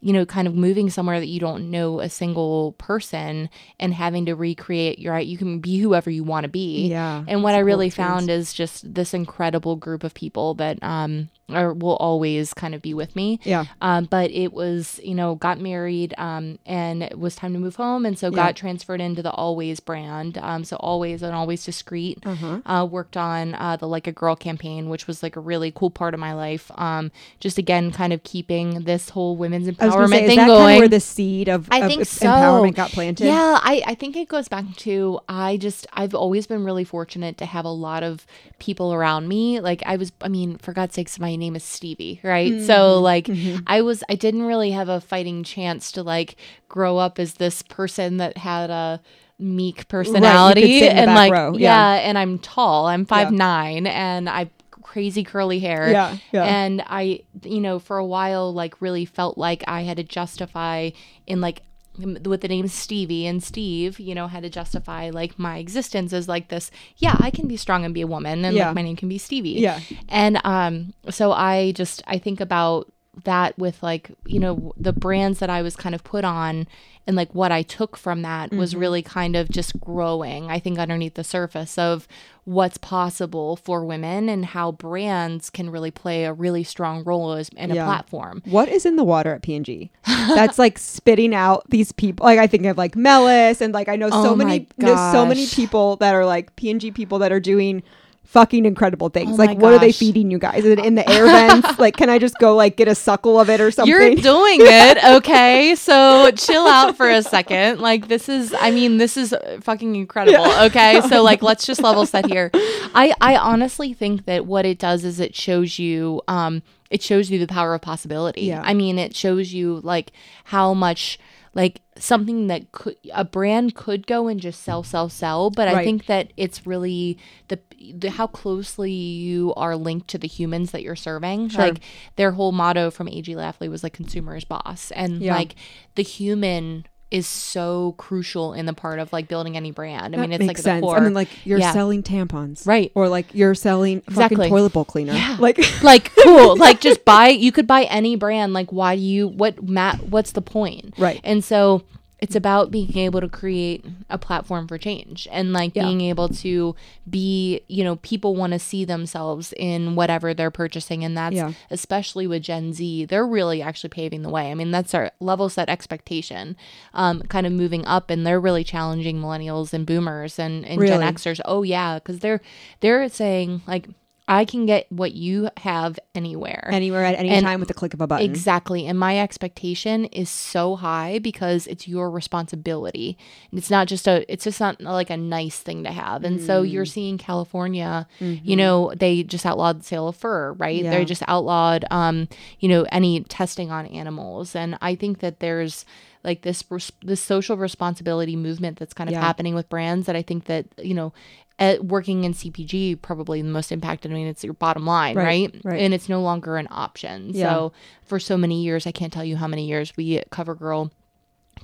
you 0.00 0.14
know 0.14 0.24
kind 0.24 0.48
of 0.48 0.54
moving 0.54 0.88
somewhere 0.88 1.20
that 1.20 1.26
you 1.26 1.40
don't 1.40 1.70
know 1.70 2.00
a 2.00 2.08
single 2.08 2.72
person 2.78 3.50
and 3.78 3.92
having 3.92 4.24
to 4.26 4.34
recreate 4.34 4.98
your 4.98 5.18
you 5.18 5.36
can 5.36 5.58
be 5.58 5.78
whoever 5.78 6.08
you 6.08 6.24
want 6.24 6.44
to 6.44 6.48
be. 6.48 6.88
Yeah, 6.88 7.24
and 7.28 7.42
what 7.42 7.54
I 7.54 7.58
I 7.58 7.60
a 7.60 7.62
cool 7.62 7.66
really 7.66 7.90
found 7.90 8.30
is 8.30 8.54
just 8.54 8.94
this 8.94 9.12
incredible 9.12 9.76
group 9.76 10.04
of 10.04 10.14
people 10.14 10.54
that 10.54 10.82
um 10.82 11.28
are, 11.50 11.72
will 11.72 11.96
always 11.96 12.52
kind 12.54 12.74
of 12.74 12.82
be 12.82 12.92
with 12.94 13.16
me 13.16 13.40
Yeah. 13.44 13.64
um, 13.80 14.04
but 14.04 14.30
it 14.30 14.52
was 14.52 15.00
you 15.02 15.14
know 15.14 15.34
got 15.36 15.58
married 15.60 16.14
um, 16.18 16.58
and 16.66 17.02
it 17.02 17.18
was 17.18 17.34
time 17.36 17.52
to 17.54 17.58
move 17.58 17.76
home 17.76 18.04
and 18.04 18.18
so 18.18 18.30
got 18.30 18.54
transferred 18.56 19.00
into 19.00 19.22
the 19.22 19.30
always 19.30 19.80
brand 19.80 20.38
um, 20.38 20.64
so 20.64 20.76
always 20.76 21.22
and 21.22 21.34
always 21.34 21.64
discreet 21.64 22.18
Uh-huh. 22.26 22.60
uh, 22.66 22.84
worked 22.84 23.16
on 23.16 23.54
uh, 23.54 23.76
the 23.76 23.88
like 23.88 24.06
a 24.06 24.12
girl 24.12 24.36
campaign 24.36 24.88
which 24.88 25.06
was 25.06 25.22
like 25.22 25.36
a 25.36 25.40
really 25.40 25.70
cool 25.70 25.90
part 25.90 26.14
of 26.14 26.20
my 26.20 26.34
life 26.34 26.70
um, 26.74 27.10
just 27.40 27.58
again 27.58 27.90
kind 27.92 28.12
of 28.12 28.22
keeping 28.22 28.80
this 28.84 29.08
whole 29.10 29.36
women's 29.36 29.68
I 29.68 29.70
was 29.70 29.94
gonna 29.94 30.06
empowerment 30.06 30.10
say, 30.10 30.26
thing 30.26 30.36
kind 30.38 30.48
going 30.48 30.76
of 30.76 30.80
where 30.80 30.88
the 30.88 31.00
seed 31.00 31.48
of, 31.48 31.68
I 31.70 31.78
of 31.80 31.88
think 31.88 32.04
so. 32.06 32.26
empowerment 32.26 32.74
got 32.74 32.90
planted? 32.90 33.26
Yeah, 33.26 33.58
I, 33.62 33.82
I 33.86 33.94
think 33.94 34.16
it 34.16 34.28
goes 34.28 34.48
back 34.48 34.64
to 34.78 35.20
I 35.28 35.56
just 35.56 35.86
I've 35.92 36.14
always 36.14 36.46
been 36.46 36.64
really 36.64 36.84
fortunate 36.84 37.38
to 37.38 37.46
have 37.46 37.64
a 37.64 37.70
lot 37.70 38.02
of 38.02 38.26
people 38.58 38.92
around 38.92 39.28
me. 39.28 39.60
Like 39.60 39.82
I 39.86 39.96
was 39.96 40.12
I 40.20 40.28
mean, 40.28 40.58
for 40.58 40.72
God's 40.72 40.94
sakes, 40.94 41.18
my 41.18 41.36
name 41.38 41.56
is 41.56 41.64
Stevie, 41.64 42.20
right? 42.22 42.52
Mm-hmm. 42.52 42.66
So 42.66 43.00
like 43.00 43.30
I 43.66 43.82
was 43.82 44.04
I 44.08 44.14
didn't 44.14 44.42
really 44.42 44.72
have 44.72 44.88
a 44.88 45.00
fighting 45.00 45.44
chance 45.44 45.92
to 45.92 46.02
like 46.02 46.36
grow 46.68 46.98
up 46.98 47.18
as 47.18 47.34
this 47.34 47.62
person 47.62 48.18
that 48.18 48.36
had 48.36 48.70
a 48.70 49.00
meek 49.38 49.86
personality 49.86 50.80
the 50.80 50.90
and 50.90 51.14
like 51.14 51.30
yeah. 51.60 51.94
yeah. 51.94 51.94
and 51.94 52.18
I'm 52.18 52.38
tall. 52.38 52.86
I'm 52.86 53.04
five 53.04 53.30
nine 53.30 53.86
and 53.86 54.28
I 54.28 54.50
crazy 54.88 55.22
curly 55.22 55.58
hair. 55.58 55.90
Yeah, 55.90 56.16
yeah. 56.32 56.44
And 56.44 56.82
I, 56.86 57.20
you 57.42 57.60
know, 57.60 57.78
for 57.78 57.98
a 57.98 58.04
while, 58.04 58.52
like 58.52 58.80
really 58.80 59.04
felt 59.04 59.36
like 59.36 59.62
I 59.68 59.82
had 59.82 59.98
to 59.98 60.02
justify 60.02 60.90
in 61.26 61.40
like 61.40 61.62
with 61.98 62.40
the 62.40 62.48
name 62.48 62.68
Stevie 62.68 63.26
and 63.26 63.42
Steve, 63.42 63.98
you 64.00 64.14
know, 64.14 64.26
had 64.28 64.42
to 64.44 64.50
justify 64.50 65.10
like 65.10 65.38
my 65.38 65.58
existence 65.58 66.12
as 66.12 66.28
like 66.28 66.48
this. 66.48 66.70
Yeah, 66.96 67.16
I 67.18 67.30
can 67.30 67.48
be 67.48 67.56
strong 67.56 67.84
and 67.84 67.92
be 67.92 68.00
a 68.02 68.06
woman, 68.06 68.44
and 68.44 68.56
Yeah. 68.56 68.66
like 68.66 68.74
my 68.76 68.82
name 68.82 68.96
can 68.96 69.08
be 69.08 69.18
Stevie. 69.18 69.50
Yeah. 69.60 69.80
And 70.08 70.40
um, 70.44 70.94
so 71.10 71.32
I 71.32 71.72
just 71.72 72.02
I 72.06 72.18
think 72.18 72.40
about 72.40 72.92
that 73.24 73.58
with 73.58 73.82
like 73.82 74.10
you 74.26 74.38
know 74.40 74.72
the 74.76 74.92
brands 74.92 75.38
that 75.40 75.50
I 75.50 75.62
was 75.62 75.76
kind 75.76 75.94
of 75.94 76.04
put 76.04 76.24
on 76.24 76.66
and 77.06 77.16
like 77.16 77.34
what 77.34 77.50
I 77.50 77.62
took 77.62 77.96
from 77.96 78.22
that 78.22 78.52
was 78.52 78.72
Mm-hmm. 78.72 78.80
really 78.80 79.02
kind 79.02 79.34
of 79.36 79.48
just 79.50 79.80
growing. 79.80 80.50
I 80.50 80.58
think 80.58 80.78
underneath 80.78 81.14
the 81.14 81.24
surface 81.24 81.78
of 81.78 82.06
what's 82.44 82.76
possible 82.78 83.56
for 83.56 83.84
women 83.84 84.28
and 84.28 84.44
how 84.44 84.72
brands 84.72 85.48
can 85.50 85.70
really 85.70 85.90
play 85.90 86.24
a 86.24 86.32
really 86.32 86.64
strong 86.64 87.04
role 87.04 87.32
as 87.32 87.48
in 87.50 87.70
Yeah. 87.70 87.82
a 87.82 87.86
platform. 87.86 88.42
What 88.46 88.68
is 88.68 88.84
in 88.86 88.96
the 88.96 89.04
water 89.04 89.34
at 89.34 89.42
P&G? 89.42 89.90
That's 90.06 90.58
like 90.58 90.78
spitting 90.78 91.34
out 91.34 91.64
these 91.70 91.92
people. 91.92 92.24
Like 92.24 92.38
I 92.38 92.46
think 92.46 92.66
of 92.66 92.76
like 92.78 92.94
Mellis 92.96 93.60
and 93.62 93.72
like 93.72 93.88
I 93.88 93.96
know 93.96 94.10
so 94.10 94.32
Oh 94.32 94.36
many 94.36 94.66
know 94.76 94.94
so 95.12 95.24
many 95.26 95.46
people 95.46 95.96
that 95.96 96.14
are 96.14 96.26
like 96.26 96.56
P&G 96.56 96.90
people 96.92 97.18
that 97.20 97.32
are 97.32 97.40
doing 97.40 97.82
fucking 98.28 98.66
incredible 98.66 99.08
things. 99.08 99.32
Oh 99.32 99.34
like 99.36 99.56
what 99.56 99.72
are 99.72 99.78
they 99.78 99.90
feeding 99.90 100.30
you 100.30 100.38
guys? 100.38 100.62
Is 100.62 100.66
it 100.66 100.78
in 100.78 100.96
the 100.96 101.08
air 101.08 101.24
vents? 101.26 101.78
like 101.78 101.96
can 101.96 102.10
I 102.10 102.18
just 102.18 102.38
go 102.38 102.54
like 102.54 102.76
get 102.76 102.86
a 102.86 102.94
suckle 102.94 103.40
of 103.40 103.48
it 103.48 103.58
or 103.58 103.70
something? 103.70 103.90
You're 103.90 104.14
doing 104.16 104.58
it, 104.60 105.02
okay? 105.16 105.74
So 105.74 106.30
chill 106.32 106.66
out 106.66 106.94
for 106.94 107.08
a 107.08 107.22
second. 107.22 107.80
Like 107.80 108.08
this 108.08 108.28
is, 108.28 108.54
I 108.60 108.70
mean, 108.70 108.98
this 108.98 109.16
is 109.16 109.34
fucking 109.60 109.96
incredible. 109.96 110.44
Okay, 110.64 111.00
so 111.08 111.22
like 111.30 111.42
let's 111.42 111.64
just 111.64 111.80
level 111.80 112.04
set 112.04 112.26
here. 112.26 112.50
I 112.54 113.14
I 113.20 113.36
honestly 113.36 113.94
think 113.94 114.26
that 114.26 114.44
what 114.44 114.66
it 114.66 114.78
does 114.78 115.04
is 115.04 115.20
it 115.20 115.34
shows 115.34 115.78
you, 115.78 116.20
um, 116.28 116.62
it 116.90 117.02
shows 117.02 117.30
you 117.30 117.38
the 117.38 117.46
power 117.46 117.74
of 117.74 117.80
possibility. 117.80 118.42
Yeah. 118.42 118.60
I 118.62 118.74
mean, 118.74 118.98
it 118.98 119.16
shows 119.16 119.54
you 119.54 119.80
like 119.80 120.12
how 120.44 120.74
much 120.74 121.18
like 121.54 121.80
something 121.96 122.46
that 122.48 122.70
could 122.72 122.96
a 123.12 123.24
brand 123.24 123.74
could 123.74 124.06
go 124.06 124.28
and 124.28 124.40
just 124.40 124.62
sell 124.62 124.82
sell 124.82 125.08
sell 125.08 125.50
but 125.50 125.66
i 125.68 125.84
think 125.84 126.06
that 126.06 126.32
it's 126.36 126.66
really 126.66 127.18
the, 127.48 127.58
the 127.94 128.10
how 128.10 128.26
closely 128.26 128.90
you 128.92 129.54
are 129.54 129.76
linked 129.76 130.08
to 130.08 130.18
the 130.18 130.28
humans 130.28 130.70
that 130.72 130.82
you're 130.82 130.96
serving. 130.96 131.48
Like 131.58 131.80
their 132.16 132.32
whole 132.32 132.52
motto 132.52 132.90
from 132.90 133.08
A.G. 133.08 133.34
Lafley 133.34 133.68
was 133.70 133.82
like 133.82 133.92
consumers 133.92 134.44
boss. 134.44 134.90
And 134.90 135.22
Yeah. 135.22 135.34
like 135.34 135.54
the 135.94 136.02
human 136.02 136.84
is 137.10 137.26
so 137.26 137.94
crucial 137.96 138.52
in 138.52 138.66
the 138.66 138.72
part 138.74 138.98
of 138.98 139.10
like 139.14 139.28
building 139.28 139.56
any 139.56 139.70
brand 139.70 140.14
i 140.14 140.18
That 140.18 140.20
mean 140.20 140.32
it's 140.32 140.38
makes 140.40 140.48
like 140.48 140.56
the 140.58 140.62
sense. 140.62 140.82
core 140.82 140.96
I 140.98 141.00
mean, 141.00 141.14
like 141.14 141.28
you're 141.46 141.58
Yeah. 141.58 141.72
selling 141.72 142.02
tampons, 142.02 142.66
Right. 142.66 142.92
Or 142.94 143.08
like 143.08 143.26
you're 143.32 143.54
selling 143.54 144.02
Exactly. 144.08 144.36
fucking 144.36 144.50
toilet 144.50 144.72
bowl 144.74 144.84
cleaner. 144.84 145.14
Yeah. 145.14 145.36
Like 145.40 145.58
like 145.82 146.12
cool 146.22 146.56
like 146.56 146.80
just 146.80 147.04
buy 147.06 147.28
you 147.28 147.50
could 147.52 147.66
buy 147.66 147.84
any 147.84 148.16
brand 148.16 148.52
like 148.52 148.70
why 148.72 148.94
do 148.96 149.00
you 149.02 149.26
what 149.28 149.62
matt 149.62 150.02
what's 150.08 150.32
the 150.32 150.42
point 150.42 150.94
Right. 150.98 151.20
and 151.24 151.42
so 151.42 151.82
it's 152.20 152.34
about 152.34 152.72
being 152.72 152.98
able 152.98 153.20
to 153.20 153.28
create 153.28 153.84
a 154.10 154.18
platform 154.18 154.66
for 154.66 154.76
change 154.76 155.28
and 155.30 155.52
like 155.52 155.72
Yeah. 155.76 155.84
being 155.84 156.00
able 156.00 156.28
to 156.30 156.74
be 157.08 157.60
you 157.68 157.84
know 157.84 157.96
people 157.96 158.34
want 158.34 158.52
to 158.52 158.58
see 158.58 158.84
themselves 158.84 159.54
in 159.56 159.94
whatever 159.94 160.34
they're 160.34 160.50
purchasing 160.50 161.04
and 161.04 161.16
that's 161.16 161.36
Yeah. 161.36 161.52
especially 161.70 162.26
with 162.26 162.42
gen 162.42 162.72
z 162.72 163.04
they're 163.04 163.26
really 163.26 163.62
actually 163.62 163.90
paving 163.90 164.22
the 164.22 164.30
way 164.30 164.50
i 164.50 164.54
mean 164.54 164.70
that's 164.72 164.94
our 164.94 165.12
level 165.20 165.48
set 165.48 165.68
expectation 165.68 166.56
um, 166.94 167.22
kind 167.22 167.46
of 167.46 167.52
moving 167.52 167.84
up 167.86 168.10
and 168.10 168.26
they're 168.26 168.40
really 168.40 168.64
challenging 168.64 169.20
millennials 169.20 169.72
and 169.72 169.86
boomers 169.86 170.38
and, 170.38 170.64
and 170.66 170.80
gen 170.86 171.00
xers 171.14 171.40
oh 171.44 171.62
yeah 171.62 171.94
because 172.00 172.18
they're 172.18 172.40
they're 172.80 173.08
saying 173.08 173.62
like 173.66 173.88
I 174.30 174.44
can 174.44 174.66
get 174.66 174.86
what 174.92 175.12
you 175.14 175.48
have 175.56 175.98
anywhere. 176.14 176.68
anywhere 176.70 177.04
at 177.04 177.14
any 177.18 177.30
And- 177.30 177.44
time 177.46 177.60
with 177.60 177.68
the 177.68 177.74
click 177.74 177.94
of 177.94 178.00
a 178.02 178.06
button. 178.06 178.24
Exactly. 178.28 178.86
And 178.86 178.98
my 178.98 179.18
expectation 179.18 180.04
is 180.06 180.28
so 180.28 180.76
high 180.76 181.18
because 181.18 181.66
it's 181.66 181.88
your 181.88 182.10
responsibility. 182.10 183.16
And 183.50 183.58
it's 183.58 183.70
not 183.70 183.88
just 183.88 184.06
a 184.06 184.30
it's 184.32 184.44
just 184.44 184.60
not 184.60 184.80
like 184.80 185.10
a 185.10 185.16
nice 185.16 185.58
thing 185.60 185.82
to 185.84 185.90
have. 185.92 186.24
And 186.24 186.40
so 186.40 186.62
you're 186.62 186.84
Mm. 186.84 186.88
seeing 186.92 187.18
California, 187.18 188.06
you 188.20 188.56
know, 188.56 188.92
they 188.96 189.22
just 189.22 189.46
outlawed 189.46 189.80
the 189.80 189.84
sale 189.84 190.08
of 190.08 190.16
fur, 190.16 190.52
right? 190.52 190.76
Mm-hmm. 190.76 190.84
Yeah. 190.92 190.98
They 190.98 191.04
just 191.04 191.22
outlawed 191.26 191.84
um, 191.90 192.28
you 192.60 192.68
know, 192.68 192.84
any 192.92 193.20
testing 193.22 193.70
on 193.70 193.86
animals. 193.86 194.54
And 194.54 194.76
I 194.82 194.94
think 194.94 195.20
that 195.20 195.40
there's 195.40 195.84
like 196.24 196.42
this 196.42 196.62
this 197.02 197.20
social 197.22 197.56
responsibility 197.56 198.36
movement 198.36 198.78
that's 198.78 198.92
kind 198.92 199.08
of 199.08 199.14
Yeah. 199.14 199.20
happening 199.22 199.54
with 199.54 199.68
brands 199.68 200.06
that 200.06 200.16
I 200.16 200.22
think 200.22 200.44
that, 200.44 200.66
you 200.82 200.92
know, 200.94 201.12
at 201.58 201.84
working 201.84 202.24
in 202.24 202.34
CPG 202.34 203.00
probably 203.02 203.42
the 203.42 203.48
most 203.48 203.72
impacted. 203.72 204.10
I 204.12 204.14
mean, 204.14 204.26
it's 204.28 204.44
your 204.44 204.54
bottom 204.54 204.86
line, 204.86 205.16
Right, 205.16 205.24
right? 205.52 205.60
right. 205.64 205.80
And 205.80 205.92
it's 205.92 206.08
no 206.08 206.20
longer 206.22 206.56
an 206.56 206.68
option. 206.70 207.30
Yeah. 207.34 207.50
So 207.52 207.72
for 208.04 208.20
so 208.20 208.36
many 208.36 208.62
years, 208.62 208.86
I 208.86 208.92
can't 208.92 209.12
tell 209.12 209.24
you 209.24 209.36
how 209.36 209.48
many 209.48 209.66
years 209.66 209.92
we 209.96 210.18
at 210.18 210.30
CoverGirl 210.30 210.90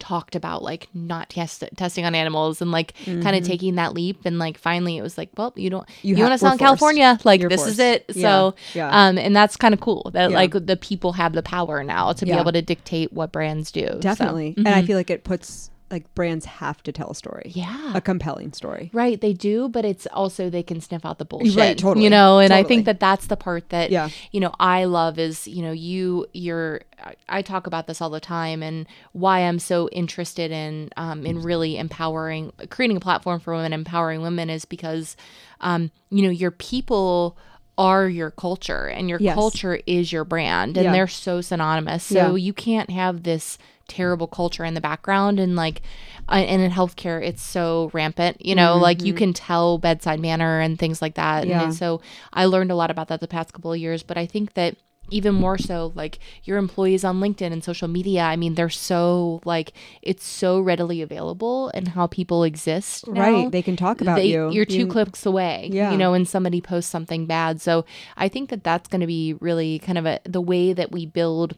talked 0.00 0.34
about 0.34 0.60
like 0.60 0.88
not 0.92 1.30
test- 1.30 1.62
testing 1.76 2.04
on 2.04 2.16
animals 2.16 2.60
and 2.60 2.72
like 2.72 2.94
kind 3.04 3.22
Mm-hmm. 3.22 3.36
of 3.36 3.44
taking 3.46 3.74
that 3.76 3.94
leap 3.94 4.22
and 4.24 4.40
like 4.40 4.58
finally 4.58 4.96
it 4.98 5.02
was 5.02 5.16
like 5.16 5.28
well 5.36 5.52
you 5.54 5.70
don't 5.70 5.88
You 6.02 6.16
you, 6.16 6.22
want 6.24 6.32
to 6.34 6.38
sell 6.38 6.50
in 6.50 6.58
california 6.58 7.16
like 7.22 7.40
You're 7.40 7.48
this 7.48 7.64
is 7.64 7.78
it 7.78 8.04
Yeah, 8.08 8.22
so 8.22 8.54
yeah. 8.74 8.88
um 9.08 9.18
and 9.18 9.36
that's 9.36 9.56
kind 9.56 9.72
of 9.72 9.78
cool 9.80 10.10
that 10.12 10.30
Yeah. 10.30 10.36
like 10.36 10.50
the 10.66 10.76
people 10.76 11.12
have 11.12 11.32
the 11.32 11.44
power 11.44 11.84
now 11.84 12.12
to 12.12 12.24
be 12.24 12.32
able 12.32 12.50
to 12.50 12.60
dictate 12.60 13.12
what 13.12 13.30
brands 13.30 13.70
do 13.70 13.86
So, 13.86 13.98
Definitely. 14.00 14.54
And 14.56 14.66
I 14.66 14.82
feel 14.82 14.96
like 14.98 15.10
it 15.10 15.22
puts 15.22 15.70
like 15.94 16.06
brands 16.14 16.44
have 16.60 16.82
to 16.82 16.90
tell 16.92 17.10
a 17.10 17.14
story. 17.14 17.52
yeah 17.54 17.92
A 17.94 18.00
compelling 18.00 18.52
story. 18.52 18.90
Right, 18.92 19.20
they 19.20 19.32
do, 19.32 19.68
but 19.68 19.84
it's 19.84 20.06
also 20.08 20.50
they 20.50 20.62
can 20.70 20.80
sniff 20.80 21.04
out 21.08 21.18
the 21.18 21.24
bullshit. 21.24 21.56
Right, 21.56 21.78
totally, 21.78 22.04
You 22.04 22.10
know, 22.10 22.38
and 22.40 22.52
I 22.52 22.62
think 22.64 22.84
that 22.86 22.98
that's 23.00 23.26
the 23.28 23.36
part 23.36 23.68
that 23.70 23.90
Yeah. 23.90 24.08
you 24.32 24.40
know 24.40 24.52
I 24.58 24.84
love 24.84 25.18
is 25.18 25.46
you 25.56 25.62
know 25.62 25.72
you 25.72 26.26
you're 26.32 26.80
I- 27.02 27.38
I 27.38 27.42
talk 27.42 27.66
about 27.66 27.86
this 27.86 28.00
all 28.02 28.10
the 28.10 28.20
time 28.38 28.62
and 28.62 28.86
why 29.12 29.40
I'm 29.48 29.58
so 29.58 29.88
interested 29.90 30.50
in 30.50 30.90
um, 30.96 31.24
in 31.24 31.42
really 31.42 31.78
empowering 31.78 32.52
creating 32.70 32.96
a 32.96 33.00
platform 33.08 33.38
for 33.40 33.54
women 33.54 33.72
empowering 33.72 34.20
women 34.22 34.50
is 34.50 34.64
because 34.64 35.16
um, 35.60 35.90
you 36.10 36.22
know 36.22 36.30
your 36.30 36.50
people 36.50 37.36
are 37.76 38.08
your 38.08 38.30
culture 38.30 38.86
and 38.86 39.08
your 39.08 39.18
Yes. 39.20 39.34
culture 39.34 39.80
is 39.86 40.12
your 40.12 40.24
brand 40.24 40.76
and 40.76 40.84
Yeah. 40.86 40.92
they're 40.92 41.08
so 41.08 41.40
synonymous 41.40 42.04
so 42.04 42.14
Yeah. 42.14 42.34
you 42.46 42.52
can't 42.52 42.90
have 42.90 43.24
this 43.24 43.58
terrible 43.88 44.26
culture 44.26 44.64
in 44.64 44.74
the 44.74 44.80
background 44.80 45.38
and 45.38 45.56
like 45.56 45.82
uh, 46.28 46.34
and 46.36 46.62
in 46.62 46.70
healthcare 46.70 47.22
it's 47.22 47.42
so 47.42 47.90
rampant 47.92 48.36
you 48.44 48.54
know 48.54 48.76
like 48.76 49.02
you 49.02 49.12
can 49.14 49.32
tell 49.32 49.78
bedside 49.78 50.20
manner 50.20 50.60
and 50.60 50.78
things 50.78 51.02
like 51.02 51.14
that 51.14 51.42
Mm-hmm. 51.42 51.50
Yeah. 51.50 51.64
and 51.64 51.74
so 51.74 52.00
i 52.32 52.44
learned 52.44 52.70
a 52.70 52.74
lot 52.74 52.90
about 52.90 53.08
that 53.08 53.20
the 53.20 53.28
past 53.28 53.52
couple 53.52 53.72
of 53.72 53.78
years 53.78 54.02
but 54.02 54.16
i 54.16 54.24
think 54.26 54.54
that 54.54 54.76
even 55.10 55.34
more 55.34 55.58
so 55.58 55.92
like 55.94 56.18
your 56.44 56.56
employees 56.56 57.04
on 57.04 57.20
linkedin 57.20 57.52
and 57.52 57.62
social 57.62 57.88
media 57.88 58.22
i 58.22 58.36
mean 58.36 58.54
they're 58.54 58.70
so 58.70 59.38
like 59.44 59.72
it's 60.00 60.24
so 60.26 60.58
readily 60.58 61.02
available 61.02 61.70
and 61.74 61.88
how 61.88 62.06
people 62.06 62.42
exist 62.42 63.06
now. 63.08 63.20
Right. 63.20 63.50
They 63.52 63.60
can 63.60 63.76
talk 63.76 64.00
about 64.00 64.16
They- 64.16 64.28
you. 64.32 64.50
You're 64.50 64.64
two 64.64 64.78
You- 64.78 64.86
clicks 64.86 65.26
away. 65.26 65.68
Yeah. 65.70 65.92
You 65.92 65.98
know, 65.98 66.12
when 66.12 66.24
somebody 66.24 66.60
posts 66.62 66.90
something 66.90 67.26
bad. 67.26 67.60
So 67.60 67.84
I 68.16 68.28
think 68.28 68.48
that 68.48 68.64
that's 68.64 68.88
going 68.88 69.02
to 69.02 69.06
be 69.06 69.34
really 69.40 69.78
kind 69.80 69.98
of 69.98 70.06
a 70.06 70.20
the 70.24 70.40
way 70.40 70.72
that 70.72 70.90
we 70.90 71.04
build 71.04 71.56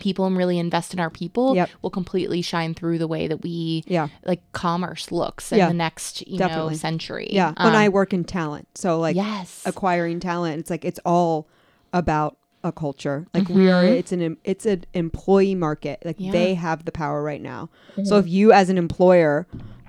people 0.00 0.26
and 0.26 0.36
really 0.36 0.58
invest 0.58 0.92
in 0.94 1.00
our 1.00 1.10
people 1.10 1.54
Yep. 1.54 1.70
will 1.82 1.90
completely 1.90 2.42
shine 2.42 2.74
through 2.74 2.98
the 2.98 3.08
way 3.08 3.26
that 3.26 3.42
we 3.42 3.84
Yeah. 3.86 4.08
like 4.24 4.40
commerce 4.52 5.10
looks 5.12 5.52
in 5.52 5.58
Yeah. 5.58 5.68
the 5.68 5.74
next 5.74 6.26
you 6.26 6.38
Definitely. 6.38 6.72
know 6.72 6.76
century. 6.78 7.28
Yeah. 7.30 7.52
when 7.56 7.74
Um, 7.74 7.76
I 7.76 7.88
work 7.88 8.12
in 8.12 8.24
talent. 8.24 8.68
So 8.74 8.98
like 9.00 9.16
yes. 9.16 9.62
acquiring 9.66 10.20
talent, 10.20 10.60
it's 10.60 10.70
like 10.70 10.84
it's 10.84 11.00
all 11.04 11.46
about 11.92 12.36
a 12.62 12.72
culture. 12.72 13.26
Like 13.34 13.48
we 13.48 13.70
are 13.70 13.84
it's 13.84 14.10
an 14.12 14.36
it's 14.44 14.64
an 14.66 14.84
employee 14.94 15.54
market. 15.54 16.00
Like 16.04 16.16
Mm-hmm. 16.16 16.24
Yeah. 16.26 16.32
they 16.32 16.54
have 16.54 16.84
the 16.86 16.92
power 16.92 17.22
right 17.22 17.42
now. 17.42 17.68
So 18.04 18.16
if 18.18 18.26
you 18.28 18.52
as 18.52 18.70
an 18.70 18.78
employer 18.78 19.46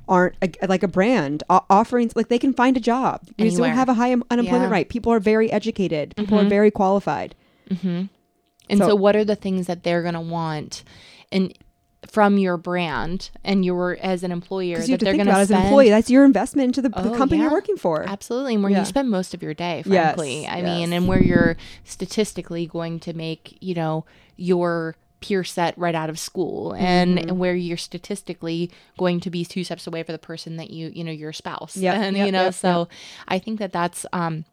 aren't 0.08 0.36
a, 0.42 0.68
like 0.68 0.84
a 0.84 0.88
brand 0.88 1.42
o- 1.50 1.66
offering 1.70 2.12
like 2.16 2.28
they 2.28 2.38
can 2.38 2.54
find 2.54 2.78
a 2.78 2.80
job. 2.80 3.22
We 3.40 3.46
just 3.46 3.58
don't 3.58 3.70
have 3.70 3.90
a 3.90 3.96
high 3.96 4.12
un- 4.12 4.22
unemployment 4.30 4.70
Yeah. 4.70 4.78
rate. 4.78 4.90
People 4.90 5.12
are 5.14 5.20
very 5.20 5.52
educated. 5.52 6.16
People 6.16 6.38
are 6.40 6.46
very 6.48 6.70
qualified. 6.70 7.34
And 8.70 8.80
So- 8.80 8.90
so, 8.90 8.96
what 8.96 9.16
are 9.16 9.26
the 9.26 9.36
things 9.36 9.68
that 9.68 9.84
they're 9.84 10.02
going 10.02 10.14
to 10.16 10.22
want 10.22 10.84
and 11.32 11.54
from 12.08 12.38
your 12.38 12.56
brand 12.56 13.32
and 13.44 13.66
your 13.66 13.98
as 14.00 14.22
an 14.22 14.32
employer 14.32 14.78
that 14.78 15.00
they're 15.00 15.14
going 15.16 15.26
to 15.26 15.32
as 15.32 15.50
an 15.50 15.60
employee. 15.60 15.90
That's 15.90 16.08
your 16.08 16.24
investment 16.24 16.68
into 16.68 16.84
the, 16.84 16.90
the 16.90 17.10
Oh, 17.12 17.18
company 17.18 17.42
you're 17.42 17.50
working 17.52 17.78
for. 17.78 18.04
Absolutely, 18.08 18.54
and 18.54 18.62
where 18.64 18.72
Yeah. 18.72 18.80
you 18.82 18.86
spend 18.86 19.10
most 19.10 19.34
of 19.34 19.42
your 19.42 19.56
day, 19.56 19.82
Yes, 19.88 20.14
frankly. 20.14 20.46
I 20.46 20.58
yes. 20.58 20.64
mean, 20.66 20.94
and 20.94 21.08
where 21.08 21.20
you're 21.22 21.58
statistically 21.84 22.68
going 22.68 23.00
to 23.00 23.14
make, 23.14 23.58
you 23.60 23.74
know, 23.74 24.06
your 24.36 24.96
peer 25.20 25.44
set 25.44 25.76
right 25.80 25.96
out 25.96 26.12
of 26.12 26.20
school 26.20 26.74
and, 26.74 27.18
Mm-hmm. 27.18 27.30
and 27.30 27.40
where 27.40 27.56
you're 27.56 27.76
statistically 27.76 28.70
going 29.00 29.20
to 29.22 29.32
be 29.32 29.44
two 29.44 29.64
steps 29.64 29.88
away 29.88 30.04
for 30.04 30.12
the 30.12 30.20
person 30.20 30.58
that 30.58 30.70
you, 30.70 30.92
you 30.94 31.04
know, 31.04 31.12
your 31.12 31.34
spouse. 31.34 31.76
yeah 31.76 31.94
And, 32.00 32.16
yep, 32.16 32.26
you 32.28 32.32
know, 32.32 32.44
yep, 32.46 32.54
so 32.54 32.88
I 33.28 33.40
think 33.40 33.58
that 33.58 33.74
that's, 33.74 34.06
um, 34.14 34.46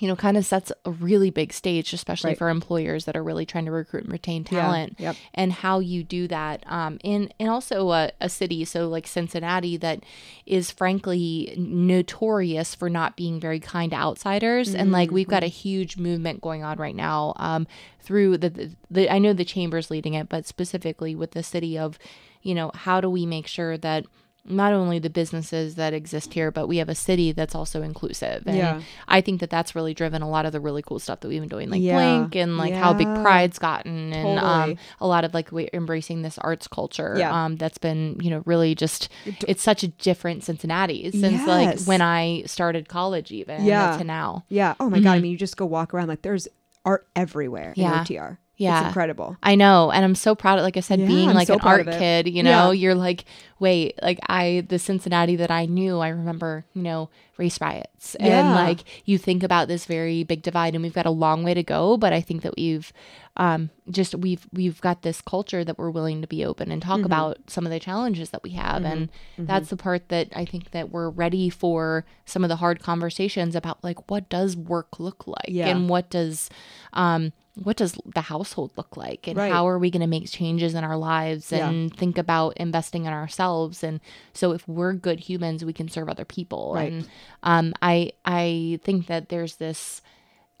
you 0.00 0.06
know, 0.06 0.14
kind 0.14 0.36
of 0.36 0.44
sets 0.44 0.70
a 0.84 0.90
really 0.90 1.30
big 1.30 1.52
stage, 1.52 1.92
especially 1.92 2.30
Right. 2.30 2.38
for 2.38 2.50
employers 2.50 3.06
that 3.06 3.16
are 3.16 3.22
really 3.24 3.46
trying 3.46 3.64
to 3.64 3.70
recruit 3.72 4.04
and 4.04 4.12
retain 4.12 4.46
Yeah, 4.50 4.60
talent 4.60 4.96
yep. 4.98 5.16
and 5.34 5.50
how 5.52 5.78
you 5.80 6.04
do 6.04 6.28
that 6.28 6.62
um, 6.66 6.98
in 7.02 7.32
and 7.40 7.48
also 7.48 7.90
a, 7.92 8.12
a 8.20 8.28
city 8.28 8.64
so 8.66 8.86
like 8.88 9.06
cincinnati 9.06 9.76
that 9.78 10.04
is 10.46 10.70
frankly 10.70 11.54
notorious 11.58 12.74
for 12.74 12.88
not 12.90 13.16
being 13.16 13.40
very 13.40 13.58
kind 13.60 13.90
to 13.92 13.96
outsiders 13.96 14.74
and 14.74 14.92
like 14.92 15.10
we've 15.10 15.26
got 15.28 15.42
a 15.42 15.46
huge 15.48 15.96
movement 15.96 16.40
going 16.40 16.62
on 16.62 16.78
right 16.78 16.94
now 16.94 17.32
um, 17.36 17.66
through 18.00 18.36
the, 18.38 18.50
the, 18.50 18.70
the 18.90 19.10
i 19.12 19.18
know 19.18 19.32
the 19.32 19.44
chamber's 19.44 19.90
leading 19.90 20.14
it 20.14 20.28
but 20.28 20.46
specifically 20.46 21.14
with 21.14 21.32
the 21.32 21.42
city 21.42 21.78
of 21.78 21.98
you 22.42 22.54
know 22.54 22.70
how 22.74 23.00
do 23.00 23.08
we 23.10 23.24
make 23.26 23.46
sure 23.46 23.76
that 23.78 24.04
not 24.48 24.72
only 24.72 24.98
the 24.98 25.10
businesses 25.10 25.74
that 25.76 25.92
exist 25.92 26.32
here, 26.34 26.50
but 26.50 26.66
we 26.66 26.78
have 26.78 26.88
a 26.88 26.94
city 26.94 27.32
that's 27.32 27.54
also 27.54 27.82
inclusive. 27.82 28.42
And 28.46 28.56
Yeah. 28.56 28.80
I 29.06 29.20
think 29.20 29.40
that 29.40 29.50
that's 29.50 29.74
really 29.74 29.94
driven 29.94 30.22
a 30.22 30.28
lot 30.28 30.46
of 30.46 30.52
the 30.52 30.60
really 30.60 30.82
cool 30.82 30.98
stuff 30.98 31.20
that 31.20 31.28
we've 31.28 31.40
been 31.40 31.48
doing, 31.48 31.70
like 31.70 31.80
Yeah. 31.82 32.18
Blink 32.18 32.36
and 32.36 32.56
like 32.58 32.72
how 32.74 32.92
Big 32.92 33.06
Pride's 33.22 33.58
gotten, 33.58 34.12
and 34.12 34.38
um, 34.38 34.76
a 35.00 35.06
lot 35.06 35.24
of 35.24 35.34
like 35.34 35.52
we 35.52 35.68
embracing 35.72 36.22
this 36.22 36.38
arts 36.38 36.66
culture. 36.68 37.14
Yeah. 37.18 37.32
Um, 37.44 37.56
that's 37.56 37.78
been 37.78 38.18
you 38.20 38.30
know 38.30 38.42
really 38.46 38.74
just 38.74 39.08
it's 39.46 39.62
such 39.62 39.82
a 39.82 39.88
different 39.88 40.44
Cincinnati 40.44 41.10
since 41.10 41.46
like 41.46 41.80
when 41.82 42.00
I 42.02 42.42
started 42.46 42.88
college 42.88 43.30
even 43.32 43.64
Yeah. 43.64 43.96
to 43.98 44.04
now. 44.04 44.44
Yeah. 44.48 44.74
Oh 44.80 44.88
my 44.90 45.00
god. 45.00 45.12
I 45.12 45.20
mean, 45.20 45.30
you 45.32 45.38
just 45.38 45.56
go 45.56 45.66
walk 45.66 45.92
around 45.94 46.08
like 46.08 46.22
there's 46.22 46.48
art 46.84 47.06
everywhere 47.16 47.74
Mm-hmm. 47.76 47.80
Yeah. 47.80 47.98
in 48.00 48.04
OTR. 48.06 48.38
Yeah. 48.58 48.80
It's 48.80 48.86
incredible. 48.88 49.36
I 49.42 49.54
know, 49.54 49.90
and 49.90 50.04
I'm 50.04 50.14
so 50.16 50.34
proud. 50.34 50.58
Of, 50.58 50.64
like 50.64 50.76
I 50.76 50.80
said, 50.80 51.00
Yeah, 51.00 51.06
being 51.06 51.28
I'm 51.30 51.34
like 51.36 51.46
so 51.46 51.54
an 51.54 51.60
art 51.62 51.86
kid, 51.86 52.28
you 52.28 52.42
know, 52.42 52.70
Yeah. 52.72 52.80
you're 52.80 52.94
like, 52.96 53.24
wait, 53.60 53.98
like 54.02 54.18
I, 54.28 54.64
the 54.68 54.78
Cincinnati 54.80 55.36
that 55.36 55.50
I 55.50 55.66
knew, 55.66 56.00
I 56.00 56.08
remember, 56.08 56.64
you 56.74 56.82
know, 56.82 57.08
race 57.36 57.60
riots, 57.60 58.16
and 58.16 58.50
like 58.50 58.80
you 59.04 59.16
think 59.16 59.44
about 59.44 59.68
this 59.68 59.86
very 59.86 60.24
big 60.24 60.42
divide, 60.42 60.74
and 60.74 60.82
we've 60.82 60.92
got 60.92 61.06
a 61.06 61.10
long 61.10 61.44
way 61.44 61.54
to 61.54 61.62
go, 61.62 61.96
but 61.96 62.12
I 62.12 62.20
think 62.20 62.42
that 62.42 62.54
we've, 62.56 62.92
um, 63.38 63.70
just 63.90 64.14
we've 64.16 64.46
we've 64.52 64.80
got 64.80 65.02
this 65.02 65.20
culture 65.22 65.64
that 65.64 65.78
we're 65.78 65.90
willing 65.90 66.20
to 66.22 66.26
be 66.26 66.44
open 66.44 66.72
and 66.72 66.82
Mm-hmm. 66.82 66.90
talk 66.90 67.04
about 67.06 67.38
some 67.46 67.64
of 67.64 67.70
the 67.70 67.78
challenges 67.80 68.30
that 68.30 68.42
we 68.42 68.50
have, 68.50 68.84
and 68.84 69.08
that's 69.38 69.70
the 69.70 69.76
part 69.76 70.08
that 70.08 70.28
I 70.34 70.44
think 70.44 70.72
that 70.72 70.90
we're 70.90 71.08
ready 71.10 71.48
for 71.48 72.04
some 72.26 72.42
of 72.44 72.48
the 72.48 72.56
hard 72.56 72.82
conversations 72.82 73.54
about 73.54 73.82
like 73.84 74.10
what 74.10 74.28
does 74.28 74.56
work 74.56 74.98
look 74.98 75.26
like, 75.26 75.46
Yeah. 75.48 75.68
and 75.68 75.88
what 75.88 76.10
does, 76.10 76.50
um 76.92 77.32
what 77.64 77.76
does 77.76 77.98
the 78.14 78.20
household 78.20 78.70
look 78.76 78.96
like 78.96 79.26
and 79.26 79.36
Right. 79.36 79.50
how 79.50 79.66
are 79.66 79.80
we 79.80 79.90
going 79.90 80.00
to 80.02 80.06
make 80.06 80.30
changes 80.30 80.74
in 80.74 80.84
our 80.84 80.96
lives 80.96 81.50
Yeah. 81.50 81.68
and 81.68 81.92
think 81.96 82.16
about 82.16 82.56
investing 82.56 83.04
in 83.04 83.12
ourselves 83.12 83.82
and 83.82 83.98
so 84.32 84.52
if 84.52 84.66
we're 84.68 84.92
good 84.92 85.18
humans 85.18 85.64
we 85.64 85.72
can 85.72 85.88
serve 85.88 86.08
other 86.08 86.24
people 86.24 86.72
Right. 86.74 86.92
and 86.92 87.08
um, 87.42 87.74
i 87.82 88.12
i 88.24 88.78
think 88.84 89.06
that 89.08 89.28
there's 89.28 89.56
this 89.56 90.02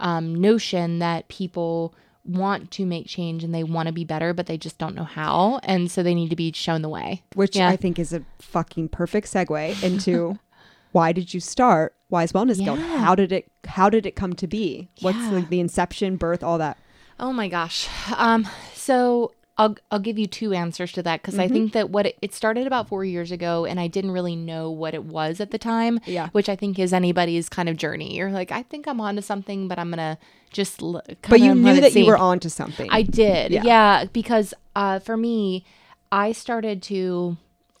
um, 0.00 0.34
notion 0.34 0.98
that 0.98 1.28
people 1.28 1.94
want 2.28 2.70
to 2.72 2.84
make 2.84 3.06
change 3.06 3.42
and 3.42 3.54
they 3.54 3.64
want 3.64 3.86
to 3.86 3.92
be 3.92 4.04
better 4.04 4.34
but 4.34 4.46
they 4.46 4.58
just 4.58 4.76
don't 4.76 4.94
know 4.94 5.04
how 5.04 5.58
and 5.62 5.90
so 5.90 6.02
they 6.02 6.14
need 6.14 6.28
to 6.28 6.36
be 6.36 6.52
shown 6.52 6.82
the 6.82 6.88
way 6.88 7.22
Which 7.34 7.56
Yeah. 7.56 7.68
I 7.68 7.76
think 7.76 7.98
is 7.98 8.12
a 8.12 8.22
fucking 8.38 8.90
perfect 8.90 9.26
segue 9.32 9.82
into 9.82 10.38
why 10.92 11.12
did 11.12 11.32
you 11.32 11.40
start 11.40 11.94
Wise 12.10 12.32
Wellness 12.32 12.62
Guild? 12.62 12.78
How 12.78 13.14
did 13.14 13.32
it 13.32 13.50
how 13.66 13.88
did 13.90 14.04
it 14.06 14.14
come 14.16 14.34
to 14.34 14.46
be? 14.46 14.88
What's 15.00 15.18
Yeah. 15.18 15.30
like 15.30 15.48
the 15.48 15.60
inception, 15.60 16.16
birth, 16.16 16.42
all 16.42 16.58
that? 16.58 16.76
Oh 17.20 17.32
my 17.32 17.48
gosh. 17.48 17.88
Um, 18.16 18.46
so 18.74 19.32
I'll 19.58 19.76
I'll 19.90 19.98
give 19.98 20.18
you 20.18 20.26
two 20.26 20.52
answers 20.54 20.92
to 20.92 21.02
that 21.02 21.20
because 21.20 21.34
Mm-hmm. 21.34 21.40
I 21.42 21.48
think 21.48 21.72
that 21.72 21.90
what 21.90 22.06
it, 22.06 22.18
it 22.22 22.32
started 22.32 22.66
about 22.66 22.88
four 22.88 23.04
years 23.04 23.32
ago, 23.32 23.64
and 23.64 23.80
I 23.80 23.88
didn't 23.88 24.12
really 24.12 24.36
know 24.36 24.70
what 24.70 24.94
it 24.94 25.04
was 25.04 25.40
at 25.40 25.50
the 25.50 25.58
time. 25.58 25.98
Yeah. 26.06 26.28
Which 26.30 26.48
I 26.48 26.54
think 26.56 26.78
is 26.78 26.92
anybody's 26.92 27.48
kind 27.48 27.68
of 27.68 27.76
journey. 27.76 28.16
You're 28.16 28.30
like, 28.30 28.52
I 28.52 28.62
think 28.62 28.86
I'm 28.86 29.00
onto 29.00 29.20
something, 29.22 29.66
but 29.68 29.78
I'm 29.78 29.90
gonna 29.90 30.16
just. 30.52 30.80
L- 30.80 31.02
But 31.28 31.40
you 31.40 31.54
knew 31.54 31.80
that 31.80 31.92
you 31.94 32.06
were 32.06 32.16
onto 32.16 32.48
something. 32.48 32.88
I 32.90 33.02
did. 33.02 33.50
Yeah. 33.52 33.62
Yeah. 33.64 34.04
because 34.12 34.54
uh, 34.76 35.00
for 35.00 35.16
me, 35.16 35.64
I 36.12 36.32
started 36.32 36.80
to. 36.84 37.36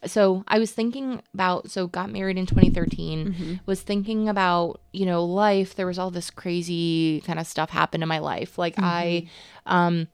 So 0.06 0.44
I 0.48 0.58
was 0.58 0.70
thinking 0.72 1.20
about. 1.34 1.70
So 1.70 1.86
got 1.86 2.10
married 2.10 2.38
in 2.38 2.46
2013. 2.46 3.24
Mm-hmm. 3.26 3.54
Was 3.66 3.82
thinking 3.82 4.28
about 4.28 4.80
you 4.92 5.06
know 5.06 5.24
life. 5.24 5.74
There 5.76 5.86
was 5.86 5.98
all 5.98 6.10
this 6.10 6.30
crazy 6.30 7.20
kind 7.26 7.38
of 7.38 7.46
stuff 7.46 7.70
happened 7.70 8.02
in 8.02 8.08
my 8.08 8.18
life. 8.18 8.58
Like 8.58 8.74
I, 8.78 9.26
Mm-hmm. 9.66 9.72
um, 9.74 10.08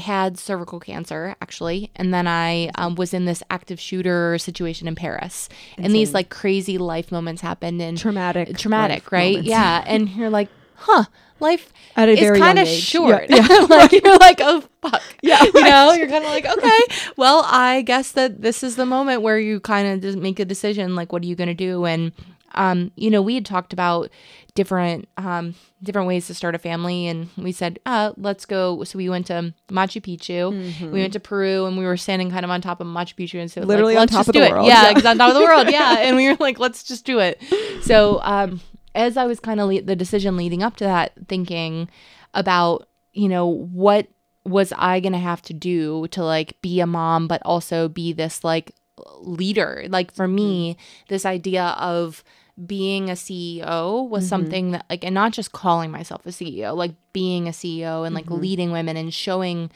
had 0.00 0.38
cervical 0.38 0.80
cancer 0.80 1.34
actually, 1.40 1.90
and 1.96 2.12
then 2.12 2.26
I 2.26 2.70
um, 2.74 2.94
was 2.96 3.14
in 3.14 3.24
this 3.24 3.42
active 3.50 3.80
shooter 3.80 4.38
situation 4.38 4.88
in 4.88 4.94
Paris, 4.94 5.48
and 5.78 5.94
these 5.94 6.12
like 6.12 6.28
crazy 6.30 6.78
life 6.78 7.12
moments 7.12 7.42
happened 7.42 7.80
and 7.80 7.96
traumatic. 7.96 8.56
traumatic, 8.58 9.12
right? 9.12 9.34
moments. 9.34 9.48
Yeah, 9.48 9.84
and 9.86 10.08
you're 10.10 10.30
like, 10.30 10.48
huh, 10.74 11.04
life 11.40 11.72
At 11.96 12.08
a 12.08 12.12
is 12.12 12.20
very 12.20 12.38
kind 12.38 12.58
of 12.58 12.68
short. 12.68 13.26
Yeah, 13.28 13.46
like 13.68 13.92
you're 13.92 14.18
like, 14.18 14.40
oh 14.40 14.62
fuck, 14.82 15.02
Yeah, 15.22 15.42
you 15.42 15.62
know, 15.62 15.92
you're 15.92 16.08
kind 16.08 16.24
of 16.24 16.30
like, 16.30 16.46
okay, 16.46 16.80
well, 17.16 17.42
I 17.46 17.82
guess 17.82 18.12
that 18.12 18.42
this 18.42 18.62
is 18.62 18.76
the 18.76 18.86
moment 18.86 19.22
where 19.22 19.38
you 19.38 19.60
kind 19.60 19.88
of 19.88 20.00
just 20.00 20.18
make 20.18 20.38
a 20.38 20.44
decision, 20.44 20.94
like, 20.94 21.12
what 21.12 21.22
are 21.22 21.26
you 21.26 21.36
gonna 21.36 21.54
do? 21.54 21.84
And 21.84 22.12
um, 22.54 22.90
you 22.96 23.10
know, 23.10 23.22
we 23.22 23.34
had 23.34 23.46
talked 23.46 23.72
about 23.72 24.10
different 24.54 25.08
um, 25.16 25.54
different 25.82 26.08
ways 26.08 26.26
to 26.26 26.34
start 26.34 26.54
a 26.54 26.58
family, 26.58 27.06
and 27.06 27.28
we 27.36 27.52
said, 27.52 27.78
uh, 27.86 28.12
let's 28.16 28.44
go. 28.46 28.82
So 28.84 28.96
we 28.98 29.08
went 29.08 29.26
to 29.26 29.54
Machu 29.68 30.00
Picchu, 30.02 30.52
Mm-hmm. 30.52 30.92
we 30.92 31.00
went 31.00 31.12
to 31.14 31.20
Peru, 31.20 31.66
and 31.66 31.76
we 31.78 31.84
were 31.84 31.96
standing 31.96 32.30
kind 32.30 32.44
of 32.44 32.50
on 32.50 32.60
top 32.60 32.80
of 32.80 32.86
Machu 32.86 33.14
Picchu, 33.14 33.40
and 33.40 33.50
so 33.50 33.62
Literally 33.62 33.94
like, 33.94 34.02
on 34.02 34.08
top 34.08 34.20
of 34.20 34.26
the 34.26 34.32
do 34.32 34.42
it. 34.42 34.50
world. 34.52 34.66
Yeah, 34.66 34.90
Yeah. 34.90 35.10
on 35.10 35.18
top 35.18 35.28
of 35.30 35.34
the 35.34 35.40
world. 35.44 35.68
Yeah, 35.70 35.96
and 36.00 36.16
we 36.16 36.28
were 36.28 36.36
like, 36.40 36.58
let's 36.58 36.82
just 36.82 37.04
do 37.04 37.18
it. 37.18 37.40
So 37.82 38.20
um, 38.22 38.60
as 38.94 39.16
I 39.16 39.24
was 39.26 39.40
kind 39.40 39.60
of 39.60 39.68
le- 39.68 39.82
the 39.82 39.96
decision 39.96 40.36
leading 40.36 40.62
up 40.62 40.76
to 40.76 40.84
that, 40.84 41.12
thinking 41.28 41.88
about 42.34 42.88
you 43.12 43.28
know 43.28 43.46
what 43.46 44.06
was 44.44 44.72
I 44.76 45.00
gonna 45.00 45.18
have 45.18 45.42
to 45.42 45.52
do 45.52 46.06
to 46.08 46.24
like 46.24 46.60
be 46.62 46.80
a 46.80 46.86
mom, 46.86 47.28
but 47.28 47.40
also 47.44 47.88
be 47.88 48.12
this 48.12 48.42
like 48.44 48.72
leader. 49.20 49.86
Like 49.88 50.12
for 50.12 50.28
me, 50.28 50.76
this 51.08 51.24
idea 51.26 51.74
of 51.78 52.22
being 52.66 53.08
a 53.08 53.14
CEO 53.14 54.08
was 54.08 54.28
something 54.28 54.72
that 54.72 54.84
like 54.90 55.04
and 55.04 55.14
not 55.14 55.32
just 55.32 55.52
calling 55.52 55.90
myself 55.90 56.26
a 56.26 56.30
CEO, 56.30 56.76
like 56.76 56.94
being 57.12 57.48
a 57.48 57.52
CEO 57.52 58.04
and 58.06 58.14
like 58.14 58.30
leading 58.30 58.70
women 58.72 58.96
and 58.96 59.12
showing 59.14 59.70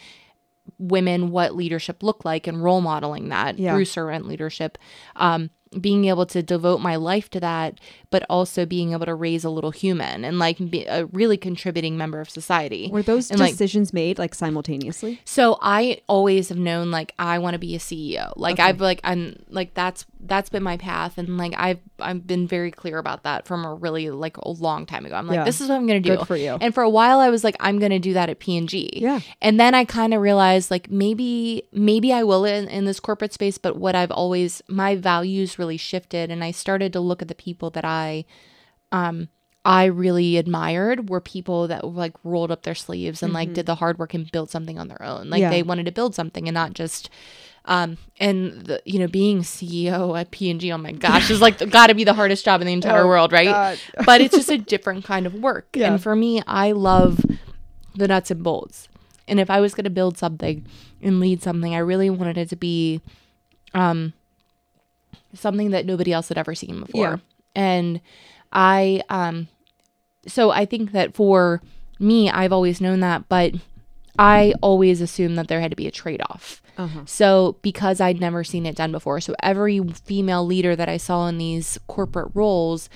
women 0.78 1.30
what 1.30 1.54
leadership 1.54 2.02
looked 2.02 2.24
like 2.24 2.46
and 2.46 2.62
role 2.62 2.80
modeling 2.80 3.28
that 3.28 3.58
Yeah. 3.58 3.74
through 3.74 3.84
servant 3.86 4.26
leadership. 4.26 4.78
Um 5.16 5.50
being 5.80 6.04
able 6.06 6.26
to 6.26 6.42
devote 6.42 6.80
my 6.80 6.96
life 6.96 7.28
to 7.30 7.40
that, 7.40 7.80
but 8.10 8.24
also 8.30 8.64
being 8.66 8.92
able 8.92 9.06
to 9.06 9.14
raise 9.14 9.44
a 9.44 9.50
little 9.50 9.70
human 9.70 10.24
and 10.24 10.38
like 10.38 10.58
be 10.70 10.84
a 10.86 11.06
really 11.06 11.36
contributing 11.36 11.96
member 11.96 12.20
of 12.20 12.30
society. 12.30 12.88
Were 12.92 13.02
those 13.02 13.30
And, 13.30 13.40
like, 13.40 13.52
decisions 13.52 13.92
made 13.92 14.18
like 14.18 14.34
simultaneously? 14.34 15.20
so 15.24 15.58
I 15.60 16.00
always 16.08 16.48
have 16.50 16.58
known 16.58 16.90
like 16.90 17.12
I 17.18 17.38
want 17.38 17.54
to 17.54 17.58
be 17.58 17.74
a 17.74 17.78
CEO. 17.78 18.32
Like 18.36 18.60
I've 18.60 18.80
like 18.80 19.00
I'm 19.04 19.42
like 19.48 19.74
that's 19.74 20.06
that's 20.26 20.48
been 20.48 20.62
my 20.62 20.76
path 20.78 21.18
and 21.18 21.36
like 21.36 21.52
I've 21.56 21.80
I've 22.00 22.26
been 22.26 22.46
very 22.46 22.70
clear 22.70 22.98
about 22.98 23.24
that 23.24 23.46
from 23.46 23.64
a 23.64 23.74
really 23.74 24.10
like 24.10 24.36
a 24.38 24.48
long 24.50 24.86
time 24.86 25.04
ago. 25.06 25.14
I'm 25.16 25.26
like 25.26 25.36
Yeah. 25.36 25.44
this 25.44 25.60
is 25.60 25.68
what 25.68 25.74
I'm 25.76 25.86
going 25.86 26.02
to 26.02 26.08
do. 26.08 26.16
Good 26.16 26.26
for 26.26 26.36
you. 26.36 26.56
And 26.60 26.72
for 26.72 26.82
a 26.82 26.88
while 26.90 27.18
I 27.20 27.28
was 27.30 27.42
like 27.44 27.56
I'm 27.60 27.78
going 27.78 27.90
to 27.92 27.98
do 27.98 28.12
that 28.14 28.28
at 28.30 28.38
P&G. 28.38 28.90
Yeah. 28.94 29.20
And 29.42 29.58
then 29.60 29.74
I 29.74 29.84
kind 29.84 30.14
of 30.14 30.20
realized 30.22 30.70
like 30.70 30.90
maybe 30.90 31.64
maybe 31.72 32.12
I 32.12 32.22
will 32.22 32.44
in, 32.44 32.68
in 32.68 32.84
this 32.84 33.00
corporate 33.00 33.32
space 33.32 33.58
but 33.58 33.76
what 33.76 33.94
I've 33.94 34.10
always 34.12 34.62
my 34.68 34.94
values 34.96 35.58
really 35.58 35.63
shifted 35.76 36.30
and 36.30 36.42
I 36.44 36.50
started 36.50 36.92
to 36.92 37.00
look 37.00 37.22
at 37.22 37.28
the 37.28 37.34
people 37.34 37.70
that 37.70 37.84
I 37.84 38.24
um 38.92 39.28
I 39.64 39.84
really 39.86 40.36
admired 40.36 41.08
were 41.08 41.20
people 41.20 41.68
that 41.68 41.84
like 41.86 42.12
rolled 42.22 42.50
up 42.50 42.62
their 42.64 42.74
sleeves 42.74 43.22
and 43.22 43.32
like 43.32 43.54
did 43.54 43.64
the 43.66 43.76
hard 43.76 43.98
work 43.98 44.12
and 44.12 44.30
built 44.30 44.50
something 44.50 44.78
on 44.78 44.88
their 44.88 45.02
own. 45.02 45.30
Like 45.30 45.40
Yeah. 45.40 45.48
they 45.50 45.62
wanted 45.62 45.86
to 45.86 45.92
build 45.92 46.14
something 46.14 46.46
and 46.48 46.54
not 46.54 46.74
just 46.74 47.08
um 47.64 47.96
and 48.20 48.66
the 48.66 48.82
you 48.84 48.98
know 48.98 49.06
being 49.08 49.40
CEO 49.40 50.20
at 50.20 50.30
P&G 50.30 50.70
oh 50.70 50.76
my 50.76 50.92
gosh 50.92 51.30
is 51.30 51.40
like 51.40 51.58
got 51.70 51.86
to 51.86 51.94
be 51.94 52.04
the 52.04 52.12
hardest 52.12 52.44
job 52.44 52.60
in 52.60 52.66
the 52.66 52.74
entire 52.74 53.04
Oh, 53.04 53.08
world, 53.08 53.32
right? 53.32 53.78
But 54.04 54.20
it's 54.20 54.36
just 54.36 54.50
a 54.50 54.58
different 54.58 55.04
kind 55.04 55.24
of 55.26 55.32
work. 55.34 55.68
Yeah. 55.76 55.92
And 55.92 56.02
for 56.02 56.14
me, 56.14 56.42
I 56.46 56.72
love 56.72 57.20
the 57.94 58.06
nuts 58.06 58.30
and 58.30 58.42
bolts. 58.42 58.88
And 59.26 59.40
if 59.40 59.48
I 59.48 59.60
was 59.60 59.74
going 59.74 59.84
to 59.84 59.90
build 59.90 60.18
something 60.18 60.66
and 61.00 61.20
lead 61.20 61.42
something, 61.42 61.74
I 61.74 61.78
really 61.78 62.10
wanted 62.10 62.36
it 62.36 62.50
to 62.50 62.56
be 62.56 63.00
um 63.72 64.12
something 65.34 65.70
that 65.70 65.86
nobody 65.86 66.12
else 66.12 66.28
had 66.28 66.38
ever 66.38 66.54
seen 66.54 66.80
before. 66.80 67.02
Yeah. 67.02 67.16
And 67.54 68.00
I 68.52 69.02
um 69.10 69.48
so 70.26 70.50
I 70.50 70.64
think 70.64 70.92
that 70.92 71.14
for 71.14 71.60
me, 72.00 72.30
I've 72.30 72.52
always 72.52 72.80
known 72.80 73.00
that, 73.00 73.28
but 73.28 73.54
I 74.18 74.54
always 74.62 75.00
assumed 75.00 75.36
that 75.38 75.48
there 75.48 75.60
had 75.60 75.70
to 75.72 75.76
be 75.76 75.86
a 75.86 75.90
trade-off. 75.90 76.62
Uh-huh. 76.78 77.00
So, 77.04 77.56
because 77.62 78.00
I'd 78.00 78.20
never 78.20 78.42
seen 78.44 78.64
it 78.66 78.74
done 78.76 78.90
before, 78.92 79.20
so 79.20 79.34
every 79.42 79.80
female 80.04 80.44
leader 80.46 80.74
that 80.76 80.88
I 80.88 80.96
saw 80.96 81.26
in 81.28 81.38
these 81.38 81.78
corporate 81.88 82.30
roles 82.34 82.88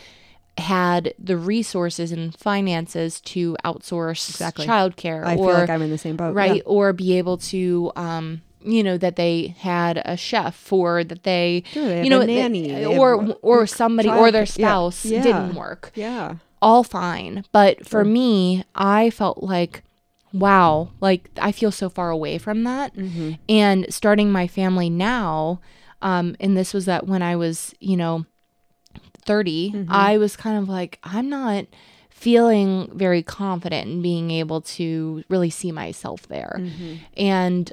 had 0.57 1.15
the 1.19 1.37
resources 1.37 2.11
and 2.13 2.37
finances 2.37 3.21
to 3.21 3.57
outsource 3.65 4.29
Exactly. 4.31 4.67
childcare 4.67 5.25
I 5.25 5.35
or 5.37 5.47
feel 5.51 5.55
like 5.61 5.71
I'm 5.71 5.83
in 5.83 5.91
the 5.91 5.99
same 5.99 6.17
boat. 6.17 6.35
right 6.35 6.57
Yeah. 6.57 6.63
or 6.67 6.93
be 6.93 7.19
able 7.19 7.37
to 7.39 7.93
um 7.95 8.43
you 8.65 8.83
know 8.83 8.97
that 8.99 9.17
they 9.17 9.55
had 9.59 10.03
a 10.05 10.17
chef 10.17 10.73
or 10.73 11.05
that 11.05 11.23
they 11.23 11.63
Sure, 11.73 11.87
they 11.89 12.05
you 12.05 12.11
know 12.11 12.23
nanny, 12.25 12.69
they 12.73 12.85
or 12.87 13.37
or 13.43 13.67
somebody 13.67 14.09
or 14.09 14.31
their 14.31 14.43
childcare. 14.45 14.59
Yeah. 14.59 14.67
spouse 14.69 15.05
Yeah. 15.05 15.23
didn't 15.23 15.55
work 15.55 15.93
Yeah. 15.95 16.37
all 16.61 16.83
fine. 16.83 17.45
But 17.53 17.87
for 17.87 18.05
me, 18.05 18.65
I 18.75 19.11
felt 19.11 19.43
like, 19.43 19.83
wow, 20.33 20.91
like 21.01 21.31
I 21.41 21.53
feel 21.53 21.71
so 21.71 21.89
far 21.89 22.11
away 22.11 22.39
from 22.39 22.65
that. 22.65 22.95
Mm-hmm. 22.97 23.33
And 23.49 23.87
starting 23.91 24.31
my 24.33 24.47
family 24.49 24.91
now, 24.91 25.61
um, 26.03 26.35
and 26.41 26.57
this 26.57 26.75
was 26.75 26.85
that 26.87 27.07
when 27.07 27.23
I 27.23 27.37
was, 27.37 27.75
you 27.81 27.97
know, 27.97 28.27
30, 29.25 29.73
Mm-hmm. 29.73 29.93
I 29.93 30.17
was 30.19 30.37
kind 30.37 30.59
of 30.59 30.69
like, 30.69 30.99
I'm 31.05 31.29
not 31.29 31.67
feeling 32.11 32.91
very 32.95 33.23
confident 33.23 33.89
in 33.89 34.03
being 34.03 34.31
able 34.31 34.61
to 34.63 35.23
really 35.29 35.51
see 35.51 35.71
myself 35.71 36.27
there. 36.29 36.57
Mm-hmm. 36.61 36.95
And 37.17 37.73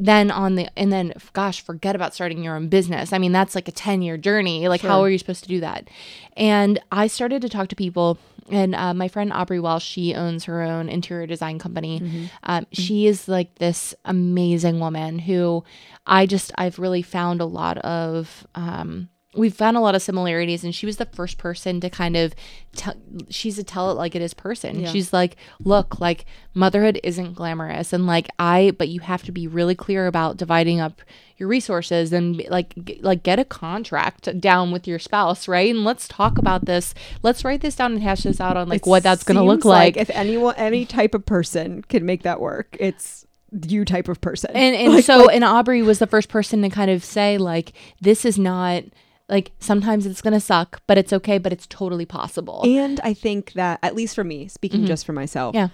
then 0.00 0.30
on 0.30 0.54
the 0.54 0.66
and 0.78 0.90
then 0.92 1.12
gosh 1.32 1.62
forget 1.62 1.94
about 1.94 2.14
starting 2.14 2.42
your 2.42 2.56
own 2.56 2.68
business. 2.68 3.12
I 3.12 3.18
mean 3.18 3.32
that's 3.32 3.54
like 3.54 3.68
a 3.68 3.72
10 3.72 4.02
year 4.02 4.16
journey. 4.16 4.66
Like 4.68 4.80
how 4.80 5.00
are 5.02 5.10
you 5.10 5.18
supposed 5.18 5.42
to 5.42 5.48
do 5.48 5.60
that? 5.60 5.88
And 6.36 6.80
i 6.90 7.06
started 7.06 7.42
to 7.42 7.48
talk 7.48 7.68
to 7.68 7.76
people 7.76 8.18
and 8.50 8.74
uh, 8.74 8.94
my 8.94 9.06
friend 9.08 9.32
aubrey 9.32 9.60
welsh 9.60 9.84
she 9.84 10.14
owns 10.14 10.44
her 10.44 10.62
own 10.62 10.88
interior 10.88 11.26
design 11.26 11.58
company. 11.58 12.00
Um, 12.42 12.66
she 12.72 13.06
is 13.06 13.28
like 13.28 13.56
this 13.56 13.94
amazing 14.04 14.80
woman 14.80 15.18
who 15.18 15.62
i 16.06 16.26
just 16.26 16.50
i've 16.56 16.78
really 16.78 17.02
found 17.02 17.40
a 17.40 17.44
lot 17.44 17.76
of 17.78 18.46
um, 18.54 19.08
we've 19.36 19.54
found 19.54 19.76
a 19.76 19.80
lot 19.80 19.94
of 19.94 20.02
similarities 20.02 20.64
and 20.64 20.74
she 20.74 20.86
was 20.86 20.96
the 20.96 21.06
first 21.06 21.38
person 21.38 21.80
to 21.80 21.88
kind 21.88 22.16
of 22.16 22.34
tell 22.74 22.94
she's 23.28 23.58
a 23.60 23.62
tell 23.62 23.88
it 23.90 23.94
like 23.94 24.16
it 24.16 24.22
is 24.22 24.34
person 24.34 24.80
Yeah. 24.80 24.90
she's 24.90 25.12
like 25.12 25.36
look 25.62 26.00
like 26.00 26.24
motherhood 26.52 26.98
isn't 27.04 27.34
glamorous 27.34 27.92
and 27.92 28.08
like 28.08 28.26
i 28.40 28.72
but 28.76 28.88
you 28.88 28.98
have 29.00 29.22
to 29.22 29.30
be 29.32 29.46
really 29.46 29.76
clear 29.76 30.08
about 30.08 30.36
dividing 30.36 30.80
up 30.80 31.00
your 31.36 31.48
resources 31.48 32.12
and 32.12 32.42
like 32.50 32.74
g- 32.84 32.98
like 33.02 33.22
get 33.22 33.38
a 33.38 33.44
contract 33.44 34.40
down 34.40 34.72
with 34.72 34.88
your 34.88 34.98
spouse 34.98 35.46
right 35.46 35.70
and 35.72 35.84
let's 35.84 36.08
talk 36.08 36.36
about 36.36 36.64
this 36.64 36.92
let's 37.22 37.44
write 37.44 37.60
this 37.60 37.76
down 37.76 37.92
and 37.92 38.02
hash 38.02 38.24
this 38.24 38.40
out 38.40 38.56
on 38.56 38.68
like 38.68 38.84
It 38.84 38.90
what 38.90 39.04
that's 39.04 39.22
going 39.22 39.36
to 39.38 39.44
look 39.44 39.58
seems 39.62 39.66
like, 39.66 39.96
If 39.96 40.10
anyone, 40.10 40.56
any 40.56 40.84
type 40.86 41.14
of 41.14 41.24
person 41.24 41.82
can 41.82 42.04
make 42.04 42.24
that 42.24 42.40
work, 42.40 42.76
it's 42.80 43.26
you 43.66 43.84
type 43.84 44.08
of 44.08 44.20
person. 44.20 44.50
and 44.54 44.74
and 44.76 44.92
Like- 44.94 45.04
so 45.04 45.18
like- 45.18 45.36
and 45.36 45.44
aubrey 45.44 45.82
was 45.82 46.00
the 46.00 46.06
first 46.08 46.28
person 46.28 46.62
to 46.62 46.68
kind 46.68 46.90
of 46.90 47.04
say 47.04 47.38
like 47.38 47.72
this 48.00 48.24
is 48.24 48.36
not 48.38 48.82
like 49.30 49.52
sometimes 49.60 50.04
it's 50.06 50.20
going 50.20 50.34
to 50.34 50.40
suck 50.40 50.82
but 50.86 50.98
it's 50.98 51.12
okay 51.12 51.38
but 51.38 51.52
it's 51.52 51.66
totally 51.68 52.04
possible 52.04 52.60
And 52.64 53.00
I 53.04 53.14
think 53.14 53.52
that, 53.54 53.78
at 53.82 53.94
least 53.94 54.14
for 54.14 54.24
me, 54.24 54.48
speaking 54.48 54.84
just 54.86 55.06
for 55.06 55.12
myself, 55.12 55.54
Mm-hmm. 55.54 55.58
yeah 55.62 55.68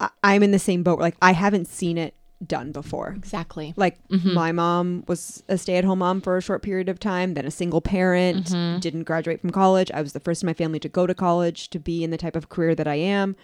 I, 0.00 0.08
I'm 0.22 0.42
in 0.42 0.52
the 0.52 0.58
same 0.58 0.82
boat. 0.84 1.00
Like, 1.00 1.16
I 1.20 1.32
haven't 1.32 1.66
seen 1.66 1.98
it 1.98 2.14
done 2.46 2.70
before. 2.70 3.14
exactly 3.16 3.74
Like, 3.76 3.98
Mm-hmm. 4.08 4.32
my 4.34 4.52
mom 4.52 5.04
was 5.08 5.42
a 5.48 5.58
stay 5.58 5.76
at 5.76 5.84
home 5.84 5.98
mom 5.98 6.20
for 6.20 6.36
a 6.36 6.40
short 6.40 6.62
period 6.62 6.88
of 6.88 7.00
time, 7.00 7.34
then 7.34 7.44
a 7.46 7.50
single 7.50 7.80
parent, 7.80 8.46
Mm-hmm. 8.46 8.78
didn't 8.78 9.04
graduate 9.04 9.40
from 9.40 9.50
college. 9.50 9.90
I 9.92 10.00
was 10.02 10.12
the 10.12 10.20
first 10.20 10.42
in 10.42 10.46
my 10.46 10.54
family 10.54 10.78
to 10.80 10.88
go 10.88 11.06
to 11.06 11.14
college, 11.14 11.68
to 11.70 11.78
be 11.80 12.04
in 12.04 12.10
the 12.10 12.16
type 12.16 12.36
of 12.36 12.48
career 12.48 12.74
that 12.76 12.86
I 12.86 12.94
am. 12.94 13.34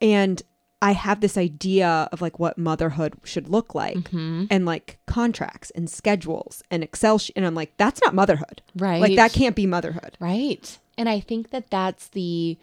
And 0.00 0.42
I 0.88 0.92
have 0.92 1.20
this 1.20 1.36
idea 1.38 2.08
of 2.12 2.20
like 2.20 2.38
what 2.38 2.58
motherhood 2.58 3.14
should 3.24 3.48
look 3.48 3.74
like 3.74 3.96
Mm-hmm. 3.96 4.44
and 4.50 4.66
like 4.66 4.98
contracts 5.06 5.70
and 5.70 5.88
schedules 5.88 6.62
and 6.70 6.82
Excel. 6.84 7.18
Sh- 7.18 7.30
and 7.36 7.46
I'm 7.46 7.54
like, 7.54 7.72
that's 7.76 8.00
not 8.04 8.14
motherhood. 8.14 8.60
right 8.76 9.00
Like, 9.00 9.16
that 9.16 9.32
can't 9.32 9.56
be 9.56 9.66
motherhood. 9.66 10.16
Right. 10.20 10.78
And 10.98 11.08
I 11.08 11.20
think 11.20 11.50
that 11.50 11.70
that's 11.70 12.08
the 12.08 12.58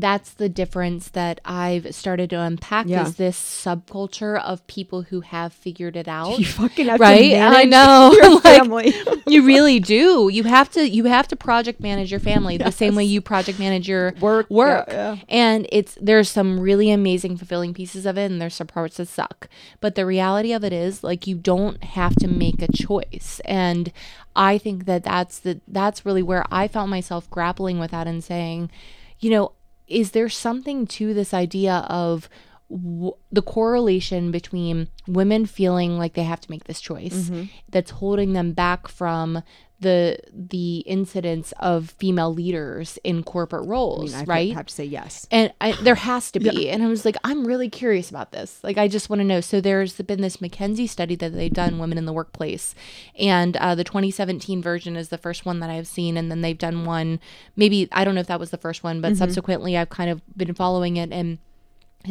that's 0.00 0.30
the 0.34 0.48
difference 0.48 1.08
that 1.08 1.40
I've 1.44 1.92
started 1.92 2.30
to 2.30 2.40
unpack 2.40 2.86
Yeah. 2.86 3.02
is 3.04 3.16
this 3.16 3.36
subculture 3.36 4.40
of 4.40 4.64
people 4.68 5.02
who 5.02 5.22
have 5.22 5.52
figured 5.52 5.96
it 5.96 6.06
out. 6.06 6.38
You 6.38 6.44
fucking 6.46 6.86
have 6.86 7.00
Right? 7.00 7.30
to 7.30 7.36
I 7.38 7.64
know. 7.64 8.12
your 8.12 8.30
Like, 8.36 8.42
family. 8.44 8.94
you 9.26 9.44
really 9.44 9.80
do. 9.80 10.28
You 10.32 10.44
have 10.44 10.70
to 10.72 10.88
you 10.88 11.04
have 11.06 11.26
to 11.28 11.36
project 11.36 11.80
manage 11.80 12.10
your 12.12 12.20
family 12.20 12.56
the 12.56 12.70
same 12.70 12.94
way 12.94 13.04
you 13.04 13.20
project 13.20 13.58
manage 13.58 13.88
your 13.88 14.14
Work, 14.20 14.48
work. 14.48 14.86
yeah, 14.88 15.14
yeah. 15.14 15.16
And 15.28 15.66
it's 15.72 15.98
there's 16.00 16.28
some 16.30 16.60
really 16.60 16.90
amazing 16.92 17.36
fulfilling 17.36 17.74
pieces 17.74 18.06
of 18.06 18.16
it 18.16 18.30
and 18.30 18.40
there's 18.40 18.54
some 18.54 18.68
parts 18.68 18.98
that 18.98 19.08
suck. 19.08 19.48
But 19.80 19.96
the 19.96 20.06
reality 20.06 20.52
of 20.52 20.62
it 20.62 20.72
is 20.72 21.02
like 21.02 21.26
you 21.26 21.34
don't 21.36 21.82
have 21.82 22.14
to 22.16 22.28
make 22.28 22.62
a 22.62 22.70
choice. 22.72 23.40
And 23.44 23.92
I 24.36 24.58
think 24.58 24.84
that 24.84 25.02
that's 25.02 25.40
the 25.40 25.60
that's 25.66 26.06
really 26.06 26.22
where 26.22 26.44
I 26.52 26.68
found 26.68 26.88
myself 26.90 27.28
grappling 27.30 27.80
with 27.80 27.90
that 27.90 28.06
and 28.06 28.22
saying, 28.22 28.70
you 29.18 29.30
know, 29.30 29.52
is 29.88 30.12
there 30.12 30.28
something 30.28 30.86
to 30.86 31.14
this 31.14 31.32
idea 31.34 31.86
of 31.88 32.28
w- 32.70 33.14
the 33.32 33.42
correlation 33.42 34.30
between 34.30 34.88
women 35.06 35.46
feeling 35.46 35.98
like 35.98 36.14
they 36.14 36.24
have 36.24 36.40
to 36.40 36.50
make 36.50 36.64
this 36.64 36.80
choice 36.80 37.30
mm-hmm. 37.30 37.44
that's 37.68 37.92
holding 37.92 38.32
them 38.32 38.52
back 38.52 38.88
from 38.88 39.42
the 39.80 40.18
the 40.32 40.78
incidence 40.78 41.52
of 41.60 41.90
female 41.98 42.34
leaders 42.34 42.98
in 43.04 43.22
corporate 43.22 43.64
I 43.64 43.70
roles, 43.70 44.12
mean, 44.12 44.20
I 44.22 44.24
right? 44.24 44.52
have 44.54 44.66
to 44.66 44.74
say 44.74 44.84
yes. 44.84 45.26
and 45.30 45.52
I, 45.60 45.72
there 45.72 45.94
has 45.94 46.32
to 46.32 46.40
be. 46.40 46.68
And 46.68 46.82
i 46.82 46.88
was 46.88 47.04
like 47.04 47.16
i'm 47.22 47.46
really 47.46 47.68
curious 47.68 48.10
about 48.10 48.32
this. 48.32 48.58
Like 48.64 48.76
i 48.76 48.88
just 48.88 49.08
want 49.08 49.20
to 49.20 49.24
know. 49.24 49.40
So 49.40 49.60
there's 49.60 49.94
been 50.00 50.20
this 50.20 50.38
mckinsey 50.38 50.88
study 50.88 51.14
that 51.16 51.32
they've 51.32 51.52
done 51.52 51.78
women 51.78 51.98
in 51.98 52.06
the 52.06 52.12
workplace. 52.12 52.74
And 53.18 53.56
uh, 53.58 53.74
the 53.74 53.84
2017 53.84 54.62
version 54.62 54.96
is 54.96 55.10
the 55.10 55.18
first 55.18 55.46
one 55.46 55.60
that 55.60 55.70
i've 55.70 55.86
seen. 55.86 56.16
And 56.16 56.30
then 56.30 56.40
they've 56.40 56.58
done 56.58 56.84
one 56.84 57.20
maybe 57.56 57.88
i 57.92 58.04
don't 58.04 58.14
know 58.14 58.20
if 58.20 58.26
that 58.26 58.40
was 58.40 58.50
the 58.50 58.58
first 58.58 58.82
one 58.82 59.00
but 59.00 59.16
subsequently 59.16 59.76
i've 59.76 59.90
kind 59.90 60.10
of 60.10 60.20
been 60.36 60.54
following 60.54 60.96
it. 60.96 61.12
And 61.12 61.38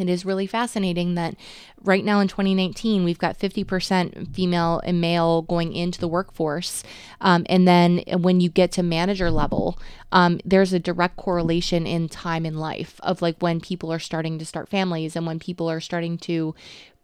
it 0.00 0.08
is 0.08 0.24
really 0.24 0.46
fascinating 0.46 1.14
that 1.14 1.34
right 1.82 2.04
now 2.04 2.20
in 2.20 2.28
2019 2.28 3.04
we've 3.04 3.18
got 3.18 3.38
50% 3.38 4.34
female 4.34 4.80
and 4.84 5.00
male 5.00 5.42
going 5.42 5.72
into 5.72 6.00
the 6.00 6.08
workforce. 6.08 6.82
Um, 7.20 7.46
and 7.48 7.66
then 7.66 8.02
when 8.18 8.40
you 8.40 8.48
get 8.48 8.72
to 8.72 8.82
manager 8.82 9.30
level 9.30 9.78
um, 10.10 10.40
there's 10.44 10.72
a 10.72 10.78
direct 10.78 11.16
correlation 11.16 11.86
in 11.86 12.08
time 12.08 12.46
in 12.46 12.56
life 12.56 12.98
of 13.02 13.20
like 13.20 13.36
when 13.40 13.60
people 13.60 13.92
are 13.92 13.98
starting 13.98 14.38
to 14.38 14.44
start 14.44 14.68
families 14.68 15.16
and 15.16 15.26
when 15.26 15.38
people 15.38 15.70
are 15.70 15.80
starting 15.80 16.16
to 16.18 16.54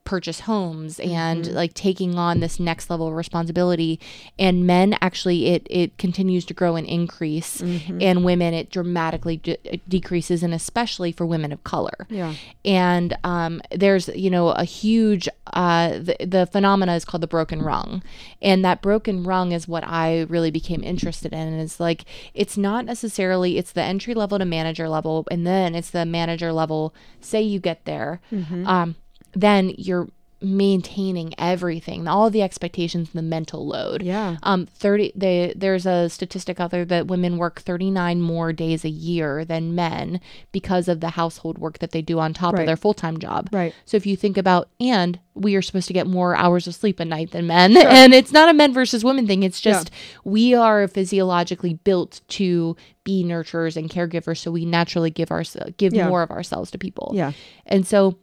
purchase 0.05 0.41
homes 0.41 1.01
and 1.01 1.53
like 1.55 1.73
taking 1.75 2.17
on 2.19 2.41
this 2.41 2.61
next 2.61 2.91
level 2.91 3.09
of 3.09 3.15
responsibility. 3.15 3.99
And 4.39 4.67
men 4.67 4.97
actually 5.01 5.47
it 5.47 5.67
it 5.71 5.97
continues 5.99 6.45
to 6.47 6.55
grow 6.55 6.77
and 6.77 6.87
increase. 6.87 7.61
And 7.61 8.25
women 8.25 8.55
it 8.55 8.71
dramatically 8.71 9.39
de- 9.39 9.81
decreases 9.89 10.43
and 10.43 10.53
especially 10.55 11.11
for 11.13 11.25
women 11.27 11.53
of 11.53 11.65
color. 11.65 12.07
Yeah. 12.09 12.35
and 12.65 13.17
um, 13.25 13.61
there's 13.71 14.09
you 14.09 14.31
know 14.31 14.49
a 14.51 14.65
huge 14.65 15.29
uh, 15.53 15.99
the, 15.99 16.17
the 16.21 16.47
phenomena 16.53 16.95
is 16.95 17.05
called 17.05 17.23
the 17.23 17.27
broken 17.27 17.63
rung. 17.63 18.03
And 18.43 18.65
that 18.65 18.83
broken 18.83 19.25
rung 19.25 19.53
is 19.53 19.67
what 19.69 19.85
i 19.87 20.23
really 20.29 20.51
became 20.51 20.83
interested 20.83 21.33
in. 21.33 21.39
And 21.49 21.61
it's 21.61 21.81
like 21.81 22.05
it's 22.35 22.57
not 22.57 22.85
necessarily 22.85 23.59
it's 23.59 23.73
the 23.73 23.83
entry 23.83 24.15
level 24.15 24.39
to 24.39 24.45
manager 24.45 24.89
level 24.89 25.27
and 25.31 25.47
then 25.47 25.75
it's 25.75 25.91
the 25.91 26.05
manager 26.05 26.53
level 26.53 26.95
say 27.21 27.41
you 27.41 27.59
get 27.59 27.85
there. 27.85 28.21
Um, 28.67 28.97
then 29.35 29.73
you're 29.77 30.09
maintaining 30.41 31.33
everything 31.39 32.07
all 32.07 32.29
the 32.29 32.43
expectations 32.43 33.09
and 33.13 33.19
the 33.19 33.23
mental 33.23 33.67
load 33.67 34.03
Yeah. 34.03 34.37
um 34.43 34.67
30 34.67 35.13
they 35.17 35.55
there's 35.57 35.87
a 35.87 36.09
statistic 36.11 36.61
out 36.61 36.71
there 36.71 36.85
that 36.85 37.07
women 37.07 37.39
work 37.39 37.61
39 37.63 38.21
more 38.21 38.53
days 38.53 38.85
a 38.85 38.91
year 38.91 39.45
than 39.45 39.75
men 39.75 40.21
because 40.53 40.87
of 40.87 41.01
the 41.01 41.11
household 41.11 41.57
work 41.59 41.79
that 41.79 41.93
they 41.93 42.03
do 42.03 42.19
on 42.19 42.35
top 42.35 42.55
Right. 42.55 42.61
of 42.61 42.67
their 42.67 42.77
full-time 42.77 43.19
job 43.19 43.49
Right. 43.53 43.75
so 43.87 43.97
if 43.97 44.05
you 44.07 44.17
think 44.17 44.37
about 44.37 44.69
and 44.79 45.19
we 45.35 45.57
are 45.57 45.63
supposed 45.63 45.87
to 45.89 45.93
get 45.95 46.07
more 46.07 46.37
hours 46.37 46.67
of 46.69 46.75
sleep 46.75 47.01
a 47.01 47.05
night 47.07 47.31
than 47.31 47.47
men 47.47 47.75
and 47.77 48.13
it's 48.13 48.33
not 48.33 48.51
a 48.51 48.53
men 48.55 48.73
versus 48.75 49.03
women 49.03 49.27
thing 49.27 49.43
it's 49.43 49.61
just 49.63 49.91
we 50.25 50.55
are 50.55 50.87
physiologically 50.89 51.75
built 51.85 52.21
to 52.29 52.77
be 53.03 53.25
nurturers 53.25 53.77
and 53.77 53.89
caregivers 53.91 54.39
so 54.39 54.51
we 54.51 54.65
naturally 54.67 55.11
give 55.11 55.31
our 55.31 55.43
give 55.79 55.95
Yeah. 55.95 56.09
more 56.09 56.23
of 56.23 56.31
ourselves 56.31 56.71
to 56.73 56.79
people 56.79 57.13
Yeah. 57.15 57.33
and 57.67 57.87
so 57.87 58.19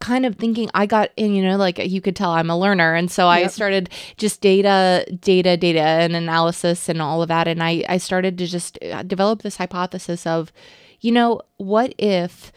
kind 0.00 0.26
of 0.26 0.36
thinking 0.36 0.68
I 0.74 0.86
got 0.86 1.10
in, 1.16 1.34
you 1.34 1.42
know, 1.42 1.56
like 1.56 1.78
you 1.78 2.00
could 2.00 2.16
tell 2.16 2.32
I'm 2.32 2.50
a 2.50 2.58
learner. 2.58 2.94
And 2.94 3.10
so 3.10 3.28
I 3.28 3.46
started 3.46 3.90
just 4.16 4.40
data, 4.40 5.06
data, 5.20 5.56
data 5.56 5.80
and 5.80 6.14
analysis 6.14 6.88
and 6.88 7.00
all 7.00 7.22
of 7.22 7.28
that. 7.28 7.48
And 7.48 7.62
I, 7.62 7.84
I 7.88 7.96
started 7.96 8.36
to 8.38 8.46
just 8.46 8.78
uh, 8.82 9.02
develop 9.02 9.42
this 9.42 9.56
hypothesis 9.56 10.26
of, 10.26 10.52
you 11.00 11.12
know, 11.12 11.40
what 11.56 11.94
if 11.96 12.52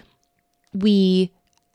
we 0.74 1.32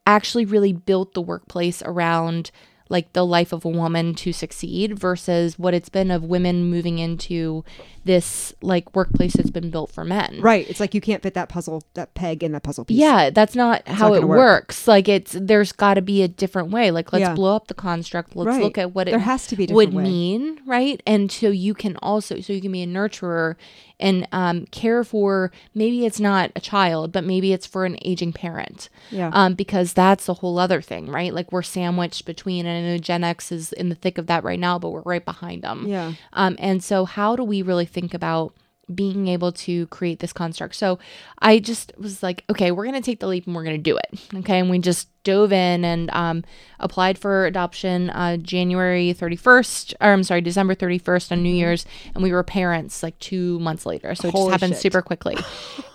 actually 0.06 0.44
really 0.44 0.72
built 0.72 1.14
the 1.14 1.22
workplace 1.22 1.82
around 1.82 2.50
like 2.92 3.12
the 3.14 3.24
life 3.26 3.52
of 3.52 3.64
a 3.64 3.68
woman 3.68 4.14
to 4.14 4.32
succeed 4.32 4.96
versus 4.98 5.58
what 5.58 5.74
it's 5.74 5.88
been 5.88 6.10
of 6.12 6.22
women 6.22 6.64
moving 6.70 6.98
into 7.00 7.64
this 8.04 8.52
like 8.62 8.94
workplace 8.94 9.32
that's 9.34 9.50
been 9.50 9.70
built 9.70 9.90
for 9.90 10.04
men. 10.04 10.40
Right. 10.40 10.68
It's 10.68 10.78
like 10.80 10.92
you 10.94 11.00
can't 11.00 11.22
fit 11.22 11.34
that 11.34 11.48
puzzle, 11.48 11.82
that 11.94 12.14
peg 12.14 12.42
in 12.44 12.52
that 12.52 12.62
puzzle 12.62 12.84
piece. 12.84 12.98
Yeah, 12.98 13.30
that's 13.30 13.54
not 13.56 13.86
how 13.88 14.08
not 14.10 14.16
it 14.18 14.24
work. 14.28 14.38
works. 14.38 14.86
Like 14.86 15.08
it's 15.08 15.32
there's 15.40 15.72
got 15.72 15.94
to 15.94 16.02
be 16.02 16.22
a 16.22 16.28
different 16.28 16.70
way. 16.70 16.90
Like 16.90 17.12
let's 17.12 17.20
Yeah. 17.22 17.34
blow 17.34 17.56
up 17.56 17.68
the 17.68 17.74
construct. 17.74 18.36
Let's 18.36 18.48
Right. 18.56 18.62
look 18.62 18.76
at 18.78 18.94
what 18.94 19.08
it 19.08 19.12
There 19.12 19.20
has 19.20 19.46
to 19.48 19.56
be 19.56 19.66
would 19.66 19.94
way. 19.94 20.02
mean, 20.02 20.60
right? 20.66 21.02
And 21.06 21.30
so 21.32 21.48
you 21.48 21.74
can 21.74 21.96
also 22.02 22.40
so 22.40 22.52
you 22.52 22.60
can 22.60 22.72
be 22.72 22.82
a 22.82 22.86
nurturer 22.86 23.54
and 24.00 24.26
um, 24.32 24.66
care 24.66 25.04
for 25.04 25.52
maybe 25.74 26.04
it's 26.04 26.20
not 26.20 26.50
a 26.56 26.60
child, 26.60 27.12
but 27.12 27.24
maybe 27.24 27.52
it's 27.52 27.66
for 27.66 27.84
an 27.84 27.98
aging 28.02 28.32
parent. 28.32 28.88
Yeah. 29.10 29.30
Um, 29.32 29.54
because 29.54 29.92
that's 29.92 30.28
a 30.28 30.34
whole 30.34 30.58
other 30.58 30.80
thing, 30.80 31.08
right? 31.08 31.32
Like 31.32 31.52
we're 31.52 31.62
sandwiched 31.62 32.24
between, 32.24 32.66
and 32.66 32.86
I 32.86 32.90
know 32.90 32.98
Gen 32.98 33.24
X 33.24 33.52
is 33.52 33.72
in 33.72 33.88
the 33.88 33.94
thick 33.94 34.18
of 34.18 34.26
that 34.26 34.44
right 34.44 34.58
now, 34.58 34.78
but 34.78 34.90
we're 34.90 35.02
right 35.02 35.24
behind 35.24 35.62
them. 35.62 35.86
Yeah. 35.86 36.12
Um, 36.32 36.56
and 36.58 36.82
so, 36.82 37.04
how 37.04 37.36
do 37.36 37.44
we 37.44 37.62
really 37.62 37.86
think 37.86 38.14
about 38.14 38.54
being 38.92 39.28
able 39.28 39.52
to 39.52 39.86
create 39.88 40.18
this 40.18 40.32
construct? 40.32 40.74
So, 40.74 40.98
I 41.38 41.58
just 41.58 41.92
was 41.98 42.22
like, 42.22 42.44
okay, 42.50 42.70
we're 42.70 42.84
going 42.84 43.00
to 43.00 43.04
take 43.04 43.20
the 43.20 43.28
leap 43.28 43.46
and 43.46 43.54
we're 43.54 43.64
going 43.64 43.76
to 43.76 43.82
do 43.82 43.96
it. 43.96 44.20
Okay. 44.34 44.58
And 44.58 44.70
we 44.70 44.78
just 44.78 45.08
dove 45.24 45.52
in 45.52 45.84
and 45.84 46.10
um, 46.12 46.44
applied 46.80 47.16
for 47.18 47.46
adoption 47.46 48.10
uh, 48.10 48.36
January 48.38 49.14
31st, 49.14 49.94
or 50.00 50.12
I'm 50.12 50.22
sorry, 50.24 50.40
December 50.40 50.74
31st 50.74 51.32
on 51.32 51.42
New 51.42 51.54
Year's. 51.54 51.86
And 52.14 52.22
we 52.22 52.32
were 52.32 52.42
parents 52.42 53.02
like 53.02 53.18
two 53.18 53.58
months 53.60 53.86
later. 53.86 54.14
So, 54.14 54.28
it 54.28 54.32
just 54.32 54.50
happened 54.50 54.72
shit. 54.74 54.82
super 54.82 55.02
quickly. 55.02 55.36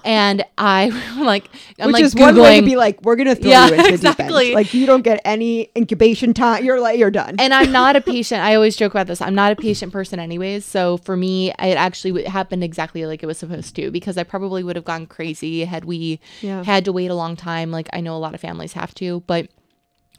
and 0.05 0.43
I 0.57 0.87
like, 1.19 1.49
I'm 1.79 1.87
Which 1.87 1.93
like, 1.95 2.03
is 2.03 2.15
one 2.15 2.35
way 2.37 2.59
to 2.61 2.65
be 2.65 2.75
like, 2.75 3.01
we're 3.03 3.15
gonna 3.15 3.35
throw 3.35 3.49
Yeah, 3.49 3.67
you 3.67 3.73
into 3.73 3.83
the 3.83 3.89
deep 3.89 3.95
exactly. 4.19 4.53
Like 4.53 4.73
you 4.73 4.85
don't 4.85 5.01
get 5.03 5.21
any 5.25 5.69
incubation 5.75 6.33
time. 6.33 6.63
You're 6.63 6.79
like 6.79 6.97
you're 6.99 7.11
done. 7.11 7.35
and 7.39 7.53
I'm 7.53 7.71
not 7.71 7.95
a 7.95 8.01
patient. 8.13 8.41
I 8.41 8.55
always 8.55 8.75
joke 8.75 8.93
about 8.93 9.07
this. 9.07 9.21
I'm 9.21 9.35
not 9.35 9.51
a 9.51 9.55
patient 9.55 9.91
person, 9.91 10.19
anyways. 10.19 10.65
So 10.65 10.97
for 10.97 11.17
me, 11.17 11.49
it 11.51 11.77
actually 11.77 12.23
happened 12.25 12.63
exactly 12.63 13.05
like 13.05 13.23
it 13.23 13.25
was 13.25 13.37
supposed 13.37 13.75
to 13.75 13.91
because 13.91 14.17
I 14.17 14.23
probably 14.23 14.63
would 14.63 14.75
have 14.75 14.85
gone 14.85 15.05
crazy 15.05 15.65
had 15.65 15.85
we 15.85 16.19
Yeah. 16.41 16.63
had 16.63 16.85
to 16.85 16.93
wait 16.93 17.11
a 17.11 17.15
long 17.15 17.35
time. 17.35 17.71
Like 17.71 17.89
I 17.93 17.99
know 18.01 18.15
a 18.15 18.17
lot 18.19 18.33
of 18.33 18.41
families 18.41 18.73
have 18.73 18.93
to, 18.95 19.16
but 19.19 19.49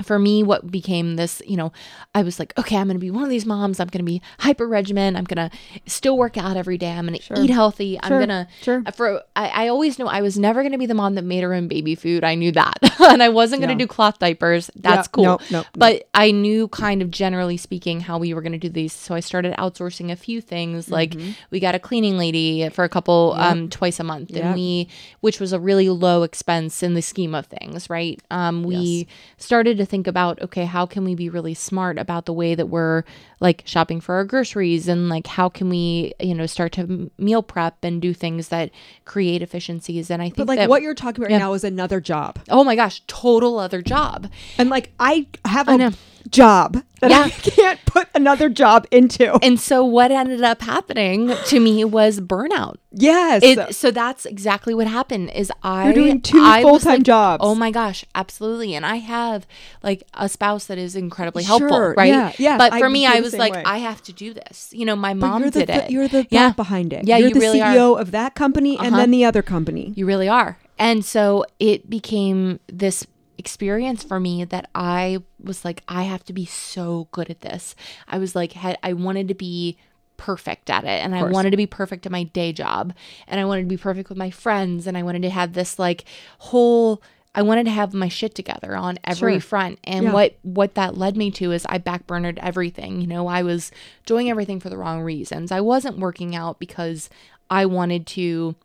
for 0.03 0.18
me, 0.18 0.42
what 0.42 0.70
became 0.70 1.16
this, 1.16 1.42
you 1.46 1.57
know, 1.57 1.72
I 2.14 2.22
was 2.22 2.38
like, 2.38 2.57
okay, 2.59 2.76
I'm 2.76 2.86
going 2.86 2.94
to 2.96 3.01
be 3.01 3.11
one 3.11 3.24
of 3.24 3.28
these 3.30 3.44
moms. 3.46 3.80
I'm 3.80 3.88
going 3.88 3.99
to 4.05 4.05
be 4.05 4.22
hyper 4.38 4.66
regimen. 4.68 5.16
I'm 5.16 5.24
going 5.24 5.51
to 5.51 5.57
still 5.86 6.16
work 6.16 6.36
out 6.36 6.57
every 6.57 6.78
day. 6.78 6.90
I'm 6.92 7.07
going 7.07 7.18
to 7.18 7.40
eat 7.42 7.51
healthy. 7.51 7.99
I'm 8.03 8.11
going 8.11 8.28
to, 8.28 8.46
Sure. 8.62 8.82
for, 8.94 9.22
I, 9.34 9.49
I 9.64 9.68
always 9.68 9.99
knew 9.99 10.07
I 10.07 10.20
was 10.22 10.38
never 10.38 10.62
going 10.62 10.72
to 10.72 10.78
be 10.78 10.86
the 10.86 10.94
mom 10.94 11.14
that 11.16 11.22
made 11.24 11.42
her 11.42 11.53
own 11.53 11.68
baby 11.68 11.94
food. 11.94 12.22
I 12.24 12.34
knew 12.36 12.53
that. 12.53 12.78
and 13.01 13.22
I 13.22 13.28
wasn't 13.28 13.61
going 13.61 13.68
to 13.68 13.74
Yeah. 13.74 13.86
do 13.86 13.92
cloth 13.92 14.18
diapers. 14.18 14.70
That's 14.76 15.07
Yeah. 15.09 15.11
cool. 15.12 15.24
Nope, 15.24 15.42
nope, 15.51 15.66
but 15.76 16.09
I 16.14 16.30
knew 16.30 16.68
kind 16.68 17.03
of 17.03 17.11
generally 17.11 17.57
speaking 17.57 18.01
how 18.01 18.18
we 18.18 18.32
were 18.34 18.42
going 18.42 18.53
to 18.53 18.59
do 18.59 18.68
these. 18.68 18.92
So 18.92 19.14
I 19.14 19.20
started 19.20 19.55
outsourcing 19.57 20.11
a 20.12 20.16
few 20.16 20.40
things. 20.40 20.90
Like 20.90 21.11
Mm-hmm. 21.11 21.30
we 21.51 21.59
got 21.61 21.74
a 21.74 21.78
cleaning 21.78 22.18
lady 22.18 22.68
for 22.68 22.84
a 22.84 22.88
couple, 22.88 23.34
um, 23.36 23.68
twice 23.68 23.99
a 23.99 24.05
month. 24.05 24.30
Yep. 24.30 24.44
And 24.44 24.55
we, 24.55 24.88
which 25.20 25.40
was 25.40 25.53
a 25.53 25.59
really 25.61 25.88
low 25.88 26.22
expense 26.22 26.82
in 26.82 26.94
the 26.94 27.03
scheme 27.03 27.34
of 27.34 27.46
things, 27.46 27.88
right? 27.90 28.20
Um, 28.30 28.62
we 28.62 29.09
started 29.38 29.78
to 29.78 29.86
think 29.89 30.07
about, 30.07 30.41
okay, 30.43 30.64
how 30.64 30.86
can 30.86 31.05
we 31.05 31.14
be 31.14 31.28
really 31.28 31.55
smart 31.55 31.99
about 31.99 32.26
the 32.26 32.32
way 32.32 32.55
that 32.55 32.66
we're 32.66 33.05
like 33.41 33.62
shopping 33.66 34.01
for 34.01 34.14
our 34.16 34.24
groceries 34.24 34.89
and 34.89 35.09
like 35.09 35.26
how 35.26 35.49
can 35.49 35.68
we, 35.68 36.12
you 36.20 36.34
know, 36.34 36.47
start 36.47 36.72
to 36.72 37.11
meal 37.18 37.43
prep 37.43 37.76
and 37.84 38.03
do 38.03 38.12
things 38.12 38.49
that 38.49 38.70
create 39.05 39.43
efficiencies. 39.43 40.11
And 40.11 40.20
I 40.20 40.26
think 40.26 40.36
But 40.39 40.49
like 40.49 40.59
that, 40.59 40.68
what 40.68 40.82
you're 40.82 40.95
talking 40.95 41.22
about 41.22 41.30
Yeah. 41.30 41.39
now 41.39 41.53
is 41.53 41.64
another 41.64 42.01
job. 42.01 42.39
oh 42.51 42.64
my 42.64 42.74
gosh, 42.76 43.03
total 43.07 43.59
other 43.59 43.82
job. 43.82 44.28
And 44.59 44.70
like 44.70 44.93
I 44.99 45.26
have 45.45 45.68
I 45.68 45.74
a 45.74 45.78
know. 45.78 45.91
job 46.30 46.82
that 47.01 47.12
I 47.12 47.30
can't 47.51 47.78
put 47.86 48.09
another 48.14 48.49
job 48.49 48.86
into. 48.91 49.39
And 49.45 49.61
so 49.61 49.84
what 49.84 50.11
ended 50.11 50.43
up 50.43 50.61
happening 50.62 51.32
to 51.47 51.61
me 51.61 51.84
was 51.84 52.18
burnout. 52.20 52.74
yes. 52.91 53.43
It, 53.45 53.74
so 53.76 53.93
that's 53.93 54.26
exactly 54.26 54.74
what 54.74 54.89
happened 54.89 55.30
is 55.30 55.53
I 55.62 55.84
You're 55.84 55.95
doing 55.95 56.20
two 56.20 56.43
I 56.43 56.61
full-time 56.62 56.95
like, 56.97 57.03
jobs. 57.05 57.41
Oh 57.45 57.55
my 57.55 57.70
gosh, 57.70 58.05
absolutely. 58.16 58.74
And 58.74 58.84
I 58.84 58.97
have 58.97 59.47
like 59.84 60.03
a 60.14 60.28
spouse 60.28 60.66
that 60.66 60.76
is 60.76 60.97
incredibly 60.97 61.45
helpful, 61.45 61.68
Sure, 61.68 61.95
right? 61.97 62.09
yeah, 62.09 62.32
yeah, 62.36 62.59
But 62.59 62.72
for 62.72 62.80
would 62.89 62.93
me, 62.93 63.07
I 63.07 63.20
the 63.20 63.28
was 63.33 63.39
like, 63.39 63.55
way. 63.55 63.62
I 63.64 63.79
have 63.79 64.03
to 64.05 64.12
do 64.12 64.35
this. 64.35 64.70
You 64.72 64.85
know, 64.87 64.97
my 64.97 65.14
But 65.14 65.26
mom 65.29 65.43
you're 65.43 65.51
the, 65.51 65.66
did 65.66 65.70
it. 65.70 65.91
You're 65.91 66.09
the 66.09 66.26
yeah. 66.31 66.53
behind 66.53 66.93
it. 66.93 67.07
Yeah, 67.07 67.16
you're 67.18 67.29
you 67.29 67.35
the 67.35 67.41
really 67.41 67.61
are. 67.62 67.74
CEO 67.74 68.01
of 68.01 68.11
that 68.12 68.35
company 68.35 68.76
and 68.79 68.89
Uh-huh. 68.89 68.97
then 68.99 69.11
the 69.11 69.24
other 69.24 69.43
company. 69.43 69.93
You 69.97 70.07
really 70.07 70.29
are. 70.29 70.59
And 70.79 71.05
so 71.05 71.45
it 71.59 71.89
became 71.91 72.61
this 72.66 73.07
experience 73.37 74.03
for 74.03 74.18
me 74.18 74.45
that 74.45 74.68
I 74.74 75.18
was 75.43 75.64
like, 75.64 75.83
I 75.89 76.03
have 76.05 76.24
to 76.24 76.33
be 76.33 76.45
so 76.45 77.09
good 77.12 77.31
at 77.31 77.41
this. 77.41 77.74
I 78.09 78.18
was 78.18 78.35
like, 78.35 78.53
had, 78.53 78.79
I 78.83 78.93
wanted 78.95 79.29
to 79.29 79.35
be 79.35 79.79
perfect 80.16 80.68
at 80.68 80.83
it 80.83 80.89
and 81.05 81.14
I 81.14 81.22
wanted 81.22 81.53
to 81.53 81.57
be 81.57 81.66
perfect 81.66 82.05
at 82.05 82.11
my 82.11 82.24
day 82.24 82.53
job 82.53 82.93
and 83.29 83.39
I 83.39 83.45
wanted 83.45 83.62
to 83.62 83.68
be 83.68 83.76
perfect 83.76 84.09
with 84.09 84.18
my 84.18 84.31
friends 84.31 84.89
and 84.89 84.99
I 84.99 85.05
wanted 85.05 85.22
to 85.22 85.31
have 85.31 85.53
this 85.53 85.79
like 85.79 86.05
whole 86.39 87.01
I 87.39 87.43
wanted 87.43 87.66
to 87.66 87.70
have 87.70 87.95
my 87.95 88.09
shit 88.09 88.34
together 88.34 88.74
on 88.74 88.99
every 89.05 89.34
Sure. 89.34 89.41
front. 89.41 89.78
And 89.84 90.07
Yeah. 90.07 90.12
what 90.12 90.34
what 90.43 90.74
that 90.74 90.99
led 90.99 91.16
me 91.16 91.30
to 91.32 91.53
is 91.53 91.64
I 91.68 91.78
backburnered 91.78 92.36
everything. 92.39 93.01
You 93.01 93.07
know, 93.07 93.28
I 93.28 93.45
was 93.45 93.70
doing 94.07 94.28
everything 94.28 94.59
for 94.59 94.68
the 94.68 94.76
wrong 94.76 95.03
reasons. 95.03 95.53
I 95.53 95.61
wasn't 95.61 96.01
working 96.01 96.34
out 96.34 96.59
because 96.59 97.09
I 97.49 97.64
wanted 97.64 98.09
to 98.09 98.57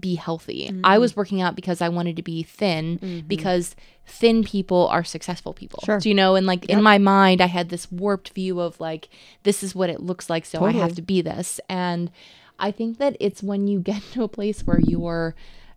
be 0.00 0.14
healthy. 0.14 0.72
I 0.82 0.96
was 0.96 1.12
mm-hmm. 1.12 1.20
working 1.20 1.42
out 1.42 1.54
because 1.54 1.82
I 1.82 1.90
wanted 1.90 2.16
to 2.16 2.22
be 2.22 2.42
thin 2.42 2.98
mm-hmm. 2.98 3.28
because 3.28 3.76
thin 4.06 4.42
people 4.42 4.88
are 4.88 5.04
successful 5.04 5.52
people. 5.52 5.82
Sure. 5.84 6.00
Do 6.00 6.08
you 6.08 6.14
know? 6.14 6.34
And 6.34 6.46
like 6.46 6.64
in 6.64 6.82
my 6.82 6.96
mind, 6.96 7.42
I 7.42 7.46
had 7.46 7.68
this 7.68 7.92
warped 7.92 8.30
view 8.30 8.58
of 8.58 8.80
like, 8.80 9.10
this 9.42 9.62
is 9.62 9.74
what 9.74 9.90
it 9.90 10.00
looks 10.00 10.30
like. 10.30 10.46
So 10.46 10.64
I 10.64 10.72
have 10.72 10.94
to 10.94 11.02
be 11.02 11.20
this. 11.20 11.60
And 11.68 12.10
I 12.58 12.70
think 12.70 12.96
that 12.98 13.18
it's 13.20 13.42
when 13.42 13.66
you 13.66 13.80
get 13.80 14.02
to 14.12 14.22
a 14.22 14.28
place 14.28 14.62
where 14.62 14.80
you're 14.80 15.34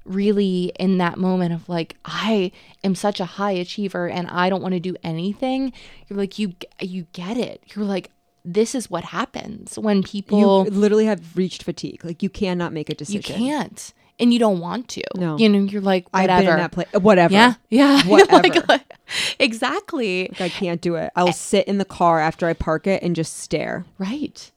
really 0.07 0.71
in 0.79 0.97
that 0.99 1.17
moment 1.17 1.53
of 1.53 1.67
like 1.67 1.95
I 2.05 2.51
am 2.83 2.95
such 2.95 3.19
a 3.19 3.25
high 3.25 3.51
achiever 3.51 4.07
and 4.07 4.27
I 4.27 4.49
don't 4.49 4.61
want 4.61 4.73
to 4.73 4.79
do 4.79 4.95
anything 5.03 5.73
you're 6.07 6.17
like 6.17 6.39
you 6.39 6.53
you 6.81 7.07
get 7.13 7.37
it 7.37 7.61
you're 7.75 7.85
like 7.85 8.09
this 8.45 8.73
is 8.73 8.89
what 8.89 9.03
happens 9.03 9.77
when 9.77 10.01
people 10.01 10.39
you 10.65 10.71
literally 10.71 11.05
have 11.05 11.35
reached 11.35 11.63
fatigue. 11.63 12.05
Like 12.05 12.23
you 12.23 12.29
cannot 12.29 12.71
make 12.71 12.89
a 12.89 12.95
decision. 12.95 13.17
you 13.17 13.49
can't 13.49 13.93
and 14.19 14.31
you 14.31 14.39
don't 14.39 14.59
want 14.59 14.87
to 14.89 15.03
No. 15.15 15.37
you 15.37 15.49
know 15.49 15.59
you're 15.59 15.81
like 15.81 16.07
I've 16.13 16.27
been 16.27 16.47
in 16.47 16.57
that 16.57 16.71
place. 16.71 16.87
Uh, 16.93 17.01
whatever. 17.01 17.33
yeah 17.33 17.55
yeah 17.69 18.01
Whatever. 18.07 18.63
like, 18.69 18.93
exactly 19.39 20.29
Like, 20.31 20.41
I 20.41 20.49
can't 20.49 20.79
do 20.81 20.95
it. 20.95 21.11
I'll 21.15 21.33
sit 21.33 21.67
in 21.67 21.77
the 21.77 21.85
car 21.85 22.19
after 22.19 22.47
I 22.47 22.53
park 22.53 22.87
it 22.87 23.03
and 23.03 23.15
just 23.15 23.37
stare. 23.37 23.85
Right. 23.97 24.49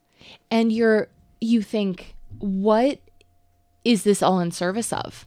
And 0.51 0.73
you're 0.73 1.09
you 1.41 1.63
think 1.63 2.15
what 2.39 3.01
is 3.85 4.05
this 4.05 4.23
all 4.23 4.41
in 4.41 4.51
service 4.51 4.93
of? 4.93 5.27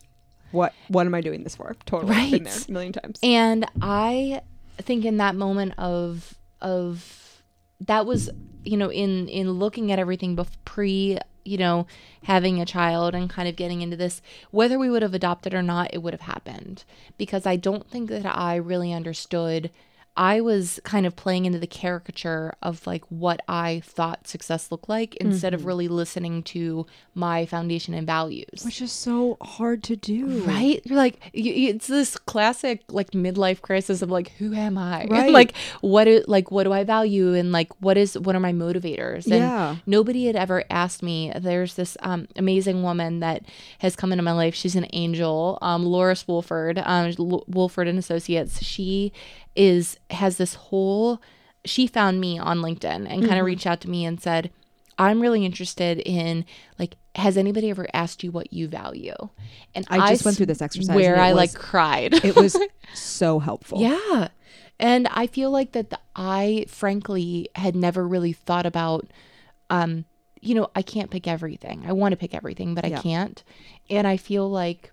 What 0.54 0.74
what 0.88 1.06
am 1.08 1.16
I 1.16 1.22
doing 1.22 1.44
this 1.44 1.56
for? 1.56 1.76
Totally. 1.86 2.16
I've 2.16 2.32
been 2.32 2.44
there 2.44 2.54
a 2.68 2.72
million 2.72 2.94
times. 2.94 3.20
And 3.24 3.66
I 3.82 4.42
think 4.78 5.04
in 5.04 5.18
that 5.18 5.36
moment 5.36 5.74
of 5.78 6.36
of 6.62 7.42
that 7.82 8.06
was 8.06 8.30
you 8.64 8.78
know 8.78 8.92
in 8.92 9.28
in 9.28 9.52
looking 9.52 9.92
at 9.92 10.00
everything 10.00 10.36
bef- 10.36 10.48
pre 10.64 11.18
you 11.44 11.58
know 11.58 11.88
having 12.24 12.62
a 12.62 12.66
child 12.66 13.16
and 13.16 13.30
kind 13.30 13.50
of 13.50 13.56
getting 13.56 13.82
into 13.82 13.98
this 13.98 14.22
whether 14.52 14.80
we 14.80 14.90
would 14.90 15.02
have 15.02 15.14
adopted 15.14 15.54
or 15.54 15.62
not 15.62 15.94
it 15.94 15.98
would 15.98 16.14
have 16.14 16.22
happened 16.22 16.84
because 17.18 17.46
I 17.46 17.58
don't 17.58 17.90
think 17.90 18.10
that 18.10 18.26
I 18.26 18.56
really 18.56 18.94
understood 18.94 19.70
I 20.16 20.42
was 20.42 20.80
kind 20.84 21.08
of 21.08 21.16
playing 21.16 21.46
into 21.46 21.58
the 21.58 21.66
caricature 21.66 22.54
of 22.62 22.86
like 22.86 23.04
what 23.10 23.42
I 23.48 23.82
thought 23.84 24.28
success 24.28 24.72
looked 24.72 24.88
like 24.88 25.16
instead 25.16 25.56
of 25.56 25.66
really 25.66 25.88
listening 25.88 26.44
to 26.44 26.86
my 27.16 27.48
foundation 27.48 27.96
and 27.96 28.06
values. 28.06 28.62
Which 28.64 28.80
is 28.82 28.92
so 28.92 29.38
hard 29.42 29.82
to 29.84 29.96
do. 29.96 30.44
Right? 30.44 30.82
You're 30.86 30.98
like, 30.98 31.20
it's 31.34 31.88
this 31.88 32.16
classic 32.16 32.84
like 32.90 33.12
midlife 33.12 33.62
crisis 33.62 34.04
of 34.04 34.12
like, 34.12 34.30
who 34.38 34.54
am 34.54 34.78
I? 34.78 35.08
Right. 35.14 35.32
like, 35.32 35.56
what 35.82 36.04
do, 36.06 36.24
like, 36.28 36.52
what 36.52 36.64
do 36.64 36.72
I 36.74 36.84
value? 36.84 37.34
And 37.34 37.52
like, 37.52 37.72
what 37.82 37.98
is, 37.98 38.18
what 38.18 38.36
are 38.36 38.40
my 38.40 38.54
motivators? 38.54 39.26
And 39.26 39.36
Yeah. 39.36 39.76
nobody 39.88 40.26
had 40.28 40.36
ever 40.36 40.64
asked 40.70 41.02
me. 41.02 41.32
There's 41.36 41.74
this 41.76 41.98
um, 42.02 42.28
amazing 42.36 42.84
woman 42.84 43.20
that 43.22 43.44
has 43.80 43.96
come 43.96 44.12
into 44.12 44.24
my 44.24 44.32
life. 44.34 44.54
She's 44.56 44.76
an 44.76 44.88
angel, 44.94 45.58
um, 45.62 45.86
Laura 45.86 46.16
Wolford, 46.28 46.78
um, 46.80 47.14
L- 47.18 47.44
Wolford 47.48 47.88
and 47.88 47.98
Associates. 47.98 48.64
She 48.64 49.12
is, 49.56 49.98
has 50.10 50.38
this 50.38 50.56
whole, 50.56 51.22
she 51.66 51.88
found 51.88 52.20
me 52.20 52.38
on 52.40 52.60
LinkedIn 52.60 52.86
and 52.86 53.08
Mm-hmm. 53.08 53.28
kind 53.28 53.40
of 53.40 53.46
reached 53.46 53.68
out 53.68 53.82
to 53.82 53.90
me 53.90 54.06
and 54.06 54.22
said, 54.22 54.52
I'm 54.98 55.22
really 55.22 55.46
interested 55.46 56.00
in 56.00 56.46
like, 56.78 56.96
has 57.16 57.38
anybody 57.38 57.70
ever 57.70 57.88
asked 57.94 58.24
you 58.24 58.32
what 58.32 58.54
you 58.54 58.68
value? 58.68 59.16
And 59.76 59.86
I 59.90 60.10
just 60.12 60.26
went 60.26 60.38
through 60.38 60.48
this 60.48 60.62
exercise 60.62 60.96
where 60.96 61.20
I 61.20 61.32
like 61.32 61.54
cried. 61.54 62.14
It 62.26 62.36
was 62.36 62.58
so 62.94 63.40
helpful. 63.40 63.82
yeah. 63.82 64.30
And 64.80 65.08
I 65.12 65.28
feel 65.28 65.52
like 65.52 65.72
that 65.74 65.90
the, 65.92 66.00
I 66.16 66.66
frankly 66.68 67.50
had 67.56 67.76
never 67.76 68.08
really 68.08 68.34
thought 68.34 68.66
about 68.66 69.08
um 69.70 70.06
you 70.42 70.54
know, 70.56 70.68
I 70.76 70.82
can't 70.82 71.10
pick 71.10 71.26
everything. 71.28 71.86
I 71.88 71.94
want 71.94 72.12
to 72.12 72.18
pick 72.18 72.36
everything, 72.36 72.76
but 72.76 72.84
I 72.84 72.90
can't. 72.90 73.42
And 73.90 74.06
I 74.06 74.18
feel 74.18 74.50
like 74.50 74.92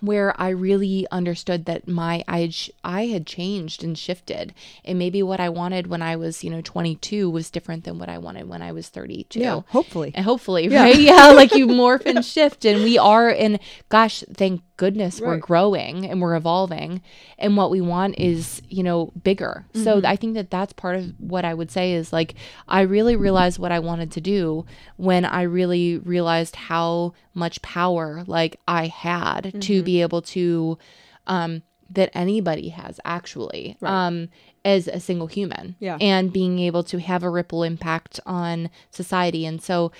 where 0.00 0.38
I 0.40 0.48
really 0.50 1.06
understood 1.10 1.64
that 1.66 1.86
my 1.88 2.24
I 2.28 2.40
had, 2.40 2.54
I 2.84 3.06
had 3.06 3.26
changed 3.26 3.82
and 3.84 3.96
shifted, 3.98 4.54
and 4.84 4.98
maybe 4.98 5.22
what 5.22 5.40
I 5.40 5.48
wanted 5.48 5.86
when 5.86 6.02
I 6.02 6.16
was 6.16 6.42
you 6.44 6.50
know 6.50 6.60
22 6.62 7.28
was 7.30 7.50
different 7.50 7.84
than 7.84 7.98
what 7.98 8.08
I 8.08 8.18
wanted 8.18 8.48
when 8.48 8.62
I 8.62 8.72
was 8.72 8.88
32. 8.88 9.40
Yeah. 9.40 9.60
Hopefully. 9.68 10.12
And 10.14 10.24
hopefully, 10.24 10.68
Yeah. 10.68 10.82
right? 10.82 10.96
Yeah, 11.04 11.28
like 11.28 11.54
you 11.54 11.66
morph 11.80 12.06
and 12.06 12.24
shift, 12.24 12.64
and 12.64 12.82
we 12.84 12.98
are. 12.98 13.28
And 13.28 13.58
gosh, 13.88 14.22
thank 14.32 14.62
goodness 14.76 15.20
we're 15.20 15.36
growing 15.38 16.04
and 16.10 16.20
we're 16.20 16.34
evolving. 16.34 17.00
And 17.38 17.56
what 17.56 17.70
we 17.70 17.80
want 17.80 18.18
is, 18.18 18.60
you 18.68 18.82
know, 18.82 19.12
bigger. 19.22 19.66
So 19.74 19.96
Mm-hmm. 19.98 20.06
I 20.06 20.16
think 20.16 20.34
that 20.34 20.50
that's 20.50 20.72
part 20.72 20.96
of 20.96 21.14
what 21.18 21.44
I 21.44 21.54
would 21.54 21.70
say 21.70 21.92
is 21.92 22.12
like 22.12 22.34
I 22.66 22.80
really 22.80 23.14
realized 23.14 23.58
what 23.60 23.70
I 23.70 23.78
wanted 23.78 24.10
to 24.12 24.20
do 24.20 24.66
when 24.96 25.24
I 25.24 25.42
really 25.42 25.98
realized 25.98 26.56
how 26.56 27.12
much 27.34 27.60
power 27.62 28.24
like 28.26 28.60
I 28.68 28.86
had 28.86 29.52
to 29.60 29.72
Mm-hmm. 29.74 29.84
be 29.84 30.00
able 30.02 30.22
to, 30.22 30.78
um, 31.26 31.62
that 31.90 32.10
anybody 32.14 32.70
has 32.70 32.98
actually, 33.04 33.76
Right. 33.80 34.06
um, 34.06 34.28
as 34.64 34.88
a 34.88 34.98
single 35.00 35.26
human 35.26 35.76
Yeah. 35.78 35.98
and 36.00 36.32
being 36.32 36.58
able 36.58 36.82
to 36.84 36.98
have 36.98 37.22
a 37.22 37.28
ripple 37.28 37.62
impact 37.62 38.18
on 38.24 38.70
society. 38.90 39.44
And 39.44 39.60
so 39.62 39.92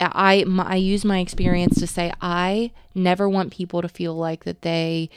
I 0.00 0.44
my, 0.46 0.64
I 0.64 0.76
use 0.76 1.04
my 1.04 1.18
experience 1.18 1.78
to 1.80 1.86
say 1.86 2.12
I 2.20 2.70
never 2.94 3.28
want 3.28 3.52
people 3.52 3.82
to 3.82 3.88
feel 3.88 4.14
like 4.14 4.44
that 4.44 4.62
they 4.62 5.10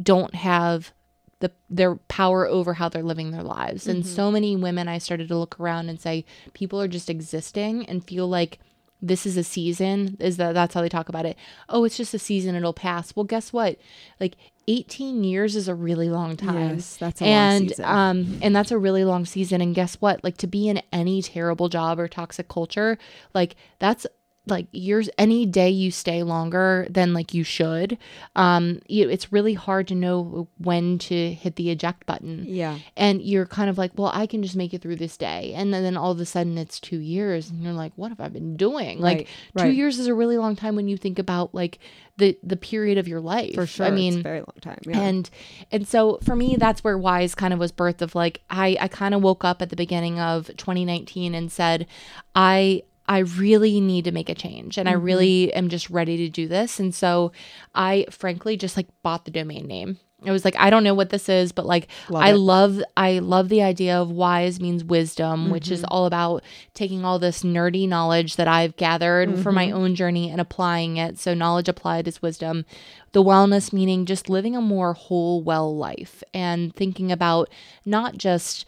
don't 0.00 0.34
have 0.36 0.92
the 1.40 1.50
their 1.68 1.96
power 1.96 2.46
over 2.46 2.74
how 2.74 2.88
they're 2.88 3.02
living 3.02 3.32
their 3.32 3.42
lives. 3.42 3.88
And 3.88 4.06
so 4.06 4.30
many 4.30 4.54
women 4.54 4.86
I 4.86 4.98
started 4.98 5.26
to 5.28 5.36
look 5.36 5.58
around 5.58 5.88
and 5.88 6.00
say 6.00 6.24
people 6.54 6.80
are 6.80 6.86
just 6.88 7.10
existing 7.10 7.84
and 7.86 8.04
feel 8.04 8.28
like 8.28 8.60
this 9.02 9.26
is 9.26 9.36
a 9.36 9.42
season 9.44 10.16
is 10.20 10.36
that 10.36 10.52
that's 10.54 10.74
how 10.74 10.80
they 10.80 10.88
talk 10.88 11.08
about 11.08 11.26
it. 11.26 11.36
Oh 11.68 11.84
it's 11.84 11.96
just 11.96 12.14
a 12.14 12.18
season 12.18 12.54
it'll 12.54 12.72
pass. 12.72 13.14
Well 13.14 13.24
guess 13.24 13.52
what? 13.52 13.78
Like 14.20 14.36
18 14.68 15.24
years 15.24 15.56
is 15.56 15.66
a 15.66 15.74
really 15.74 16.08
long 16.08 16.36
time. 16.36 16.76
Yes, 16.76 16.96
that's 16.96 17.20
a 17.20 17.24
long 17.24 17.32
and 17.32 17.68
season. 17.70 17.84
um 17.84 18.38
and 18.40 18.54
that's 18.54 18.70
a 18.70 18.78
really 18.78 19.04
long 19.04 19.26
season. 19.26 19.60
And 19.60 19.74
guess 19.74 19.96
what? 19.96 20.22
Like 20.22 20.36
to 20.38 20.46
be 20.46 20.68
in 20.68 20.80
any 20.92 21.20
terrible 21.20 21.68
job 21.68 21.98
or 21.98 22.08
toxic 22.08 22.48
culture 22.48 22.96
like 23.34 23.56
that's 23.80 24.06
like 24.46 24.66
years 24.72 25.08
any 25.18 25.46
day 25.46 25.70
you 25.70 25.90
stay 25.92 26.24
longer 26.24 26.84
than 26.90 27.14
like 27.14 27.32
you 27.32 27.44
should 27.44 27.96
um 28.34 28.80
you, 28.88 29.08
it's 29.08 29.32
really 29.32 29.54
hard 29.54 29.86
to 29.86 29.94
know 29.94 30.48
when 30.58 30.98
to 30.98 31.32
hit 31.34 31.54
the 31.54 31.70
eject 31.70 32.04
button 32.06 32.44
Yeah. 32.48 32.78
and 32.96 33.22
you're 33.22 33.46
kind 33.46 33.70
of 33.70 33.78
like 33.78 33.92
well 33.94 34.10
i 34.12 34.26
can 34.26 34.42
just 34.42 34.56
make 34.56 34.74
it 34.74 34.82
through 34.82 34.96
this 34.96 35.16
day 35.16 35.52
and 35.54 35.72
then, 35.72 35.84
then 35.84 35.96
all 35.96 36.10
of 36.10 36.18
a 36.18 36.24
sudden 36.26 36.58
it's 36.58 36.80
two 36.80 36.98
years 36.98 37.50
and 37.50 37.62
you're 37.62 37.72
like 37.72 37.92
what 37.94 38.08
have 38.08 38.18
i 38.18 38.26
been 38.28 38.56
doing 38.56 38.98
like 38.98 39.28
Right, 39.54 39.66
two 39.66 39.70
years 39.70 40.00
is 40.00 40.08
a 40.08 40.14
really 40.14 40.38
long 40.38 40.56
time 40.56 40.74
when 40.74 40.88
you 40.88 40.96
think 40.96 41.20
about 41.20 41.54
like 41.54 41.78
the 42.16 42.36
the 42.42 42.56
period 42.56 42.98
of 42.98 43.06
your 43.06 43.20
life 43.20 43.54
For 43.54 43.64
sure. 43.66 43.86
i 43.86 43.88
it's 43.90 43.94
mean 43.94 44.18
a 44.18 44.22
very 44.22 44.40
long 44.40 44.56
time. 44.60 44.78
Yeah. 44.84 45.00
and 45.02 45.30
and 45.70 45.86
so 45.86 46.18
for 46.24 46.34
me 46.34 46.56
that's 46.56 46.82
where 46.82 46.98
wise 46.98 47.36
kind 47.36 47.54
of 47.54 47.60
was 47.60 47.70
birth 47.70 48.02
of 48.02 48.16
like 48.16 48.40
i 48.50 48.76
i 48.80 48.88
kind 48.88 49.14
of 49.14 49.22
woke 49.22 49.44
up 49.44 49.62
at 49.62 49.70
the 49.70 49.76
beginning 49.76 50.18
of 50.18 50.48
2019 50.56 51.32
and 51.36 51.52
said 51.52 51.86
i 52.34 52.82
i 53.08 53.18
really 53.18 53.80
need 53.80 54.04
to 54.04 54.12
make 54.12 54.28
a 54.28 54.34
change 54.34 54.78
and 54.78 54.88
i 54.88 54.92
Mm-hmm. 54.92 55.04
really 55.04 55.52
am 55.54 55.68
just 55.68 55.90
ready 55.90 56.16
to 56.18 56.28
do 56.28 56.46
this 56.48 56.78
and 56.80 56.94
so 56.94 57.32
i 57.74 58.06
frankly 58.10 58.56
just 58.56 58.76
like 58.76 58.88
bought 59.02 59.24
the 59.24 59.30
domain 59.30 59.66
name 59.66 59.98
I 60.24 60.30
was 60.30 60.44
like, 60.44 60.54
I 60.56 60.70
don't 60.70 60.84
know 60.84 60.94
what 60.94 61.10
this 61.10 61.28
is, 61.28 61.50
but 61.50 61.66
like, 61.66 61.88
Love 62.08 62.22
I 62.22 62.30
it. 62.30 62.36
love, 62.36 62.80
I 62.96 63.18
love 63.18 63.48
the 63.48 63.60
idea 63.64 63.98
of 64.00 64.08
wise 64.12 64.60
means 64.60 64.84
wisdom, 64.84 65.50
which 65.50 65.68
is 65.68 65.80
Mm-hmm. 65.80 65.92
all 65.92 66.06
about 66.06 66.44
taking 66.74 67.04
all 67.04 67.18
this 67.18 67.42
nerdy 67.42 67.88
knowledge 67.88 68.36
that 68.36 68.46
I've 68.46 68.76
gathered 68.76 69.36
for 69.40 69.50
my 69.50 69.66
Mm-hmm. 69.66 69.76
own 69.76 69.94
journey 69.96 70.30
and 70.30 70.40
applying 70.40 70.96
it. 70.96 71.18
So 71.18 71.34
knowledge 71.34 71.68
applied 71.68 72.06
is 72.06 72.22
wisdom. 72.22 72.64
The 73.10 73.20
wellness 73.24 73.72
meaning 73.72 74.06
just 74.06 74.28
living 74.28 74.54
a 74.54 74.60
more 74.60 74.92
whole, 74.94 75.42
well 75.42 75.76
life 75.76 76.22
and 76.32 76.72
thinking 76.72 77.10
about 77.10 77.48
not 77.84 78.16
just 78.16 78.64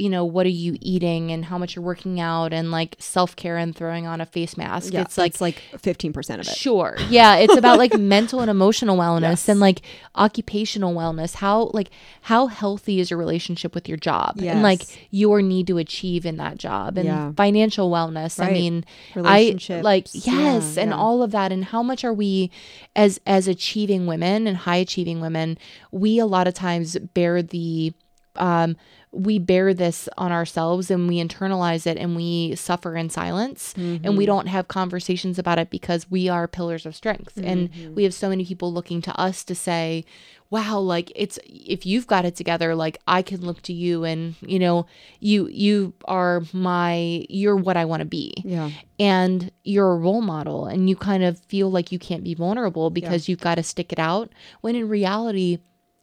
you 0.00 0.08
know 0.10 0.24
what 0.24 0.46
are 0.46 0.50
you 0.50 0.76
eating 0.80 1.30
and 1.30 1.44
how 1.44 1.58
much 1.58 1.74
you're 1.76 1.84
working 1.84 2.20
out 2.20 2.52
and 2.52 2.70
like 2.70 2.96
self-care 2.98 3.56
and 3.56 3.74
throwing 3.76 4.06
on 4.06 4.20
a 4.20 4.26
face 4.26 4.56
mask 4.56 4.92
yeah, 4.92 5.02
it's 5.02 5.18
like 5.18 5.32
it's 5.32 5.40
like 5.40 5.62
15% 5.82 6.34
of 6.34 6.40
it. 6.40 6.46
Sure. 6.46 6.96
Yeah, 7.08 7.36
it's 7.36 7.56
about 7.56 7.78
like 7.78 7.94
mental 7.98 8.40
and 8.40 8.50
emotional 8.50 8.96
wellness 8.96 9.20
Yes. 9.30 9.48
and 9.48 9.60
like 9.60 9.82
occupational 10.14 10.94
wellness. 10.94 11.34
How 11.36 11.70
like 11.74 11.90
how 12.22 12.46
healthy 12.46 13.00
is 13.00 13.10
your 13.10 13.18
relationship 13.18 13.74
with 13.74 13.88
your 13.88 13.96
job 13.96 14.38
and 14.40 14.62
like 14.62 14.82
your 15.10 15.42
need 15.42 15.66
to 15.68 15.78
achieve 15.78 16.26
in 16.26 16.36
that 16.38 16.58
job 16.58 16.96
and 16.98 17.06
Yeah. 17.06 17.32
financial 17.32 17.90
wellness. 17.90 18.42
I 18.42 18.52
mean, 18.52 18.84
I 19.16 19.56
like 19.82 20.06
yes, 20.12 20.76
Yeah, 20.76 20.82
and 20.82 20.92
all 20.94 21.22
of 21.22 21.30
that 21.32 21.52
and 21.52 21.64
how 21.66 21.82
much 21.82 22.04
are 22.04 22.12
we 22.14 22.50
as 22.96 23.20
as 23.26 23.48
achieving 23.48 24.06
women 24.06 24.46
and 24.46 24.56
high 24.58 24.76
achieving 24.76 25.20
women, 25.20 25.58
we 25.90 26.18
a 26.18 26.26
lot 26.26 26.46
of 26.46 26.54
times 26.54 26.96
bear 27.14 27.42
the 27.42 27.92
um, 28.36 28.76
we 29.10 29.38
bear 29.38 29.72
this 29.72 30.08
on 30.18 30.32
ourselves 30.32 30.90
and 30.90 31.08
we 31.08 31.16
internalize 31.22 31.86
it 31.86 31.96
and 31.96 32.14
we 32.14 32.54
suffer 32.56 32.94
in 32.96 33.08
silence. 33.10 33.74
And 33.76 34.16
we 34.18 34.26
don't 34.26 34.46
have 34.48 34.68
conversations 34.68 35.38
about 35.38 35.58
it 35.58 35.70
because 35.70 36.10
we 36.10 36.28
are 36.28 36.46
pillars 36.46 36.84
of 36.86 36.94
strength. 36.94 37.36
And 37.42 37.70
we 37.96 38.04
have 38.04 38.12
so 38.14 38.28
many 38.28 38.44
people 38.44 38.72
looking 38.72 39.00
to 39.02 39.18
us 39.18 39.44
to 39.44 39.54
say 39.54 40.04
wow 40.50 40.78
like 40.78 41.12
it's 41.14 41.38
if 41.44 41.84
you've 41.84 42.06
got 42.06 42.24
it 42.24 42.34
together 42.34 42.74
like 42.74 42.96
i 43.06 43.20
can 43.20 43.40
look 43.42 43.60
to 43.60 43.72
you 43.74 44.04
and 44.04 44.34
you 44.40 44.58
know 44.58 44.86
you 45.20 45.46
you 45.48 45.92
are 46.06 46.42
my 46.54 47.22
you're 47.28 47.54
what 47.56 47.76
i 47.76 47.84
want 47.84 48.00
to 48.00 48.06
be. 48.06 48.32
Yeah. 48.44 48.70
and 48.98 49.52
you're 49.62 49.92
a 49.92 49.96
role 49.98 50.22
model 50.22 50.64
and 50.64 50.88
you 50.88 50.96
kind 50.96 51.22
of 51.22 51.38
feel 51.40 51.70
like 51.70 51.92
you 51.92 51.98
can't 51.98 52.24
be 52.24 52.34
vulnerable 52.34 52.88
because 52.88 53.28
you've 53.28 53.40
got 53.40 53.56
to 53.56 53.62
stick 53.62 53.92
it 53.92 53.98
out 53.98 54.30
when 54.62 54.74
in 54.74 54.88
reality 54.88 55.58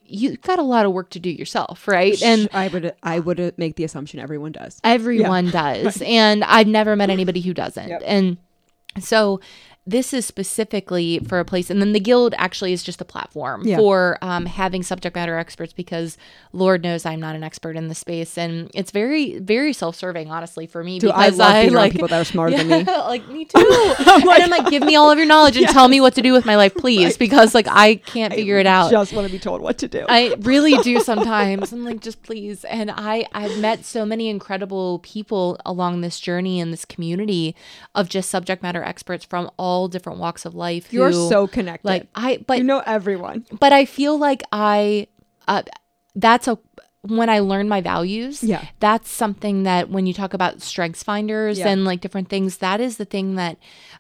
you've 0.08 0.42
got 0.42 0.60
a 0.60 0.64
lot 0.64 0.86
of 0.86 0.92
work 0.94 1.10
to 1.10 1.20
do 1.20 1.30
yourself 1.30 1.88
right 1.88 2.22
and 2.22 2.48
I 2.54 2.68
would 2.68 2.94
I 3.04 3.20
would 3.20 3.54
make 3.58 3.76
the 3.76 3.84
assumption 3.84 4.20
everyone 4.20 4.52
does. 4.52 4.80
everyone 4.84 5.50
does 5.50 6.02
and 6.06 6.44
i've 6.44 6.68
never 6.68 6.96
met 6.96 7.10
anybody 7.10 7.42
who 7.42 7.54
doesn't 7.54 7.90
Yep. 7.90 8.02
and 8.06 8.38
so 9.00 9.40
this 9.88 10.14
is 10.14 10.26
specifically 10.26 11.20
for 11.20 11.40
a 11.40 11.46
place 11.46 11.70
and 11.70 11.80
then 11.82 11.94
the 11.94 12.00
guild 12.00 12.34
actually 12.38 12.74
is 12.74 12.82
just 12.82 13.02
a 13.02 13.06
platform 13.06 13.62
Yeah. 13.68 13.78
for 13.78 14.18
um, 14.22 14.46
having 14.48 14.82
subject 14.84 15.16
matter 15.16 15.38
experts 15.38 15.74
because 15.74 16.18
lord 16.54 16.84
knows 16.84 17.06
i'm 17.06 17.20
not 17.20 17.36
an 17.36 17.44
expert 17.44 17.76
in 17.78 17.88
the 17.88 17.94
space 17.96 18.38
and 18.38 18.72
it's 18.74 18.90
very 18.92 19.38
very 19.40 19.74
self-serving 19.74 20.32
honestly 20.32 20.66
for 20.66 20.84
me 20.84 20.98
Dude, 21.00 21.12
I 21.12 21.26
because 21.28 21.40
love 21.40 21.62
being 21.64 21.74
like 21.74 21.92
people 21.92 22.08
that 22.08 22.20
are 22.22 22.26
smarter 22.26 22.58
than 22.58 22.68
me. 22.70 22.84
like 22.84 23.28
me 23.28 23.46
too 23.46 23.94
and 24.00 24.44
i'm 24.44 24.50
like 24.50 24.70
give 24.72 24.82
me 24.84 24.96
all 24.96 25.12
of 25.12 25.18
your 25.20 25.28
knowledge 25.28 25.58
and 25.58 25.68
tell 25.78 25.88
me 25.88 26.02
what 26.02 26.16
to 26.16 26.22
do 26.22 26.34
with 26.34 26.46
my 26.46 26.56
life 26.56 26.74
please 26.74 27.18
because 27.18 27.54
like 27.54 27.68
i 27.70 27.96
can't 27.96 28.34
figure 28.34 28.58
it 28.58 28.66
out 28.68 28.90
Just 28.92 29.14
want 29.14 29.28
to 29.28 29.32
be 29.32 29.40
told 29.40 29.62
what 29.62 29.78
to 29.80 29.88
do. 29.88 30.06
I 30.10 30.36
really 30.40 30.78
do 30.82 31.00
sometimes. 31.02 31.72
I'm 31.74 31.84
like, 31.84 32.00
just 32.00 32.24
please. 32.24 32.64
And 32.66 32.90
I, 32.92 33.26
I've 33.34 33.58
met 33.60 33.84
so 33.86 34.06
many 34.06 34.30
incredible 34.30 35.00
people 35.00 35.60
along 35.66 36.02
this 36.02 36.20
journey 36.20 36.60
in 36.60 36.72
this 36.72 36.86
community 36.86 37.56
of 37.94 38.08
just 38.10 38.30
subject 38.30 38.64
matter 38.64 38.82
experts 38.84 39.26
from 39.26 39.50
all 39.58 39.75
different 39.88 40.20
walks 40.20 40.46
of 40.46 40.56
life. 40.56 40.92
You're 40.92 41.12
who, 41.12 41.30
so 41.30 41.48
connected. 41.48 41.88
like 41.88 42.08
I, 42.16 42.44
but 42.48 42.58
you 42.58 42.64
know 42.64 42.82
everyone. 42.86 43.46
but 43.60 43.72
I 43.74 43.86
feel 43.86 44.18
like 44.18 44.44
I, 44.52 45.08
uh, 45.48 45.64
that's 46.16 46.48
a 46.48 46.58
when 47.02 47.30
I 47.30 47.40
learn 47.40 47.70
my 47.70 47.82
values. 47.82 48.44
Yeah. 48.44 48.66
that's 48.80 49.10
something 49.10 49.64
that 49.64 49.90
when 49.90 50.08
you 50.08 50.14
talk 50.14 50.34
about 50.34 50.62
strengths 50.62 51.04
finders 51.04 51.60
Yeah. 51.60 51.70
and 51.70 51.86
like 51.86 52.02
different 52.02 52.30
things, 52.30 52.58
that 52.58 52.82
is 52.82 52.98
the 52.98 53.06
thing 53.06 53.36
that, 53.36 53.58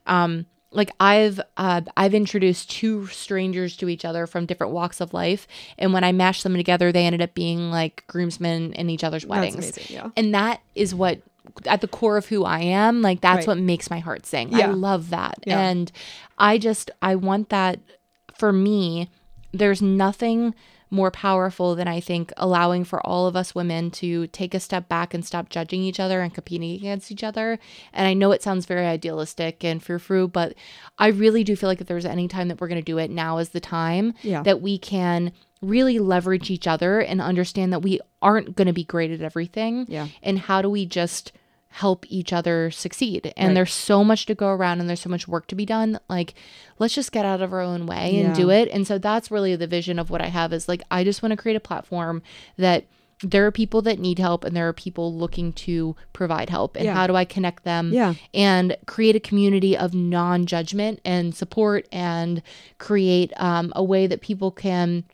um, 0.07 0.47
like 0.72 0.91
I've 0.99 1.39
uh, 1.56 1.81
I've 1.95 2.14
introduced 2.14 2.69
two 2.69 3.07
strangers 3.07 3.77
to 3.77 3.88
each 3.88 4.03
other 4.03 4.27
from 4.27 4.45
different 4.45 4.73
walks 4.73 4.99
of 4.99 5.14
life, 5.14 5.47
and 5.77 5.93
when 5.93 6.03
I 6.03 6.11
mashed 6.11 6.43
them 6.43 6.53
together, 6.56 6.91
they 6.91 7.06
ended 7.06 7.22
up 7.22 7.34
being 7.34 7.72
like 7.72 8.03
groomsmen 8.07 8.73
in 8.73 8.89
each 8.89 9.03
other's 9.03 9.26
weddings. 9.26 9.56
amazing, 9.56 9.85
yeah. 9.89 10.10
And 10.18 10.34
that 10.34 10.61
is 10.73 10.93
what 10.93 11.22
at 11.65 11.81
the 11.81 11.88
core 11.88 12.17
of 12.17 12.27
who 12.27 12.43
I 12.43 12.59
am, 12.61 13.01
like 13.01 13.22
that's 13.22 13.39
Right. 13.39 13.47
what 13.47 13.57
makes 13.57 13.89
my 13.89 13.99
heart 13.99 14.26
sing. 14.26 14.53
I 14.55 14.67
love 14.67 15.09
that. 15.09 15.35
Yeah. 15.45 15.59
And 15.59 15.91
I 16.38 16.57
just 16.57 16.91
I 17.01 17.15
want 17.15 17.49
that 17.49 17.80
for 18.38 18.51
me. 18.51 19.09
There's 19.51 19.81
nothing 19.81 20.53
more 20.91 21.09
powerful 21.11 21.76
than 21.76 21.88
I 21.88 21.99
think 21.99 22.31
allowing 22.38 22.84
for 22.84 23.05
all 23.05 23.27
of 23.27 23.35
us 23.35 23.55
women 23.55 23.89
to 23.91 24.27
take 24.27 24.53
a 24.53 24.59
step 24.59 24.88
back 24.88 25.13
and 25.13 25.26
stop 25.26 25.49
judging 25.49 25.81
each 25.81 25.99
other 25.99 26.22
and 26.22 26.34
competing 26.34 26.72
against 26.76 27.11
each 27.11 27.23
other. 27.23 27.57
And 27.91 28.07
I 28.07 28.13
know 28.13 28.31
it 28.31 28.43
sounds 28.43 28.65
very 28.65 28.85
idealistic 28.85 29.63
and 29.63 29.81
frou 29.81 29.97
frou, 29.97 30.27
but 30.27 30.53
I 30.99 31.07
really 31.07 31.43
do 31.43 31.55
feel 31.55 31.67
like 31.69 31.81
if 31.81 31.88
there's 31.88 32.05
any 32.05 32.27
time 32.27 32.47
that 32.49 32.61
we're 32.61 32.67
going 32.67 32.80
to 32.80 32.85
do 32.85 32.97
it, 32.99 33.09
now 33.09 33.39
is 33.39 33.49
the 33.49 33.59
time 33.59 34.13
Yeah. 34.22 34.43
that 34.43 34.61
we 34.61 34.77
can 34.77 35.31
really 35.68 36.00
leverage 36.00 36.50
each 36.50 36.68
other 36.68 37.00
and 37.00 37.22
understand 37.22 37.74
that 37.74 37.82
we 37.82 38.00
aren't 38.22 38.56
going 38.56 38.68
to 38.68 38.74
be 38.74 38.84
great 38.84 39.12
at 39.12 39.22
everything. 39.22 39.86
Yeah. 39.88 40.08
And 40.24 40.40
how 40.40 40.62
do 40.62 40.70
we 40.70 40.86
just 40.86 41.32
help 41.70 42.06
each 42.08 42.32
other 42.32 42.72
succeed? 42.72 43.34
And 43.36 43.50
Right. 43.50 43.54
there's 43.56 43.74
so 43.74 44.04
much 44.04 44.26
to 44.28 44.36
go 44.36 44.48
around 44.50 44.80
and 44.80 44.88
there's 44.90 45.02
so 45.02 45.10
much 45.10 45.28
work 45.28 45.48
to 45.48 45.56
be 45.56 45.66
done. 45.66 46.00
Like, 46.10 46.34
let's 46.80 46.94
just 46.96 47.12
get 47.12 47.26
out 47.26 47.42
of 47.42 47.52
our 47.54 47.62
own 47.62 47.86
way 47.86 48.18
and 48.22 48.34
do 48.36 48.50
it. 48.50 48.70
And 48.72 48.88
so 48.88 48.98
that's 48.98 49.30
really 49.32 49.56
the 49.56 49.68
vision 49.68 50.00
of 50.00 50.10
what 50.10 50.22
I 50.22 50.28
have 50.28 50.54
is 50.54 50.68
like, 50.70 50.82
I 50.90 51.04
just 51.04 51.22
want 51.22 51.32
to 51.32 51.38
create 51.38 51.56
a 51.58 51.60
platform 51.60 52.22
that 52.58 52.86
there 53.24 53.46
are 53.46 53.52
people 53.52 53.82
that 53.82 53.98
need 53.98 54.20
help 54.20 54.44
and 54.44 54.56
there 54.56 54.68
are 54.68 54.74
people 54.74 55.14
looking 55.14 55.54
to 55.54 55.96
provide 56.12 56.50
help. 56.50 56.76
And 56.76 56.84
Yeah. 56.86 56.94
how 56.94 57.08
do 57.08 57.16
I 57.16 57.24
connect 57.26 57.64
them? 57.64 57.92
Yeah. 57.94 58.14
and 58.34 58.76
create 58.88 59.16
a 59.16 59.22
community 59.22 59.76
of 59.76 59.94
non-judgment 59.94 61.00
and 61.06 61.34
support 61.34 61.88
and 61.92 62.42
create 62.78 63.32
um, 63.38 63.72
a 63.76 63.84
way 63.84 64.06
that 64.08 64.22
people 64.22 64.52
can 64.52 65.06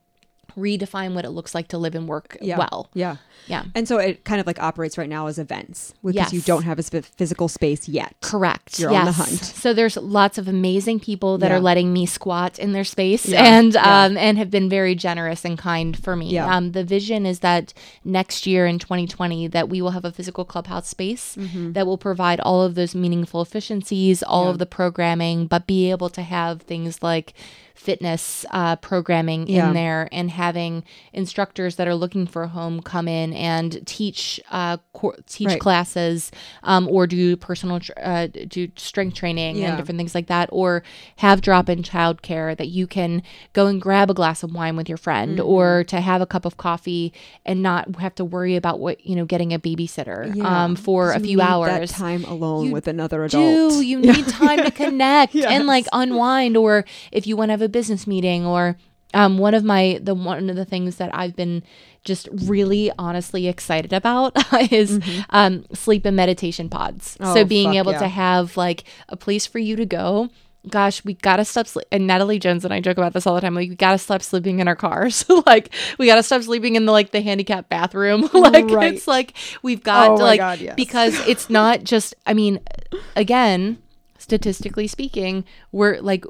redefine 0.57 1.14
what 1.14 1.26
it 1.26 1.30
looks 1.32 1.53
like 1.56 1.68
to 1.69 1.78
live 1.78 1.95
and 1.95 2.07
work 2.07 2.38
Yeah. 2.41 2.57
well. 2.57 2.90
Yeah. 2.94 3.18
Yeah. 3.48 3.64
And 3.73 3.88
so 3.88 3.98
it 3.98 4.23
kind 4.23 4.40
of 4.40 4.45
like 4.45 4.61
operates 4.61 4.98
right 4.99 5.10
now 5.10 5.26
as 5.28 5.40
events 5.40 5.94
because 6.06 6.32
you 6.32 6.41
don't 6.41 6.61
have 6.64 6.78
a 6.78 6.84
sp- 6.86 7.02
physical 7.18 7.48
space 7.48 7.90
yet. 7.90 8.15
Correct. 8.22 8.78
You're 8.80 8.91
yes. 8.91 8.99
on 8.99 9.06
the 9.07 9.11
hunt. 9.14 9.40
So 9.40 9.73
there's 9.73 9.98
lots 9.98 10.38
of 10.38 10.48
amazing 10.48 10.99
people 10.99 11.40
that 11.40 11.49
Yeah. 11.49 11.57
are 11.57 11.60
letting 11.60 11.91
me 11.91 12.06
squat 12.06 12.60
in 12.60 12.73
their 12.73 12.84
space 12.84 13.26
Yeah. 13.28 13.44
and 13.44 13.76
um 13.78 14.15
and 14.18 14.38
have 14.38 14.52
been 14.52 14.69
very 14.69 14.94
generous 14.94 15.44
and 15.44 15.57
kind 15.57 15.98
for 16.02 16.15
me. 16.15 16.30
Yeah. 16.30 16.56
Um 16.56 16.73
the 16.73 16.84
vision 16.84 17.26
is 17.26 17.40
that 17.40 17.73
next 18.06 18.45
year 18.45 18.68
in 18.68 18.78
2020 18.78 19.48
that 19.48 19.69
we 19.69 19.82
will 19.82 19.91
have 19.91 20.06
a 20.06 20.11
physical 20.11 20.45
clubhouse 20.45 20.88
space 20.88 21.36
Mm-hmm. 21.36 21.72
that 21.73 21.88
will 21.88 21.98
provide 21.98 22.40
all 22.40 22.61
of 22.61 22.76
those 22.76 22.94
meaningful 22.94 23.41
efficiencies, 23.41 24.22
all 24.22 24.49
of 24.49 24.60
the 24.60 24.65
programming, 24.65 25.48
but 25.48 25.65
be 25.65 25.90
able 25.90 26.10
to 26.10 26.22
have 26.22 26.61
things 26.61 27.02
like 27.02 27.34
fitness 27.76 28.45
uh, 28.52 28.76
programming 28.77 29.48
Yeah. 29.48 29.68
in 29.68 29.73
there 29.73 30.07
and 30.11 30.30
having 30.31 30.84
instructors 31.14 31.76
that 31.76 31.88
are 31.88 31.95
looking 31.95 32.27
for 32.27 32.43
a 32.43 32.48
home 32.48 32.81
come 32.81 33.07
in 33.07 33.34
and 33.34 33.85
teach 33.88 34.39
uh, 34.52 34.77
cor- 34.93 35.18
teach 35.27 35.48
Right. 35.48 35.60
classes 35.60 36.31
um, 36.64 36.88
or 36.88 37.07
do 37.07 37.35
personal 37.35 37.80
tr- 37.80 37.91
uh, 38.02 38.27
do 38.27 38.69
strength 38.76 39.15
training 39.15 39.57
Yeah. 39.57 39.69
and 39.69 39.77
different 39.77 39.98
things 39.98 40.15
like 40.15 40.27
that 40.27 40.49
or 40.52 40.84
have 41.18 41.41
drop-in 41.41 41.84
childcare 41.84 42.56
that 42.57 42.68
you 42.68 42.88
can 42.88 43.23
go 43.53 43.68
and 43.68 43.81
grab 43.81 44.10
a 44.10 44.14
glass 44.14 44.43
of 44.43 44.53
wine 44.53 44.76
with 44.76 44.88
your 44.89 44.98
friend 44.98 45.38
Mm-hmm. 45.38 45.48
or 45.48 45.84
to 45.85 46.02
have 46.02 46.22
a 46.22 46.26
cup 46.26 46.45
of 46.45 46.57
coffee 46.57 47.14
and 47.45 47.61
not 47.61 47.95
have 47.98 48.15
to 48.15 48.26
worry 48.26 48.56
about 48.56 48.80
what 48.80 49.06
you 49.06 49.15
know 49.15 49.26
getting 49.26 49.53
a 49.53 49.60
babysitter 49.60 50.34
Yeah. 50.35 50.64
um, 50.65 50.76
for 50.76 51.11
a 51.14 51.19
few 51.19 51.41
hours 51.41 51.91
That 51.91 51.98
time 51.98 52.23
alone 52.26 52.68
You 52.68 52.72
with 52.72 52.88
another 52.88 53.23
adult. 53.23 53.43
do 53.73 53.81
you 53.85 53.99
need 53.99 54.27
time 54.27 54.64
to 54.64 54.72
connect 54.84 55.35
and 55.35 55.65
like 55.68 55.85
unwind 55.93 56.57
or 56.57 56.85
if 57.11 57.27
you 57.27 57.35
want 57.38 57.49
to 57.49 57.53
have 57.53 57.60
a 57.61 57.69
business 57.69 58.05
meeting 58.07 58.45
or 58.45 58.77
um, 59.13 59.38
one 59.38 59.53
of 59.53 59.63
my 59.63 59.99
the 60.01 60.15
one 60.15 60.49
of 60.49 60.55
the 60.55 60.65
things 60.65 60.95
that 60.97 61.13
I've 61.13 61.35
been 61.35 61.63
just 62.03 62.29
really 62.31 62.91
honestly 62.97 63.47
excited 63.47 63.91
about 63.93 64.35
is 64.71 64.99
um, 65.31 65.65
sleep 65.73 66.05
and 66.05 66.15
meditation 66.15 66.69
pods. 66.69 67.11
so 67.19 67.23
Mm-hmm. 67.25 67.38
Oh, 67.38 67.45
being 67.45 67.73
able 67.75 67.91
yeah. 67.91 67.99
to 67.99 68.07
have 68.07 68.55
like 68.57 68.85
a 69.09 69.17
place 69.17 69.45
for 69.45 69.59
you 69.59 69.75
to 69.75 69.85
go. 69.85 70.29
Gosh, 70.69 71.03
we 71.03 71.15
gotta 71.15 71.43
stop 71.43 71.65
sleep. 71.67 71.88
And 71.91 72.05
Natalie 72.05 72.38
Jones 72.38 72.63
and 72.63 72.71
I 72.73 72.79
joke 72.81 72.97
about 72.97 73.13
this 73.13 73.25
all 73.25 73.33
the 73.33 73.41
time. 73.41 73.55
Like, 73.55 73.69
we 73.69 73.75
gotta 73.75 73.97
stop 73.97 74.21
sleeping 74.21 74.59
in 74.59 74.67
our 74.67 74.75
cars. 74.75 75.25
like, 75.47 75.73
we 75.97 76.05
gotta 76.05 76.21
stop 76.21 76.43
sleeping 76.43 76.75
in 76.75 76.85
the 76.85 76.91
like 76.91 77.09
the 77.11 77.19
handicap 77.21 77.67
bathroom. 77.67 78.21
like, 78.33 78.69
Right. 78.69 78.93
it's 78.93 79.07
like 79.07 79.33
we've 79.63 79.81
got 79.83 80.11
Oh 80.11 80.17
to 80.17 80.23
like 80.23 80.39
God, 80.39 80.59
yes. 80.59 80.75
because 80.75 81.19
it's 81.27 81.49
not 81.49 81.83
just. 81.83 82.13
I 82.27 82.33
mean, 82.35 82.59
again, 83.15 83.79
statistically 84.31 84.87
speaking, 84.87 85.43
we're 85.73 85.99
like 85.99 86.23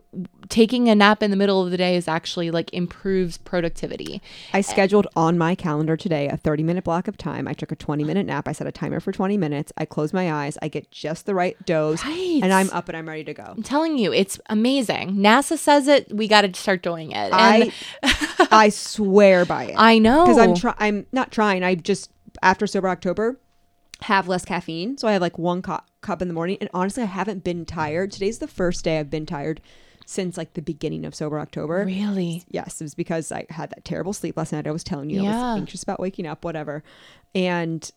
taking 0.49 0.89
a 0.89 0.95
nap 0.95 1.21
in 1.21 1.29
the 1.29 1.37
middle 1.37 1.63
of 1.63 1.69
the 1.69 1.77
day 1.77 1.95
is 1.95 2.07
actually 2.07 2.49
like 2.49 2.73
improves 2.73 3.37
productivity. 3.37 4.23
I 4.53 4.61
scheduled 4.61 5.05
on 5.15 5.37
my 5.37 5.53
calendar 5.53 5.95
today 5.95 6.27
a 6.27 6.35
30 6.35 6.63
minute 6.63 6.83
block 6.83 7.07
of 7.07 7.15
time. 7.15 7.47
I 7.47 7.53
took 7.53 7.71
a 7.71 7.75
20 7.75 8.03
minute 8.03 8.25
nap. 8.25 8.47
I 8.47 8.53
set 8.53 8.65
a 8.65 8.71
timer 8.71 8.99
for 8.99 9.11
20 9.11 9.37
minutes. 9.37 9.71
I 9.77 9.85
close 9.85 10.13
my 10.13 10.33
eyes. 10.33 10.57
I 10.63 10.67
get 10.67 10.89
just 10.89 11.27
the 11.27 11.35
right 11.35 11.63
dose. 11.67 12.03
Right. 12.03 12.39
And 12.41 12.51
I'm 12.51 12.71
up 12.71 12.89
and 12.89 12.97
I'm 12.97 13.07
ready 13.07 13.23
to 13.25 13.35
go. 13.35 13.53
I'm 13.55 13.61
telling 13.61 13.99
you, 13.99 14.11
it's 14.11 14.39
amazing. 14.47 15.17
NASA 15.17 15.59
says 15.59 15.87
it. 15.87 16.11
We 16.11 16.27
got 16.27 16.41
to 16.41 16.59
start 16.59 16.81
doing 16.81 17.11
it. 17.11 17.31
And 17.31 17.35
I 17.35 17.71
I 18.51 18.69
swear 18.69 19.45
by 19.45 19.65
it. 19.65 19.75
I 19.77 19.99
know 19.99 20.25
because 20.25 20.39
I'm 20.39 20.55
try- 20.55 20.75
I'm 20.79 21.05
not 21.11 21.31
trying. 21.31 21.63
I 21.63 21.75
just 21.75 22.09
after 22.41 22.65
sober 22.65 22.89
October 22.89 23.39
have 24.03 24.27
less 24.27 24.45
caffeine, 24.45 24.97
so 24.97 25.07
I 25.07 25.13
have 25.13 25.21
like 25.21 25.37
one 25.37 25.61
cu- 25.61 25.77
cup 26.01 26.21
in 26.21 26.27
the 26.27 26.33
morning. 26.33 26.57
And 26.59 26.69
honestly, 26.73 27.03
I 27.03 27.07
haven't 27.07 27.43
been 27.43 27.65
tired. 27.65 28.11
Today's 28.11 28.39
the 28.39 28.47
first 28.47 28.83
day 28.83 28.99
I've 28.99 29.09
been 29.09 29.25
tired 29.25 29.61
since 30.05 30.37
like 30.37 30.53
the 30.53 30.61
beginning 30.61 31.05
of 31.05 31.15
sober 31.15 31.39
October. 31.39 31.85
really. 31.85 32.43
Yes, 32.49 32.81
it 32.81 32.83
was 32.83 32.95
because 32.95 33.31
I 33.31 33.45
had 33.49 33.69
that 33.69 33.85
terrible 33.85 34.13
sleep 34.13 34.37
last 34.37 34.51
night. 34.51 34.67
I 34.67 34.71
was 34.71 34.83
telling 34.83 35.09
you, 35.09 35.21
I 35.21 35.25
was 35.25 35.59
anxious 35.59 35.83
about 35.83 35.99
waking 35.99 36.25
up, 36.25 36.43
whatever. 36.43 36.83
And 37.33 37.89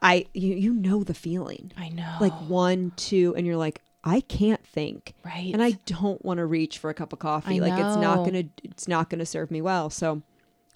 I, 0.00 0.26
you, 0.32 0.54
you 0.54 0.72
know 0.72 1.02
the 1.04 1.14
feeling, 1.14 1.72
I 1.76 1.88
know. 1.88 2.16
like 2.20 2.34
one, 2.48 2.92
two, 2.96 3.34
and 3.36 3.46
you're 3.46 3.56
like, 3.56 3.80
I 4.04 4.20
can't 4.20 4.64
think, 4.64 5.14
right. 5.24 5.52
and 5.52 5.62
I 5.62 5.72
don't 5.84 6.24
want 6.24 6.38
to 6.38 6.46
reach 6.46 6.78
for 6.78 6.88
a 6.88 6.94
cup 6.94 7.12
of 7.12 7.18
coffee. 7.18 7.60
Like 7.60 7.72
it's 7.72 7.96
not 7.96 8.24
gonna, 8.24 8.44
it's 8.62 8.86
not 8.88 9.10
gonna 9.10 9.26
serve 9.26 9.50
me 9.50 9.60
well. 9.60 9.90
So 9.90 10.22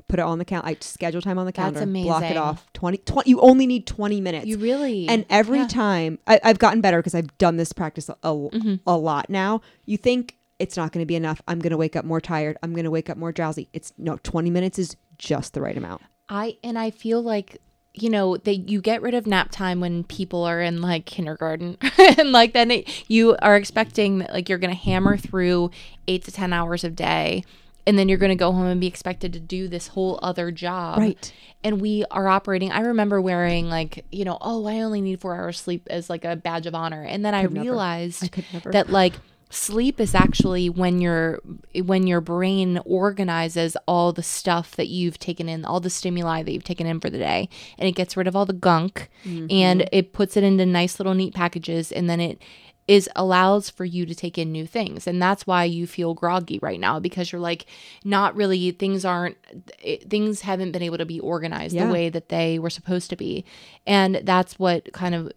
put 0.09 0.19
it 0.19 0.23
on 0.23 0.39
the 0.39 0.45
count. 0.45 0.67
I 0.67 0.77
schedule 0.81 1.21
time 1.21 1.39
on 1.39 1.47
the 1.47 1.53
That's 1.53 1.75
calendar. 1.77 2.03
Block 2.03 2.23
it 2.25 2.37
off. 2.37 2.73
20, 2.75 2.99
20 2.99 3.31
You 3.31 3.41
only 3.41 3.67
need 3.67 3.87
twenty 3.87 4.21
minutes. 4.21 4.47
you 4.47 4.59
really 4.59 5.09
and 5.09 5.25
every 5.31 5.59
Yeah. 5.61 5.67
time 5.69 6.19
I, 6.27 6.41
I've 6.45 6.59
gotten 6.59 6.81
better 6.81 6.99
because 6.99 7.15
I've 7.15 7.37
done 7.39 7.57
this 7.57 7.73
practice 7.73 8.09
a, 8.09 8.15
Mm-hmm. 8.15 8.75
a 8.87 8.97
lot 8.97 9.31
now. 9.31 9.61
You 9.85 9.97
think 9.97 10.37
it's 10.59 10.77
not 10.77 10.93
going 10.93 11.03
to 11.03 11.07
be 11.07 11.17
enough. 11.17 11.43
I'm 11.49 11.59
going 11.59 11.71
to 11.73 11.77
wake 11.77 11.97
up 11.97 12.05
more 12.05 12.21
tired. 12.21 12.57
I'm 12.63 12.73
going 12.73 12.85
to 12.85 12.91
wake 12.91 13.11
up 13.11 13.17
more 13.17 13.33
drowsy. 13.33 13.69
It's 13.73 13.93
no, 13.99 14.19
20 14.23 14.49
minutes 14.51 14.79
is 14.79 14.97
just 15.19 15.55
the 15.55 15.61
right 15.61 15.77
amount. 15.77 16.03
I 16.29 16.57
and 16.63 16.79
I 16.79 16.91
feel 16.91 17.21
like 17.23 17.61
you 17.95 18.09
know 18.09 18.39
that 18.39 18.71
you 18.71 18.81
get 18.81 19.03
rid 19.03 19.13
of 19.13 19.27
nap 19.27 19.49
time 19.51 19.79
when 19.81 20.03
people 20.05 20.45
are 20.45 20.63
in 20.63 20.81
like 20.81 21.05
kindergarten 21.05 21.77
and 22.19 22.33
like 22.33 22.55
then 22.55 22.71
it, 22.71 23.11
you 23.11 23.37
are 23.43 23.55
expecting 23.57 24.19
that 24.19 24.33
like 24.33 24.49
you're 24.49 24.57
going 24.59 24.75
to 24.75 24.81
hammer 24.83 25.17
through 25.19 25.71
8 26.09 26.25
to 26.25 26.33
10 26.33 26.53
hours 26.55 26.85
a 26.85 26.91
day 26.91 27.45
and 27.87 27.99
then 27.99 28.09
you're 28.09 28.19
going 28.19 28.31
to 28.31 28.37
go 28.37 28.53
home 28.53 28.67
and 28.67 28.81
be 28.81 28.87
expected 28.87 29.33
to 29.33 29.41
do 29.41 29.69
this 29.69 29.89
whole 29.89 30.19
other 30.23 30.51
job. 30.51 30.99
Right. 30.99 31.33
And 31.65 31.81
we 31.81 32.05
are 32.11 32.29
operating. 32.29 32.73
I 32.73 32.81
remember 32.81 33.21
wearing 33.21 33.69
like, 33.69 34.05
you 34.11 34.25
know, 34.25 34.39
oh, 34.41 34.67
I 34.67 34.81
only 34.81 35.01
need 35.01 35.21
4 35.21 35.35
hours 35.35 35.61
sleep 35.61 35.87
as 35.91 36.11
like 36.11 36.25
a 36.25 36.37
badge 36.37 36.67
of 36.67 36.75
honor. 36.75 37.03
And 37.03 37.25
then 37.25 37.35
I 37.35 37.43
never. 37.43 37.61
realized 37.61 38.31
I 38.55 38.71
that 38.71 38.91
like 38.91 39.15
sleep 39.53 40.01
is 40.01 40.15
actually 40.15 40.71
when 40.71 41.01
your 41.01 41.39
when 41.83 42.07
your 42.07 42.23
brain 42.23 42.81
organizes 42.87 43.77
all 43.87 44.11
the 44.13 44.23
stuff 44.23 44.75
that 44.77 44.89
you've 44.89 45.19
taken 45.19 45.47
in 45.47 45.65
all 45.65 45.79
the 45.79 45.91
stimuli 45.91 46.43
that 46.43 46.53
you've 46.53 46.65
taken 46.65 46.87
in 46.87 46.99
for 46.99 47.11
the 47.11 47.19
day 47.19 47.49
and 47.79 47.87
it 47.87 47.93
gets 47.93 48.17
rid 48.17 48.27
of 48.27 48.35
all 48.35 48.47
the 48.47 48.55
gunk 48.55 49.11
mm-hmm. 49.25 49.47
and 49.51 49.87
it 49.93 50.15
puts 50.15 50.39
it 50.39 50.43
into 50.43 50.65
nice 50.65 50.99
little 50.99 51.13
neat 51.13 51.35
packages 51.35 51.93
and 51.93 52.09
then 52.09 52.19
it 52.19 52.41
is 52.89 53.09
allows 53.15 53.71
for 53.71 53.85
you 53.85 54.05
to 54.05 54.15
take 54.15 54.37
in 54.37 54.51
new 54.51 54.67
things 54.67 55.07
and 55.07 55.23
that's 55.23 55.47
why 55.47 55.63
you 55.63 55.87
feel 55.87 56.15
groggy 56.15 56.59
right 56.61 56.81
now 56.81 56.99
because 56.99 57.31
you're 57.31 57.41
like 57.41 57.65
not 58.05 58.35
really 58.35 58.73
things 58.73 59.05
aren't 59.05 59.37
it, 59.79 60.11
things 60.11 60.41
haven't 60.41 60.73
been 60.73 60.83
able 60.83 60.99
to 60.99 61.07
be 61.07 61.21
organized 61.21 61.75
Yeah. 61.77 61.87
the 61.87 61.93
way 61.93 62.09
that 62.09 62.29
they 62.29 62.59
were 62.59 62.71
supposed 62.71 63.09
to 63.11 63.17
be 63.17 63.45
and 63.87 64.21
that's 64.25 64.59
what 64.59 64.93
kind 64.93 65.15
of 65.15 65.31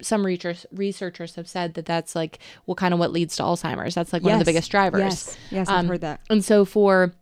some 0.00 0.24
researchers 0.24 0.64
researchers 0.72 1.34
have 1.34 1.48
said 1.48 1.74
that 1.74 1.86
that's 1.86 2.14
like 2.14 2.38
what 2.66 2.78
kind 2.78 2.94
of 2.94 3.00
what 3.00 3.10
leads 3.12 3.34
to 3.36 3.42
alzheimer's 3.42 3.96
that's 3.96 4.12
like 4.12 4.22
one 4.22 4.34
of 4.34 4.38
the 4.38 4.44
biggest 4.44 4.70
drivers 4.70 5.00
Yes. 5.00 5.36
Yes, 5.50 5.68
I've 5.68 5.78
Um, 5.80 5.88
heard 5.88 6.02
that. 6.02 6.20
and 6.30 6.44
so 6.44 6.64
for 6.64 7.12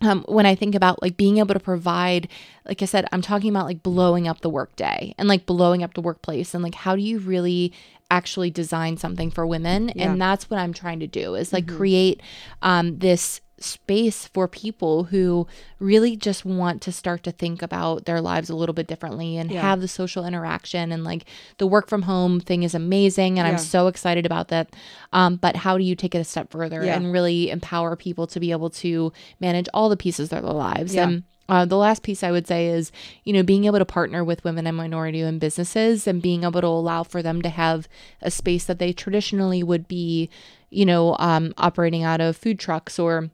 um, 0.00 0.24
when 0.28 0.46
I 0.46 0.54
think 0.54 0.76
about 0.76 1.02
like 1.02 1.16
being 1.16 1.38
able 1.38 1.54
to 1.54 1.58
provide, 1.60 2.28
like 2.64 2.80
I 2.82 2.84
said, 2.84 3.06
I'm 3.10 3.20
talking 3.20 3.50
about 3.50 3.66
like 3.66 3.82
blowing 3.82 4.28
up 4.28 4.42
the 4.42 4.48
workday 4.48 5.12
and 5.18 5.28
like 5.28 5.44
blowing 5.44 5.82
up 5.82 5.94
the 5.94 6.00
workplace 6.00 6.54
and 6.54 6.62
like 6.62 6.76
how 6.76 6.94
do 6.94 7.02
you 7.02 7.18
really 7.18 7.72
actually 8.10 8.50
design 8.50 8.96
something 8.96 9.30
for 9.30 9.46
women? 9.46 9.88
Yeah. 9.88 10.04
Mm-hmm. 10.04 10.12
And 10.12 10.20
that's 10.22 10.48
what 10.50 10.58
I'm 10.60 10.72
trying 10.72 11.00
to 11.00 11.06
do 11.06 11.34
is 11.34 11.52
like 11.52 11.66
create 11.68 12.22
um, 12.62 12.98
this 12.98 13.40
space 13.60 14.24
for 14.28 14.46
people 14.46 15.04
who 15.04 15.44
really 15.80 16.14
just 16.14 16.44
want 16.44 16.80
to 16.80 16.92
start 16.92 17.24
to 17.24 17.32
think 17.32 17.60
about 17.60 18.04
their 18.04 18.20
lives 18.20 18.48
a 18.48 18.54
little 18.54 18.72
bit 18.72 18.86
differently 18.86 19.36
and 19.36 19.50
Yeah. 19.50 19.62
have 19.62 19.80
the 19.80 19.88
social 19.88 20.24
interaction 20.24 20.92
and 20.92 21.02
like 21.02 21.24
the 21.58 21.66
work 21.66 21.88
from 21.88 22.02
home 22.02 22.38
thing 22.38 22.62
is 22.62 22.72
amazing 22.74 23.36
and 23.38 23.46
Yeah. 23.48 23.52
I'm 23.54 23.58
so 23.58 23.88
excited 23.88 24.24
about 24.24 24.46
that. 24.48 24.74
Um, 25.12 25.36
but 25.36 25.56
how 25.56 25.76
do 25.76 25.82
you 25.82 25.96
take 25.96 26.14
it 26.14 26.18
a 26.18 26.24
step 26.24 26.52
further 26.52 26.84
Yeah. 26.84 26.94
and 26.94 27.12
really 27.12 27.50
empower 27.50 27.96
people 27.96 28.28
to 28.28 28.38
be 28.38 28.52
able 28.52 28.70
to 28.70 29.12
manage 29.40 29.66
all 29.74 29.88
the 29.88 29.96
pieces 29.96 30.32
of 30.32 30.42
their 30.42 30.52
lives? 30.52 30.94
And 30.94 31.24
uh, 31.48 31.64
the 31.64 31.76
last 31.76 32.02
piece 32.02 32.22
I 32.22 32.30
would 32.30 32.46
say 32.46 32.66
is, 32.66 32.92
you 33.24 33.32
know, 33.32 33.42
being 33.42 33.64
able 33.64 33.78
to 33.78 33.84
partner 33.84 34.22
with 34.22 34.44
women 34.44 34.66
and 34.66 34.76
minority 34.76 35.22
owned 35.22 35.40
businesses 35.40 36.06
and 36.06 36.20
being 36.20 36.44
able 36.44 36.60
to 36.60 36.66
allow 36.66 37.02
for 37.02 37.22
them 37.22 37.40
to 37.42 37.48
have 37.48 37.88
a 38.20 38.30
space 38.30 38.64
that 38.66 38.78
they 38.78 38.92
traditionally 38.92 39.62
would 39.62 39.88
be, 39.88 40.28
you 40.70 40.84
know, 40.84 41.16
um, 41.18 41.54
operating 41.56 42.02
out 42.02 42.20
of 42.20 42.36
food 42.36 42.58
trucks 42.58 42.98
or 42.98 43.30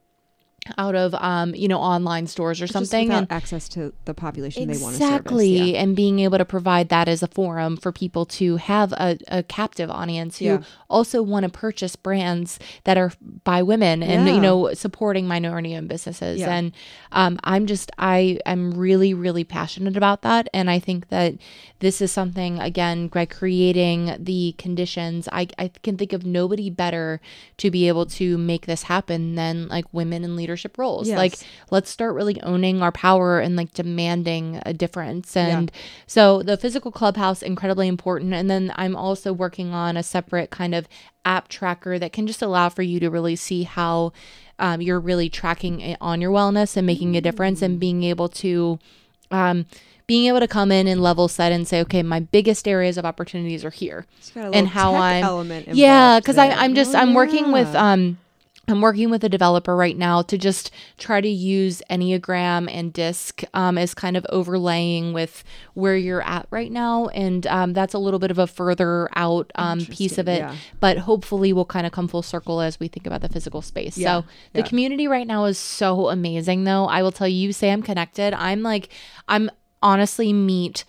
out 0.78 0.94
of, 0.94 1.14
um, 1.14 1.54
you 1.54 1.68
know, 1.68 1.78
online 1.78 2.26
stores 2.26 2.62
or 2.62 2.66
something. 2.66 3.10
And 3.10 3.30
access 3.30 3.68
to 3.70 3.92
the 4.06 4.14
population 4.14 4.66
they 4.66 4.78
want 4.78 4.96
to. 4.96 5.02
Exactly. 5.04 5.72
Yeah. 5.72 5.80
And 5.82 5.94
being 5.94 6.20
able 6.20 6.38
to 6.38 6.44
provide 6.44 6.88
that 6.88 7.06
as 7.08 7.22
a 7.22 7.26
forum 7.28 7.76
for 7.76 7.92
people 7.92 8.24
to 8.26 8.56
have 8.56 8.92
a, 8.92 9.18
a 9.28 9.42
captive 9.42 9.90
audience 9.90 10.38
who 10.38 10.44
Yeah. 10.46 10.62
also 10.88 11.22
want 11.22 11.44
to 11.44 11.50
purchase 11.50 11.96
brands 11.96 12.58
that 12.84 12.96
are 12.96 13.12
by 13.44 13.62
women 13.62 14.02
and, 14.02 14.26
Yeah. 14.26 14.34
you 14.34 14.40
know, 14.40 14.72
supporting 14.74 15.28
minority 15.28 15.76
owned 15.76 15.88
businesses. 15.88 16.40
And 16.40 16.72
um, 17.12 17.38
I'm 17.44 17.66
just, 17.66 17.90
I 17.98 18.38
am 18.46 18.70
really, 18.72 19.12
really 19.12 19.44
passionate 19.44 19.96
about 19.98 20.22
that. 20.22 20.48
And 20.54 20.70
I 20.70 20.78
think 20.78 21.08
that 21.10 21.34
this 21.80 22.00
is 22.00 22.10
something, 22.10 22.58
again, 22.58 23.08
by 23.08 23.26
creating 23.26 24.16
the 24.18 24.54
conditions, 24.56 25.28
I, 25.30 25.48
I 25.58 25.68
can 25.82 25.98
think 25.98 26.14
of 26.14 26.24
nobody 26.24 26.70
better 26.70 27.20
to 27.58 27.70
be 27.70 27.86
able 27.88 28.06
to 28.06 28.38
make 28.38 28.64
this 28.64 28.84
happen 28.84 29.34
than 29.34 29.68
like 29.68 29.84
women 29.92 30.24
in 30.24 30.36
leadership 30.36 30.53
roles. 30.78 31.08
Like, 31.16 31.38
let's 31.70 31.90
start 31.90 32.14
really 32.14 32.40
owning 32.42 32.82
our 32.82 32.92
power 32.92 33.40
and 33.40 33.56
like 33.56 33.72
demanding 33.72 34.60
a 34.66 34.72
difference. 34.72 35.36
And 35.36 35.72
so 36.06 36.42
the 36.42 36.56
physical 36.56 36.90
clubhouse 36.92 37.42
incredibly 37.42 37.88
important. 37.88 38.34
And 38.34 38.50
then 38.50 38.72
i'm 38.76 38.96
also 38.96 39.32
working 39.32 39.72
on 39.72 39.96
a 39.96 40.02
separate 40.02 40.50
kind 40.50 40.74
of 40.74 40.86
app 41.24 41.48
tracker 41.48 41.98
that 41.98 42.12
can 42.12 42.26
just 42.26 42.42
allow 42.42 42.68
for 42.68 42.82
you 42.82 43.00
to 43.00 43.08
really 43.10 43.36
see 43.36 43.62
how 43.62 44.12
um, 44.58 44.80
you're 44.80 45.00
really 45.00 45.28
tracking 45.28 45.80
it 45.80 45.98
on 46.00 46.20
your 46.20 46.30
wellness 46.30 46.76
and 46.76 46.86
making 46.86 47.16
a 47.16 47.20
difference 47.20 47.62
and 47.62 47.80
being 47.80 48.02
able 48.04 48.28
to 48.28 48.78
um, 49.30 49.66
being 50.06 50.26
able 50.28 50.40
to 50.40 50.46
come 50.48 50.70
in 50.70 50.86
and 50.86 51.02
level 51.02 51.28
set 51.28 51.50
and 51.50 51.66
say 51.66 51.80
okay 51.80 52.02
my 52.02 52.20
biggest 52.20 52.68
areas 52.68 52.98
of 52.98 53.04
opportunities 53.04 53.64
are 53.64 53.70
here. 53.70 54.06
It's 54.18 54.30
got 54.30 54.52
a 54.52 54.56
and 54.56 54.68
how 54.68 54.94
I'm 54.94 55.24
element 55.24 55.68
yeah, 55.68 56.20
because 56.20 56.36
because 56.36 56.56
I'm 56.58 56.74
just 56.74 56.94
I'm 56.94 57.14
working 57.14 57.52
with 57.52 57.74
Oh, 57.74 57.78
um 57.78 58.18
I'm 58.66 58.80
working 58.80 59.10
with 59.10 59.22
a 59.24 59.28
developer 59.28 59.76
right 59.76 59.96
now 59.96 60.22
to 60.22 60.38
just 60.38 60.70
try 60.98 61.20
to 61.20 61.28
use 61.28 61.82
Enneagram 61.90 62.68
and 62.72 62.92
DISC 62.92 63.44
um, 63.52 63.76
as 63.76 63.94
kind 63.94 64.16
of 64.16 64.26
overlaying 64.30 65.12
with 65.12 65.44
where 65.74 65.96
you're 65.96 66.22
at 66.22 66.46
right 66.50 66.72
now, 66.72 67.08
and 67.08 67.46
um, 67.46 67.72
that's 67.72 67.94
a 67.94 67.98
little 67.98 68.18
bit 68.18 68.30
of 68.30 68.38
a 68.38 68.46
further 68.46 69.08
out 69.16 69.50
um, 69.56 69.84
piece 69.84 70.18
of 70.18 70.28
it. 70.28 70.38
yeah. 70.38 70.56
But 70.80 70.98
hopefully, 70.98 71.52
we'll 71.52 71.64
kind 71.64 71.86
of 71.86 71.92
come 71.92 72.08
full 72.08 72.22
circle 72.22 72.60
as 72.60 72.80
we 72.80 72.88
think 72.88 73.06
about 73.06 73.20
the 73.20 73.28
physical 73.28 73.60
space. 73.62 73.98
Yeah, 73.98 74.20
So 74.20 74.26
the 74.52 74.60
yeah. 74.60 74.66
community 74.66 75.08
right 75.08 75.26
now 75.26 75.44
is 75.44 75.58
so 75.58 76.08
amazing, 76.08 76.64
though. 76.64 76.86
I 76.86 77.02
will 77.02 77.12
tell 77.12 77.28
you, 77.28 77.36
you 77.36 77.52
say 77.52 77.70
I'm 77.70 77.82
connected. 77.82 78.32
I'm 78.34 78.62
like 78.62 78.88
I'm 79.28 79.50
honestly 79.82 80.32
meet 80.32 80.84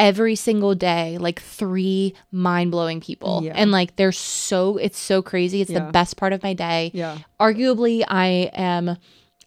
every 0.00 0.34
single 0.34 0.74
day 0.74 1.18
like 1.18 1.40
three 1.42 2.14
mind-blowing 2.32 3.00
people 3.02 3.42
Yeah. 3.44 3.52
and 3.54 3.70
like 3.70 3.96
they're 3.96 4.12
so 4.12 4.78
it's 4.78 4.98
so 4.98 5.20
crazy 5.20 5.60
it's 5.60 5.70
Yeah. 5.70 5.84
the 5.84 5.92
best 5.92 6.16
part 6.16 6.32
of 6.32 6.42
my 6.42 6.54
day 6.54 6.90
Yeah. 6.94 7.18
arguably 7.38 8.02
i 8.08 8.50
am 8.54 8.96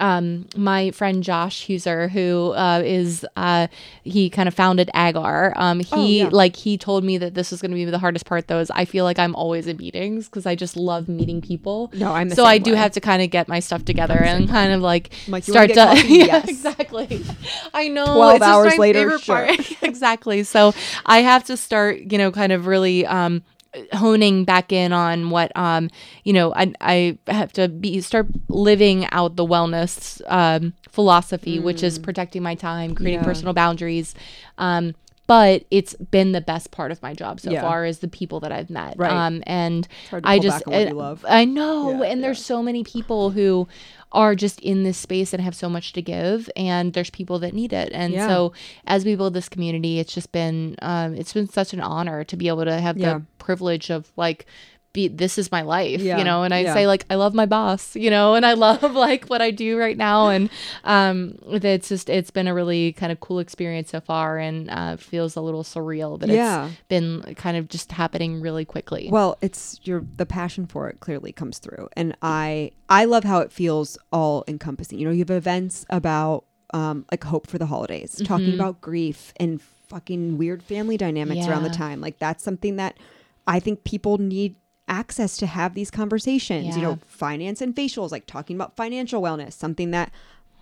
um 0.04 0.46
my 0.58 0.92
friend 0.92 1.24
josh 1.24 1.66
heuser 1.66 2.10
who 2.10 2.52
uh 2.52 2.82
is 2.84 3.26
uh 3.38 3.68
he 4.04 4.30
kind 4.30 4.48
of 4.50 4.54
founded 4.54 4.90
agar 4.94 5.54
um 5.56 5.80
he 5.80 5.94
Oh, 5.94 6.26
yeah. 6.26 6.30
like 6.32 6.56
he 6.58 6.78
told 6.78 7.04
me 7.06 7.18
that 7.20 7.34
this 7.36 7.52
was 7.52 7.62
going 7.62 7.72
to 7.72 7.76
be 7.76 7.86
the 7.86 7.98
hardest 8.00 8.26
part 8.26 8.48
though 8.50 8.60
is 8.60 8.70
i 8.72 8.84
feel 8.86 9.06
like 9.06 9.18
i'm 9.18 9.34
always 9.36 9.66
in 9.68 9.78
meetings 9.78 10.26
because 10.28 10.46
i 10.46 10.56
just 10.56 10.76
love 10.76 11.08
meeting 11.08 11.40
people 11.42 11.90
No, 11.94 12.12
I'm 12.12 12.30
so 12.30 12.44
i 12.44 12.56
same 12.58 12.64
do 12.64 12.74
have 12.74 12.92
to 12.94 13.02
kind 13.02 13.22
of 13.24 13.30
get 13.30 13.48
my 13.48 13.60
stuff 13.62 13.86
together 13.86 14.20
and 14.22 14.50
kind 14.50 14.74
of 14.74 14.82
like 14.82 15.14
like, 15.28 15.44
start 15.46 15.70
to 15.70 15.76
coffee?" 15.76 16.08
yeah 16.20 16.26
Yes. 16.26 16.50
exactly 16.50 17.22
i 17.74 17.88
know 17.88 18.16
12 18.16 18.36
it's 18.36 18.40
just 18.46 18.50
hours 18.54 18.72
my 18.74 18.78
later, 18.78 19.20
part. 19.20 19.72
exactly 19.84 20.44
so 20.44 20.74
i 21.06 21.20
have 21.20 21.44
to 21.46 21.56
start 21.56 22.00
you 22.12 22.18
know 22.18 22.32
kind 22.32 22.52
of 22.52 22.68
really 22.68 23.06
um 23.06 23.42
honing 23.94 24.46
back 24.46 24.72
in 24.72 24.94
on 24.94 25.30
what 25.32 25.52
um 25.56 25.90
you 26.24 26.32
know 26.34 26.54
i 26.54 26.72
i 26.82 27.18
have 27.28 27.52
to 27.54 27.68
be 27.68 28.00
start 28.02 28.28
living 28.50 29.08
out 29.12 29.36
the 29.36 29.46
wellness 29.46 30.22
um 30.32 30.74
philosophy 30.90 31.58
which 31.60 31.82
is 31.84 31.98
protecting 31.98 32.44
my 32.44 32.56
time 32.56 32.94
creating 32.94 33.20
Mm. 33.20 33.24
Yeah. 33.24 33.28
personal 33.28 33.54
boundaries 33.54 34.14
um 34.58 34.94
but 35.26 35.64
it's 35.72 35.94
been 35.96 36.34
the 36.34 36.42
best 36.42 36.70
part 36.72 36.92
of 36.92 37.02
my 37.02 37.14
job 37.14 37.40
so 37.40 37.50
Yeah. 37.52 37.62
far 37.62 37.86
is 37.86 38.00
the 38.00 38.10
people 38.10 38.42
that 38.42 38.52
I've 38.52 38.70
met. 38.70 38.96
Right. 38.98 39.10
Um, 39.10 39.42
and 39.48 39.88
I 40.24 40.38
just, 40.38 40.66
back 40.66 40.68
on 40.68 40.74
what 40.74 40.90
you 40.90 40.96
love. 40.96 41.26
I 41.26 41.46
know, 41.46 42.04
Yeah, 42.04 42.10
and 42.12 42.22
there's 42.22 42.44
so 42.44 42.62
many 42.62 42.84
people 42.84 43.30
who 43.32 43.70
are 44.14 44.36
just 44.36 44.60
in 44.62 44.84
this 44.84 44.98
space 44.98 45.34
and 45.34 45.42
have 45.42 45.56
so 45.56 45.68
much 45.70 45.92
to 45.94 46.02
give, 46.02 46.50
and 46.56 46.94
there's 46.94 47.10
people 47.10 47.40
that 47.40 47.54
need 47.54 47.74
it. 47.74 47.90
And 47.94 48.14
Yeah. 48.14 48.28
so, 48.28 48.54
as 48.86 49.04
we 49.06 49.16
build 49.16 49.34
this 49.34 49.50
community, 49.50 50.00
it's 50.00 50.14
just 50.14 50.32
been, 50.32 50.76
um, 50.82 51.16
it's 51.16 51.34
been 51.34 51.50
such 51.50 51.74
an 51.74 51.82
honor 51.82 52.24
to 52.26 52.36
be 52.38 52.48
able 52.48 52.66
to 52.66 52.80
have 52.80 52.98
Yeah. 52.98 53.16
the 53.16 53.22
privilege 53.40 53.90
of 53.90 54.12
like. 54.16 54.46
Be, 54.94 55.08
this 55.08 55.40
is 55.40 55.52
my 55.52 55.64
life, 55.64 56.02
Yeah, 56.02 56.20
you 56.20 56.24
know, 56.24 56.44
and 56.44 56.54
I 56.54 56.60
yeah. 56.62 56.74
say 56.76 56.86
like 56.86 57.04
I 57.10 57.16
love 57.16 57.34
my 57.34 57.48
boss, 57.48 57.96
you 57.96 58.12
know, 58.12 58.36
and 58.36 58.46
I 58.46 58.54
love 58.68 58.84
like 58.94 59.26
what 59.26 59.42
I 59.42 59.50
do 59.50 59.78
right 59.78 59.98
now, 59.98 60.30
and 60.30 60.52
um, 60.84 61.36
it's 61.48 61.90
just 61.90 62.10
it's 62.10 62.30
been 62.30 62.48
a 62.48 62.54
really 62.54 62.94
kind 62.94 63.12
of 63.12 63.20
cool 63.20 63.40
experience 63.40 63.90
so 63.90 64.00
far, 64.02 64.38
and 64.38 64.70
uh, 64.70 64.98
feels 64.98 65.36
a 65.36 65.42
little 65.42 65.64
surreal 65.64 66.20
that 66.20 66.30
Yeah. 66.30 66.68
it's 66.68 66.76
been 66.90 67.22
kind 67.36 67.58
of 67.58 67.70
just 67.70 67.92
happening 67.92 68.40
really 68.40 68.66
quickly. 68.66 69.10
Well, 69.12 69.38
it's 69.42 69.80
your 69.84 70.04
the 70.16 70.28
passion 70.28 70.68
for 70.68 70.88
it 70.90 71.00
clearly 71.00 71.32
comes 71.32 71.58
through, 71.58 71.90
and 71.98 72.16
I 72.22 72.72
I 72.88 73.06
love 73.06 73.24
how 73.24 73.40
it 73.40 73.52
feels 73.52 73.98
all 74.12 74.44
encompassing. 74.48 75.00
You 75.00 75.06
know, 75.08 75.12
you 75.12 75.20
have 75.20 75.32
events 75.32 75.86
about 75.90 76.46
um 76.72 77.06
like 77.12 77.24
hope 77.24 77.48
for 77.48 77.58
the 77.58 77.66
holidays, 77.66 78.22
talking 78.24 78.46
Mm-hmm. 78.46 78.54
about 78.56 78.80
grief 78.82 79.34
and 79.38 79.60
fucking 79.60 80.38
weird 80.38 80.62
family 80.62 80.98
dynamics 80.98 81.48
around 81.48 81.64
the 81.64 81.70
time. 81.70 82.00
Like 82.00 82.20
that's 82.20 82.44
something 82.44 82.76
that 82.76 82.96
I 83.48 83.60
think 83.60 83.84
people 83.84 84.18
need 84.20 84.56
access 84.88 85.38
to 85.38 85.46
have 85.46 85.74
these 85.74 85.90
conversations. 85.92 86.76
You 86.76 86.82
know, 86.82 87.00
finance 87.08 87.62
and 87.62 87.76
facials, 87.76 88.12
like 88.12 88.26
talking 88.26 88.56
about 88.56 88.76
financial 88.76 89.22
wellness, 89.22 89.54
something 89.54 89.92
that 89.92 90.12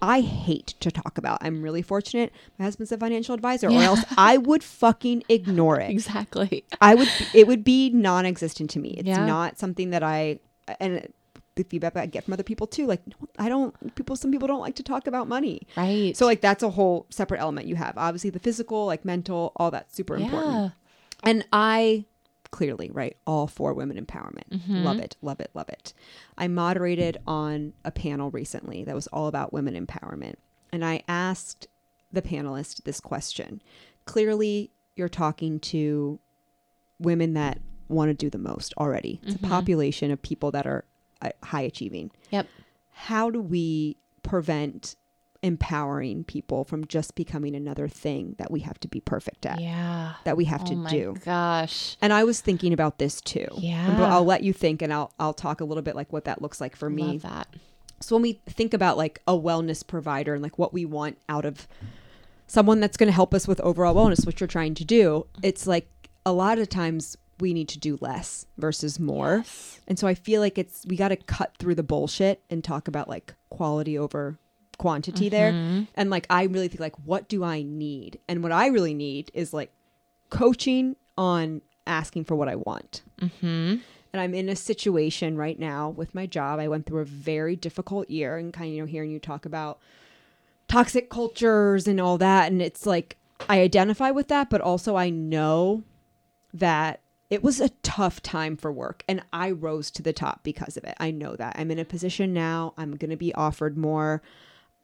I 0.02 0.22
hate 0.22 0.73
to 0.80 0.89
talk 0.91 1.18
about. 1.18 1.39
I'm 1.41 1.61
really 1.61 1.81
fortunate. 1.81 2.31
My 2.57 2.65
husband's 2.65 2.91
a 2.91 2.98
financial 2.98 3.35
advisor, 3.35 3.68
or 3.69 3.81
else 3.81 3.99
I 4.18 4.38
would 4.38 4.64
fucking 4.64 5.23
ignore 5.30 5.80
it. 5.85 5.89
exactly. 5.91 6.64
I 6.80 6.95
would 6.95 7.10
it 7.34 7.48
would 7.48 7.64
be 7.64 7.89
non-existent 7.91 8.69
to 8.72 8.80
me. 8.80 8.89
It's 8.98 9.07
Yeah. 9.07 9.26
not 9.26 9.60
something 9.60 9.91
that 9.91 10.02
I 10.03 10.39
and 10.80 11.07
the 11.56 11.64
feedback 11.65 11.98
I 11.98 12.06
get 12.06 12.23
from 12.23 12.34
other 12.34 12.43
people 12.43 12.65
too. 12.65 12.88
Like, 12.88 13.02
I 13.38 13.49
don't. 13.49 13.76
People, 13.95 14.15
some 14.15 14.31
people 14.31 14.48
don't 14.48 14.61
like 14.61 14.76
to 14.76 14.84
talk 14.84 15.06
about 15.06 15.27
money. 15.27 15.68
Right. 15.76 16.15
So 16.15 16.26
like 16.26 16.39
that's 16.41 16.64
a 16.64 16.69
whole 16.69 17.06
separate 17.10 17.41
element 17.41 17.68
you 17.68 17.76
have. 17.76 17.98
Obviously, 17.98 18.30
the 18.30 18.39
physical, 18.39 18.85
like 18.85 19.03
mental, 19.03 19.52
all 19.57 19.69
that's 19.69 19.93
super 19.95 20.15
important. 20.15 20.72
And 21.23 21.45
I 21.52 22.06
clearly, 22.52 22.90
right, 22.91 23.15
all 23.26 23.48
for 23.48 23.73
women 23.73 24.03
empowerment. 24.03 24.49
Mm-hmm. 24.52 24.84
Love 24.84 24.99
it, 24.99 25.15
love 25.22 25.40
it, 25.40 25.49
love 25.53 25.69
it. 25.69 25.94
I 26.38 26.48
moderated 26.48 27.18
on 27.26 27.73
a 27.86 27.91
panel 27.91 28.30
recently 28.32 28.84
that 28.84 28.95
was 28.95 29.07
all 29.07 29.28
about 29.28 29.53
women 29.53 29.73
empowerment. 29.86 30.36
And 30.72 30.84
I 30.86 31.03
asked 31.07 31.68
the 32.11 32.22
panelist 32.22 32.84
this 32.84 32.99
question. 32.99 33.61
Clearly, 34.06 34.72
you're 34.95 35.10
talking 35.10 35.60
to 35.61 36.19
women 36.99 37.34
that 37.34 37.60
want 37.88 38.10
to 38.10 38.14
do 38.14 38.30
the 38.30 38.38
most 38.38 38.73
already. 38.78 39.19
It's 39.23 39.36
Mm-hmm. 39.36 39.45
a 39.45 39.49
population 39.49 40.11
of 40.11 40.22
people 40.22 40.52
that 40.52 40.65
are 40.68 40.86
uh, 41.22 41.30
high 41.44 41.61
achieving. 41.61 42.11
Yep. 42.32 42.48
How 42.91 43.30
do 43.30 43.41
we 43.41 43.98
prevent 44.23 44.95
empowering 45.44 46.24
people 46.24 46.64
from 46.64 46.86
just 46.86 47.16
becoming 47.16 47.56
another 47.56 47.88
thing 47.88 48.36
that 48.38 48.52
we 48.52 48.62
have 48.62 48.80
to 48.82 48.88
be 48.88 49.00
perfect 49.00 49.46
at? 49.46 49.60
Yeah. 49.60 50.14
That 50.24 50.38
we 50.38 50.46
have 50.46 50.62
oh 50.62 50.66
to 50.66 50.76
my 50.76 50.90
do. 50.90 51.16
gosh. 51.26 51.98
And 52.02 52.14
I 52.14 52.24
was 52.24 52.42
thinking 52.42 52.74
about 52.74 53.00
this 53.00 53.22
too. 53.22 53.48
Yeah. 53.58 53.90
And 53.92 54.04
I'll 54.04 54.26
let 54.26 54.44
you 54.44 54.54
think 54.54 54.82
and 54.82 54.94
I'll 54.94 55.12
I'll 55.20 55.34
talk 55.34 55.62
a 55.62 55.66
little 55.66 55.84
bit 55.84 55.96
like 55.96 56.12
what 56.14 56.26
that 56.26 56.42
looks 56.42 56.62
like 56.62 56.76
for 56.76 56.90
me. 56.90 57.04
Love 57.04 57.22
that. 57.24 57.48
So 58.00 58.16
when 58.16 58.24
we 58.24 58.42
think 58.48 58.74
about 58.74 58.98
like 58.98 59.22
a 59.28 59.34
wellness 59.34 59.86
provider 59.86 60.34
and 60.34 60.44
like 60.44 60.58
what 60.58 60.74
we 60.74 60.86
want 60.86 61.18
out 61.30 61.46
of 61.46 61.68
someone 62.48 62.80
that's 62.80 62.98
going 62.98 63.08
to 63.08 63.14
help 63.14 63.34
us 63.34 63.48
with 63.48 63.62
overall 63.62 63.96
wellness, 63.96 64.26
what 64.26 64.40
you're 64.40 64.48
trying 64.48 64.74
to 64.76 64.86
do, 64.86 65.28
it's 65.42 65.68
like 65.68 65.88
a 66.26 66.34
lot 66.34 66.58
of 66.58 66.68
times 66.68 67.18
we 67.40 67.54
need 67.54 67.70
to 67.70 67.80
do 67.80 67.98
less 68.02 68.46
versus 68.58 69.00
more. 69.00 69.38
Yes. 69.38 69.80
And 69.88 69.98
so 69.98 70.08
I 70.08 70.14
feel 70.14 70.42
like 70.42 70.58
it's 70.58 70.86
we 70.88 70.96
got 70.96 71.10
to 71.10 71.16
cut 71.16 71.58
through 71.58 71.76
the 71.76 71.84
bullshit 71.84 72.44
and 72.50 72.64
talk 72.64 72.88
about 72.88 73.08
like 73.10 73.34
quality 73.50 73.98
over 73.98 74.38
quantity 74.82 75.30
there. 75.30 75.52
And 75.95 76.10
like 76.10 76.26
I 76.30 76.44
really 76.44 76.68
think 76.68 76.80
like 76.80 76.95
what 77.06 77.30
do 77.30 77.44
I 77.44 77.62
need? 77.62 78.20
And 78.28 78.41
what 78.41 78.52
I 78.52 78.68
really 78.68 78.95
need 78.95 79.30
is 79.34 79.53
like 79.53 79.72
coaching 80.32 80.95
on 81.18 81.62
asking 81.86 82.26
for 82.26 82.36
what 82.36 82.49
I 82.49 82.56
want. 82.56 83.03
Mm-hmm. 83.22 83.78
And 84.14 84.22
I'm 84.22 84.34
in 84.34 84.49
a 84.49 84.56
situation 84.56 85.38
right 85.38 85.58
now 85.58 85.90
with 85.90 86.16
my 86.16 86.26
job. 86.26 86.60
I 86.60 86.68
went 86.68 86.88
through 86.88 87.02
a 87.02 87.06
very 87.06 87.56
difficult 87.56 88.10
year 88.10 88.38
and 88.38 88.52
kind 88.52 88.70
of 88.70 88.76
you 88.76 88.82
know 88.82 88.88
hearing 88.88 89.12
you 89.12 89.20
talk 89.20 89.45
about 89.45 89.80
toxic 90.68 91.10
cultures 91.10 91.88
and 91.88 91.99
all 91.99 92.18
that 92.18 92.52
and 92.52 92.62
it's 92.62 92.86
like 92.86 93.18
I 93.49 93.60
identify 93.60 94.10
with 94.10 94.30
that 94.30 94.49
but 94.49 94.62
also 94.62 94.95
I 94.95 95.10
know 95.10 95.84
that 96.53 97.02
it 97.30 97.44
was 97.44 97.62
a 97.62 97.70
tough 97.84 98.22
time 98.22 98.58
for 98.58 98.72
work 98.72 99.03
and 99.08 99.22
I 99.32 99.52
rose 99.52 99.91
to 99.91 100.02
the 100.02 100.14
top 100.14 100.44
because 100.44 100.76
of 100.76 100.84
it. 100.86 100.95
I 100.98 101.12
know 101.12 101.36
that. 101.36 101.56
I'm 101.58 101.72
in 101.72 101.80
a 101.80 101.86
position 101.86 102.34
now. 102.34 102.74
I'm 102.78 102.95
going 102.98 103.12
to 103.12 103.18
be 103.18 103.34
offered 103.36 103.78
more. 103.78 104.22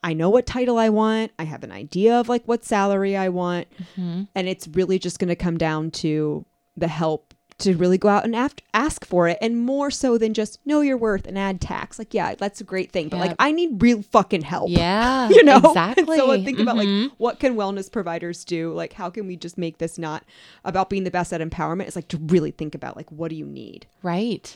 I 0.04 0.14
know 0.14 0.30
what 0.30 0.46
title 0.46 0.78
I 0.78 0.90
want. 0.90 1.32
I 1.40 1.44
have 1.44 1.64
an 1.64 1.72
idea 1.72 2.20
of 2.20 2.30
like 2.30 2.44
what 2.46 2.64
salary 2.64 3.18
I 3.18 3.30
want. 3.30 3.68
And 3.98 4.28
it's 4.48 4.68
really 4.70 5.00
just 5.00 5.20
going 5.20 5.30
to 5.30 5.36
come 5.36 5.58
down 5.58 5.92
to 5.92 6.46
the 6.76 6.88
help 6.88 7.34
to 7.60 7.76
really 7.76 7.98
go 7.98 8.08
out 8.08 8.24
and 8.24 8.36
aft- 8.36 8.62
ask 8.76 9.04
for 9.04 9.28
it 9.28 9.36
and 9.42 9.60
more 9.60 9.90
so 9.90 10.16
than 10.20 10.36
just 10.36 10.60
know 10.68 10.82
your 10.82 10.96
worth 10.96 11.26
and 11.26 11.40
add 11.40 11.60
tax. 11.60 11.98
Like, 11.98 12.14
yeah, 12.14 12.36
that's 12.36 12.62
a 12.62 12.64
great 12.64 12.92
thing. 12.92 13.10
But 13.10 13.20
like, 13.20 13.36
I 13.40 13.52
need 13.52 13.82
real 13.82 14.04
fucking 14.04 14.44
help. 14.44 14.70
Yeah. 14.70 15.28
You 15.38 15.44
know, 15.44 15.56
And 15.56 15.66
Exactly. 15.66 16.18
so 16.18 16.30
I 16.32 16.44
think 16.44 16.60
about 16.60 16.78
like 16.78 16.88
Mhm. 16.88 17.12
what 17.18 17.40
can 17.40 17.56
wellness 17.56 17.92
providers 17.92 18.46
do? 18.46 18.72
Like, 18.74 18.94
how 18.94 19.10
can 19.10 19.26
we 19.26 19.36
just 19.36 19.58
make 19.58 19.80
this 19.80 19.98
not 19.98 20.24
about 20.64 20.92
being 20.92 21.04
the 21.04 21.10
best 21.10 21.34
at 21.34 21.42
empowerment? 21.42 21.88
It's 21.88 21.96
like 21.96 22.08
to 22.10 22.18
really 22.18 22.52
think 22.52 22.76
about 22.76 22.96
like 22.96 23.12
what 23.12 23.30
do 23.30 23.36
you 23.36 23.46
need? 23.48 23.88
Right. 24.04 24.56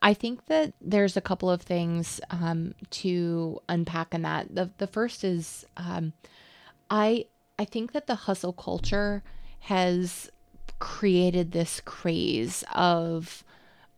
I 0.00 0.14
think 0.14 0.46
that 0.46 0.74
there's 0.80 1.16
a 1.16 1.20
couple 1.20 1.50
of 1.50 1.62
things 1.62 2.20
um, 2.30 2.74
to 2.90 3.60
unpack 3.68 4.14
in 4.14 4.22
that. 4.22 4.54
The 4.54 4.70
the 4.78 4.86
first 4.86 5.24
is 5.24 5.64
um, 5.76 6.12
I 6.90 7.26
I 7.58 7.64
think 7.64 7.92
that 7.92 8.06
the 8.06 8.14
hustle 8.14 8.52
culture 8.52 9.22
has 9.60 10.30
created 10.78 11.52
this 11.52 11.80
craze 11.80 12.64
of 12.74 13.44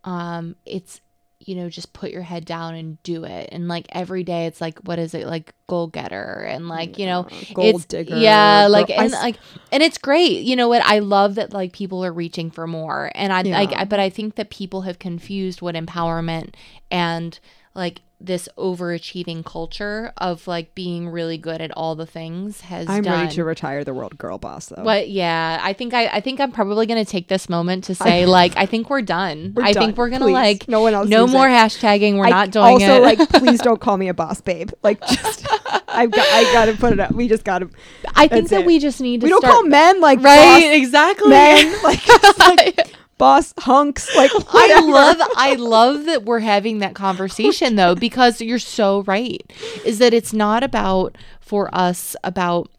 um, 0.04 0.56
it's 0.66 1.00
you 1.44 1.54
know 1.54 1.68
just 1.68 1.92
put 1.92 2.10
your 2.10 2.22
head 2.22 2.44
down 2.44 2.74
and 2.74 3.02
do 3.02 3.24
it. 3.24 3.48
And 3.52 3.68
like 3.68 3.86
every 3.90 4.24
day 4.24 4.46
it's 4.46 4.60
like 4.60 4.78
what 4.80 4.98
is 4.98 5.14
it? 5.14 5.26
Like 5.26 5.54
goal 5.66 5.86
getter 5.86 6.44
and 6.48 6.68
like 6.68 6.98
you 6.98 7.06
know 7.06 7.26
gold 7.54 7.76
it's 7.76 7.84
digger, 7.86 8.16
yeah 8.16 8.66
like 8.68 8.90
I 8.90 8.94
and 9.04 9.14
s- 9.14 9.22
like 9.22 9.36
and 9.72 9.82
it's 9.82 9.98
great. 9.98 10.42
You 10.42 10.56
know 10.56 10.68
what? 10.68 10.82
I 10.84 10.98
love 11.00 11.36
that 11.36 11.52
like 11.52 11.72
people 11.72 12.04
are 12.04 12.12
reaching 12.12 12.50
for 12.50 12.66
more. 12.66 13.10
And 13.14 13.32
i 13.32 13.42
like 13.42 13.72
I, 13.74 13.84
but 13.84 14.00
i 14.00 14.10
think 14.10 14.34
that 14.36 14.50
people 14.50 14.82
have 14.82 14.98
confused 14.98 15.62
what 15.62 15.74
empowerment 15.74 16.54
and 16.90 17.38
like 17.74 18.00
this 18.26 18.48
overachieving 18.56 19.44
culture 19.44 20.12
of 20.18 20.46
like 20.46 20.74
being 20.74 21.08
really 21.08 21.38
good 21.38 21.60
at 21.60 21.70
all 21.76 21.94
the 21.94 22.06
things 22.06 22.62
has 22.62 22.88
I'm 22.88 23.02
done. 23.02 23.20
ready 23.24 23.34
to 23.34 23.44
retire 23.44 23.84
the 23.84 23.94
world 23.94 24.16
girl 24.18 24.38
boss 24.38 24.66
though. 24.66 24.82
But 24.84 25.08
yeah, 25.10 25.58
I 25.62 25.72
think 25.72 25.94
I, 25.94 26.06
I 26.06 26.20
think 26.20 26.40
I'm 26.40 26.52
probably 26.52 26.86
gonna 26.86 27.04
take 27.04 27.28
this 27.28 27.48
moment 27.48 27.84
to 27.84 27.94
say 27.94 28.26
like 28.26 28.56
I 28.56 28.66
think 28.66 28.90
we're 28.90 29.02
done. 29.02 29.52
We're 29.54 29.64
I 29.64 29.72
done. 29.72 29.84
think 29.84 29.96
we're 29.96 30.10
gonna 30.10 30.24
Please. 30.26 30.32
like 30.32 30.68
No 30.68 30.80
one 30.80 30.94
else 30.94 31.08
no 31.08 31.26
more 31.26 31.48
it. 31.48 31.52
hashtagging. 31.52 32.16
We're 32.16 32.26
I 32.26 32.30
not 32.30 32.50
doing 32.50 32.64
also 32.64 32.96
it. 32.96 33.02
like 33.02 33.28
please 33.30 33.60
don't 33.60 33.80
call 33.80 33.96
me 33.96 34.08
a 34.08 34.14
boss 34.14 34.40
babe. 34.40 34.70
Like 34.82 35.00
just 35.06 35.46
I've 35.88 36.10
got 36.10 36.26
I 36.26 36.44
got 36.52 36.64
to 36.66 36.76
put 36.76 36.92
it 36.92 37.00
up. 37.00 37.12
We 37.12 37.28
just 37.28 37.44
got 37.44 37.60
to 37.60 37.70
I 38.16 38.26
think 38.28 38.48
that 38.48 38.60
it. 38.62 38.66
we 38.66 38.78
just 38.78 39.00
need 39.00 39.20
to 39.20 39.24
We 39.26 39.30
don't 39.30 39.40
start 39.40 39.52
call 39.54 39.64
men 39.64 40.00
like 40.00 40.20
right 40.22 40.72
exactly. 40.74 41.30
men 41.30 41.72
like, 41.84 42.00
just 42.02 42.38
like 42.38 42.94
boss 43.18 43.54
hunks 43.58 44.14
like 44.16 44.30
I 44.52 44.80
love 44.80 45.16
I 45.36 45.54
love 45.54 46.04
that 46.06 46.24
we're 46.24 46.40
having 46.40 46.78
that 46.78 46.94
conversation 46.94 47.76
though 47.76 47.94
because 47.94 48.40
you're 48.40 48.58
so 48.58 49.02
right. 49.02 49.42
Is 49.84 49.98
that 49.98 50.12
it's 50.14 50.32
not 50.32 50.62
about 50.62 51.16
for 51.40 51.74
us 51.74 52.16
about 52.24 52.70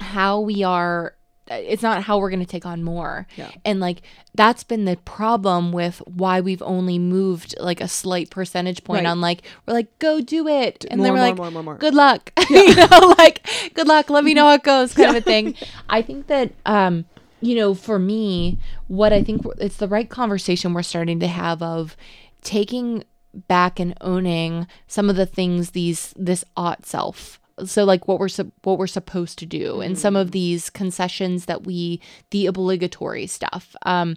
how 0.00 0.40
we 0.40 0.62
are 0.62 1.14
it's 1.48 1.82
not 1.82 2.02
how 2.02 2.18
we're 2.18 2.28
going 2.30 2.40
to 2.40 2.44
take 2.46 2.66
on 2.66 2.82
more. 2.82 3.24
Yeah. 3.36 3.52
And 3.64 3.78
like 3.78 4.02
that's 4.34 4.64
been 4.64 4.84
the 4.84 4.96
problem 5.04 5.70
with 5.70 5.98
why 6.04 6.40
we've 6.40 6.62
only 6.62 6.98
moved 6.98 7.54
like 7.60 7.80
a 7.80 7.86
slight 7.86 8.30
percentage 8.30 8.82
point 8.82 9.04
Right. 9.04 9.10
on 9.10 9.20
like 9.20 9.42
we're 9.64 9.74
like 9.74 9.96
go 10.00 10.20
do 10.20 10.48
it 10.48 10.84
and 10.90 10.98
more, 10.98 11.04
then 11.06 11.12
we're 11.12 11.18
more, 11.20 11.28
like 11.28 11.36
more, 11.36 11.50
more, 11.52 11.62
more. 11.62 11.76
good 11.76 11.94
luck. 11.94 12.32
you 12.50 12.74
know 12.74 13.14
like 13.16 13.46
good 13.74 13.86
luck, 13.86 14.10
let 14.10 14.24
me 14.24 14.34
know 14.34 14.46
how 14.46 14.54
it 14.54 14.64
goes 14.64 14.92
kind 14.92 15.10
of 15.10 15.16
a 15.16 15.20
thing. 15.32 15.54
I 15.88 16.02
think 16.02 16.26
that 16.26 16.52
um 16.66 17.04
you 17.40 17.54
know, 17.54 17.74
for 17.74 17.98
me, 17.98 18.58
what 18.88 19.12
I 19.12 19.22
think 19.22 19.42
it's 19.58 19.76
the 19.76 19.88
right 19.88 20.08
conversation 20.08 20.72
we're 20.72 20.82
starting 20.82 21.20
to 21.20 21.26
have 21.26 21.62
of 21.62 21.96
taking 22.42 23.04
back 23.34 23.78
and 23.78 23.96
owning 24.00 24.66
some 24.86 25.10
of 25.10 25.16
the 25.16 25.26
things 25.26 25.70
these 25.70 26.14
this 26.16 26.44
ought 26.56 26.86
self. 26.86 27.38
So 27.64 27.84
like 27.84 28.08
what 28.08 28.18
we're 28.18 28.28
sup- 28.28 28.52
what 28.62 28.78
we're 28.78 28.86
supposed 28.86 29.38
to 29.38 29.46
do 29.46 29.80
and 29.80 29.98
some 29.98 30.16
of 30.16 30.30
these 30.30 30.70
concessions 30.70 31.46
that 31.46 31.64
we 31.64 32.00
the 32.30 32.46
obligatory 32.46 33.26
stuff. 33.26 33.76
Um 33.82 34.16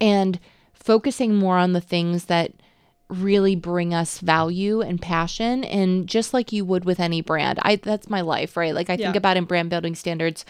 and 0.00 0.38
focusing 0.72 1.34
more 1.34 1.58
on 1.58 1.72
the 1.72 1.80
things 1.80 2.26
that 2.26 2.52
really 3.10 3.56
bring 3.56 3.92
us 3.92 4.18
value 4.20 4.80
and 4.80 5.02
passion 5.02 5.64
and 5.64 6.06
just 6.06 6.32
like 6.32 6.52
you 6.52 6.64
would 6.64 6.84
with 6.84 7.00
any 7.00 7.20
brand. 7.20 7.58
I 7.62 7.76
that's 7.76 8.08
my 8.08 8.20
life 8.20 8.56
right? 8.56 8.74
Like 8.74 8.90
i 8.90 8.96
think 8.96 9.16
about 9.16 9.36
in 9.36 9.44
brand 9.44 9.70
building 9.70 9.94
standards 9.94 10.44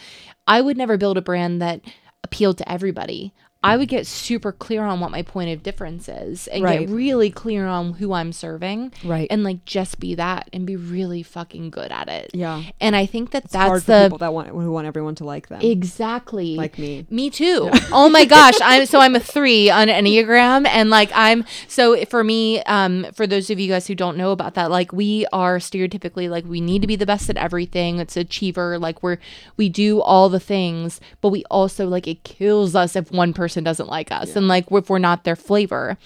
i 0.47 0.61
would 0.61 0.77
never 0.77 0.97
build 0.97 1.17
a 1.17 1.23
brand 1.23 1.63
that 1.63 1.81
appealed 2.25 2.59
to 2.59 2.71
everybody 2.71 3.33
i 3.63 3.77
would 3.77 3.89
get 3.89 4.07
super 4.07 4.53
clear 4.53 4.85
on 4.85 5.01
what 5.01 5.11
my 5.11 5.23
point 5.23 5.51
of 5.51 5.63
difference 5.63 6.09
is 6.09 6.47
and 6.49 6.63
Right. 6.65 6.81
get 6.81 6.89
really 6.89 7.31
clear 7.31 7.67
on 7.67 7.93
who 7.95 8.13
i'm 8.13 8.33
serving 8.33 8.93
Right. 9.05 9.27
and 9.31 9.45
like 9.45 9.65
just 9.65 10.01
be 10.01 10.15
that 10.15 10.49
and 10.53 10.67
be 10.67 10.77
really 10.77 11.23
fucking 11.23 11.71
good 11.71 11.93
at 11.93 12.09
it 12.09 12.31
Yeah. 12.33 12.63
and 12.81 12.97
i 12.97 13.05
think 13.07 13.33
that 13.33 13.45
It's 13.45 13.55
hard 13.55 13.83
that's 13.83 13.85
for 13.85 13.93
the 13.93 14.05
people 14.07 14.19
that 14.19 14.33
want 14.33 14.49
who 14.49 14.71
want 14.73 14.87
everyone 14.87 15.15
to 15.17 15.25
like 15.25 15.49
them. 15.49 15.61
exactly 15.61 16.57
Like 16.57 16.79
me. 16.79 17.07
me 17.11 17.29
too. 17.31 17.69
Oh 17.93 18.09
my 18.09 18.25
gosh. 18.25 18.55
I'm 18.63 18.87
so 18.87 19.01
I'm 19.01 19.15
a 19.15 19.21
three 19.21 19.69
on 19.71 19.89
Enneagram 19.89 20.67
and 20.67 20.89
like 20.89 21.11
I'm 21.15 21.45
so 21.69 22.05
for 22.07 22.23
me, 22.25 22.63
um, 22.63 23.07
for 23.13 23.27
those 23.27 23.51
of 23.51 23.59
you 23.61 23.69
guys 23.69 23.87
who 23.87 23.95
don't 23.95 24.17
know 24.17 24.31
about 24.33 24.55
that, 24.55 24.71
like 24.71 24.93
we 24.93 25.27
are 25.33 25.59
stereotypically 25.59 26.31
like 26.31 26.45
we 26.47 26.61
need 26.61 26.81
to 26.83 26.89
be 26.89 26.97
the 26.97 27.07
best 27.07 27.29
at 27.29 27.37
everything. 27.37 27.99
It's 27.99 28.17
achiever, 28.17 28.79
like 28.79 29.03
we're 29.03 29.19
we 29.57 29.69
do 29.69 30.01
all 30.01 30.29
the 30.29 30.41
things, 30.41 31.01
but 31.21 31.29
we 31.31 31.45
also 31.51 31.87
like 31.87 32.07
it 32.07 32.23
kills 32.25 32.75
us 32.75 32.95
if 32.97 33.11
one 33.13 33.33
person 33.35 33.50
doesn't 33.65 33.89
like 33.89 34.13
us 34.13 34.37
and 34.37 34.49
like 34.49 34.71
if 34.71 34.89
we're 34.91 34.99
not 34.99 35.25
their 35.25 35.37
flavor. 35.37 35.97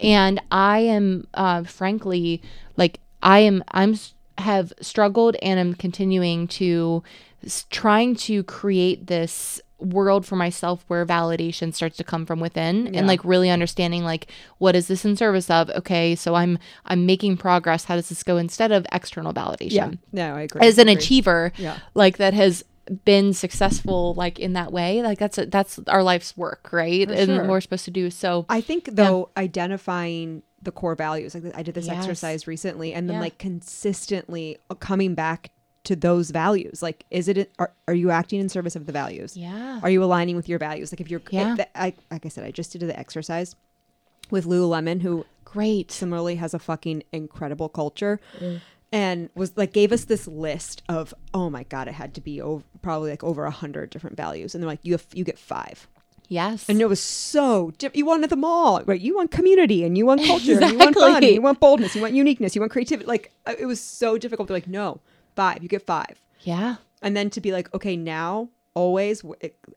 And 0.00 0.40
I 0.50 0.78
am 0.80 1.26
uh 1.34 1.64
frankly 1.64 2.42
like 2.76 3.00
I 3.22 3.40
am 3.40 3.62
I'm 3.72 3.96
have 4.38 4.72
struggled 4.80 5.36
and 5.42 5.60
I'm 5.60 5.74
continuing 5.74 6.48
to 6.48 7.02
trying 7.70 8.14
to 8.14 8.42
create 8.44 9.06
this 9.06 9.60
world 9.78 10.26
for 10.26 10.36
myself 10.36 10.84
where 10.88 11.06
validation 11.06 11.72
starts 11.72 11.96
to 11.96 12.04
come 12.04 12.26
from 12.26 12.38
within 12.38 12.84
Yeah. 12.92 12.98
and 12.98 13.06
like 13.06 13.24
really 13.24 13.48
understanding 13.48 14.04
like 14.04 14.26
what 14.58 14.76
is 14.76 14.88
this 14.88 15.06
in 15.06 15.16
service 15.16 15.48
of 15.48 15.70
okay 15.70 16.14
so 16.14 16.34
i'm 16.34 16.58
i'm 16.84 17.06
making 17.06 17.38
progress 17.38 17.84
how 17.84 17.96
does 17.96 18.10
this 18.10 18.22
go 18.22 18.36
instead 18.36 18.72
of 18.72 18.86
external 18.92 19.32
validation 19.32 19.72
yeah. 19.72 19.90
No, 20.12 20.34
I 20.36 20.42
agree. 20.42 20.60
as 20.60 20.76
an 20.76 20.88
Agree. 20.88 21.02
achiever 21.02 21.52
Yeah. 21.56 21.78
like 21.94 22.18
that 22.18 22.34
has 22.34 22.62
been 23.04 23.32
successful 23.32 24.14
like 24.14 24.38
in 24.38 24.52
that 24.54 24.72
way 24.72 25.00
like 25.02 25.18
that's 25.18 25.38
a, 25.38 25.46
that's 25.46 25.78
our 25.86 26.02
life's 26.02 26.36
work 26.36 26.70
right 26.72 27.06
For 27.06 27.14
and 27.14 27.26
sure. 27.26 27.36
what 27.42 27.48
we're 27.48 27.60
supposed 27.60 27.84
to 27.84 27.90
do 27.92 28.10
so 28.10 28.46
I 28.48 28.60
think 28.60 28.88
though 28.92 29.30
identifying 29.36 30.42
the 30.62 30.72
core 30.72 30.94
values. 30.94 31.34
Like 31.34 31.56
I 31.56 31.62
did 31.62 31.74
this 31.74 31.86
Yes. 31.86 31.96
exercise 31.96 32.46
recently, 32.46 32.92
and 32.92 33.08
then 33.08 33.14
Yeah. 33.14 33.20
like 33.22 33.38
consistently 33.38 34.58
uh, 34.68 34.74
coming 34.74 35.14
back 35.14 35.50
to 35.84 35.96
those 35.96 36.30
values. 36.30 36.82
Like, 36.82 37.06
is 37.10 37.28
it 37.28 37.50
are, 37.58 37.72
are 37.88 37.94
you 37.94 38.10
acting 38.10 38.40
in 38.40 38.50
service 38.50 38.76
of 38.76 38.84
the 38.84 38.92
values? 38.92 39.38
Yeah. 39.38 39.80
Are 39.82 39.88
you 39.88 40.04
aligning 40.04 40.36
with 40.36 40.50
your 40.50 40.58
values? 40.58 40.92
Like 40.92 41.00
if 41.00 41.10
you're, 41.10 41.22
Yeah. 41.30 41.56
it- 41.58 41.70
I, 41.74 41.94
like 42.10 42.26
I 42.26 42.28
said, 42.28 42.44
I 42.44 42.50
just 42.50 42.72
did 42.72 42.82
the 42.82 42.98
exercise 42.98 43.56
with 44.30 44.44
Lululemon, 44.44 45.00
who 45.00 45.24
Great. 45.46 45.90
similarly 45.90 46.34
has 46.36 46.52
a 46.52 46.58
fucking 46.58 47.04
incredible 47.10 47.70
culture 47.70 48.20
Mm. 48.38 48.60
And 48.92 49.30
was 49.34 49.56
like 49.56 49.72
gave 49.72 49.92
us 49.92 50.04
this 50.04 50.26
list 50.26 50.82
of 50.88 51.14
oh 51.34 51.48
my 51.50 51.62
god 51.64 51.86
it 51.88 51.94
had 51.94 52.14
to 52.14 52.20
be 52.20 52.40
over 52.40 52.64
probably 52.82 53.10
like 53.10 53.22
over 53.24 53.44
a 53.44 53.50
hundred 53.50 53.90
different 53.90 54.16
values 54.16 54.54
and 54.54 54.62
they're 54.62 54.68
like 54.70 54.80
you 54.82 54.92
have 54.92 55.06
you 55.14 55.24
get 55.24 55.38
five 55.38 55.86
Yes. 56.32 56.68
and 56.68 56.80
it 56.80 56.88
was 56.88 57.00
so 57.00 57.72
diff- 57.78 57.96
you 57.96 58.06
wanted 58.06 58.30
them 58.30 58.44
all 58.44 58.82
right 58.84 59.00
you 59.00 59.16
want 59.16 59.32
community 59.32 59.82
and 59.84 59.98
you 59.98 60.06
want 60.06 60.22
culture 60.26 60.60
and 60.60 60.70
you 60.72 60.78
want 60.78 60.94
fun 60.94 61.08
Exactly. 61.08 61.34
you 61.34 61.42
want 61.42 61.58
boldness 61.58 61.96
you 61.96 62.02
want 62.02 62.14
uniqueness 62.14 62.54
you 62.54 62.60
want 62.60 62.70
creativity 62.70 63.06
like 63.06 63.32
uh, 63.46 63.54
it 63.58 63.66
was 63.66 63.80
so 63.80 64.16
difficult 64.16 64.46
they're 64.48 64.56
like 64.56 64.68
no 64.68 65.00
five 65.34 65.60
you 65.62 65.68
get 65.68 65.84
five 65.84 66.20
yeah. 66.42 66.76
and 67.02 67.16
then 67.16 67.30
to 67.30 67.40
be 67.40 67.50
like 67.52 67.72
okay 67.74 67.96
now 67.96 68.48
always 68.74 69.24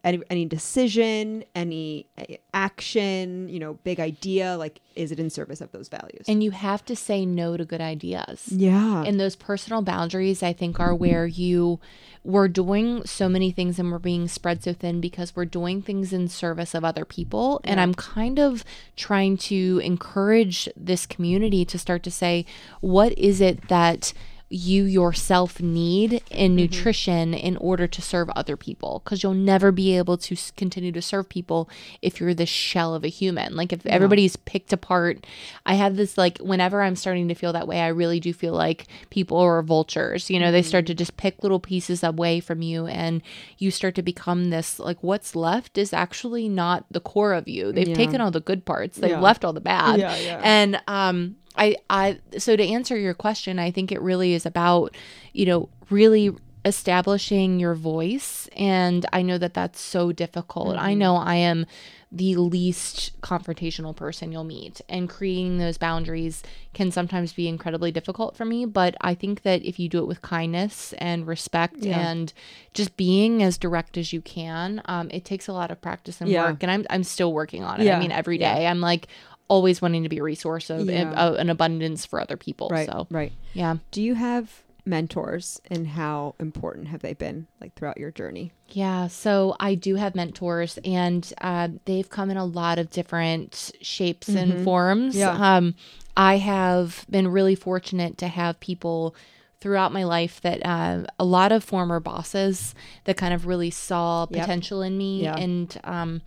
any, 0.03 0.21
any 0.29 0.45
decision 0.45 1.43
any 1.55 2.07
action 2.53 3.49
you 3.49 3.59
know 3.59 3.73
big 3.83 3.99
idea 3.99 4.55
like 4.57 4.81
is 4.95 5.11
it 5.11 5.19
in 5.19 5.29
service 5.29 5.61
of 5.61 5.71
those 5.71 5.89
values 5.89 6.23
And 6.27 6.43
you 6.43 6.51
have 6.51 6.85
to 6.85 6.95
say 6.95 7.25
no 7.25 7.57
to 7.57 7.65
good 7.65 7.81
ideas. 7.81 8.47
yeah 8.51 9.03
And 9.03 9.19
those 9.19 9.35
personal 9.35 9.81
boundaries, 9.81 10.43
I 10.43 10.53
think, 10.53 10.79
are 10.79 10.93
where 10.93 11.25
you 11.25 11.79
we're 12.23 12.47
doing 12.47 13.03
so 13.05 13.27
many 13.27 13.51
things 13.51 13.79
and 13.79 13.91
we're 13.91 13.99
being 13.99 14.27
spread 14.27 14.63
so 14.63 14.73
thin 14.73 15.01
because 15.01 15.35
we're 15.35 15.45
doing 15.45 15.81
things 15.81 16.13
in 16.13 16.27
service 16.27 16.73
of 16.73 16.85
other 16.85 17.03
people. 17.03 17.59
And 17.65 17.79
I'm 17.81 17.93
kind 17.93 18.39
of 18.39 18.63
trying 18.95 19.37
to 19.37 19.81
encourage 19.83 20.69
this 20.77 21.05
community 21.05 21.65
to 21.65 21.77
start 21.77 22.03
to 22.03 22.11
say, 22.11 22.45
what 22.79 23.17
is 23.17 23.41
it 23.41 23.67
that 23.67 24.13
you 24.55 24.83
yourself 24.83 25.59
need 25.59 26.21
in 26.29 26.55
nutrition 26.55 27.33
in 27.33 27.57
order 27.57 27.87
to 27.87 28.01
serve 28.01 28.29
other 28.35 28.55
people 28.55 29.01
because 29.03 29.23
you'll 29.23 29.33
never 29.33 29.71
be 29.71 29.97
able 29.97 30.15
to 30.15 30.35
continue 30.55 30.91
to 30.91 31.01
serve 31.01 31.27
people 31.27 31.67
if 32.03 32.19
you're 32.19 32.35
the 32.35 32.45
shell 32.45 32.93
of 32.93 33.03
a 33.03 33.07
human. 33.07 33.55
Like 33.55 33.73
if 33.73 33.83
everybody's 33.87 34.35
picked 34.35 34.71
apart 34.71 35.25
i 35.65 35.73
have 35.73 35.95
this 35.95 36.17
like 36.17 36.37
whenever 36.37 36.81
i'm 36.83 36.95
starting 36.95 37.27
to 37.29 37.33
feel 37.35 37.53
that 37.53 37.67
way 37.67 37.79
i 37.81 37.87
really 37.87 38.19
do 38.19 38.31
feel 38.33 38.53
like 38.53 38.85
people 39.09 39.37
are 39.37 39.61
vultures. 39.63 40.29
You 40.29 40.39
know 40.39 40.51
they 40.51 40.61
start 40.61 40.85
to 40.87 40.93
just 40.93 41.17
pick 41.17 41.41
little 41.41 41.59
pieces 41.59 42.03
away 42.03 42.39
from 42.39 42.61
you 42.61 42.85
and 42.85 43.21
you 43.57 43.71
start 43.71 43.95
to 43.95 44.01
become 44.03 44.51
this 44.51 44.77
like 44.79 45.01
what's 45.01 45.35
left 45.35 45.77
is 45.77 45.93
actually 45.93 46.47
not 46.47 46.85
the 46.91 46.99
core 46.99 47.33
of 47.33 47.47
you. 47.47 47.71
They've 47.71 47.87
Yeah. 47.87 47.95
taken 47.95 48.21
all 48.21 48.29
the 48.31 48.39
good 48.39 48.65
parts. 48.65 48.97
They've 48.97 49.09
Yeah. 49.11 49.19
left 49.19 49.43
all 49.43 49.53
the 49.53 49.61
bad. 49.61 49.99
Yeah, 49.99 50.15
yeah. 50.17 50.41
and 50.43 50.79
um 50.87 51.37
I 51.55 51.75
I 51.89 52.19
so 52.37 52.55
to 52.55 52.63
answer 52.63 52.97
your 52.97 53.13
question, 53.13 53.59
I 53.59 53.71
think 53.71 53.91
it 53.91 54.01
really 54.01 54.33
is 54.33 54.45
about, 54.45 54.95
you 55.33 55.45
know, 55.45 55.69
really 55.89 56.31
establishing 56.65 57.59
your 57.59 57.75
voice 57.75 58.47
and 58.55 59.05
I 59.13 59.21
know 59.21 59.37
that 59.37 59.53
that's 59.53 59.79
so 59.81 60.11
difficult. 60.11 60.77
I 60.77 60.93
know 60.93 61.17
I 61.17 61.35
am 61.35 61.65
the 62.09 62.35
least 62.35 63.19
confrontational 63.21 63.95
person 63.95 64.31
you'll 64.31 64.43
meet 64.43 64.79
and 64.87 65.09
creating 65.09 65.57
those 65.57 65.77
boundaries 65.79 66.41
can 66.73 66.89
sometimes 66.91 67.33
be 67.33 67.47
incredibly 67.47 67.91
difficult 67.91 68.37
for 68.37 68.45
me, 68.45 68.65
but 68.65 68.95
I 69.01 69.13
think 69.15 69.41
that 69.41 69.63
if 69.63 69.79
you 69.79 69.89
do 69.89 69.97
it 69.99 70.07
with 70.07 70.21
kindness 70.21 70.93
and 70.99 71.27
respect 71.27 71.77
Yeah. 71.79 71.99
and 71.99 72.31
just 72.73 72.95
being 72.97 73.41
as 73.43 73.57
direct 73.57 73.97
as 73.97 74.13
you 74.13 74.21
can, 74.21 74.81
um, 74.85 75.09
it 75.11 75.25
takes 75.25 75.47
a 75.47 75.53
lot 75.53 75.69
of 75.71 75.81
practice 75.81 76.21
and 76.21 76.29
Yeah. 76.29 76.51
work 76.51 76.63
and 76.63 76.71
I'm 76.71 76.85
I'm 76.89 77.03
still 77.03 77.33
working 77.33 77.63
on 77.63 77.81
it. 77.81 77.85
Yeah. 77.85 77.97
I 77.97 77.99
mean 77.99 78.11
every 78.11 78.37
day. 78.37 78.67
I'm 78.67 78.79
like 78.79 79.07
always 79.53 79.81
wanting 79.83 80.03
to 80.03 80.09
be 80.09 80.19
a 80.19 80.23
resource 80.33 80.69
of 80.69 80.89
Yeah. 80.89 81.11
of 81.25 81.35
an 81.43 81.49
abundance 81.49 82.05
for 82.09 82.17
other 82.19 82.37
people. 82.37 82.67
right 82.71 82.89
So 82.89 83.07
right 83.11 83.31
yeah, 83.53 83.73
do 83.91 84.01
you 84.01 84.15
have 84.15 84.45
mentors 84.85 85.61
and 85.71 85.87
how 85.87 86.35
important 86.39 86.89
have 86.89 87.01
they 87.01 87.13
been 87.13 87.47
like 87.61 87.73
throughout 87.75 87.97
your 87.97 88.11
journey 88.11 88.51
yeah. 88.69 89.05
So 89.07 89.55
I 89.59 89.75
do 89.75 89.95
have 89.97 90.15
mentors, 90.15 90.79
and 90.83 91.31
uh, 91.39 91.67
they've 91.85 92.09
come 92.09 92.31
in 92.31 92.37
a 92.37 92.45
lot 92.61 92.79
of 92.79 92.89
different 92.89 93.71
shapes 93.81 94.27
and 94.29 94.63
forms. 94.63 95.15
Yeah. 95.15 95.29
Um, 95.57 95.75
I 96.17 96.37
have 96.37 97.05
been 97.07 97.27
really 97.27 97.53
fortunate 97.53 98.17
to 98.17 98.27
have 98.27 98.59
people 98.59 99.13
throughout 99.61 99.91
my 99.93 100.03
life 100.05 100.41
that 100.41 100.65
uh, 100.65 101.03
a 101.19 101.23
lot 101.23 101.51
of 101.51 101.63
former 101.63 101.99
bosses 101.99 102.73
that 103.03 103.15
kind 103.15 103.31
of 103.31 103.45
really 103.45 103.69
saw 103.69 104.25
Yep. 104.31 104.39
potential 104.41 104.81
in 104.81 104.97
me, 104.97 105.21
Yeah. 105.21 105.35
and 105.37 105.77
um, 105.83 106.21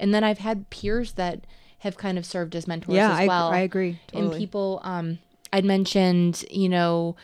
and 0.00 0.12
then 0.12 0.24
I've 0.24 0.38
had 0.48 0.68
peers 0.70 1.12
that 1.12 1.46
have 1.82 1.96
kind 1.96 2.18
of 2.18 2.24
served 2.26 2.54
as 2.56 2.66
mentors 2.66 2.94
yeah 2.96 3.12
as 3.12 3.18
I, 3.20 3.26
well. 3.26 3.48
I 3.48 3.58
agree 3.60 3.98
and 4.12 4.32
people 4.32 4.80
um 4.84 5.18
i'd 5.52 5.64
mentioned 5.64 6.44
you 6.50 6.68
know 6.68 7.16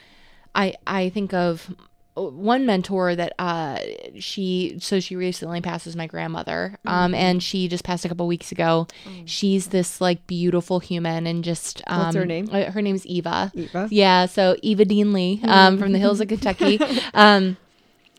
i 0.55 0.75
i 0.87 1.09
think 1.11 1.33
of 1.33 1.75
one 2.17 2.67
mentor 2.67 3.15
that 3.15 3.33
uh 3.39 3.79
she 4.19 4.77
so 4.81 4.99
she 4.99 5.15
recently 5.15 5.61
passes 5.61 5.95
my 5.95 6.09
grandmother 6.09 6.77
um 6.85 7.13
Mm-hmm. 7.13 7.15
and 7.15 7.43
she 7.43 7.69
just 7.69 7.85
passed 7.85 8.05
a 8.05 8.09
couple 8.09 8.27
weeks 8.27 8.51
ago 8.51 8.89
she's 9.25 9.69
this 9.69 10.01
like 10.01 10.27
beautiful 10.27 10.81
human 10.81 11.29
and 11.29 11.45
just 11.45 11.81
um. 11.87 12.01
What's 12.01 12.17
her 12.17 12.27
name? 12.27 12.49
uh, 12.51 12.73
her 12.73 12.83
name's 12.83 13.07
eva 13.07 13.53
Eva? 13.55 13.87
yeah 13.93 14.27
so 14.27 14.57
eva 14.63 14.85
dean 14.85 15.13
lee 15.13 15.41
um 15.45 15.79
from 15.79 15.93
the 15.93 15.99
hills 16.01 16.21
of 16.21 16.27
kentucky 16.27 16.81
um 17.15 17.57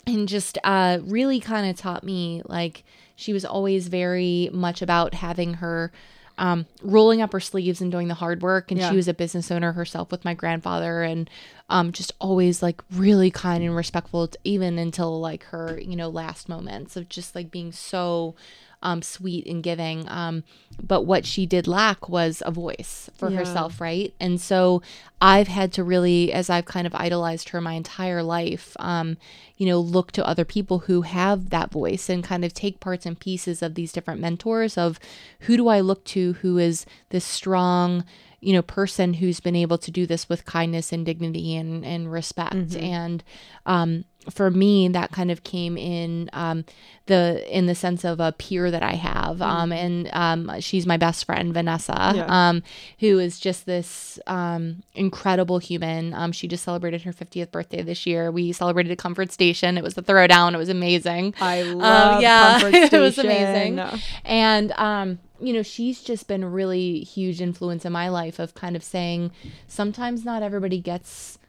and 0.08 0.30
just 0.30 0.58
uh 0.64 1.00
really 1.04 1.42
kind 1.42 1.70
of 1.70 1.76
taught 1.76 2.06
me 2.06 2.42
like 2.46 2.86
she 3.18 3.34
was 3.34 3.44
always 3.44 3.90
very 3.90 4.50
much 4.54 4.82
about 4.82 5.14
having 5.16 5.56
her 5.56 5.92
um, 6.40 6.66
rolling 6.82 7.22
up 7.22 7.34
her 7.34 7.40
sleeves 7.40 7.82
and 7.82 7.92
doing 7.92 8.08
the 8.08 8.16
hard 8.16 8.42
work. 8.42 8.72
And 8.72 8.80
Yeah. 8.80 8.90
she 8.90 8.96
was 8.96 9.08
a 9.08 9.14
business 9.14 9.52
owner 9.52 9.74
herself 9.74 10.10
with 10.10 10.26
my 10.26 10.34
grandfather, 10.34 11.04
and 11.04 11.30
um, 11.70 11.92
just 11.92 12.14
always 12.20 12.64
like 12.64 12.82
really 12.92 13.30
kind 13.30 13.64
and 13.64 13.76
respectful, 13.76 14.28
even 14.44 14.80
until 14.80 15.20
like 15.20 15.44
her 15.44 15.80
you 15.80 15.96
know 15.96 16.10
last 16.10 16.50
moments 16.50 16.96
of 16.96 17.08
just 17.10 17.36
like 17.36 17.52
being 17.52 17.72
so 17.72 18.34
um, 18.82 19.02
sweet 19.02 19.46
and 19.46 19.62
giving. 19.62 20.08
Um, 20.10 20.44
but 20.82 21.04
what 21.04 21.26
she 21.26 21.46
did 21.46 21.68
lack 21.68 22.08
was 22.08 22.42
a 22.46 22.52
voice 22.52 23.10
for 23.14 23.30
Yeah. 23.30 23.40
herself, 23.40 23.82
right? 23.82 24.14
And 24.20 24.40
so 24.40 24.82
I've 25.22 25.50
had 25.50 25.74
to 25.74 25.84
really, 25.84 26.32
as 26.32 26.50
I've 26.50 26.66
kind 26.66 26.88
of 26.88 26.96
idolized 26.96 27.50
her 27.50 27.60
my 27.60 27.74
entire 27.74 28.24
life, 28.24 28.78
um, 28.80 29.18
you 29.58 29.66
know, 29.66 29.80
look 29.80 30.14
to 30.14 30.26
other 30.26 30.46
people 30.46 30.80
who 30.80 31.02
have 31.02 31.50
that 31.50 31.72
voice 31.72 32.10
and 32.10 32.24
kind 32.24 32.46
of 32.46 32.54
take 32.54 32.80
parts 32.80 33.06
and 33.06 33.20
pieces 33.20 33.62
of 33.62 33.76
these 33.76 33.92
different 33.92 34.22
mentors 34.22 34.78
of 34.78 35.00
who 35.42 35.58
do 35.58 35.68
I 35.68 35.82
look 35.82 36.06
to 36.06 36.34
who 36.34 36.58
is 36.58 36.86
this 37.10 37.26
strong, 37.26 38.06
you 38.40 38.54
know, 38.54 38.62
person 38.62 39.16
who's 39.16 39.42
been 39.42 39.58
able 39.58 39.78
to 39.80 39.92
do 39.92 40.06
this 40.06 40.30
with 40.30 40.46
kindness 40.46 40.94
and 40.94 41.06
dignity 41.06 41.58
and, 41.58 41.86
and 41.86 42.10
respect. 42.10 42.54
And 42.78 43.22
um, 43.66 44.06
for 44.30 44.52
me, 44.52 44.88
that 44.90 45.12
kind 45.12 45.32
of 45.32 45.44
came 45.44 45.78
in 45.78 46.30
um, 46.34 46.66
the 47.08 47.44
in 47.50 47.66
the 47.66 47.74
sense 47.74 48.04
of 48.04 48.20
a 48.20 48.32
peer 48.34 48.70
that 48.70 48.84
I 48.84 48.94
have, 48.94 49.42
um, 49.42 49.72
and 49.72 50.10
um, 50.14 50.60
she's 50.60 50.86
my 50.86 50.98
best 50.98 51.26
friend, 51.26 51.54
Vanessa, 51.54 52.12
Yeah. 52.16 52.26
um, 52.28 52.62
who 53.00 53.18
is 53.18 53.40
just 53.40 53.66
this 53.66 54.20
um, 54.28 54.84
incredible 54.94 55.58
human. 55.60 56.14
Um, 56.14 56.32
she 56.32 56.48
just 56.48 56.64
celebrated 56.64 57.04
her 57.04 57.14
50th 57.14 57.50
birthday 57.50 57.82
this 57.82 58.06
year. 58.06 58.30
We 58.30 58.52
celebrated 58.52 58.92
at 58.92 58.98
Comfort 59.00 59.32
Station. 59.32 59.78
It 59.78 59.84
was 59.84 59.94
the 59.96 60.04
throwdown. 60.04 60.54
It 60.54 60.58
was 60.58 60.70
amazing. 60.70 61.34
I 61.40 61.64
love 61.64 62.22
yeah, 62.22 62.60
it 62.68 62.92
was 63.00 63.18
amazing. 63.18 63.80
And 64.26 64.72
um, 64.74 65.20
you 65.42 65.54
know, 65.54 65.64
she's 65.64 66.04
just 66.04 66.28
been 66.28 66.44
a 66.44 66.50
really 66.50 67.00
huge 67.00 67.42
influence 67.42 67.86
in 67.86 67.94
my 67.94 68.10
life 68.10 68.38
of 68.38 68.54
kind 68.54 68.76
of 68.76 68.84
saying 68.84 69.32
sometimes 69.68 70.26
not 70.26 70.44
everybody 70.44 70.80
gets 70.80 71.40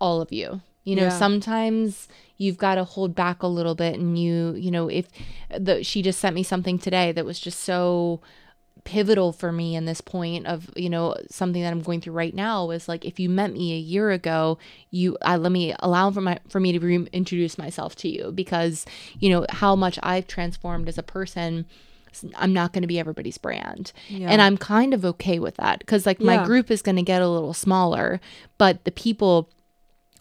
all 0.00 0.20
of 0.20 0.32
you. 0.32 0.62
You 0.84 0.96
know, 0.96 1.02
Yeah. 1.04 1.18
sometimes 1.18 2.08
you've 2.36 2.58
got 2.58 2.74
to 2.76 2.84
hold 2.84 3.14
back 3.14 3.42
a 3.42 3.46
little 3.46 3.74
bit 3.74 3.98
and 3.98 4.18
you, 4.18 4.54
you 4.56 4.70
know, 4.70 4.88
if 4.88 5.06
the 5.56 5.82
she 5.82 6.02
just 6.02 6.18
sent 6.20 6.34
me 6.34 6.42
something 6.42 6.78
today 6.78 7.12
that 7.12 7.24
was 7.24 7.40
just 7.40 7.60
so 7.60 8.20
pivotal 8.84 9.32
for 9.32 9.50
me 9.50 9.74
in 9.74 9.86
this 9.86 10.02
point 10.02 10.46
of 10.46 10.68
you 10.76 10.90
know 10.90 11.16
something 11.30 11.62
that 11.62 11.72
I'm 11.72 11.80
going 11.80 12.02
through 12.02 12.12
right 12.12 12.34
now 12.34 12.70
is 12.70 12.86
like 12.86 13.06
if 13.06 13.18
you 13.18 13.30
met 13.30 13.50
me 13.50 13.72
a 13.72 13.78
year 13.78 14.10
ago 14.10 14.58
you 14.90 15.16
I 15.22 15.36
let 15.36 15.52
me 15.52 15.74
allow 15.78 16.10
for 16.10 16.20
my 16.20 16.38
for 16.50 16.60
me 16.60 16.72
to 16.72 16.78
reintroduce 16.78 17.56
myself 17.56 17.96
to 17.96 18.08
you 18.10 18.30
because 18.30 18.84
you 19.18 19.30
know 19.30 19.46
how 19.48 19.74
much 19.74 19.98
I've 20.02 20.26
transformed 20.26 20.86
as 20.86 20.98
a 20.98 21.02
person 21.02 21.64
I'm 22.36 22.52
not 22.52 22.72
going 22.72 22.82
to 22.82 22.86
be 22.88 22.98
everybody's 23.00 23.38
brand. 23.38 23.92
Yeah. 24.08 24.28
And 24.28 24.40
I'm 24.40 24.56
kind 24.56 24.94
of 24.94 25.04
okay 25.04 25.38
with 25.40 25.56
that 25.56 25.80
because 25.80 26.06
like 26.06 26.20
my 26.20 26.44
group 26.44 26.70
is 26.70 26.80
going 26.80 26.94
to 26.96 27.02
get 27.02 27.22
a 27.22 27.28
little 27.28 27.54
smaller, 27.54 28.20
but 28.56 28.84
the 28.84 28.92
people 28.92 29.48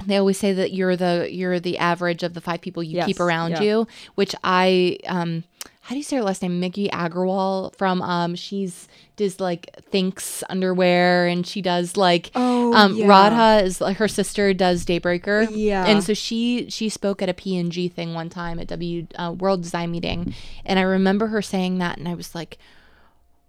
they 0.05 0.17
always 0.17 0.37
say 0.37 0.53
that 0.53 0.73
you're 0.73 0.95
the 0.97 1.27
you're 1.31 1.59
the 1.59 1.77
average 1.77 2.23
of 2.23 2.33
the 2.33 2.41
five 2.41 2.61
people 2.61 2.83
you 2.83 2.97
Yes, 2.97 3.05
keep 3.05 3.19
around 3.19 3.51
yeah. 3.51 3.61
you, 3.61 3.87
which 4.15 4.35
I 4.43 4.97
um 5.07 5.43
how 5.81 5.89
do 5.95 5.97
you 5.97 6.03
say 6.03 6.15
her 6.15 6.23
last 6.23 6.41
name? 6.41 6.59
Miki 6.61 6.87
Agrawal 6.89 7.75
from 7.75 8.01
um 8.01 8.35
she's 8.35 8.87
does 9.17 9.39
like 9.39 9.69
Thinx 9.91 10.41
underwear 10.49 11.27
and 11.27 11.45
she 11.45 11.61
does 11.61 11.95
like 11.97 12.31
Oh, 12.35 12.73
um 12.73 12.95
yeah. 12.95 13.05
Radha 13.07 13.63
is 13.65 13.79
like 13.81 13.97
her 13.97 14.07
sister 14.07 14.53
does 14.53 14.85
Daybreaker. 14.85 15.47
Yeah. 15.51 15.85
And 15.85 16.03
so 16.03 16.13
she 16.13 16.69
she 16.69 16.89
spoke 16.89 17.21
at 17.21 17.29
a 17.29 17.33
P&G 17.33 17.87
thing 17.89 18.13
one 18.13 18.29
time 18.29 18.59
at 18.59 18.67
W 18.67 19.07
uh, 19.15 19.33
World 19.37 19.61
Design 19.61 19.91
meeting 19.91 20.33
and 20.65 20.79
I 20.79 20.83
remember 20.83 21.27
her 21.27 21.41
saying 21.41 21.77
that 21.79 21.97
and 21.97 22.07
I 22.07 22.13
was 22.15 22.33
like 22.33 22.57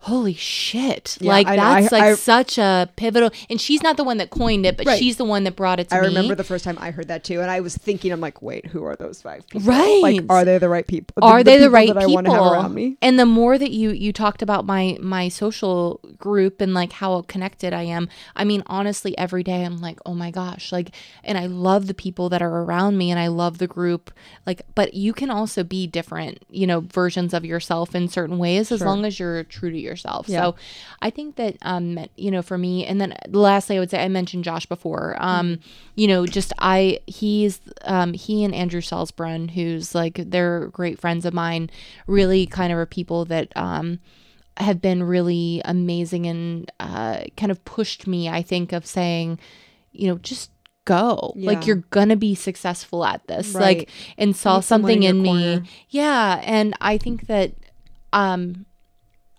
holy 0.04 0.34
shit 0.34 1.16
Yeah, 1.20 1.30
like 1.32 1.46
I 1.46 1.56
know. 1.56 1.62
That's 1.62 1.92
like 1.92 2.02
I- 2.02 2.14
such 2.14 2.58
a 2.58 2.90
pivotal 2.96 3.30
and 3.48 3.58
she's 3.60 3.82
not 3.82 3.96
the 3.96 4.04
one 4.04 4.18
that 4.18 4.28
coined 4.30 4.66
it 4.66 4.76
but 4.76 4.86
Right. 4.86 4.98
she's 4.98 5.16
the 5.16 5.24
one 5.24 5.44
that 5.44 5.56
brought 5.56 5.80
it 5.80 5.88
to 5.88 5.94
me. 5.94 5.98
I 5.98 6.02
me 6.02 6.08
remember 6.08 6.34
the 6.34 6.44
first 6.44 6.62
time 6.64 6.76
I 6.78 6.90
heard 6.90 7.08
that 7.08 7.24
too, 7.24 7.40
and 7.40 7.50
I 7.50 7.60
was 7.60 7.74
thinking, 7.76 8.12
I'm 8.12 8.20
like, 8.20 8.42
wait, 8.42 8.66
who 8.66 8.84
are 8.84 8.96
those 8.96 9.22
five 9.22 9.48
people? 9.48 9.66
Right. 9.70 10.02
Like, 10.02 10.20
are 10.28 10.44
they 10.44 10.58
the 10.58 10.68
right 10.68 10.86
people? 10.86 11.14
are 11.22 11.42
they 11.42 11.56
the 11.58 11.70
right 11.70 11.88
people 11.88 11.94
right 11.96 12.02
I 12.02 12.06
people 12.06 12.14
want 12.16 12.26
to 12.26 12.32
have 12.32 12.52
around 12.52 12.74
me? 12.74 12.96
and 13.00 13.18
the 13.18 13.24
more 13.26 13.56
that 13.56 13.70
you 13.70 13.90
you 13.90 14.12
talked 14.12 14.42
about 14.42 14.66
my 14.66 14.98
my 15.00 15.28
social 15.30 16.00
group 16.18 16.60
and 16.60 16.74
like 16.74 16.92
how 16.92 17.22
connected 17.22 17.72
i 17.72 17.82
am 17.82 18.08
i 18.36 18.44
mean 18.44 18.62
honestly 18.66 19.16
every 19.16 19.42
day 19.42 19.64
i'm 19.64 19.78
like 19.78 19.98
oh 20.06 20.14
my 20.14 20.30
gosh 20.30 20.70
like 20.72 20.90
and 21.22 21.38
i 21.38 21.46
love 21.46 21.86
the 21.86 21.94
people 21.94 22.28
that 22.28 22.42
are 22.42 22.62
around 22.62 22.98
me 22.98 23.10
and 23.10 23.18
i 23.20 23.26
love 23.26 23.58
the 23.58 23.66
group 23.66 24.10
like 24.46 24.62
but 24.74 24.94
you 24.94 25.12
can 25.12 25.30
also 25.30 25.62
be 25.64 25.86
different 25.86 26.38
you 26.50 26.66
know 26.66 26.80
versions 26.80 27.32
of 27.32 27.44
yourself 27.44 27.94
in 27.94 28.08
certain 28.08 28.36
ways 28.38 28.70
as 28.70 28.78
Sure. 28.80 28.88
long 28.88 29.04
as 29.04 29.18
you're 29.18 29.44
true 29.44 29.70
to 29.70 29.78
yourself 29.78 29.93
Yeah. 30.26 30.40
so 30.40 30.54
i 31.02 31.10
think 31.10 31.36
that 31.36 31.56
um 31.62 31.98
you 32.16 32.30
know 32.30 32.42
for 32.42 32.58
me 32.58 32.84
and 32.86 33.00
then 33.00 33.16
lastly 33.28 33.76
i 33.76 33.78
would 33.80 33.90
say 33.90 34.02
i 34.02 34.08
mentioned 34.08 34.44
josh 34.44 34.66
before 34.66 35.16
um 35.18 35.58
you 35.94 36.06
know 36.06 36.26
just 36.26 36.52
i 36.58 36.98
he's 37.06 37.60
um 37.82 38.12
he 38.12 38.44
and 38.44 38.54
andrew 38.54 38.80
salzbrun 38.80 39.50
who's 39.50 39.94
like 39.94 40.14
they're 40.26 40.68
great 40.68 40.98
friends 40.98 41.24
of 41.24 41.34
mine 41.34 41.70
really 42.06 42.46
kind 42.46 42.72
of 42.72 42.78
are 42.78 42.86
people 42.86 43.24
that 43.24 43.52
um 43.56 43.98
have 44.58 44.80
been 44.80 45.02
really 45.02 45.60
amazing 45.64 46.26
and 46.26 46.70
uh 46.80 47.24
kind 47.36 47.50
of 47.50 47.64
pushed 47.64 48.06
me 48.06 48.28
i 48.28 48.42
think 48.42 48.72
of 48.72 48.86
saying 48.86 49.38
you 49.92 50.08
know 50.08 50.18
just 50.18 50.50
go. 50.84 51.32
Like 51.36 51.66
you're 51.66 51.76
gonna 51.76 52.16
be 52.16 52.34
successful 52.34 53.04
at 53.04 53.26
this. 53.26 53.54
Right. 53.54 53.78
like 53.78 53.90
and 54.18 54.36
saw 54.36 54.60
something 54.60 55.02
in 55.02 55.16
in 55.16 55.22
me. 55.22 55.28
corner. 55.28 55.62
yeah. 55.88 56.40
And 56.44 56.74
i 56.80 56.98
think 56.98 57.26
that 57.26 57.52
um 58.12 58.66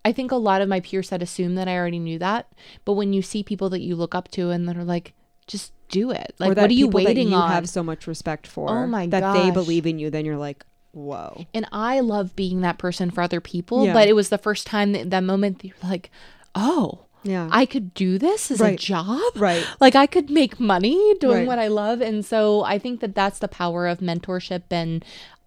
I 0.06 0.12
think 0.14 0.32
a 0.32 0.36
lot 0.38 0.62
of 0.62 0.70
my 0.70 0.80
peers 0.80 1.10
had 1.10 1.22
assumed 1.22 1.58
that 1.58 1.68
I 1.68 1.76
already 1.76 2.00
knew 2.00 2.20
that, 2.20 2.48
but 2.86 2.94
when 2.94 3.12
you 3.12 3.22
see 3.22 3.44
people 3.44 3.70
that 3.72 3.82
you 3.82 3.96
look 3.98 4.16
up 4.16 4.30
to 4.32 4.52
and 4.52 4.70
that 4.70 4.78
are 4.78 4.84
like, 4.86 5.14
just 5.48 5.74
do 5.90 6.12
it. 6.12 6.34
Like, 6.40 6.56
what 6.56 6.70
are 6.70 6.74
you 6.74 6.88
waiting 6.88 7.30
you 7.30 7.36
on? 7.36 7.50
have 7.52 7.68
so 7.68 7.84
much 7.84 8.08
respect 8.08 8.48
for. 8.48 8.70
Oh 8.70 8.88
my 8.88 9.08
That 9.08 9.34
they 9.34 9.52
believe 9.52 9.86
in 9.86 10.00
you, 10.00 10.10
then 10.10 10.24
you're 10.26 10.38
like, 10.38 10.66
whoa. 10.92 11.46
and 11.54 11.68
I 11.72 12.00
love 12.00 12.36
being 12.36 12.62
that 12.62 12.78
person 12.78 13.12
for 13.12 13.22
other 13.22 13.42
people, 13.42 13.86
Yeah. 13.86 13.94
but 13.94 14.08
it 14.08 14.14
was 14.14 14.30
the 14.30 14.38
first 14.38 14.66
time 14.68 14.94
that 14.94 15.10
that 15.10 15.24
moment 15.24 15.60
that 15.60 15.68
you're 15.68 15.90
like, 15.90 16.10
oh, 16.56 17.02
Yeah. 17.24 17.50
I 17.52 17.66
could 17.66 17.94
do 17.96 18.18
this 18.20 18.50
as 18.52 18.62
a 18.62 18.76
job. 18.76 19.20
right. 19.36 19.66
Like 19.82 19.96
I 19.96 20.06
could 20.06 20.30
make 20.30 20.60
money 20.60 21.16
doing 21.20 21.40
Right. 21.40 21.48
what 21.48 21.60
I 21.60 21.68
love. 21.68 22.00
And 22.02 22.24
so 22.24 22.64
I 22.64 22.78
think 22.80 23.00
that 23.02 23.14
that's 23.16 23.40
the 23.40 23.48
power 23.48 23.88
of 23.88 24.00
mentorship. 24.00 24.64
And 24.72 25.04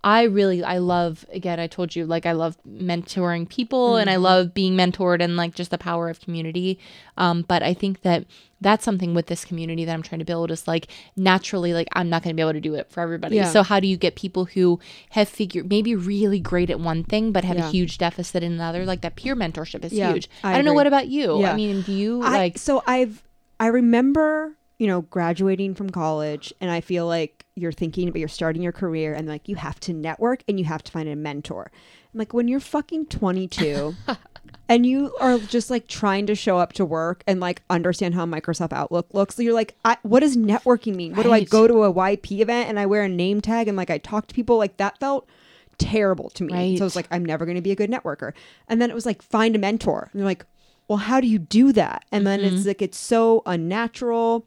I 0.08 0.20
really, 0.38 0.60
I 0.74 0.78
love, 0.78 1.24
again, 1.40 1.58
I 1.60 1.66
told 1.66 1.88
you, 1.96 2.02
like, 2.14 2.24
I 2.32 2.32
love 2.32 2.56
mentoring 2.66 3.44
people 3.58 3.96
and 4.00 4.08
I 4.08 4.14
Mm-hmm. 4.14 4.22
love 4.30 4.44
being 4.54 4.74
mentored 4.82 5.20
and 5.24 5.36
like 5.42 5.52
just 5.60 5.70
the 5.70 5.76
power 5.90 6.08
of 6.08 6.16
community. 6.20 6.78
Um, 7.16 7.36
but 7.52 7.60
I 7.70 7.74
think 7.74 7.94
that 8.02 8.20
that's 8.66 8.84
something 8.84 9.12
with 9.14 9.26
this 9.26 9.44
community 9.44 9.84
that 9.84 9.92
I'm 9.96 10.02
trying 10.02 10.18
to 10.20 10.24
build 10.32 10.50
is 10.50 10.66
like 10.66 10.84
naturally, 11.16 11.72
like, 11.78 11.88
I'm 11.98 12.08
not 12.12 12.22
going 12.22 12.32
to 12.34 12.38
be 12.40 12.42
able 12.46 12.54
to 12.60 12.60
do 12.70 12.74
it 12.80 12.86
for 12.90 13.00
everybody. 13.06 13.36
Yeah. 13.36 13.50
So 13.52 13.62
how 13.62 13.78
do 13.80 13.86
you 13.92 13.96
get 14.06 14.14
people 14.24 14.44
who 14.54 14.80
have 15.10 15.28
figured 15.28 15.68
maybe 15.68 15.94
really 15.94 16.40
great 16.40 16.70
at 16.70 16.80
one 16.80 17.04
thing, 17.04 17.30
but 17.32 17.44
have 17.44 17.58
Yeah. 17.58 17.68
a 17.68 17.70
huge 17.70 17.98
deficit 17.98 18.42
in 18.42 18.52
another? 18.52 18.84
Like 18.86 19.02
that 19.02 19.14
peer 19.16 19.36
mentorship 19.36 19.84
is 19.84 19.92
Yeah, 19.92 20.12
huge. 20.12 20.28
I 20.42 20.52
I, 20.52 20.54
don't 20.56 20.64
know 20.64 20.74
what 20.80 20.86
about 20.94 21.08
you. 21.08 21.40
Yeah. 21.40 21.52
I 21.52 21.56
mean, 21.56 21.82
do 21.82 21.92
you 21.92 22.22
I, 22.22 22.30
like, 22.42 22.58
so 22.58 22.82
I've 22.86 23.22
I 23.60 23.66
remember 23.68 24.56
you 24.78 24.86
know 24.86 25.02
graduating 25.02 25.74
from 25.74 25.90
college 25.90 26.52
and 26.60 26.70
I 26.70 26.80
feel 26.80 27.06
like 27.06 27.44
you're 27.56 27.72
thinking 27.72 28.10
but 28.10 28.20
you're 28.20 28.28
starting 28.28 28.62
your 28.62 28.72
career 28.72 29.12
and 29.12 29.28
like 29.28 29.48
you 29.48 29.56
have 29.56 29.80
to 29.80 29.92
network 29.92 30.44
and 30.48 30.58
you 30.58 30.64
have 30.64 30.82
to 30.84 30.92
find 30.92 31.08
a 31.08 31.16
mentor. 31.16 31.70
I'm 32.14 32.18
like 32.18 32.32
when 32.32 32.48
you're 32.48 32.60
fucking 32.60 33.06
22 33.06 33.94
and 34.68 34.86
you 34.86 35.14
are 35.20 35.38
just 35.38 35.70
like 35.70 35.88
trying 35.88 36.26
to 36.26 36.34
show 36.34 36.58
up 36.58 36.72
to 36.74 36.84
work 36.84 37.22
and 37.26 37.40
like 37.40 37.62
understand 37.68 38.14
how 38.14 38.24
Microsoft 38.26 38.72
Outlook 38.72 39.12
looks. 39.12 39.34
So 39.34 39.42
you're 39.42 39.54
like, 39.54 39.76
I, 39.84 39.96
what 40.02 40.20
does 40.20 40.36
networking 40.36 40.94
mean? 40.94 41.14
What 41.14 41.24
do 41.24 41.32
I 41.32 41.44
go 41.44 41.66
to 41.66 41.84
a 41.84 41.92
YP 41.92 42.40
event 42.40 42.68
and 42.68 42.78
I 42.78 42.86
wear 42.86 43.02
a 43.02 43.08
name 43.08 43.40
tag 43.40 43.68
and 43.68 43.76
like 43.76 43.90
I 43.90 43.98
talk 43.98 44.26
to 44.28 44.34
people 44.34 44.58
like 44.58 44.76
that 44.76 44.98
felt 44.98 45.28
terrible 45.78 46.30
to 46.30 46.44
me. 46.44 46.52
Right. 46.52 46.78
So 46.78 46.84
I 46.84 46.86
was 46.86 46.96
like, 46.96 47.08
I'm 47.10 47.24
never 47.24 47.44
going 47.44 47.56
to 47.56 47.62
be 47.62 47.72
a 47.72 47.76
good 47.76 47.90
networker. 47.90 48.32
And 48.68 48.80
then 48.80 48.90
it 48.90 48.94
was 48.94 49.06
like, 49.06 49.22
find 49.22 49.56
a 49.56 49.58
mentor. 49.58 50.08
And 50.12 50.20
you're 50.20 50.26
like, 50.26 50.44
well, 50.88 50.98
how 50.98 51.20
do 51.20 51.26
you 51.26 51.38
do 51.38 51.72
that? 51.72 52.04
And 52.10 52.26
then 52.26 52.40
it's 52.40 52.56
mm-hmm. 52.56 52.68
like, 52.68 52.82
it's 52.82 52.98
so 52.98 53.42
unnatural. 53.46 54.46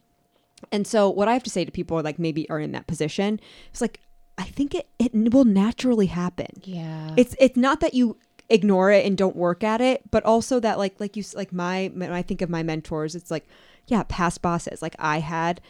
And 0.72 0.86
so 0.88 1.10
what 1.10 1.28
I 1.28 1.34
have 1.34 1.44
to 1.44 1.50
say 1.50 1.66
to 1.66 1.72
people 1.72 2.02
like 2.02 2.20
maybe 2.20 2.50
are 2.50 2.60
in 2.60 2.72
that 2.74 2.88
position, 2.88 3.40
it's 3.72 3.82
like, 3.82 4.00
I 4.38 4.44
think 4.44 4.74
it, 4.76 4.88
it 5.00 5.14
will 5.34 5.46
naturally 5.46 6.08
happen. 6.08 6.48
yeah. 6.64 7.12
It's 7.18 7.36
it's 7.40 7.58
not 7.58 7.80
that 7.82 7.94
you 7.94 8.18
ignore 8.50 8.92
it 8.92 9.06
and 9.06 9.18
don't 9.18 9.36
work 9.36 9.64
at 9.64 9.82
it, 9.82 10.02
but 10.12 10.24
also 10.26 10.60
that 10.60 10.78
like 10.78 11.00
like 11.00 11.16
you 11.16 11.24
like 11.36 11.54
my 11.54 11.92
when 11.94 12.12
I 12.12 12.22
think 12.22 12.42
of 12.42 12.50
my 12.50 12.64
mentors, 12.64 13.16
it's 13.16 13.32
like 13.32 13.48
yeah, 13.88 14.04
past 14.08 14.42
bosses. 14.42 14.82
Like 14.82 14.96
I 15.00 15.20
had 15.20 15.62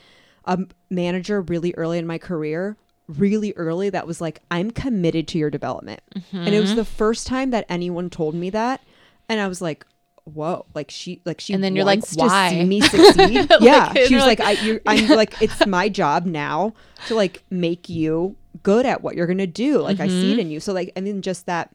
a 0.46 0.60
manager 0.90 1.42
really 1.42 1.74
early 1.76 1.98
in 1.98 2.06
my 2.08 2.18
career, 2.18 2.78
really 3.08 3.54
early 3.56 3.90
that 3.90 4.08
was 4.08 4.22
like 4.22 4.42
I'm 4.52 4.72
committed 4.72 5.28
to 5.30 5.38
your 5.38 5.50
development. 5.50 6.02
And 6.14 6.24
it 6.50 6.52
Mm-hmm. 6.52 6.62
was 6.62 6.76
the 6.76 6.86
first 6.86 7.28
time 7.28 7.50
that 7.52 7.66
anyone 7.70 8.10
told 8.10 8.36
me 8.36 8.50
that 8.52 8.82
and 9.30 9.40
I 9.42 9.48
was 9.48 9.62
like 9.62 9.86
Whoa! 10.26 10.65
Like 10.76 10.91
she, 10.91 11.22
like 11.26 11.41
she, 11.41 11.53
And 11.53 11.64
then 11.64 11.76
you're 11.76 11.84
like, 11.85 12.03
"Why?" 12.14 12.49
To 12.52 12.56
see 12.56 12.65
me 12.65 12.81
succeed. 12.81 13.52
yeah, 13.60 13.91
she 14.06 14.15
was 14.15 14.23
like, 14.26 14.39
like- 14.39 14.60
I, 14.60 14.61
you're, 14.64 14.81
I'm 14.88 15.07
like, 15.10 15.41
it's 15.41 15.65
my 15.65 15.89
job 15.89 16.26
now 16.26 16.73
to 17.07 17.15
like 17.15 17.43
make 17.49 17.89
you 17.89 18.35
good 18.64 18.85
at 18.85 19.02
what 19.02 19.15
you're 19.15 19.27
gonna 19.27 19.48
do. 19.48 19.80
Like 19.80 19.99
I 19.99 20.07
see 20.07 20.31
it 20.31 20.34
Mm-hmm. 20.34 20.39
in 20.41 20.52
you. 20.52 20.60
So 20.60 20.73
like, 20.73 20.91
and 20.95 21.07
then 21.07 21.22
just 21.22 21.45
that 21.48 21.72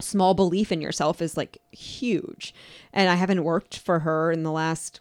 small 0.00 0.34
belief 0.34 0.70
in 0.72 0.80
yourself 0.80 1.20
is 1.20 1.36
like 1.36 1.58
huge. 1.72 2.54
And 2.92 3.08
I 3.08 3.14
haven't 3.16 3.44
worked 3.44 3.78
for 3.78 4.00
her 4.00 4.30
in 4.32 4.42
the 4.42 4.52
last 4.52 5.00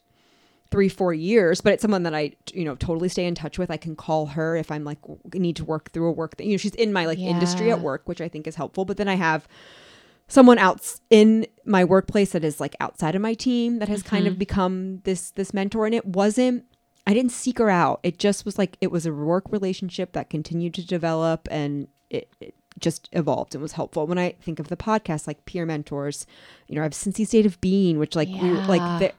three, 0.71 0.89
four 0.89 1.13
years, 1.13 1.59
but 1.61 1.73
it's 1.73 1.81
someone 1.81 2.03
that 2.03 2.15
I, 2.15 2.31
you 2.53 2.63
know, 2.63 2.75
totally 2.75 3.09
stay 3.09 3.25
in 3.25 3.35
touch 3.35 3.59
with. 3.59 3.69
I 3.69 3.77
can 3.77 3.95
call 3.95 4.27
her 4.27 4.55
if 4.55 4.71
I'm 4.71 4.83
like 4.85 4.99
need 5.33 5.57
to 5.57 5.65
work 5.65 5.91
through 5.91 6.07
a 6.07 6.11
work 6.11 6.37
thing. 6.37 6.47
You 6.47 6.53
know, 6.53 6.57
she's 6.57 6.75
in 6.75 6.93
my 6.93 7.05
like 7.05 7.19
industry 7.19 7.69
at 7.71 7.81
work, 7.81 8.03
which 8.05 8.21
I 8.21 8.27
think 8.27 8.47
is 8.47 8.55
helpful. 8.55 8.85
But 8.85 8.97
then 8.97 9.07
I 9.07 9.15
have 9.15 9.47
someone 10.31 10.57
else 10.57 11.01
in 11.09 11.45
my 11.65 11.83
workplace 11.83 12.31
that 12.31 12.45
is 12.45 12.61
like 12.61 12.75
outside 12.79 13.15
of 13.15 13.21
my 13.21 13.33
team 13.33 13.79
that 13.79 13.89
has 13.89 14.01
kind 14.01 14.27
of 14.27 14.39
become 14.39 14.99
this 15.03 15.31
this 15.31 15.53
mentor 15.53 15.85
and 15.85 15.93
it 15.93 16.05
wasn't 16.05 16.65
I 17.05 17.13
didn't 17.13 17.31
seek 17.31 17.57
her 17.57 17.69
out. 17.69 17.99
It 18.03 18.17
just 18.19 18.45
was 18.45 18.57
like 18.57 18.77
it 18.79 18.91
was 18.91 19.05
a 19.05 19.13
work 19.13 19.51
relationship 19.51 20.13
that 20.13 20.29
continued 20.29 20.73
to 20.75 20.85
develop 20.85 21.47
and 21.51 21.87
it, 22.09 22.31
it 22.39 22.55
just 22.79 23.09
evolved 23.11 23.55
and 23.55 23.61
was 23.61 23.73
helpful. 23.73 24.07
When 24.07 24.17
I 24.17 24.35
think 24.41 24.59
of 24.59 24.69
the 24.69 24.77
podcast 24.77 25.27
like 25.27 25.43
peer 25.45 25.65
mentors, 25.65 26.25
you 26.67 26.75
know, 26.75 26.81
I 26.81 26.85
have 26.85 26.93
Cincy 26.93 27.27
State 27.27 27.45
of 27.45 27.59
Being, 27.59 27.99
which 27.99 28.15
like 28.15 28.29
we 28.29 28.51
like 28.51 28.99
they, 28.99 29.11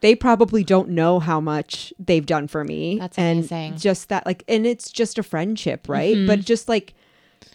they 0.00 0.14
probably 0.16 0.64
don't 0.64 0.88
know 0.88 1.20
how 1.20 1.40
much 1.40 1.92
they've 1.98 2.26
done 2.26 2.48
for 2.48 2.64
me. 2.64 2.98
That's 2.98 3.18
and 3.18 3.38
amazing. 3.38 3.76
Just 3.76 4.08
that 4.08 4.26
like 4.26 4.42
and 4.48 4.66
it's 4.66 4.90
just 4.90 5.16
a 5.16 5.22
friendship, 5.22 5.88
right? 5.88 6.16
Mm-hmm. 6.16 6.26
But 6.26 6.40
just 6.40 6.68
like 6.68 6.94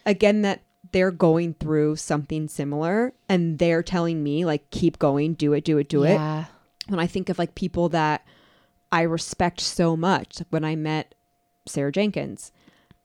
again 0.05 0.43
that 0.43 0.61
they're 0.91 1.11
going 1.11 1.53
through 1.55 1.95
something 1.95 2.47
similar 2.47 3.13
and 3.27 3.59
they're 3.59 3.83
telling 3.83 4.23
me 4.23 4.45
like 4.45 4.69
keep 4.71 4.99
going, 4.99 5.33
do 5.33 5.53
it, 5.53 5.63
do 5.63 5.77
it, 5.77 5.89
do 5.89 6.03
it 6.03 6.13
yeah. 6.13 6.45
when 6.87 6.99
I 6.99 7.07
think 7.07 7.29
of 7.29 7.37
like 7.39 7.55
people 7.55 7.89
that 7.89 8.25
I 8.91 9.01
respect 9.03 9.61
so 9.61 9.95
much, 9.95 10.41
when 10.49 10.63
I 10.63 10.75
met 10.75 11.13
Sarah 11.67 11.91
Jenkins, 11.91 12.51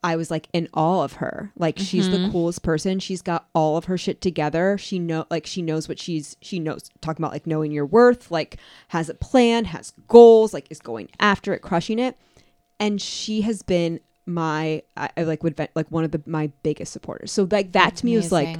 I 0.03 0.17
was 0.17 0.31
like 0.31 0.49
in 0.53 0.69
awe 0.75 1.03
of 1.03 1.15
her. 1.15 1.51
Like 1.57 1.79
she's 1.79 2.09
Mm-hmm. 2.09 2.25
the 2.25 2.31
coolest 2.31 2.63
person. 2.63 2.99
She's 2.99 3.23
got 3.23 3.49
all 3.55 3.77
of 3.79 3.87
her 3.87 3.97
shit 3.97 4.21
together. 4.21 4.77
She 4.79 4.99
know 4.99 5.27
like 5.31 5.47
she 5.47 5.63
knows 5.63 5.89
what 5.89 5.99
she's 5.99 6.37
she 6.43 6.59
knows 6.59 6.91
talking 7.01 7.23
about 7.23 7.33
like 7.33 7.47
knowing 7.47 7.73
your 7.73 7.87
worth, 7.87 8.31
like 8.31 8.59
has 8.89 9.09
a 9.09 9.15
plan, 9.15 9.65
has 9.67 9.93
goals, 10.09 10.53
like 10.53 10.67
is 10.71 10.79
going 10.81 11.09
after 11.21 11.55
it, 11.55 11.61
crushing 11.63 11.99
it. 11.99 12.19
And 12.79 13.01
she 13.01 13.43
has 13.43 13.63
been 13.63 14.01
my 14.27 14.83
I, 14.97 15.11
I 15.17 15.23
like 15.23 15.43
would 15.43 15.59
like 15.75 15.91
one 15.91 16.05
of 16.05 16.11
the 16.11 16.23
my 16.27 16.51
biggest 16.63 16.93
supporters. 16.93 17.33
So 17.33 17.49
like 17.51 17.73
that 17.73 17.97
to 17.97 18.07
me 18.07 18.17
was 18.17 18.33
like 18.33 18.59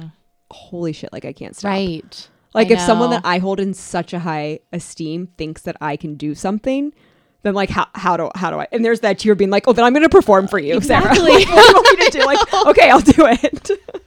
holy 0.51 0.93
shit, 0.93 1.11
like 1.11 1.25
I 1.25 1.33
can't 1.33 1.55
stop. 1.55 1.69
right. 1.69 2.29
Like 2.53 2.71
I 2.71 2.75
if 2.75 2.81
someone 2.81 3.09
that 3.09 3.21
I 3.25 3.39
hold 3.39 3.59
in 3.59 3.73
such 3.73 4.13
a 4.13 4.19
high 4.19 4.59
esteem 4.71 5.27
thinks 5.37 5.63
that 5.63 5.75
I 5.81 5.97
can 5.97 6.15
do 6.15 6.33
something, 6.33 6.93
then 7.41 7.53
like 7.53 7.69
how 7.69 7.87
how 7.95 8.15
do 8.15 8.29
how 8.33 8.49
do 8.49 8.59
I? 8.59 8.67
And 8.71 8.83
there's 8.83 9.01
that 9.01 9.19
tear 9.19 9.35
being 9.35 9.49
like, 9.49 9.67
oh, 9.67 9.73
then 9.73 9.83
I'm 9.83 9.93
going 9.93 10.03
to 10.03 10.09
perform 10.09 10.47
for 10.47 10.57
you, 10.57 10.79
Sarah. 10.81 11.05
Exactly. 11.09 11.31
Like, 11.33 11.47
what 11.49 11.61
do 11.61 11.67
you 11.67 11.73
want 11.73 11.99
me 11.99 12.05
to 12.05 12.11
do? 12.11 12.25
Like, 12.25 12.53
okay, 12.67 12.89
I'll 12.89 13.01
do 13.01 13.27
it. 13.27 13.71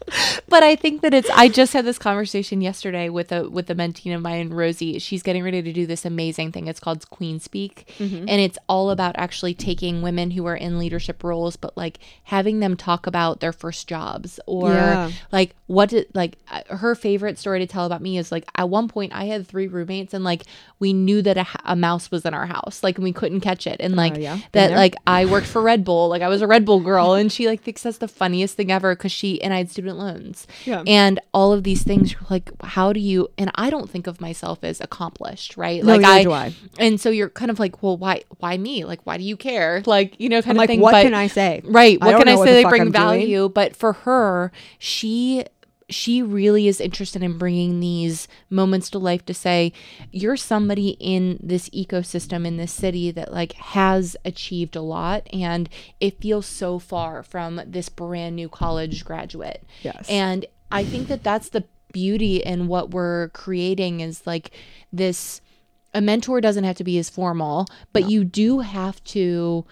but 0.48 0.62
I 0.62 0.76
think 0.76 1.02
that 1.02 1.14
it's. 1.14 1.28
I 1.30 1.48
just 1.48 1.72
had 1.72 1.84
this 1.84 1.98
conversation 1.98 2.60
yesterday 2.60 3.08
with 3.08 3.32
a 3.32 3.48
with 3.48 3.68
a 3.70 3.74
mentee 3.74 4.14
of 4.14 4.22
mine, 4.22 4.50
Rosie. 4.50 4.98
She's 4.98 5.22
getting 5.22 5.42
ready 5.44 5.62
to 5.62 5.72
do 5.72 5.86
this 5.86 6.04
amazing 6.04 6.52
thing. 6.52 6.66
It's 6.68 6.80
called 6.80 7.08
Queen 7.10 7.40
Speak, 7.40 7.92
Mm-hmm. 7.98 8.28
and 8.28 8.40
it's 8.40 8.58
all 8.68 8.90
about 8.90 9.14
actually 9.18 9.54
taking 9.54 10.02
women 10.02 10.30
who 10.32 10.46
are 10.46 10.56
in 10.56 10.78
leadership 10.78 11.22
roles, 11.24 11.56
but 11.56 11.76
like 11.76 11.98
having 12.24 12.60
them 12.60 12.76
talk 12.76 13.06
about 13.06 13.40
their 13.40 13.52
first 13.52 13.88
jobs 13.88 14.38
or 14.46 14.70
Yeah. 14.72 15.10
like 15.32 15.54
what 15.66 15.90
did 15.90 16.06
like 16.14 16.38
uh, 16.50 16.62
her 16.76 16.94
favorite 16.94 17.38
story 17.38 17.58
to 17.58 17.66
tell 17.66 17.84
about 17.84 18.00
me 18.00 18.16
is 18.18 18.32
like 18.32 18.48
at 18.54 18.68
one 18.70 18.88
point 18.88 19.12
I 19.14 19.24
had 19.26 19.46
three 19.46 19.66
roommates 19.68 20.14
and 20.14 20.24
like 20.24 20.44
we 20.78 20.92
knew 20.92 21.20
that 21.22 21.46
a 21.64 21.76
mouse 21.76 22.10
was 22.10 22.24
in 22.24 22.32
our 22.34 22.46
house, 22.46 22.82
like 22.82 22.96
and 22.96 23.04
we 23.04 23.12
couldn't 23.12 23.40
catch 23.40 23.66
it, 23.66 23.76
and 23.80 23.96
like 23.96 24.14
Oh, 24.16 24.18
yeah. 24.18 24.38
That 24.52 24.70
like 24.72 24.94
I 25.06 25.24
worked 25.26 25.46
for 25.46 25.60
Red 25.60 25.84
Bull, 25.84 26.08
like 26.08 26.22
I 26.22 26.28
was 26.28 26.40
a 26.42 26.46
Red 26.46 26.64
Bull 26.64 26.80
girl, 26.80 27.14
and 27.14 27.30
she 27.30 27.46
like 27.46 27.62
thinks 27.62 27.82
that's 27.82 27.98
the 27.98 28.08
funniest 28.08 28.56
thing 28.56 28.70
ever 28.72 28.94
because 28.94 29.12
she 29.12 29.42
and 29.42 29.52
I 29.52 29.58
had 29.58 29.70
student 29.70 29.97
student 29.98 30.16
loans 30.18 30.46
Yeah. 30.64 30.82
and 30.86 31.20
all 31.32 31.52
of 31.52 31.64
these 31.64 31.82
things 31.82 32.14
like 32.30 32.50
how 32.62 32.92
do 32.92 33.00
you 33.00 33.28
and 33.36 33.50
i 33.54 33.70
don't 33.70 33.90
think 33.90 34.06
of 34.06 34.20
myself 34.20 34.60
as 34.62 34.80
accomplished 34.80 35.56
right 35.56 35.82
No, 35.82 35.96
like 35.96 36.04
I, 36.06 36.22
do 36.22 36.32
I. 36.32 36.54
and 36.78 37.00
so 37.00 37.10
you're 37.10 37.28
kind 37.30 37.50
of 37.50 37.58
like 37.58 37.82
well 37.82 37.96
why 37.96 38.22
why 38.38 38.56
me 38.56 38.84
like 38.84 39.00
why 39.04 39.16
do 39.18 39.24
you 39.24 39.36
care 39.36 39.82
like 39.86 40.14
you 40.18 40.28
know 40.28 40.40
kind 40.42 40.52
I'm 40.52 40.56
of 40.56 40.58
like, 40.58 40.68
thing 40.68 40.80
what 40.80 40.92
but 40.92 41.02
can 41.02 41.14
I 41.14 41.26
say? 41.26 41.60
right 41.64 42.00
what 42.00 42.16
can 42.18 42.28
i 42.28 42.36
say 42.36 42.52
they 42.62 42.64
bring 42.64 42.82
I'm 42.82 42.92
doing. 42.92 42.92
value 42.92 43.48
but 43.48 43.76
for 43.76 43.92
her 43.92 44.52
she 44.78 45.44
she 45.90 46.22
really 46.22 46.68
is 46.68 46.80
interested 46.80 47.22
in 47.22 47.38
bringing 47.38 47.80
these 47.80 48.28
moments 48.50 48.90
to 48.90 48.98
life 48.98 49.24
to 49.24 49.32
say 49.32 49.72
you're 50.12 50.36
somebody 50.36 50.90
in 51.00 51.38
this 51.42 51.70
ecosystem 51.70 52.46
in 52.46 52.58
this 52.58 52.72
city 52.72 53.10
that 53.10 53.32
like 53.32 53.54
has 53.54 54.14
achieved 54.24 54.76
a 54.76 54.82
lot 54.82 55.26
and 55.32 55.68
it 55.98 56.20
feels 56.20 56.44
so 56.46 56.78
far 56.78 57.22
from 57.22 57.60
this 57.66 57.88
brand 57.88 58.36
new 58.36 58.48
college 58.48 59.04
graduate 59.04 59.64
Yes. 59.82 60.06
and 60.10 60.44
i 60.70 60.84
think 60.84 61.08
that 61.08 61.24
that's 61.24 61.48
the 61.48 61.64
beauty 61.92 62.36
in 62.38 62.68
what 62.68 62.90
we're 62.90 63.28
creating 63.28 64.00
is 64.00 64.26
like 64.26 64.50
this 64.92 65.40
a 65.94 66.02
mentor 66.02 66.38
doesn't 66.42 66.64
have 66.64 66.76
to 66.76 66.84
be 66.84 66.98
as 66.98 67.08
formal 67.08 67.66
but 67.94 68.10
you 68.10 68.24
do 68.24 68.58
have 68.60 69.02
to 69.04 69.64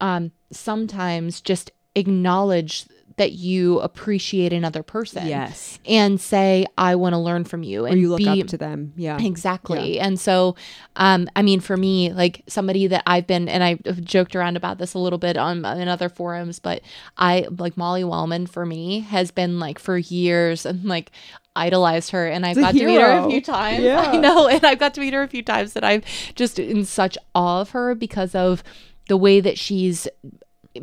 um 0.00 0.32
sometimes 0.50 1.42
just 1.42 1.70
acknowledge 1.94 2.86
that 3.18 3.32
you 3.32 3.78
appreciate 3.80 4.52
another 4.52 4.82
person 4.82 5.26
Yes. 5.26 5.78
and 5.86 6.20
say 6.20 6.66
i 6.78 6.94
want 6.96 7.12
to 7.12 7.18
learn 7.18 7.44
from 7.44 7.62
you 7.62 7.84
Or 7.84 7.88
and 7.88 8.00
you 8.00 8.08
look 8.08 8.18
be 8.18 8.40
up 8.42 8.46
to 8.48 8.56
them. 8.56 8.92
Yeah. 8.96 9.18
Exactly. 9.20 10.00
And 10.00 10.18
so, 10.18 10.56
um, 10.96 11.28
I 11.36 11.42
mean, 11.42 11.60
for 11.60 11.76
me, 11.76 12.12
like 12.12 12.42
somebody 12.48 12.86
that 12.88 13.02
I've 13.06 13.26
been, 13.26 13.48
and 13.48 13.62
I've 13.62 14.02
joked 14.02 14.34
around 14.34 14.56
about 14.56 14.78
this 14.78 14.94
a 14.94 14.98
little 14.98 15.18
bit 15.18 15.36
on 15.36 15.64
in 15.64 15.88
other 15.88 16.08
forums, 16.08 16.58
but 16.58 16.82
I 17.16 17.46
like 17.56 17.76
Molly 17.76 18.02
Wellmann 18.02 18.46
for 18.48 18.64
me 18.66 19.00
has 19.00 19.30
been 19.30 19.58
like 19.60 19.78
for 19.78 19.98
years 19.98 20.64
and 20.66 20.84
like 20.84 21.10
idolized 21.56 22.10
her. 22.12 22.26
And 22.28 22.46
I've 22.46 22.56
got 22.56 22.74
to 22.74 22.84
meet 22.86 23.00
her 23.00 23.18
a 23.26 23.28
few 23.28 23.40
times. 23.40 23.82
Yeah. 23.84 24.00
I 24.12 24.16
know. 24.16 24.48
And 24.48 24.64
I've 24.64 24.78
got 24.78 24.94
to 24.94 25.00
meet 25.00 25.12
her 25.14 25.22
a 25.22 25.28
few 25.28 25.42
times 25.42 25.72
that 25.74 25.84
I'm 25.84 26.02
just 26.34 26.58
in 26.58 26.84
such 26.84 27.16
awe 27.34 27.60
of 27.62 27.70
her 27.70 27.94
because 27.94 28.34
of 28.34 28.62
the 29.08 29.16
way 29.16 29.40
that 29.40 29.58
she's 29.58 30.06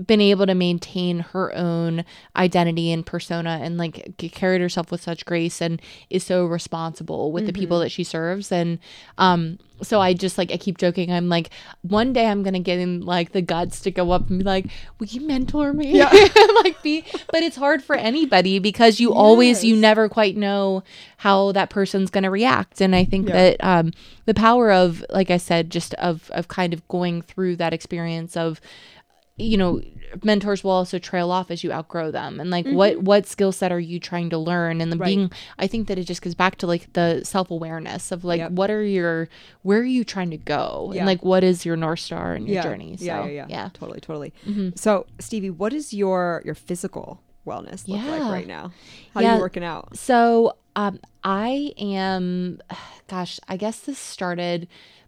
been 0.05 0.19
able 0.21 0.45
to 0.45 0.55
maintain 0.55 1.19
her 1.19 1.55
own 1.55 2.03
identity 2.35 2.91
and 2.91 3.05
persona 3.05 3.59
and 3.61 3.77
like 3.77 4.13
carried 4.33 4.59
herself 4.61 4.91
with 4.91 5.01
such 5.01 5.25
grace 5.25 5.61
and 5.61 5.81
is 6.09 6.23
so 6.23 6.45
responsible 6.45 7.31
with 7.31 7.45
the 7.45 7.53
people 7.53 7.79
that 7.79 7.91
she 7.91 8.03
serves. 8.03 8.51
And 8.51 8.79
um 9.17 9.57
so 9.81 9.99
i 9.99 10.13
just 10.13 10.37
like 10.37 10.51
i 10.53 10.57
keep 10.57 10.77
joking. 10.77 11.11
I'm 11.11 11.27
like 11.29 11.49
one 11.81 12.13
day 12.13 12.25
i'm 12.27 12.43
gonna 12.43 12.59
get 12.61 12.79
in 12.79 13.01
like 13.01 13.31
the 13.33 13.41
guts 13.41 13.81
to 13.81 13.91
go 13.91 14.11
up 14.11 14.29
and 14.29 14.39
be 14.39 14.43
like 14.45 14.65
will 14.99 15.07
you 15.07 15.21
mentor 15.21 15.71
me? 15.73 15.91
Yeah. 15.97 16.09
like 16.63 16.81
be 16.81 17.03
but 17.31 17.43
it's 17.43 17.57
hard 17.57 17.83
for 17.83 17.95
anybody 17.95 18.59
because 18.59 18.99
you 18.99 19.13
always 19.13 19.63
you 19.63 19.75
never 19.75 20.09
quite 20.09 20.35
know 20.35 20.83
how 21.17 21.51
that 21.53 21.69
person's 21.69 22.09
gonna 22.09 22.31
react. 22.31 22.81
And 22.81 22.95
i 22.95 23.05
think 23.05 23.27
Yeah. 23.27 23.33
that 23.33 23.63
um 23.63 23.91
the 24.25 24.33
power 24.33 24.71
of 24.71 25.05
like 25.09 25.29
i 25.29 25.37
said 25.37 25.69
just 25.69 25.93
of 25.95 26.29
of 26.31 26.47
kind 26.47 26.73
of 26.73 26.85
going 26.87 27.21
through 27.21 27.57
that 27.57 27.73
experience 27.73 28.35
of 28.35 28.59
you 29.37 29.57
know 29.57 29.81
mentors 30.23 30.63
will 30.63 30.71
also 30.71 30.97
trail 30.97 31.29
off 31.29 31.51
as 31.51 31.61
you 31.61 31.71
outgrow 31.73 32.09
them 32.09 32.39
and 32.39 32.49
like 32.49 32.65
what 32.67 33.01
what 33.01 33.25
skill 33.25 33.51
set 33.51 33.69
are 33.69 33.79
you 33.81 33.99
trying 33.99 34.29
to 34.29 34.37
learn 34.37 34.79
and 34.79 34.91
the 34.91 34.95
Mm-hmm. 34.95 35.01
Right. 35.01 35.07
being 35.07 35.31
i 35.59 35.67
think 35.67 35.87
that 35.89 35.97
it 35.99 36.05
just 36.05 36.21
goes 36.21 36.35
back 36.35 36.55
to 36.57 36.67
like 36.67 36.93
the 36.93 37.21
self-awareness 37.25 38.13
of 38.13 38.23
like 38.23 38.39
Yep. 38.39 38.51
what 38.51 38.71
are 38.71 38.83
your 38.83 39.27
where 39.63 39.79
are 39.79 39.83
you 39.83 40.05
trying 40.05 40.29
to 40.31 40.37
go 40.37 40.91
Yeah. 40.93 40.99
and 40.99 41.07
like 41.07 41.21
what 41.23 41.43
is 41.43 41.65
your 41.65 41.75
north 41.75 41.99
star 41.99 42.33
in 42.33 42.45
your 42.45 42.55
yeah. 42.55 42.63
journey 42.63 42.95
so 42.95 43.03
yeah, 43.03 43.25
yeah, 43.25 43.31
yeah, 43.31 43.45
yeah 43.49 43.69
Totally, 43.73 43.99
totally. 43.99 44.33
Mm-hmm. 44.47 44.69
So, 44.75 45.05
Stevie, 45.19 45.49
what 45.49 45.73
is 45.73 45.93
your 45.93 46.41
your 46.45 46.55
physical 46.55 47.21
wellness 47.45 47.87
look 47.89 48.01
like 48.03 48.21
right 48.21 48.47
now? 48.47 48.71
How 49.13 49.19
are 49.23 49.35
you 49.35 49.39
working 49.41 49.63
out? 49.65 49.97
So, 49.97 50.55
um, 50.77 50.99
I 51.23 51.73
am, 51.77 52.59
gosh, 53.09 53.39
I 53.49 53.57
guess 53.57 53.79
this 53.81 53.97
started 53.99 54.67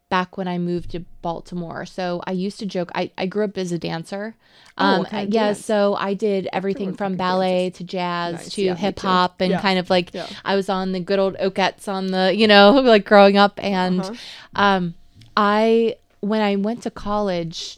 back 0.09 0.37
when 0.37 0.47
I 0.47 0.57
moved 0.57 0.91
to 0.91 1.01
Baltimore. 1.21 1.85
So 1.85 2.21
I 2.25 2.31
used 2.31 2.59
to 2.59 2.65
joke. 2.65 2.91
I, 2.95 3.11
I 3.17 3.25
grew 3.25 3.43
up 3.43 3.57
as 3.57 3.71
a 3.71 3.77
dancer. 3.77 4.35
Oh, 4.77 4.83
Um, 4.85 5.05
of 5.05 5.29
yeah. 5.29 5.47
dance? 5.47 5.65
So 5.65 5.95
I 5.95 6.13
did 6.13 6.47
everything 6.53 6.93
from 6.93 7.15
ballet 7.15 7.71
to 7.71 7.83
jazz 7.83 8.33
Nice. 8.35 8.49
to 8.55 8.61
Yeah, 8.61 8.75
hip 8.75 8.99
hop 8.99 9.41
and 9.41 9.51
Yeah. 9.51 9.61
kind 9.61 9.79
of 9.79 9.89
like 9.89 10.13
Yeah. 10.13 10.27
I 10.45 10.55
was 10.55 10.69
on 10.69 10.91
the 10.91 10.99
good 10.99 11.19
old 11.19 11.35
Okettes 11.37 11.87
on 11.87 12.07
the 12.07 12.33
you 12.35 12.47
know 12.47 12.71
like 12.83 13.05
growing 13.05 13.37
up 13.37 13.59
and 13.61 13.99
Uh-huh. 14.01 14.13
um, 14.55 14.93
I 15.35 15.95
when 16.21 16.41
I 16.41 16.55
went 16.55 16.83
to 16.83 16.91
college 16.91 17.77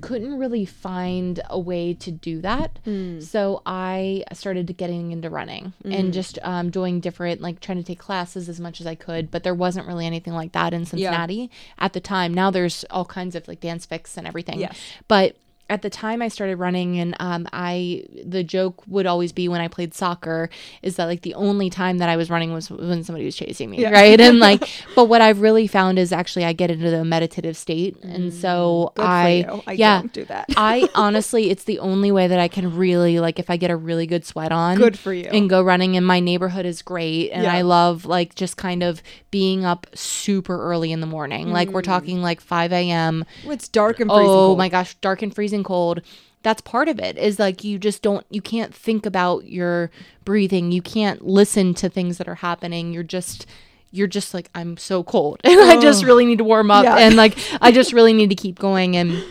couldn't 0.00 0.38
really 0.38 0.64
find 0.64 1.40
a 1.48 1.58
way 1.58 1.94
to 1.94 2.10
do 2.10 2.40
that. 2.40 2.78
Hmm. 2.84 3.20
So 3.20 3.62
I 3.66 4.24
started 4.32 4.76
getting 4.76 5.12
into 5.12 5.30
running 5.30 5.72
and 5.84 6.12
just 6.12 6.38
um, 6.42 6.70
doing 6.70 7.00
different, 7.00 7.40
like 7.40 7.60
trying 7.60 7.78
to 7.78 7.84
take 7.84 7.98
classes 7.98 8.48
as 8.48 8.60
much 8.60 8.80
as 8.80 8.86
I 8.86 8.94
could. 8.94 9.30
But 9.30 9.42
there 9.42 9.54
wasn't 9.54 9.86
really 9.86 10.06
anything 10.06 10.32
like 10.32 10.52
that 10.52 10.72
in 10.72 10.84
Cincinnati 10.84 11.50
at 11.78 11.92
the 11.92 12.00
time. 12.00 12.32
Now 12.34 12.50
there's 12.50 12.84
all 12.90 13.04
kinds 13.04 13.34
of 13.34 13.46
like 13.48 13.60
dance 13.60 13.86
fix 13.86 14.16
and 14.16 14.26
everything. 14.26 14.60
Yes. 14.60 14.78
But 15.08 15.36
at 15.70 15.82
the 15.82 15.88
time 15.90 16.20
I 16.20 16.28
started 16.28 16.56
running 16.56 16.98
and 16.98 17.16
um, 17.20 17.48
I 17.52 18.04
the 18.24 18.44
joke 18.44 18.82
would 18.86 19.06
always 19.06 19.32
be 19.32 19.48
when 19.48 19.60
I 19.60 19.68
played 19.68 19.94
soccer 19.94 20.50
is 20.82 20.96
that 20.96 21.06
like 21.06 21.22
the 21.22 21.34
only 21.34 21.70
time 21.70 21.98
that 21.98 22.08
I 22.08 22.16
was 22.16 22.28
running 22.28 22.52
was 22.52 22.70
when 22.70 23.02
somebody 23.04 23.24
was 23.24 23.36
chasing 23.36 23.70
me, 23.70 23.80
Yeah. 23.80 23.90
right? 23.90 24.20
And 24.20 24.38
like, 24.48 24.68
but 24.94 25.06
what 25.06 25.22
I've 25.22 25.40
really 25.40 25.66
found 25.66 25.98
is 25.98 26.12
actually 26.12 26.44
I 26.44 26.52
get 26.52 26.70
into 26.70 26.90
the 26.90 27.04
meditative 27.04 27.56
state, 27.56 27.96
and 28.02 28.34
so 28.34 28.92
Mm, 28.92 28.94
Good 28.96 29.02
I. 29.04 29.60
I 29.66 29.72
yeah, 29.72 30.00
don't 30.00 30.12
do 30.12 30.24
that. 30.26 30.46
I 30.56 30.88
honestly, 30.94 31.50
it's 31.50 31.64
the 31.64 31.78
only 31.78 32.10
way 32.12 32.26
that 32.26 32.38
I 32.40 32.48
can 32.48 32.76
really 32.76 33.20
like 33.20 33.38
if 33.38 33.48
I 33.48 33.56
get 33.56 33.70
a 33.70 33.76
really 33.76 34.06
good 34.06 34.24
sweat 34.26 34.52
on. 34.52 34.76
Good 34.76 34.98
for 34.98 35.14
you. 35.14 35.24
And 35.30 35.48
go 35.48 35.62
running, 35.62 35.96
and 35.96 36.04
my 36.06 36.20
neighborhood 36.20 36.66
is 36.66 36.82
great, 36.82 37.30
and 37.30 37.44
Yeah. 37.44 37.52
I 37.54 37.62
love 37.62 38.04
like 38.06 38.34
just 38.34 38.56
kind 38.56 38.82
of 38.82 39.02
being 39.30 39.64
up 39.64 39.86
super 39.94 40.60
early 40.60 40.90
in 40.92 41.00
the 41.00 41.06
morning. 41.06 41.52
Like 41.52 41.68
Mm. 41.68 41.72
we're 41.72 41.82
talking 41.82 42.22
like 42.22 42.40
five 42.40 42.72
a.m. 42.72 43.24
Well, 43.44 43.52
it's 43.52 43.68
dark 43.68 44.00
and 44.00 44.10
freezing 44.10 44.26
Oh 44.30 44.46
cold. 44.48 44.58
my 44.58 44.68
gosh, 44.68 44.94
dark 44.96 45.22
and 45.22 45.32
freezing 45.34 45.59
cold. 45.64 46.00
That's 46.42 46.60
part 46.62 46.88
of 46.88 46.98
it. 46.98 47.18
Is 47.18 47.38
like 47.38 47.64
you 47.64 47.78
just 47.78 48.00
don't 48.02 48.24
you 48.30 48.40
can't 48.40 48.74
think 48.74 49.04
about 49.06 49.44
your 49.46 49.90
breathing. 50.24 50.72
You 50.72 50.80
can't 50.82 51.26
listen 51.26 51.74
to 51.74 51.88
things 51.88 52.18
that 52.18 52.28
are 52.28 52.36
happening. 52.36 52.92
You're 52.92 53.02
just 53.02 53.46
you're 53.92 54.06
just 54.06 54.32
like 54.32 54.48
I'm 54.54 54.76
so 54.76 55.02
cold 55.02 55.40
and 55.44 55.60
I 55.60 55.80
just 55.80 56.04
really 56.04 56.24
need 56.24 56.38
to 56.38 56.44
warm 56.44 56.70
up 56.70 56.84
Yeah. 56.84 56.96
and 56.96 57.16
like 57.16 57.36
I 57.60 57.72
just 57.72 57.92
really 57.92 58.12
need 58.12 58.30
to 58.30 58.36
keep 58.36 58.58
going 58.58 58.96
and 58.96 59.22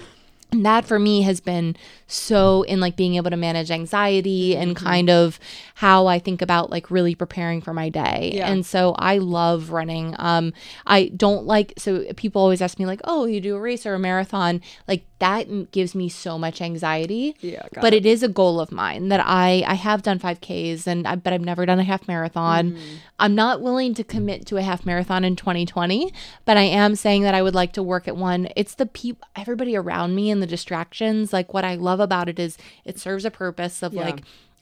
and 0.52 0.66
that 0.66 0.84
for 0.84 0.98
me 1.00 1.22
has 1.22 1.40
been 1.40 1.76
so 2.08 2.64
in 2.64 2.80
like 2.80 2.96
being 2.96 3.16
able 3.16 3.30
to 3.30 3.38
manage 3.38 3.70
anxiety 3.72 4.58
and 4.58 4.76
Mm-hmm. 4.76 4.86
kind 4.86 5.10
of 5.10 5.40
how 5.76 6.08
I 6.08 6.20
think 6.20 6.42
about 6.42 6.70
like 6.72 6.90
really 6.92 7.16
preparing 7.16 7.62
for 7.62 7.74
my 7.74 7.90
day. 7.90 8.32
Yeah. 8.36 8.50
And 8.52 8.66
so 8.66 8.94
I 9.00 9.20
love 9.20 9.70
running. 9.72 10.16
Um 10.20 10.54
I 10.86 11.06
don't 11.16 11.46
like 11.46 11.74
so 11.78 12.04
people 12.16 12.42
always 12.42 12.62
ask 12.62 12.78
me 12.80 12.86
like, 12.86 13.02
"Oh, 13.04 13.26
you 13.26 13.40
do 13.42 13.56
a 13.56 13.60
race 13.60 13.86
or 13.86 13.94
a 13.94 14.00
marathon?" 14.00 14.62
Like 14.88 15.06
that 15.20 15.72
gives 15.72 15.94
me 15.94 16.08
so 16.10 16.40
much 16.40 16.62
anxiety. 16.62 17.36
Yeah, 17.42 17.64
But 17.82 17.94
it 17.94 18.06
is 18.06 18.24
a 18.24 18.28
goal 18.30 18.60
of 18.60 18.72
mine 18.72 19.10
that 19.10 19.22
I 19.26 19.64
I 19.68 19.74
have 19.76 20.02
done 20.02 20.18
5Ks 20.20 20.88
and 20.88 21.06
I 21.08 21.16
but 21.16 21.34
I've 21.34 21.42
never 21.42 21.66
done 21.66 21.80
a 21.80 21.84
half 21.84 22.08
marathon. 22.08 22.72
Mm-hmm. 22.72 22.96
I'm 23.20 23.36
not 23.36 23.62
willing 23.62 23.94
to 23.96 24.04
commit 24.04 24.46
to 24.48 24.58
a 24.58 24.62
half 24.62 24.86
marathon 24.86 25.26
in 25.26 25.36
2020, 25.36 26.14
but 26.46 26.56
I 26.58 26.62
am 26.64 26.96
saying 26.96 27.24
that 27.24 27.34
I 27.36 27.42
would 27.42 27.56
like 27.56 27.74
to 27.74 27.84
work 27.84 28.08
at 28.08 28.16
one. 28.16 28.48
It's 28.56 28.76
the 28.76 28.86
people 28.86 29.28
everybody 29.36 29.76
around 29.76 30.16
me 30.16 30.32
and 30.32 30.42
the 30.42 30.48
distractions. 30.48 31.34
Like 31.34 31.54
what 31.54 31.66
I 31.66 31.76
love 31.76 32.00
about 32.00 32.30
it 32.30 32.40
is 32.40 32.58
it 32.86 32.98
serves 32.98 33.26
a 33.26 33.32
purpose 33.32 33.84
of 33.84 33.94
Yeah. 33.94 34.04
like 34.06 34.22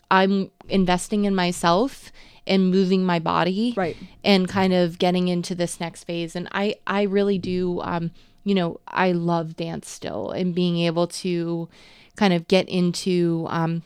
I'm 0.09 0.49
investing 0.69 1.25
in 1.25 1.35
myself 1.35 2.11
and 2.47 2.71
moving 2.71 3.05
my 3.05 3.19
body 3.19 3.73
Right. 3.75 3.97
and 4.23 4.47
kind 4.47 4.73
of 4.73 4.97
getting 4.99 5.27
into 5.27 5.53
this 5.53 5.81
next 5.81 6.05
phase 6.05 6.33
and 6.33 6.47
i 6.53 6.75
i 6.87 7.01
really 7.01 7.37
do 7.37 7.81
um 7.81 8.11
you 8.47 8.55
know 8.55 8.79
i 8.87 9.11
love 9.11 9.55
dance 9.57 9.89
still 9.89 10.31
and 10.31 10.55
being 10.55 10.77
able 10.79 11.05
to 11.07 11.67
kind 12.15 12.33
of 12.33 12.47
get 12.47 12.67
into 12.69 13.45
um 13.49 13.81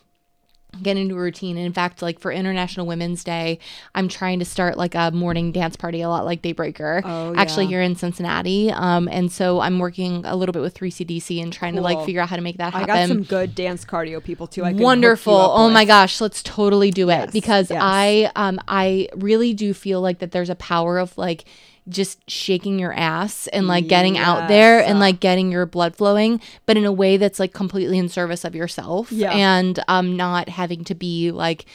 get 0.82 0.96
into 0.96 1.16
a 1.16 1.20
routine 1.20 1.58
and 1.58 1.66
in 1.66 1.74
fact 1.74 2.02
like 2.02 2.18
for 2.18 2.32
international 2.32 2.86
women's 2.86 3.26
day 3.26 3.60
i'm 3.94 4.08
trying 4.08 4.40
to 4.40 4.46
start 4.46 4.78
like 4.78 4.96
a 4.96 5.12
morning 5.12 5.52
dance 5.52 5.76
party 5.76 6.00
a 6.02 6.08
lot 6.08 6.24
like 6.24 6.42
daybreaker 6.42 7.02
Oh, 7.04 7.34
yeah. 7.34 7.42
actually 7.42 7.66
here 7.68 7.82
in 7.82 7.96
cincinnati 7.98 8.72
um 8.72 9.10
and 9.10 9.30
so 9.30 9.60
i'm 9.60 9.80
working 9.80 10.24
a 10.26 10.34
little 10.34 10.54
bit 10.54 10.62
with 10.62 10.74
3cdc 10.76 11.42
and 11.44 11.52
trying 11.52 11.76
to 11.76 11.82
like 11.82 12.06
figure 12.06 12.22
out 12.22 12.30
how 12.30 12.38
to 12.38 12.42
make 12.42 12.58
that 12.58 12.72
happen. 12.72 12.90
I 12.90 13.00
got 13.02 13.08
some 13.10 13.24
good 13.24 13.54
dance 13.54 13.84
cardio 13.84 14.24
people 14.24 14.48
too. 14.48 14.62
I 14.64 14.68
can 14.70 14.76
hook 14.76 14.80
you 14.80 14.86
wonderful 14.86 15.34
oh 15.36 15.70
my 15.70 15.84
gosh 15.84 16.22
let's 16.22 16.42
totally 16.42 16.92
do 16.92 17.10
it 17.10 17.16
Yes, 17.16 17.32
because 17.34 17.70
yes. 17.70 17.80
i 17.84 18.32
um 18.38 18.58
i 18.70 19.10
really 19.18 19.54
do 19.54 19.74
feel 19.74 20.00
like 20.00 20.20
that 20.20 20.32
there's 20.32 20.50
a 20.50 20.56
power 20.56 21.00
of 21.00 21.18
like 21.18 21.44
just 21.90 22.20
shaking 22.30 22.78
your 22.80 22.94
ass 22.94 23.48
and 23.48 23.68
like 23.68 23.88
getting 23.88 24.18
out 24.18 24.48
there 24.48 24.84
and 24.84 25.00
like 25.00 25.20
getting 25.20 25.52
your 25.52 25.66
blood 25.66 25.96
flowing 25.96 26.40
but 26.66 26.78
in 26.78 26.86
a 26.86 26.92
way 26.92 27.18
that's 27.18 27.40
like 27.40 27.54
completely 27.54 27.98
in 27.98 28.08
service 28.08 28.44
of 28.46 28.54
yourself 28.56 29.12
Yeah. 29.12 29.32
and 29.32 29.80
um 29.88 30.16
not 30.16 30.48
having 30.48 30.84
to 30.86 30.96
be 30.96 31.32
like 31.32 31.66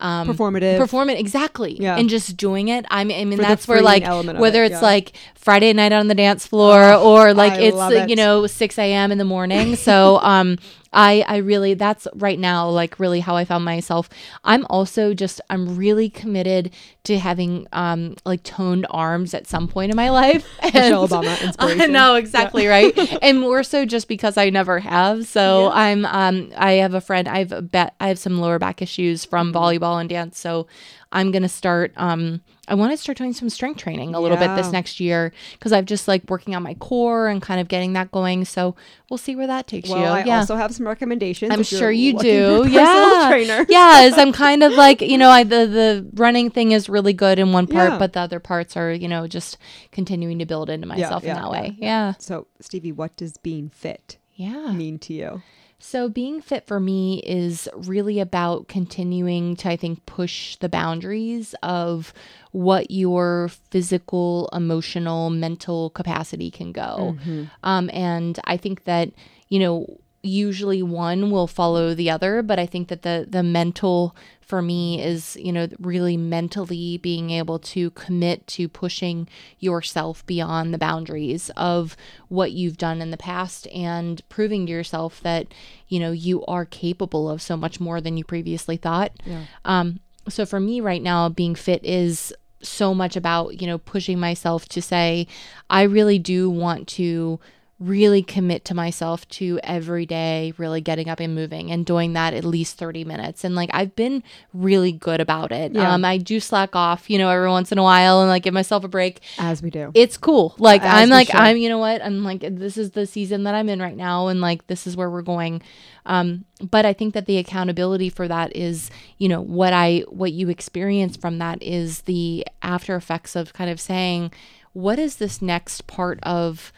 um 0.00 0.26
Performative. 0.26 0.78
perform 0.78 1.10
it 1.10 1.18
exactly 1.20 1.76
Yeah. 1.80 1.96
and 1.96 2.08
just 2.08 2.36
doing 2.36 2.68
it 2.68 2.84
i 2.90 3.04
mean, 3.04 3.20
I 3.20 3.24
mean 3.24 3.38
that's 3.38 3.68
where 3.68 3.80
like 3.82 4.04
whether 4.04 4.64
it, 4.64 4.72
it's 4.72 4.80
yeah. 4.80 4.88
like 4.88 5.12
friday 5.36 5.72
night 5.72 5.92
on 5.92 6.08
the 6.08 6.14
dance 6.16 6.44
floor 6.44 6.94
or 6.94 7.32
like 7.32 7.52
I 7.52 7.60
it's 7.60 7.76
like, 7.76 8.08
you 8.10 8.16
know 8.16 8.48
6 8.48 8.78
a.m 8.78 9.12
in 9.12 9.18
the 9.18 9.24
morning 9.24 9.76
so 9.76 10.18
um 10.22 10.58
I 10.92 11.24
I 11.26 11.36
really 11.38 11.74
that's 11.74 12.06
right 12.14 12.38
now 12.38 12.68
like 12.68 12.98
really 13.00 13.20
how 13.20 13.36
I 13.36 13.44
found 13.44 13.64
myself. 13.64 14.08
I'm 14.44 14.66
also 14.68 15.14
just 15.14 15.40
I'm 15.50 15.76
really 15.76 16.08
committed 16.10 16.70
to 17.04 17.18
having 17.18 17.66
um 17.72 18.16
like 18.24 18.42
toned 18.42 18.86
arms 18.90 19.34
at 19.34 19.46
some 19.46 19.68
point 19.68 19.90
in 19.90 19.96
my 19.96 20.10
life. 20.10 20.46
Michelle 20.62 21.02
And- 21.04 21.10
Obama 21.12 21.40
I 21.40 21.44
inspiration. 21.46 21.92
know 21.98 22.14
exactly 22.16 22.66
right, 22.66 22.92
and 23.22 23.40
more 23.40 23.62
so 23.62 23.84
just 23.86 24.08
because 24.08 24.36
I 24.36 24.50
never 24.50 24.78
have. 24.80 25.26
So 25.26 25.70
I'm 25.72 26.04
um 26.06 26.52
I 26.56 26.72
have 26.74 26.94
a 26.94 27.00
friend. 27.00 27.28
I've 27.28 27.52
a 27.52 27.62
bet 27.62 27.94
I 28.00 28.08
have 28.08 28.18
some 28.18 28.38
lower 28.40 28.58
back 28.58 28.82
issues 28.82 29.24
from 29.24 29.52
Mm-hmm. 29.52 29.56
volleyball 29.84 30.00
and 30.00 30.08
dance. 30.08 30.38
So 30.38 30.66
I'm 31.10 31.30
gonna 31.30 31.48
start. 31.48 31.92
Um, 31.96 32.40
I 32.72 32.74
want 32.74 32.90
to 32.90 32.96
start 32.96 33.18
doing 33.18 33.34
some 33.34 33.50
strength 33.50 33.80
training 33.80 34.14
a 34.14 34.20
little 34.20 34.38
bit 34.38 34.56
this 34.56 34.72
next 34.72 34.98
year 34.98 35.30
because 35.52 35.74
I've 35.74 35.84
just 35.84 36.08
like 36.08 36.22
working 36.30 36.54
on 36.54 36.62
my 36.62 36.72
core 36.72 37.28
and 37.28 37.42
kind 37.42 37.60
of 37.60 37.68
getting 37.68 37.92
that 37.92 38.10
going. 38.10 38.46
So 38.46 38.74
we'll 39.10 39.18
see 39.18 39.36
where 39.36 39.46
that 39.46 39.66
takes 39.66 39.90
Well, 39.90 39.98
you. 39.98 40.06
I 40.06 40.24
yeah. 40.24 40.38
also 40.38 40.56
have 40.56 40.74
some 40.74 40.86
recommendations. 40.86 41.52
I'm 41.52 41.64
sure 41.64 41.90
you 41.90 42.18
do. 42.18 42.66
Yeah. 42.66 43.26
trainer. 43.28 43.66
yes, 43.68 44.16
I'm 44.16 44.32
kind 44.32 44.62
of 44.62 44.72
like, 44.72 45.02
you 45.02 45.18
know, 45.18 45.28
I 45.28 45.44
the 45.44 45.66
the 45.66 46.10
running 46.14 46.48
thing 46.48 46.72
is 46.72 46.88
really 46.88 47.12
good 47.12 47.38
in 47.38 47.52
one 47.52 47.66
part, 47.66 47.90
Yeah. 47.90 47.98
but 47.98 48.14
the 48.14 48.20
other 48.20 48.40
parts 48.40 48.74
are, 48.74 48.90
you 48.90 49.06
know, 49.06 49.26
just 49.26 49.58
continuing 49.90 50.38
to 50.38 50.46
build 50.46 50.70
into 50.70 50.86
myself 50.86 51.24
yeah, 51.24 51.36
in 51.36 51.42
that 51.42 51.44
yeah, 51.44 51.50
way. 51.50 51.76
Yeah. 51.78 52.14
So, 52.20 52.46
Stevie, 52.60 52.92
what 52.92 53.14
does 53.16 53.36
being 53.36 53.68
fit 53.68 54.16
Yeah. 54.34 54.72
mean 54.72 54.98
to 55.00 55.12
you? 55.12 55.42
So 55.84 56.08
being 56.08 56.40
fit 56.40 56.64
for 56.64 56.78
me 56.78 57.20
is 57.26 57.68
really 57.74 58.20
about 58.20 58.68
continuing 58.68 59.56
to 59.56 59.68
I 59.68 59.76
think 59.76 60.06
push 60.06 60.54
the 60.56 60.68
boundaries 60.68 61.56
of 61.60 62.14
what 62.52 62.90
your 62.90 63.50
physical, 63.70 64.48
emotional, 64.52 65.30
mental 65.30 65.90
capacity 65.90 66.50
can 66.50 66.72
go. 66.72 67.16
Um, 67.62 67.90
and 67.92 68.38
I 68.44 68.56
think 68.56 68.84
that, 68.84 69.10
you 69.48 69.58
know, 69.58 69.98
usually 70.22 70.82
one 70.82 71.30
will 71.32 71.48
follow 71.48 71.94
the 71.94 72.08
other, 72.08 72.42
but 72.42 72.58
I 72.58 72.66
think 72.66 72.88
that 72.88 73.02
the 73.02 73.26
the 73.28 73.42
mental 73.42 74.14
for 74.40 74.62
me 74.62 75.02
is, 75.02 75.36
you 75.36 75.50
know, 75.50 75.66
really 75.80 76.16
mentally 76.16 76.98
being 76.98 77.30
able 77.30 77.58
to 77.58 77.90
commit 77.92 78.46
to 78.46 78.68
pushing 78.68 79.28
yourself 79.58 80.24
beyond 80.26 80.72
the 80.72 80.78
boundaries 80.78 81.50
of 81.56 81.96
what 82.28 82.52
you've 82.52 82.76
done 82.76 83.00
in 83.00 83.10
the 83.10 83.16
past 83.16 83.66
and 83.68 84.22
proving 84.28 84.66
to 84.66 84.72
yourself 84.72 85.20
that, 85.22 85.46
you 85.88 85.98
know, 85.98 86.12
you 86.12 86.44
are 86.44 86.66
capable 86.66 87.28
of 87.28 87.42
so 87.42 87.56
much 87.56 87.80
more 87.80 88.00
than 88.00 88.16
you 88.16 88.24
previously 88.24 88.76
thought. 88.76 89.12
Yeah. 89.24 89.44
Um, 89.64 90.00
so 90.28 90.46
for 90.46 90.60
me 90.60 90.80
right 90.80 91.02
now, 91.02 91.30
being 91.30 91.56
fit 91.56 91.84
is 91.84 92.32
so 92.62 92.94
much 92.94 93.16
about, 93.16 93.60
you 93.60 93.66
know, 93.66 93.78
pushing 93.78 94.18
myself 94.18 94.68
to 94.68 94.82
say, 94.82 95.26
I 95.70 95.82
really 95.82 96.18
do 96.18 96.50
want 96.50 96.88
to 96.88 97.40
really 97.82 98.22
commit 98.22 98.64
to 98.64 98.74
myself 98.74 99.28
to 99.28 99.58
every 99.64 100.06
day 100.06 100.52
really 100.56 100.80
getting 100.80 101.08
up 101.08 101.18
and 101.20 101.34
moving 101.34 101.70
and 101.70 101.84
doing 101.84 102.12
that 102.12 102.32
at 102.32 102.44
least 102.44 102.76
30 102.78 103.04
minutes 103.04 103.42
and 103.44 103.54
like 103.54 103.70
I've 103.72 103.96
been 103.96 104.22
really 104.54 104.92
good 104.92 105.20
about 105.20 105.50
it. 105.52 105.72
Yeah. 105.72 105.92
Um 105.92 106.04
I 106.04 106.18
do 106.18 106.38
slack 106.38 106.76
off, 106.76 107.10
you 107.10 107.18
know, 107.18 107.28
every 107.28 107.48
once 107.48 107.72
in 107.72 107.78
a 107.78 107.82
while 107.82 108.20
and 108.20 108.28
like 108.28 108.44
give 108.44 108.54
myself 108.54 108.84
a 108.84 108.88
break 108.88 109.20
As 109.38 109.62
we 109.62 109.70
do. 109.70 109.90
it's 109.94 110.16
cool. 110.16 110.54
Like 110.58 110.82
As 110.82 111.02
I'm 111.02 111.08
like 111.08 111.28
should. 111.28 111.36
I'm 111.36 111.56
you 111.56 111.68
know 111.68 111.78
what? 111.78 112.02
I'm 112.02 112.22
like 112.22 112.40
this 112.40 112.76
is 112.76 112.92
the 112.92 113.06
season 113.06 113.44
that 113.44 113.54
I'm 113.54 113.68
in 113.68 113.80
right 113.80 113.96
now 113.96 114.28
and 114.28 114.40
like 114.40 114.66
this 114.68 114.86
is 114.86 114.96
where 114.96 115.10
we're 115.10 115.22
going. 115.22 115.60
Um 116.06 116.44
but 116.60 116.86
I 116.86 116.92
think 116.92 117.14
that 117.14 117.26
the 117.26 117.38
accountability 117.38 118.08
for 118.08 118.28
that 118.28 118.54
is, 118.54 118.90
you 119.18 119.28
know, 119.28 119.40
what 119.40 119.72
I 119.72 120.04
what 120.08 120.32
you 120.32 120.48
experience 120.48 121.16
from 121.16 121.38
that 121.38 121.62
is 121.62 122.02
the 122.02 122.46
after 122.62 122.94
effects 122.96 123.34
of 123.34 123.52
kind 123.52 123.70
of 123.70 123.80
saying 123.80 124.32
what 124.72 124.98
is 124.98 125.16
this 125.16 125.42
next 125.42 125.86
part 125.86 126.18
of 126.22 126.72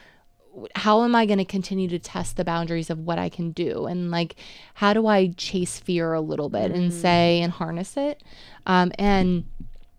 how 0.75 1.03
am 1.03 1.15
I 1.15 1.27
going 1.27 1.39
to 1.39 1.45
continue 1.45 1.89
to 1.89 1.99
test 1.99 2.37
the 2.37 2.45
boundaries 2.45 2.91
of 2.91 3.01
what 3.01 3.19
I 3.19 3.29
can 3.29 3.51
do? 3.51 3.87
And 3.87 4.11
like, 4.11 4.37
how 4.75 4.93
do 4.93 5.07
I 5.07 5.29
chase 5.37 5.79
fear 5.79 6.13
a 6.13 6.21
little 6.21 6.49
bit 6.49 6.71
and 6.71 6.93
say 6.93 7.41
and 7.41 7.53
harness 7.53 7.97
it? 7.97 8.23
Um, 8.67 8.93
and 8.99 9.45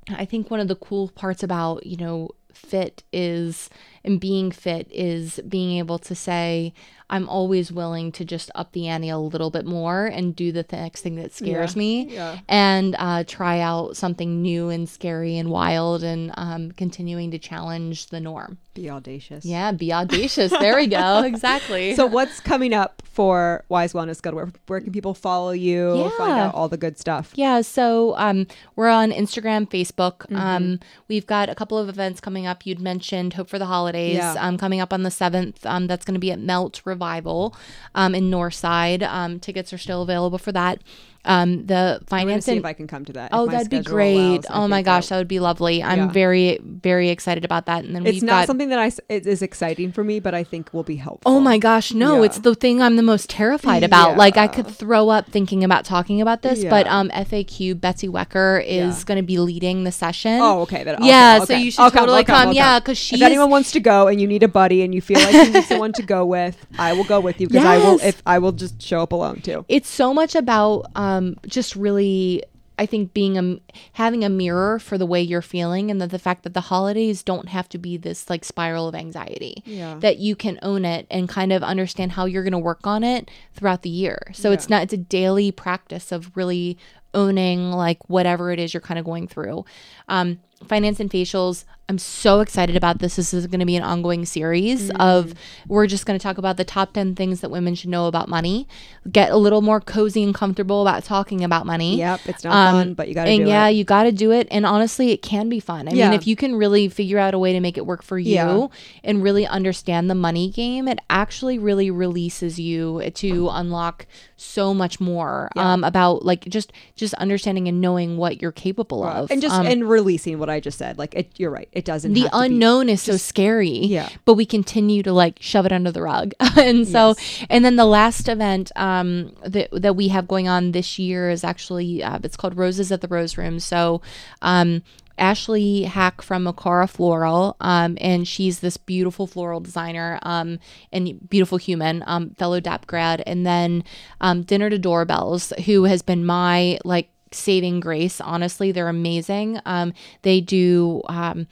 I 0.09 0.25
think 0.25 0.49
one 0.49 0.59
of 0.59 0.67
the 0.67 0.75
cool 0.75 1.09
parts 1.09 1.43
about, 1.43 1.85
you 1.85 1.97
know, 1.97 2.29
fit 2.53 3.03
is 3.11 3.69
and 4.05 4.19
being 4.19 4.51
fit 4.51 4.87
is 4.91 5.39
being 5.47 5.77
able 5.77 5.99
to 5.99 6.15
say, 6.15 6.73
I'm 7.07 7.29
always 7.29 7.71
willing 7.71 8.11
to 8.13 8.25
just 8.25 8.49
up 8.55 8.71
the 8.71 8.87
ante 8.87 9.09
a 9.09 9.17
little 9.19 9.51
bit 9.51 9.63
more 9.65 10.07
and 10.07 10.35
do 10.35 10.51
the 10.51 10.63
th- 10.63 10.81
next 10.81 11.01
thing 11.01 11.15
that 11.17 11.31
scares 11.33 11.73
Yeah. 11.75 11.77
me 11.79 12.07
Yeah. 12.15 12.39
and 12.49 12.95
uh, 12.97 13.23
try 13.27 13.59
out 13.59 13.95
something 13.95 14.41
new 14.41 14.69
and 14.69 14.89
scary 14.89 15.37
and 15.37 15.49
wild 15.51 16.01
and 16.03 16.31
um, 16.35 16.71
continuing 16.71 17.29
to 17.29 17.37
challenge 17.37 18.07
the 18.07 18.19
norm. 18.19 18.57
Be 18.73 18.89
audacious. 18.89 19.45
Yeah, 19.45 19.71
be 19.71 19.93
audacious. 19.93 20.49
There 20.51 20.75
we 20.75 20.87
go. 20.87 21.21
Exactly. 21.35 21.95
So, 21.95 22.05
what's 22.07 22.39
coming 22.41 22.73
up 22.73 23.01
for 23.05 23.63
Wise 23.69 23.93
Wellness 23.93 24.21
Guild? 24.21 24.35
Where, 24.35 24.51
where 24.67 24.81
can 24.81 24.91
people 24.91 25.13
follow 25.13 25.51
you? 25.51 25.95
Yeah. 25.97 26.09
Find 26.17 26.33
out 26.33 26.55
all 26.55 26.67
the 26.69 26.75
good 26.77 26.97
stuff. 26.97 27.31
Yeah, 27.35 27.61
so 27.61 28.17
um, 28.17 28.47
we're 28.75 28.89
on 28.89 29.11
Instagram, 29.11 29.69
Facebook. 29.69 30.17
Mm-hmm. 30.27 30.35
Um, 30.35 30.79
we've 31.07 31.25
got 31.27 31.49
a 31.49 31.55
couple 31.55 31.77
of 31.77 31.87
events 31.87 32.19
coming 32.19 32.45
up. 32.47 32.65
You'd 32.65 32.81
mentioned 32.81 33.33
Hope 33.35 33.47
for 33.47 33.59
the 33.59 33.65
Holidays. 33.67 33.94
Yeah. 34.03 34.35
Um, 34.39 34.57
coming 34.57 34.81
up 34.81 34.93
on 34.93 35.03
the 35.03 35.11
seventh. 35.11 35.65
Um, 35.65 35.87
that's 35.87 36.05
going 36.05 36.13
to 36.15 36.19
be 36.19 36.31
at 36.31 36.39
Melt 36.39 36.81
Revival, 36.85 37.55
um, 37.93 38.13
in 38.15 38.29
Northside. 38.29 39.01
Um, 39.03 39.39
tickets 39.39 39.73
are 39.73 39.77
still 39.77 40.01
available 40.01 40.37
for 40.37 40.51
that. 40.51 40.81
Um, 41.25 41.65
the 41.65 42.01
finance 42.07 42.45
see 42.45 42.51
and 42.53 42.59
if 42.59 42.65
I 42.65 42.73
can 42.73 42.87
come 42.87 43.03
to 43.05 43.13
that. 43.13 43.29
oh, 43.33 43.47
that'd 43.47 43.69
be 43.69 43.81
great. 43.81 44.45
Oh 44.49 44.67
my 44.67 44.81
gosh, 44.81 45.07
that- 45.07 45.15
that 45.15 45.17
would 45.21 45.27
be 45.27 45.39
lovely. 45.39 45.81
I'm 45.83 45.97
Yeah. 45.99 46.07
very 46.09 46.59
very 46.61 47.09
excited 47.09 47.43
about 47.45 47.65
that. 47.65 47.83
And 47.83 47.95
then 47.95 48.05
It's 48.05 48.21
not 48.21 48.41
got 48.41 48.47
something 48.47 48.71
I. 48.73 48.91
It 49.09 49.25
is 49.25 49.41
exciting 49.41 49.91
for 49.91 50.03
me, 50.03 50.19
but 50.19 50.33
I 50.33 50.43
think 50.43 50.73
will 50.73 50.83
be 50.83 50.97
helpful. 50.97 51.31
Oh 51.31 51.39
my 51.39 51.57
gosh, 51.57 51.93
no, 51.93 52.19
Yeah. 52.19 52.25
it's 52.25 52.39
the 52.39 52.53
thing 52.55 52.81
I'm 52.81 52.95
the 52.95 53.03
most 53.03 53.29
terrified 53.29 53.83
about. 53.83 54.17
Like 54.17 54.37
I 54.37 54.47
could 54.47 54.67
throw 54.67 55.09
up 55.09 55.27
thinking 55.31 55.63
about 55.63 55.85
talking 55.85 56.21
about 56.21 56.41
this, 56.41 56.63
but 56.65 56.85
Yeah. 56.85 56.97
um 56.99 57.09
FAQ 57.13 57.73
Betsy 57.79 58.07
Wecker 58.07 58.63
is 58.63 58.99
Yeah. 58.99 59.03
going 59.05 59.17
to 59.17 59.23
be 59.23 59.37
leading 59.39 59.83
the 59.83 59.91
session. 59.91 60.39
Oh, 60.41 60.61
okay. 60.61 60.83
That, 60.83 60.95
okay, 60.99 61.07
Yeah, 61.07 61.43
so 61.45 61.53
you 61.53 61.71
should 61.71 61.81
I'll 61.81 61.91
totally 61.91 62.19
I'll 62.19 62.23
come. 62.25 62.47
I'll 62.49 62.53
Yeah, 62.53 62.79
'cause 62.79 62.97
she's- 62.97 63.21
if 63.21 63.25
anyone 63.25 63.49
wants 63.49 63.71
to 63.71 63.79
go 63.79 64.07
and 64.07 64.19
you 64.21 64.27
need 64.27 64.43
a 64.43 64.47
buddy 64.47 64.81
and 64.83 64.93
you 64.93 65.01
feel 65.01 65.19
like 65.19 65.33
you 65.33 65.53
need 65.53 65.63
someone 65.65 65.93
to 65.93 66.03
go 66.03 66.25
with, 66.25 66.55
I 66.77 66.93
will 66.93 67.03
go 67.05 67.19
with 67.19 67.39
you 67.41 67.47
because 67.47 67.65
I 67.65 67.77
will. 67.77 67.99
If 68.11 68.21
I 68.25 68.37
will 68.39 68.51
just 68.51 68.81
show 68.81 69.01
up 69.01 69.11
alone 69.13 69.39
too. 69.41 69.65
It's 69.67 69.89
so 69.89 70.13
much 70.13 70.35
about 70.35 70.85
um 70.95 71.14
just 71.47 71.75
really 71.75 72.43
I 72.77 72.85
think 72.85 73.13
being 73.13 73.37
a 73.37 73.59
having 73.93 74.23
a 74.23 74.29
mirror 74.29 74.79
for 74.79 74.97
the 74.97 75.05
way 75.05 75.21
you're 75.21 75.41
feeling 75.41 75.89
and 75.89 76.01
that 76.01 76.11
the 76.11 76.19
fact 76.19 76.43
that 76.43 76.53
the 76.53 76.61
holidays 76.61 77.23
don't 77.23 77.49
have 77.49 77.69
to 77.69 77.77
be 77.77 77.97
this 77.97 78.29
like 78.29 78.43
spiral 78.43 78.87
of 78.87 78.95
anxiety. 78.95 79.63
Yeah. 79.65 79.95
That 79.99 80.17
you 80.17 80.35
can 80.35 80.59
own 80.61 80.85
it 80.85 81.07
and 81.09 81.29
kind 81.29 81.53
of 81.53 81.63
understand 81.63 82.13
how 82.13 82.25
you're 82.25 82.43
going 82.43 82.51
to 82.51 82.59
work 82.59 82.85
on 82.85 83.03
it 83.03 83.31
throughout 83.53 83.83
the 83.83 83.89
year. 83.89 84.19
So 84.33 84.51
it's 84.51 84.69
not 84.69 84.83
it's 84.83 84.93
a 84.93 84.97
daily 84.97 85.51
practice 85.51 86.11
of 86.11 86.35
really 86.35 86.77
owning 87.13 87.71
like 87.71 88.09
whatever 88.09 88.51
it 88.51 88.59
is 88.59 88.73
you're 88.73 88.81
kind 88.81 88.99
of 88.99 89.05
going 89.05 89.27
through. 89.27 89.65
Um 90.07 90.39
finance 90.67 90.99
and 90.99 91.09
facials 91.09 91.65
i'm 91.87 91.97
so 91.99 92.39
excited 92.39 92.75
about 92.75 92.97
this 92.99 93.15
this 93.17 93.33
is 93.33 93.45
going 93.47 93.59
to 93.59 93.65
be 93.65 93.75
an 93.75 93.83
ongoing 93.83 94.25
series 94.25 94.89
Mm. 94.89 94.99
of 94.99 95.33
we're 95.67 95.85
just 95.87 96.05
going 96.05 96.17
to 96.17 96.23
talk 96.23 96.37
about 96.37 96.57
the 96.57 96.63
top 96.65 96.93
10 96.93 97.15
things 97.15 97.41
that 97.41 97.49
women 97.51 97.75
should 97.75 97.89
know 97.89 98.07
about 98.07 98.27
money 98.27 98.67
get 99.11 99.31
a 99.31 99.37
little 99.37 99.61
more 99.61 99.79
cozy 99.79 100.23
and 100.23 100.33
comfortable 100.33 100.81
about 100.81 101.03
talking 101.03 101.43
about 101.43 101.65
money 101.65 101.97
Yep, 101.97 102.19
it's 102.25 102.43
not 102.43 102.53
Um, 102.55 102.73
fun, 102.75 102.93
but 102.95 103.07
you 103.07 103.13
got 103.13 103.25
to 103.25 103.29
and 103.31 103.47
yeah 103.47 103.67
it. 103.67 103.73
you 103.73 103.83
got 103.83 104.03
to 104.03 104.11
do 104.11 104.31
it 104.31 104.47
and 104.49 104.65
honestly 104.65 105.11
it 105.11 105.21
can 105.21 105.47
be 105.49 105.59
fun 105.59 105.87
i 105.87 105.91
Yeah. 105.91 106.09
mean 106.09 106.19
if 106.19 106.25
you 106.25 106.35
can 106.35 106.55
really 106.55 106.87
figure 106.89 107.19
out 107.19 107.33
a 107.33 107.39
way 107.39 107.53
to 107.53 107.59
make 107.59 107.77
it 107.77 107.85
work 107.85 108.01
for 108.03 108.17
you 108.17 108.33
Yeah. 108.33 108.67
and 109.03 109.21
really 109.21 109.45
understand 109.45 110.09
the 110.09 110.15
money 110.15 110.49
game 110.49 110.87
it 110.87 110.99
actually 111.09 111.59
really 111.59 111.91
releases 111.91 112.59
you 112.59 113.09
to 113.13 113.49
unlock 113.51 114.07
so 114.37 114.73
much 114.73 114.99
more 114.99 115.49
um, 115.55 115.83
about 115.83 116.25
like 116.25 116.45
just 116.45 116.73
just 116.95 117.13
understanding 117.15 117.67
and 117.67 117.79
knowing 117.79 118.17
what 118.17 118.41
you're 118.41 118.51
capable 118.51 119.03
of 119.03 119.29
and 119.31 119.41
just 119.41 119.53
Um, 119.55 119.65
and 119.65 119.87
releasing 119.87 120.39
what 120.39 120.49
I 120.49 120.59
just 120.59 120.77
said. 120.77 120.97
Like 120.97 121.13
it, 121.15 121.31
you're 121.37 121.51
right. 121.51 121.69
It 121.75 121.85
doesn't. 121.85 122.13
the 122.13 122.21
have 122.21 122.31
to 122.31 122.37
be- 122.39 122.45
unknown 122.45 122.89
is 122.89 123.01
so 123.01 123.17
scary 123.17 123.69
Yeah. 123.85 124.09
but 124.25 124.35
we 124.35 124.45
continue 124.45 125.03
to 125.03 125.11
like 125.13 125.37
shove 125.41 125.65
it 125.65 125.71
under 125.73 125.91
the 125.91 126.01
rug 126.01 126.33
and 126.57 126.87
so 126.87 127.15
and 127.49 127.63
then 127.65 127.75
the 127.75 127.85
last 127.85 128.27
event 128.29 128.71
um 128.77 129.35
that, 129.45 129.67
that 129.71 129.95
we 129.95 130.07
have 130.07 130.27
going 130.27 130.47
on 130.47 130.71
this 130.71 130.97
year 130.97 131.29
is 131.29 131.43
actually 131.43 132.01
uh, 132.01 132.17
it's 132.23 132.37
called 132.37 132.55
roses 132.57 132.91
at 132.91 133.01
the 133.01 133.07
rose 133.09 133.37
room 133.37 133.59
so 133.59 134.01
um 134.41 134.81
Ashley 135.17 135.83
Hack 135.83 136.21
from 136.21 136.43
Makara 136.43 136.89
Floral, 136.89 137.55
um, 137.61 137.97
and 138.01 138.27
she's 138.27 138.59
this 138.59 138.75
beautiful 138.75 139.27
floral 139.27 139.61
designer 139.61 140.19
um, 140.23 140.59
and 140.91 141.29
beautiful 141.29 141.57
human, 141.57 142.03
um, 142.05 142.31
fellow 142.31 142.59
DAAP 142.59 142.85
grad. 142.85 143.23
And 143.25 143.45
then 143.45 143.85
um, 144.19 144.41
Dinner 144.41 144.69
to 144.69 144.77
Doorbells, 144.77 145.53
who 145.67 145.85
has 145.85 146.01
been 146.01 146.25
my 146.25 146.79
like 146.83 147.07
saving 147.31 147.79
grace. 147.79 148.21
Honestly, 148.21 148.71
they're 148.71 148.89
amazing. 148.89 149.59
Um, 149.65 149.93
they 150.21 150.41
do 150.41 151.01
um, 151.07 151.47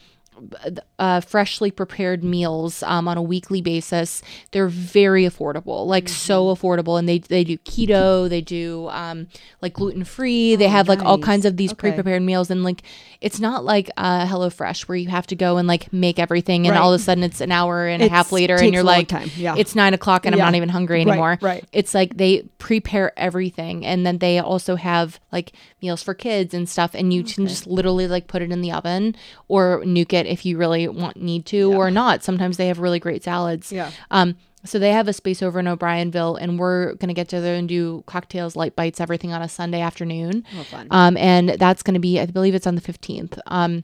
uh, 1.04 1.20
freshly 1.20 1.70
prepared 1.72 2.24
meals 2.24 2.82
um, 2.84 3.08
on 3.12 3.18
a 3.18 3.22
weekly 3.22 3.62
basis. 3.62 4.22
They're 4.52 4.70
very 4.70 5.24
affordable, 5.26 5.86
like 5.96 6.08
so 6.08 6.36
Mm-hmm. 6.46 6.54
affordable. 6.66 6.98
And 7.00 7.08
they, 7.10 7.20
they 7.20 7.44
do 7.44 7.58
keto, 7.58 8.30
they 8.30 8.42
do 8.42 8.88
um, 8.90 9.28
like 9.62 9.74
gluten 9.74 10.04
free. 10.06 10.56
they 10.56 10.68
have 10.70 10.88
like 10.88 11.02
all 11.04 11.16
Oh, 11.16 11.18
kinds 11.32 11.46
of 11.46 11.58
these 11.58 11.72
Okay. 11.74 11.80
pre 11.80 11.92
prepared 11.92 12.22
meals. 12.22 12.50
And 12.50 12.64
like, 12.64 12.82
it's 13.22 13.40
not 13.40 13.64
like 13.66 13.90
uh, 13.98 14.26
HelloFresh 14.26 14.88
where 14.88 14.96
you 14.98 15.10
have 15.10 15.28
to 15.28 15.36
go 15.36 15.58
and 15.58 15.68
like 15.68 15.92
make 15.94 16.20
everything 16.20 16.66
and 16.68 16.74
Right. 16.76 16.82
all 16.82 16.94
of 16.94 17.00
a 17.00 17.04
sudden 17.04 17.24
it's 17.24 17.42
an 17.42 17.52
hour 17.52 17.86
and 17.88 18.02
a 18.04 18.08
half 18.10 18.32
later 18.32 18.56
and 18.56 18.74
you're 18.74 18.84
like. 18.84 19.12
Yeah. 19.38 19.56
it's 19.58 19.76
nine 19.76 19.94
o'clock 19.94 20.26
and 20.26 20.36
Yeah. 20.36 20.44
I'm 20.46 20.52
not 20.54 20.58
even 20.58 20.70
hungry 20.70 21.02
anymore. 21.02 21.38
right. 21.42 21.64
It's 21.72 21.94
like 21.94 22.18
they 22.18 22.44
prepare 22.58 23.12
everything 23.18 23.86
and 23.86 24.06
then 24.06 24.18
they 24.20 24.40
also 24.40 24.76
have 24.76 25.20
like 25.32 25.52
meals 25.82 26.02
for 26.04 26.14
kids 26.14 26.54
and 26.54 26.68
stuff 26.70 26.92
and 26.94 27.14
you 27.14 27.24
can 27.24 27.48
just 27.48 27.68
literally 27.68 28.08
like 28.08 28.28
put 28.28 28.42
it 28.42 28.52
in 28.52 28.62
the 28.62 28.72
oven 28.72 29.16
or 29.48 29.82
nuke 29.84 30.14
it 30.14 30.26
if 30.28 30.46
you 30.46 30.58
really 30.58 30.88
want 30.96 31.18
need 31.18 31.46
to 31.48 31.74
or 31.74 31.92
not. 31.92 32.24
Sometimes 32.24 32.58
they 32.58 32.68
have 32.68 32.80
really 32.80 33.00
great 33.00 33.24
salads. 33.24 33.72
Yeah. 33.72 33.92
Um 34.12 34.36
so 34.66 34.80
they 34.80 34.92
have 34.92 35.10
a 35.10 35.14
space 35.14 35.44
over 35.44 35.60
in 35.60 35.68
O'Bryonville 35.68 36.38
and 36.40 36.58
we're 36.58 36.94
gonna 36.96 37.14
get 37.14 37.28
together 37.28 37.54
and 37.54 37.68
do 37.68 38.04
cocktails, 38.06 38.56
light 38.56 38.76
bites, 38.76 39.02
everything 39.02 39.34
on 39.34 39.42
a 39.42 39.50
Sunday 39.50 39.82
afternoon. 39.82 40.46
Oh, 40.58 40.64
fun. 40.64 40.88
Um 40.92 41.18
and 41.18 41.50
that's 41.50 41.84
gonna 41.84 42.00
be 42.00 42.20
I 42.20 42.26
believe 42.26 42.56
it's 42.56 42.68
on 42.68 42.76
the 42.76 42.82
fifteenth. 42.82 43.40
Um 43.48 43.84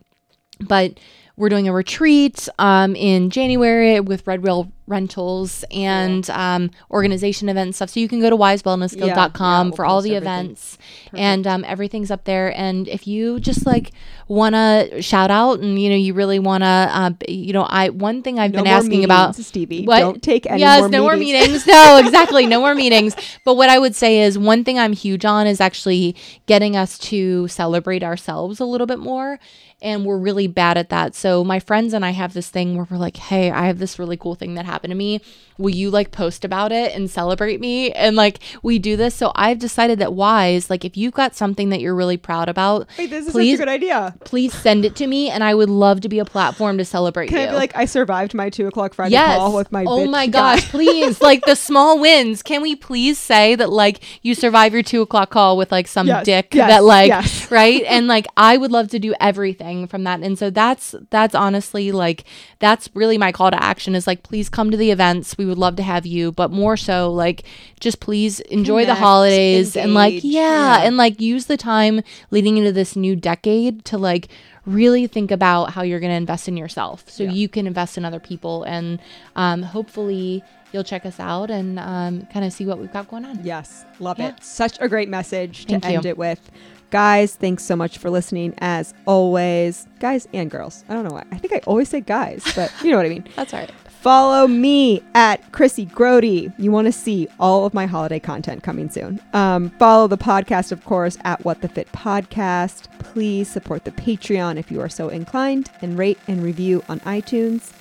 but 0.60 1.00
we're 1.40 1.48
doing 1.48 1.70
a 1.70 1.74
retreat 1.74 2.50
um, 2.60 2.98
in 2.98 3.30
January 3.30 4.02
with 4.02 4.28
Red 4.28 4.44
Wheel 4.44 4.70
Rentals 4.88 5.64
and 5.72 6.30
um, 6.32 6.70
organization 6.92 7.48
event 7.48 7.68
and 7.68 7.76
stuff. 7.76 7.92
So 7.92 8.02
you 8.02 8.10
can 8.10 8.20
go 8.20 8.30
to 8.30 8.36
wisewellnessguild.com 8.36 9.08
yeah, 9.08 9.70
we'll 9.70 9.76
for 9.76 9.86
all 9.86 10.02
the 10.02 10.18
everything. 10.18 10.46
events 10.46 10.78
and 11.14 11.48
um, 11.48 11.64
everything's 11.64 12.12
up 12.12 12.26
there. 12.26 12.56
And 12.58 12.90
if 12.90 13.08
you 13.08 13.40
just 13.40 13.66
like 13.66 13.92
want 14.28 14.56
to 14.56 15.02
shout 15.02 15.32
out 15.32 15.60
and 15.60 15.82
you 15.82 15.90
know 15.90 15.96
you 15.96 16.14
really 16.14 16.40
want 16.40 16.64
to, 16.64 16.68
uh, 16.68 17.12
you 17.28 17.54
know, 17.54 17.64
I 17.64 17.88
one 17.88 18.22
thing 18.22 18.38
I've 18.38 18.52
No 18.52 18.64
been 18.64 18.68
asking 18.68 19.06
about 19.06 19.36
Stevie. 19.36 19.86
what? 19.86 20.00
Don't 20.00 20.22
take 20.22 20.46
any 20.46 20.60
yes, 20.60 20.82
more 20.82 20.90
no 20.90 21.02
more 21.04 21.16
meetings. 21.16 21.66
No, 21.66 21.98
exactly, 22.04 22.48
no 22.48 22.60
more 22.60 22.76
meetings. 22.76 23.16
But 23.46 23.56
what 23.56 23.70
I 23.70 23.80
would 23.80 23.96
say 23.96 24.22
is 24.24 24.38
one 24.38 24.66
thing 24.66 24.78
I'm 24.78 24.94
huge 24.94 25.24
on 25.24 25.48
is 25.48 25.62
actually 25.62 26.18
getting 26.48 26.76
us 26.76 26.98
to 27.00 27.48
celebrate 27.48 28.04
ourselves 28.04 28.60
a 28.60 28.66
little 28.66 28.88
bit 28.88 29.00
more. 29.00 29.40
And 29.82 30.04
we're 30.06 30.18
really 30.18 30.48
bad 30.48 30.78
at 30.78 30.90
that. 30.90 31.16
So 31.16 31.44
my 31.44 31.60
friends 31.60 31.94
and 31.94 32.04
I 32.06 32.10
have 32.12 32.34
this 32.34 32.50
thing 32.50 32.76
where 32.76 32.86
we're 32.90 32.98
like, 32.98 33.16
"Hey, 33.16 33.50
I 33.50 33.68
have 33.68 33.80
this 33.80 33.98
really 33.98 34.18
cool 34.18 34.36
thing 34.36 34.56
that 34.56 34.66
happened 34.66 34.92
to 34.92 34.96
me. 34.96 35.22
Will 35.58 35.70
you 35.70 35.90
like 35.90 36.12
post 36.12 36.44
about 36.44 36.72
it 36.74 36.94
and 36.94 37.10
celebrate 37.10 37.62
me?" 37.62 37.92
And 37.94 38.18
like 38.18 38.40
we 38.62 38.78
do 38.78 38.98
this. 38.98 39.16
So 39.16 39.32
I've 39.36 39.58
decided 39.58 39.98
that 40.00 40.12
wise, 40.12 40.70
like 40.70 40.84
if 40.84 40.98
you've 40.98 41.14
got 41.14 41.34
something 41.34 41.70
that 41.70 41.80
you're 41.80 41.96
really 41.96 42.18
proud 42.18 42.50
about, 42.50 42.90
Wait, 42.98 43.10
this 43.10 43.28
is 43.28 43.32
please 43.32 43.54
such 43.58 43.64
a 43.64 43.66
good 43.68 43.72
idea. 43.72 44.16
please 44.26 44.54
send 44.54 44.84
it 44.84 44.98
to 44.98 45.08
me, 45.08 45.30
and 45.30 45.46
I 45.46 45.56
would 45.56 45.70
love 45.70 46.02
to 46.02 46.10
be 46.10 46.20
a 46.20 46.26
platform 46.26 46.78
to 46.78 46.84
celebrate 46.84 47.28
Can 47.28 47.38
you. 47.40 47.48
I 47.48 47.50
be 47.52 47.56
like, 47.56 47.76
I 47.76 47.86
survived 47.86 48.34
my 48.34 48.50
two 48.50 48.68
o'clock 48.68 48.94
Friday 48.94 49.14
Yes. 49.14 49.38
call 49.38 49.56
with 49.56 49.72
my 49.72 49.86
oh 49.88 50.06
my 50.08 50.28
guy. 50.28 50.56
gosh, 50.58 50.70
please. 50.70 51.22
like 51.30 51.46
the 51.46 51.56
small 51.56 52.00
wins. 52.02 52.44
Can 52.44 52.62
we 52.62 52.76
please 52.76 53.18
say 53.18 53.56
that 53.56 53.70
like 53.72 54.02
you 54.24 54.36
survive 54.36 54.74
your 54.74 54.84
two 54.84 55.02
o'clock 55.02 55.30
call 55.30 55.56
with 55.56 55.72
like 55.72 55.88
some 55.88 56.08
Yes, 56.08 56.26
dick 56.26 56.54
yes, 56.54 56.68
that 56.70 56.84
like 56.84 57.50
right? 57.50 57.84
And 57.88 58.08
like 58.08 58.28
I 58.36 58.58
would 58.58 58.74
love 58.74 58.90
to 58.90 59.00
do 59.00 59.14
everything 59.22 59.69
from 59.88 60.04
that. 60.04 60.22
And 60.22 60.38
so 60.38 60.50
that's 60.50 60.96
that's 61.10 61.36
honestly 61.36 61.92
like 61.92 62.24
that's 62.60 62.90
really 62.94 63.18
my 63.18 63.32
call 63.32 63.52
to 63.52 63.64
action 63.64 63.96
is 63.96 64.06
like 64.08 64.24
please 64.24 64.50
come 64.50 64.72
to 64.72 64.78
the 64.78 64.92
events. 64.92 65.38
We 65.38 65.46
would 65.46 65.58
love 65.58 65.76
to 65.78 65.84
have 65.84 66.06
you, 66.06 66.32
but 66.32 66.52
more 66.52 66.78
so 66.78 67.12
like 67.12 67.44
just 67.80 68.00
please 68.00 68.40
enjoy 68.42 68.82
the 68.82 68.88
Connect, 68.88 69.00
holidays 69.00 69.76
and 69.76 69.94
like 69.94 70.24
yeah, 70.24 70.80
yeah. 70.80 70.82
and 70.86 70.98
like 70.98 71.20
use 71.22 71.46
the 71.46 71.58
time 71.58 72.02
leading 72.32 72.58
into 72.58 72.72
this 72.72 72.96
new 72.96 73.16
decade 73.16 73.86
to 73.86 73.98
like 73.98 74.28
really 74.66 75.08
think 75.08 75.32
about 75.32 75.72
how 75.72 75.82
you're 75.82 76.00
going 76.00 76.12
to 76.12 76.16
invest 76.16 76.48
in 76.48 76.56
yourself 76.58 77.10
so 77.10 77.24
Yeah. 77.24 77.32
you 77.32 77.50
can 77.50 77.66
invest 77.66 77.98
in 77.98 78.06
other 78.06 78.20
people 78.20 78.64
and 78.64 79.00
um, 79.36 79.64
hopefully 79.64 80.44
you'll 80.72 80.84
check 80.84 81.06
us 81.08 81.20
out 81.20 81.50
and 81.50 81.80
um, 81.80 82.28
kind 82.32 82.46
of 82.46 82.54
see 82.54 82.66
what 82.68 82.78
we've 82.78 82.94
got 82.94 83.10
going 83.10 83.26
on 83.26 83.40
Yes, 83.44 83.86
love 84.00 84.20
Yeah. 84.20 84.30
it. 84.30 84.44
Such 84.44 84.78
a 84.80 84.88
great 84.88 85.10
message 85.10 85.66
to 85.66 85.80
Thank 85.80 85.86
you. 85.86 85.92
end 85.98 86.06
it 86.06 86.18
with. 86.18 86.52
Guys, 86.90 87.36
thanks 87.36 87.64
so 87.64 87.76
much 87.76 87.98
for 87.98 88.10
listening 88.10 88.54
as 88.60 88.94
always. 89.06 89.88
Guys 90.00 90.28
and 90.34 90.50
girls. 90.50 90.84
I 90.90 90.94
don't 90.94 91.04
know 91.04 91.14
why. 91.14 91.26
I 91.32 91.38
think 91.38 91.54
I 91.54 91.62
always 91.68 91.90
say 91.90 92.02
guys, 92.02 92.44
but 92.56 92.74
you 92.84 92.92
know 92.92 92.98
what 92.98 93.06
I 93.06 93.10
mean. 93.10 93.28
that's 93.36 93.54
all 93.54 93.60
right 93.60 93.72
Follow 94.02 94.48
me 94.48 95.04
at 95.14 95.52
Chrissy 95.52 95.86
Grody. 95.86 96.54
You 96.58 96.72
want 96.72 96.86
to 96.86 96.92
see 96.94 97.28
all 97.38 97.66
of 97.66 97.74
my 97.74 97.86
holiday 97.86 98.20
content 98.20 98.64
coming 98.64 98.90
soon. 98.90 99.20
Um, 99.34 99.72
follow 99.72 100.08
the 100.08 100.18
podcast, 100.18 100.72
of 100.72 100.86
course, 100.86 101.18
at 101.26 101.44
What 101.44 101.62
the 101.62 101.68
Fit 101.68 101.92
Podcast. 101.92 102.88
Please 103.00 103.50
support 103.50 103.84
the 103.84 103.92
Patreon 103.92 104.58
if 104.58 104.72
you 104.72 104.80
are 104.80 104.88
so 104.88 105.10
inclined, 105.10 105.70
and 105.82 105.98
rate 105.98 106.18
and 106.30 106.42
review 106.42 106.82
on 106.88 107.02
iTunes. 107.02 107.74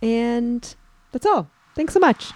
And 0.00 0.76
that's 1.10 1.26
all. 1.26 1.50
Thanks 1.74 1.92
so 1.94 1.98
much. 1.98 2.30